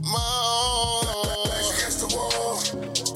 [0.00, 1.02] My
[1.44, 2.56] Backs against the wall,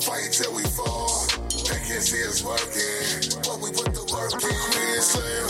[0.04, 1.24] fight till we fall.
[1.64, 4.52] They can't see us working, but we put the work in.
[4.68, 5.48] Queen and Slim,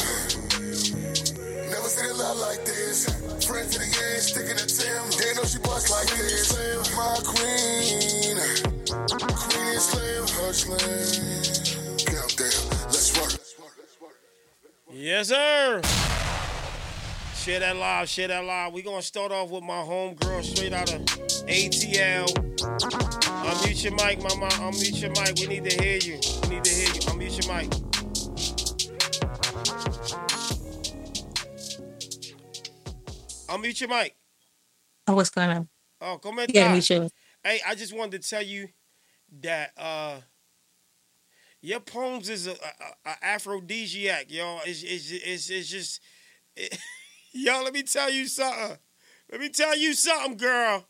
[1.73, 3.07] never seen a lot like this.
[3.45, 5.11] Friends to the end, sticking to Tim.
[5.19, 6.55] They know she bust like this.
[6.55, 8.39] Slim, My queen,
[9.35, 11.58] Queen and Slim, her slim.
[14.91, 15.83] Yes, sir.
[17.35, 18.73] Share that live, share that live.
[18.73, 21.03] we gonna start off with my homegirl straight out of
[21.47, 22.27] ATL.
[23.45, 24.49] Unmute your mic, mama.
[24.49, 25.39] Unmute your mic.
[25.39, 26.19] We need to hear you.
[26.43, 27.01] We need to hear you.
[27.03, 27.71] Unmute your mic.
[33.49, 34.17] Unmute your mic.
[35.07, 35.69] Oh, what's going on?
[36.01, 36.47] Oh, come in.
[36.49, 37.11] Yeah, me too.
[37.45, 38.69] Hey, I just wanted to tell you
[39.43, 40.21] that uh
[41.61, 44.61] your poems is a, a, a aphrodisiac, y'all.
[44.65, 46.01] It's, it's, it's, it's just,
[46.57, 46.79] it,
[47.33, 47.65] y'all.
[47.65, 48.79] Let me tell you something.
[49.31, 50.87] Let me tell you something, girl.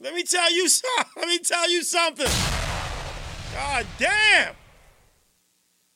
[0.00, 1.12] Let me tell you something.
[1.16, 2.26] Let me tell you something.
[3.54, 4.54] God damn.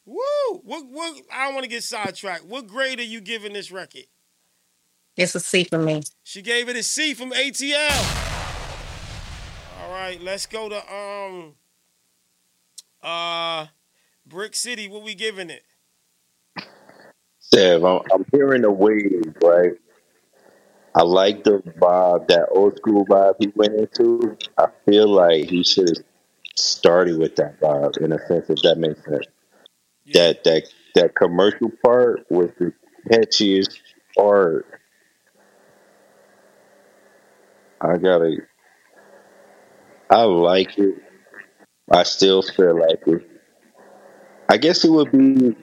[0.07, 0.61] Woo!
[0.63, 0.87] What?
[0.87, 1.23] What?
[1.33, 2.45] I don't want to get sidetracked.
[2.45, 4.05] What grade are you giving this record?
[5.17, 6.03] It's a C for me.
[6.25, 8.35] She gave it a C from ATL.
[9.81, 11.55] All right, let's go to um
[13.05, 13.67] uh
[14.27, 15.65] Brick City, what we giving it?
[17.41, 19.73] Sev, I'm, I'm hearing the wave, right?
[20.95, 24.37] I like the vibe, that old school vibe he went into.
[24.59, 26.05] I feel like he should have
[26.57, 29.27] started with that vibe in a sense, if that makes sense.
[30.15, 32.73] That that that commercial part was the
[33.11, 33.79] catchiest
[34.17, 34.67] part.
[37.81, 38.39] I gotta.
[40.11, 41.04] I like it.
[41.91, 43.31] I still feel like it.
[44.49, 45.55] I guess it would be an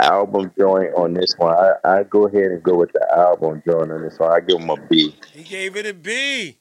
[0.00, 1.54] album joint on this one.
[1.54, 4.32] I I go ahead and go with the album joint on this one.
[4.32, 5.14] I give him a B.
[5.32, 6.58] He gave it a B.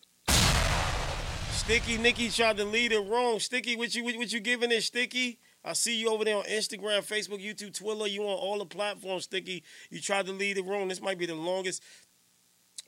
[1.51, 3.39] Sticky Nicky tried to lead it wrong.
[3.39, 5.39] Sticky, what you what, you giving it, Sticky?
[5.63, 8.07] I see you over there on Instagram, Facebook, YouTube, Twitter.
[8.07, 9.63] You on all the platforms, Sticky.
[9.89, 10.89] You tried to lead it wrong.
[10.89, 11.81] This might be the longest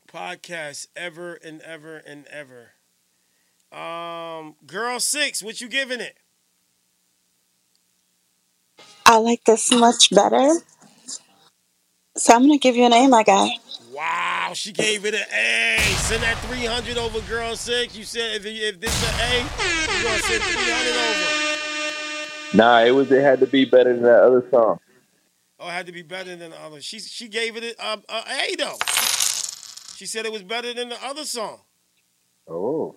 [0.09, 2.74] podcast ever and ever and ever.
[3.75, 6.15] Um, Girl Six, what you giving it?
[9.05, 10.53] I like this much better.
[12.15, 13.49] So I'm gonna give you an A, my guy.
[13.91, 15.77] Wow, she gave it an A.
[15.97, 17.97] Send that 300 over, Girl Six.
[17.97, 22.57] You said if, if this is an A, you're gonna send 300 over.
[22.57, 23.11] Nah, it was.
[23.11, 24.79] It had to be better than that other song.
[25.59, 26.79] Oh, it had to be better than the other.
[26.79, 28.77] She she gave it a, a A though.
[29.97, 31.59] She said it was better than the other song.
[32.47, 32.95] Oh.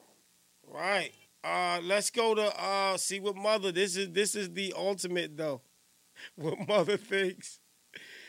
[0.78, 1.10] Right.
[1.42, 3.72] Uh, let's go to uh see what mother.
[3.72, 5.60] This is this is the ultimate though.
[6.36, 7.58] What mother thinks.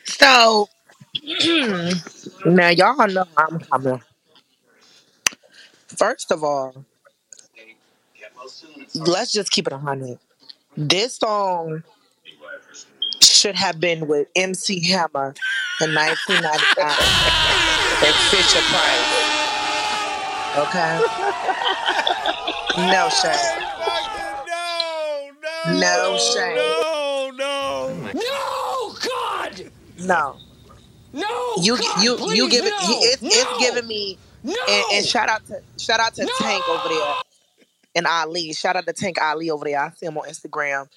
[0.04, 0.68] So
[2.44, 4.00] now y'all know I'm coming.
[5.88, 6.84] First of all,
[8.94, 10.18] let's just keep it a hundred.
[10.76, 11.82] This song
[13.20, 15.34] should have been with MC Hammer
[15.80, 16.86] in 1999
[18.06, 19.30] and Fisher Price.
[20.58, 21.66] Okay.
[22.88, 23.32] No shame.
[25.78, 26.56] No shame.
[26.56, 28.10] No, no.
[28.14, 29.70] No, God!
[29.98, 30.36] No.
[31.12, 31.54] No!
[31.60, 32.70] You God, you you give it.
[32.70, 32.76] no!
[32.80, 33.28] It's, no!
[33.30, 34.16] it's giving me.
[34.42, 34.54] No!
[34.68, 37.14] And, and shout out to shout out to Tank over there
[37.96, 38.52] and Ali.
[38.52, 39.78] Shout out to Tank Ali over there.
[39.78, 40.88] I see him on Instagram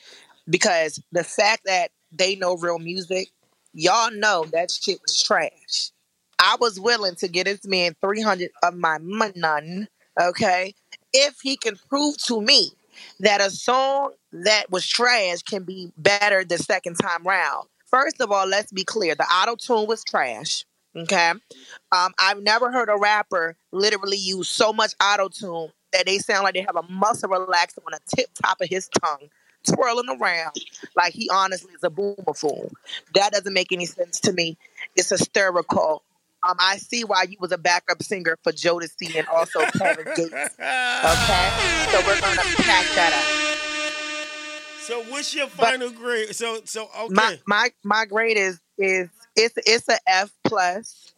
[0.49, 3.29] because the fact that they know real music,
[3.73, 5.91] y'all know that shit was trash.
[6.39, 9.87] I was willing to get this man three hundred of my money,
[10.21, 10.75] okay,
[11.13, 12.71] if he can prove to me
[13.19, 17.67] that a song that was trash can be better the second time round.
[17.87, 20.65] First of all, let's be clear: the auto tune was trash.
[20.95, 21.31] Okay,
[21.91, 26.43] um, I've never heard a rapper literally use so much auto tune that they sound
[26.43, 29.29] like they have a muscle relaxer on the tip top of his tongue,
[29.63, 30.51] twirling around
[30.95, 32.71] like he honestly is a boomer fool.
[33.15, 34.57] That doesn't make any sense to me.
[34.95, 36.03] It's hysterical.
[36.45, 40.33] Um, I see why you was a backup singer for Jodeci and also Kevin Gates.
[40.33, 41.49] Okay,
[41.91, 43.53] so we're gonna pack that up.
[44.81, 46.35] So what's your final grade?
[46.35, 47.13] So so okay.
[47.13, 51.13] My my my grade is is it's it's a F plus.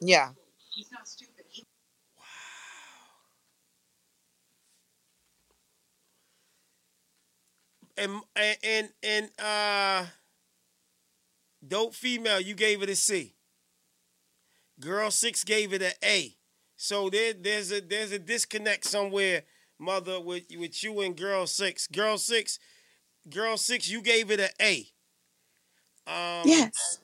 [0.00, 0.32] Yeah.
[7.96, 10.04] and and and, and uh
[11.68, 13.34] dope female, you gave it a C.
[14.80, 16.36] Girl six gave it an A.
[16.76, 19.44] So there there's a there's a disconnect somewhere,
[19.78, 21.86] mother, with with you and girl six.
[21.86, 22.58] Girl six,
[23.28, 24.88] girl six, you gave it an A.
[26.06, 27.00] Um, Yes.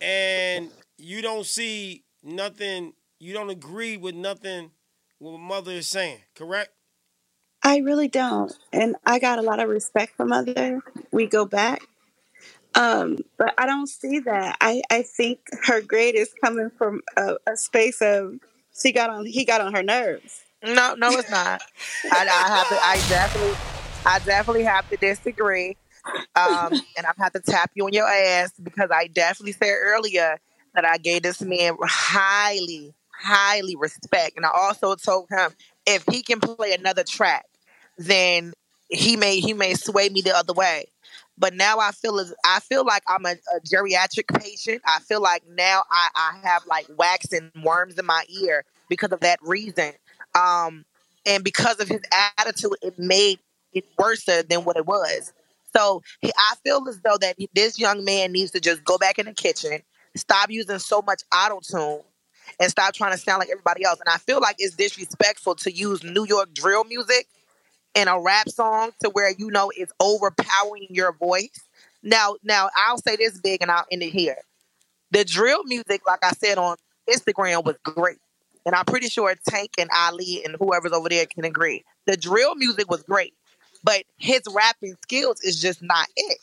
[0.00, 2.94] and you don't see nothing.
[3.18, 4.70] You don't agree with nothing
[5.18, 6.70] what mother is saying, correct?
[7.62, 8.52] I really don't.
[8.72, 10.82] And I got a lot of respect for mother.
[11.12, 11.82] We go back.
[12.74, 14.56] Um, but I don't see that.
[14.60, 18.34] I, I think her grade is coming from a, a space of
[18.76, 20.42] she got on he got on her nerves.
[20.62, 21.62] No, no, it's not.
[22.10, 22.74] I, I have to.
[22.82, 23.54] I definitely,
[24.06, 25.76] I definitely have to disagree.
[26.34, 30.38] Um, and I'm have to tap you on your ass because I definitely said earlier
[30.74, 35.52] that I gave this man highly, highly respect, and I also told him
[35.86, 37.44] if he can play another track,
[37.98, 38.52] then
[38.88, 40.86] he may he may sway me the other way.
[41.36, 44.82] But now I feel as I feel like I'm a, a geriatric patient.
[44.86, 49.12] I feel like now I, I have like wax and worms in my ear because
[49.12, 49.92] of that reason.
[50.34, 50.84] Um,
[51.26, 52.02] and because of his
[52.38, 53.40] attitude, it made
[53.72, 55.32] it worse than what it was.
[55.76, 59.26] So I feel as though that this young man needs to just go back in
[59.26, 59.80] the kitchen,
[60.16, 62.00] stop using so much auto tune,
[62.60, 63.98] and stop trying to sound like everybody else.
[63.98, 67.26] And I feel like it's disrespectful to use New York drill music
[67.94, 71.60] in a rap song to where you know it's overpowering your voice.
[72.02, 74.36] Now, now I'll say this big, and I'll end it here.
[75.10, 76.76] The drill music, like I said on
[77.08, 78.18] Instagram, was great,
[78.66, 81.84] and I'm pretty sure Tank and Ali and whoever's over there can agree.
[82.06, 83.34] The drill music was great,
[83.82, 86.38] but his rapping skills is just not it.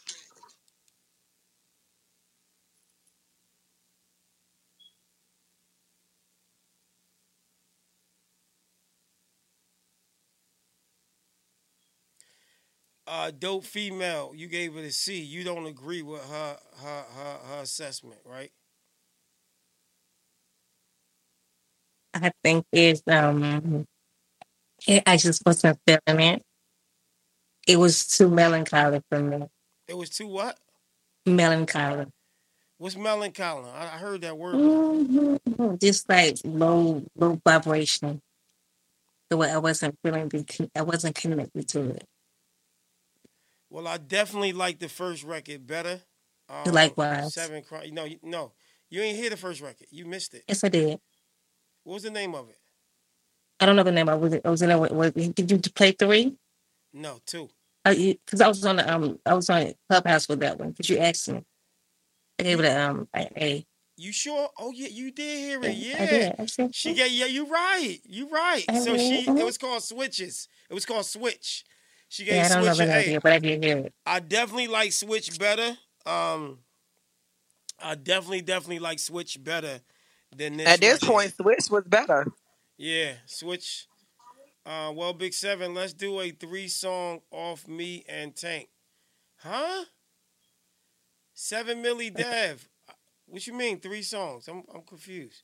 [13.11, 15.22] Uh, dope female, you gave it a C.
[15.22, 18.51] You don't agree with her her her, her assessment, right?
[22.14, 23.85] I think it's um
[24.88, 26.43] it, I just wasn't feeling it.
[27.67, 29.48] It was too melancholy for me.
[29.90, 30.57] It was too what?
[31.25, 32.06] Melancholy.
[32.77, 33.69] What's melancholy?
[33.72, 34.56] I, I heard that word.
[34.56, 35.81] Mhm.
[35.81, 38.22] Just like low low vibration.
[39.30, 40.31] The way I wasn't feeling
[40.75, 42.06] I wasn't connected to it.
[43.72, 46.01] Well, I definitely like the first record better.
[46.50, 47.33] Um, Likewise.
[47.33, 47.93] Seven Crime.
[47.93, 48.51] No, you- no,
[48.90, 49.88] you ain't hear the first record.
[49.90, 50.43] You missed it.
[50.48, 51.00] Yes I did.
[51.85, 52.58] What was the name of it?
[53.61, 54.09] I don't know the name.
[54.09, 56.35] I was I was in there with, with did you play three?
[56.93, 57.50] No, two.
[57.85, 60.72] Because I was on the um I was on Clubhouse with that one.
[60.72, 61.43] Because you asked me.
[62.40, 64.50] I gave it a um a, a You sure?
[64.59, 65.77] Oh yeah, you did hear it.
[65.77, 66.35] Yeah, Yeah, I did.
[66.40, 67.09] I said, she got.
[67.09, 68.00] Yeah, you right.
[68.06, 68.66] You right.
[68.67, 69.27] I So she.
[69.27, 70.50] It was called Switches.
[70.69, 71.64] It was called Switch.
[72.11, 72.93] She gave yeah, I don't know Switch the an A.
[72.93, 73.93] idea, but I did hear it.
[74.06, 75.77] I definitely like Switch better.
[76.06, 76.59] Um,
[77.81, 79.80] I definitely, definitely like Switch better
[80.35, 80.67] than this.
[80.67, 81.14] At this record.
[81.14, 82.27] point, Switch was better.
[82.77, 83.88] yeah, Switch.
[84.65, 88.67] Uh, well, Big Seven, let's do a three song off me and Tank.
[89.38, 89.85] Huh?
[91.33, 92.67] Seven Millie Dev.
[93.25, 94.49] What you mean three songs?
[94.49, 95.43] I'm I'm confused.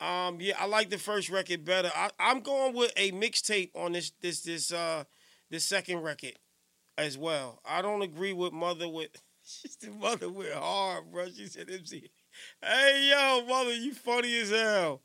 [0.00, 1.90] Um, yeah, I like the first record better.
[1.96, 5.04] I, I'm going with a mixtape on this this this uh
[5.50, 6.34] this second record
[6.96, 7.60] as well.
[7.64, 9.10] I don't agree with Mother with
[9.44, 11.28] she's the Mother with hard, bro.
[11.30, 12.10] She said MC.
[12.62, 15.02] Hey yo, Mother, you funny as hell.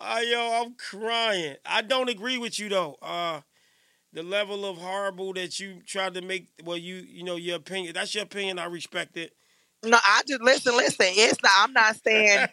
[0.00, 1.56] Uh, yo, I'm crying.
[1.64, 2.96] I don't agree with you though.
[3.02, 3.40] Uh
[4.12, 7.92] the level of horrible that you tried to make well you you know your opinion
[7.94, 9.32] that's your opinion i respect it
[9.84, 11.06] No, I just listen, listen.
[11.10, 11.52] It's not.
[11.58, 12.46] I'm not saying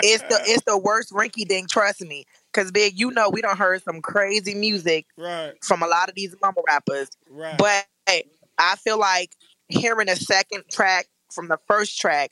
[0.00, 1.68] it's the it's the worst rinky dink.
[1.68, 5.86] Trust me, because big, you know, we don't heard some crazy music right from a
[5.86, 7.10] lot of these mumble rappers.
[7.30, 7.86] right But
[8.58, 9.36] I feel like
[9.68, 12.30] hearing a second track from the first track,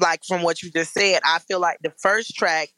[0.00, 2.70] like from what you just said, I feel like the first track,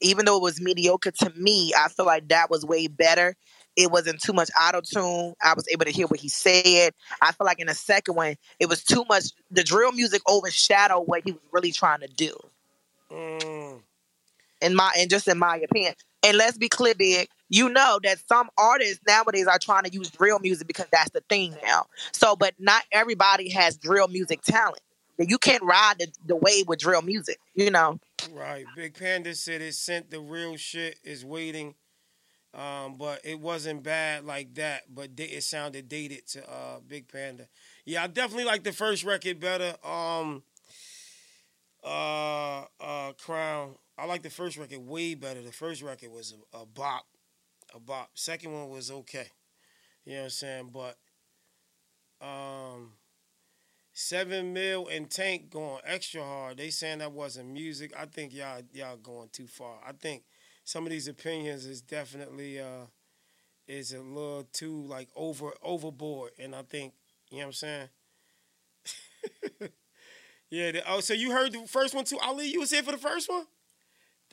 [0.00, 3.36] even though it was mediocre to me, I feel like that was way better.
[3.76, 5.34] It wasn't too much auto tune.
[5.42, 6.92] I was able to hear what he said.
[7.22, 9.26] I feel like in the second one, it was too much.
[9.50, 12.36] The drill music overshadowed what he was really trying to do.
[13.10, 13.80] Mm,
[14.62, 15.94] In my and just in my opinion.
[16.24, 17.28] And let's be clear, big.
[17.48, 21.20] You know that some artists nowadays are trying to use drill music because that's the
[21.28, 21.86] thing now.
[22.12, 24.80] So, but not everybody has drill music talent.
[25.18, 27.38] You can't ride the, the wave with drill music.
[27.54, 27.98] You know.
[28.32, 31.74] right big panda said it sent the real shit is waiting
[32.54, 37.48] um but it wasn't bad like that but it sounded dated to uh big panda
[37.84, 40.42] yeah i definitely like the first record better um
[41.84, 46.58] uh uh crown i like the first record way better the first record was a,
[46.58, 47.06] a bop
[47.74, 49.28] a bop second one was okay
[50.04, 50.96] you know what i'm saying but
[52.20, 52.92] um
[53.94, 56.56] Seven mil and Tank going extra hard.
[56.56, 57.92] They saying that wasn't music.
[57.98, 59.80] I think y'all y'all going too far.
[59.86, 60.24] I think
[60.64, 62.86] some of these opinions is definitely uh
[63.68, 66.32] is a little too like over overboard.
[66.38, 66.94] And I think
[67.30, 67.88] you know what I'm saying.
[70.52, 70.72] yeah.
[70.72, 72.18] The, oh, so you heard the first one too?
[72.22, 73.44] Ali, you was here for the first one.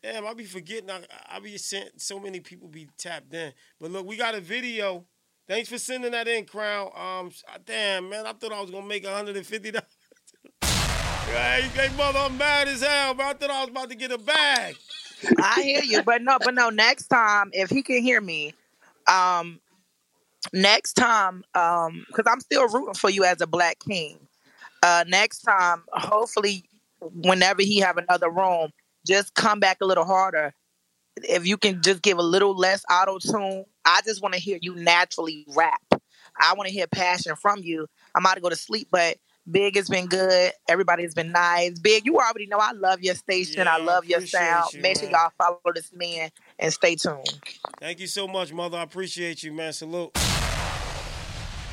[0.03, 0.89] Damn, I be forgetting.
[0.91, 3.53] I, I be sent so many people be tapped in.
[3.79, 5.05] But look, we got a video.
[5.47, 6.91] Thanks for sending that in, Crown.
[6.95, 7.31] Um,
[7.65, 9.87] damn man, I thought I was gonna make 150 dollars.
[10.61, 13.29] hey, hey, mother, I'm mad as hell, bro.
[13.29, 14.75] I thought I was about to get a bag.
[15.41, 16.69] I hear you, but no, but no.
[16.69, 18.53] Next time, if he can hear me,
[19.07, 19.59] um,
[20.53, 24.19] next time, um, because I'm still rooting for you as a black king.
[24.83, 26.63] Uh, next time, hopefully,
[27.01, 28.71] whenever he have another room,
[29.05, 30.53] just come back a little harder.
[31.17, 34.57] If you can just give a little less auto tune, I just want to hear
[34.61, 35.81] you naturally rap.
[36.39, 37.87] I want to hear passion from you.
[38.15, 39.17] I'm about to go to sleep, but
[39.49, 40.51] Big has been good.
[40.67, 41.79] Everybody's been nice.
[41.79, 43.67] Big, you already know I love your station.
[43.67, 44.73] I love your sound.
[44.73, 45.19] you, Make sure man.
[45.19, 47.39] y'all follow this man and stay tuned.
[47.79, 48.77] Thank you so much, mother.
[48.77, 49.73] I appreciate you, man.
[49.73, 50.11] Salute.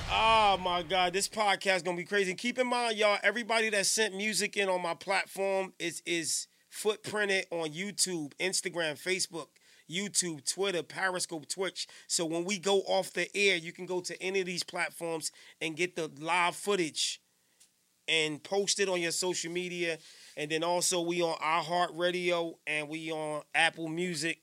[0.09, 2.35] Oh my God, this podcast gonna be crazy.
[2.35, 7.45] Keep in mind, y'all, everybody that sent music in on my platform is is footprinted
[7.51, 9.49] on YouTube, Instagram, Facebook,
[9.91, 11.89] YouTube, Twitter, Periscope, Twitch.
[12.07, 15.33] So when we go off the air, you can go to any of these platforms
[15.61, 17.21] and get the live footage
[18.09, 19.99] and post it on your social media.
[20.37, 24.39] And then also we on iHeartRadio and we on Apple Music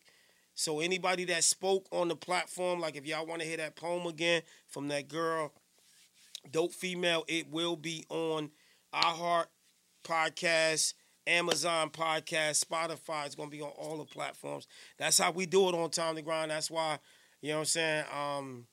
[0.55, 4.07] So anybody that spoke on the platform, like if y'all want to hear that poem
[4.07, 5.53] again from that girl,
[6.51, 8.51] dope female, it will be on
[8.93, 9.45] iHeart
[10.03, 10.93] podcast,
[11.27, 13.25] Amazon podcast, Spotify.
[13.25, 14.67] It's gonna be on all the platforms.
[14.97, 16.51] That's how we do it on Time to Grind.
[16.51, 16.99] That's why,
[17.41, 18.05] you know what I'm saying.
[18.13, 18.67] Um,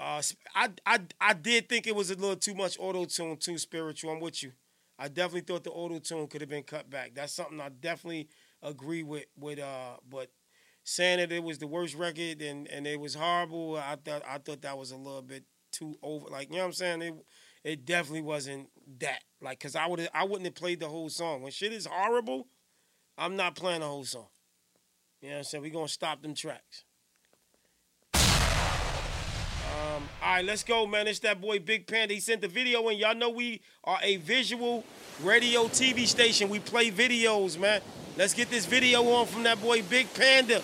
[0.00, 0.22] uh,
[0.54, 4.12] I I I did think it was a little too much auto tune, too spiritual.
[4.12, 4.52] I'm with you.
[4.98, 7.14] I definitely thought the auto tune could have been cut back.
[7.14, 8.28] That's something I definitely
[8.62, 9.24] agree with.
[9.36, 10.30] With uh, but
[10.88, 14.38] saying that it was the worst record and and it was horrible, I thought I
[14.38, 16.28] thought that was a little bit too over.
[16.28, 17.02] Like you know what I'm saying?
[17.02, 17.14] It
[17.62, 18.68] it definitely wasn't
[19.00, 19.22] that.
[19.42, 21.42] Like, cause I would I wouldn't have played the whole song.
[21.42, 22.48] When shit is horrible,
[23.18, 24.28] I'm not playing the whole song.
[25.20, 25.62] You know what I'm saying?
[25.62, 26.84] We gonna stop them tracks.
[28.14, 31.06] Um, all right, let's go, man.
[31.06, 32.14] It's that boy Big Panda.
[32.14, 32.96] He sent the video in.
[32.96, 34.84] Y'all know we are a visual
[35.22, 36.48] radio TV station.
[36.48, 37.82] We play videos, man.
[38.16, 40.62] Let's get this video on from that boy Big Panda.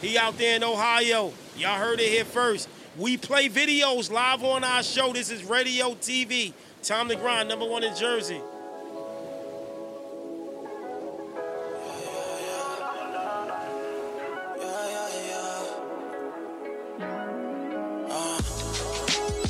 [0.00, 1.32] He out there in Ohio.
[1.56, 2.68] Y'all heard it here first.
[2.96, 5.12] We play videos live on our show.
[5.12, 6.54] This is Radio TV.
[6.82, 8.40] Time to grind, number one in Jersey.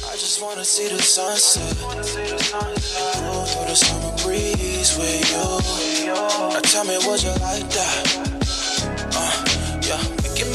[0.02, 1.76] I just wanna see the sunset.
[1.76, 6.06] Through the summer breeze with you.
[6.08, 8.29] Now tell me, would you like that?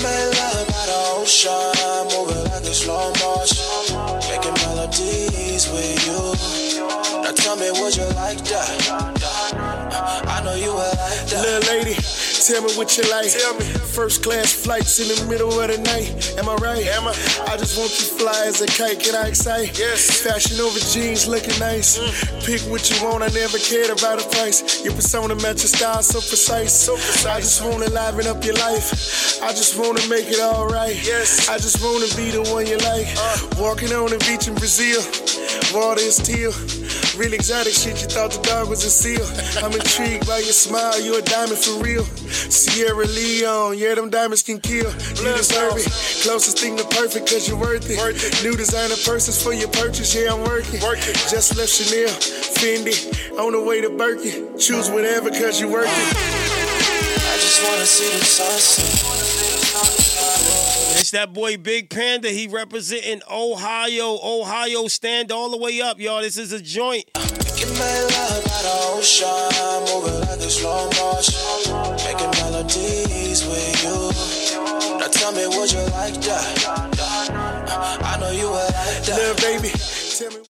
[0.05, 3.97] Love by the ocean, moving like a slow motion,
[4.29, 6.21] making melodies with you.
[7.23, 8.69] Now tell me, would you like that?
[10.27, 11.41] I know you would like that.
[11.41, 11.95] Little lady,
[12.45, 13.31] tell me what you like.
[13.31, 13.65] Tell me.
[13.95, 16.35] First class flights in the middle of the night.
[16.37, 16.85] Am I right?
[16.93, 17.13] Am I?
[17.49, 18.99] I just want you fly as a kite.
[18.99, 19.77] Can I excite?
[19.79, 20.21] Yes.
[20.21, 21.97] Fashion over jeans, looking nice.
[21.97, 22.45] Mm.
[22.45, 23.23] Pick what you want.
[23.23, 24.83] I never cared about a price.
[24.85, 26.73] Your persona match your style, so precise.
[26.73, 27.25] So precise.
[27.25, 29.41] I just wanna liven up your life.
[29.41, 30.95] I just wanna make it alright.
[31.01, 31.49] Yes.
[31.49, 33.07] I just wanna be the one you like.
[33.17, 33.57] Uh.
[33.57, 35.01] Walking on the beach in Brazil.
[35.73, 36.53] Water is teal.
[37.17, 39.23] Real exotic shit, you thought the dog was a seal.
[39.63, 42.03] I'm intrigued by your smile, you a diamond for real.
[42.51, 44.91] Sierra Leone, yeah, them diamonds can kill.
[44.91, 45.87] You deserve it.
[46.23, 48.43] Closest thing to perfect, cause you're worth it.
[48.43, 50.79] New designer purses for your purchase, yeah, I'm working.
[51.29, 52.09] Just left Chanel,
[52.57, 54.57] Fendi, on the way to Birkin.
[54.57, 56.17] Choose whatever, cause you worth it.
[57.17, 60.14] I just wanna see the sunset.
[61.05, 62.29] It's that boy Big Panda.
[62.29, 64.17] He representing Ohio.
[64.23, 66.21] Ohio stand all the way up, y'all.
[66.21, 67.05] This is a joint.
[67.13, 69.27] Making my love by the ocean,
[69.85, 74.97] moving like a slow motion, making melodies with you.
[74.97, 76.65] Now tell me, would you like that?
[78.01, 79.15] I know you would like that.
[79.15, 79.69] Little baby,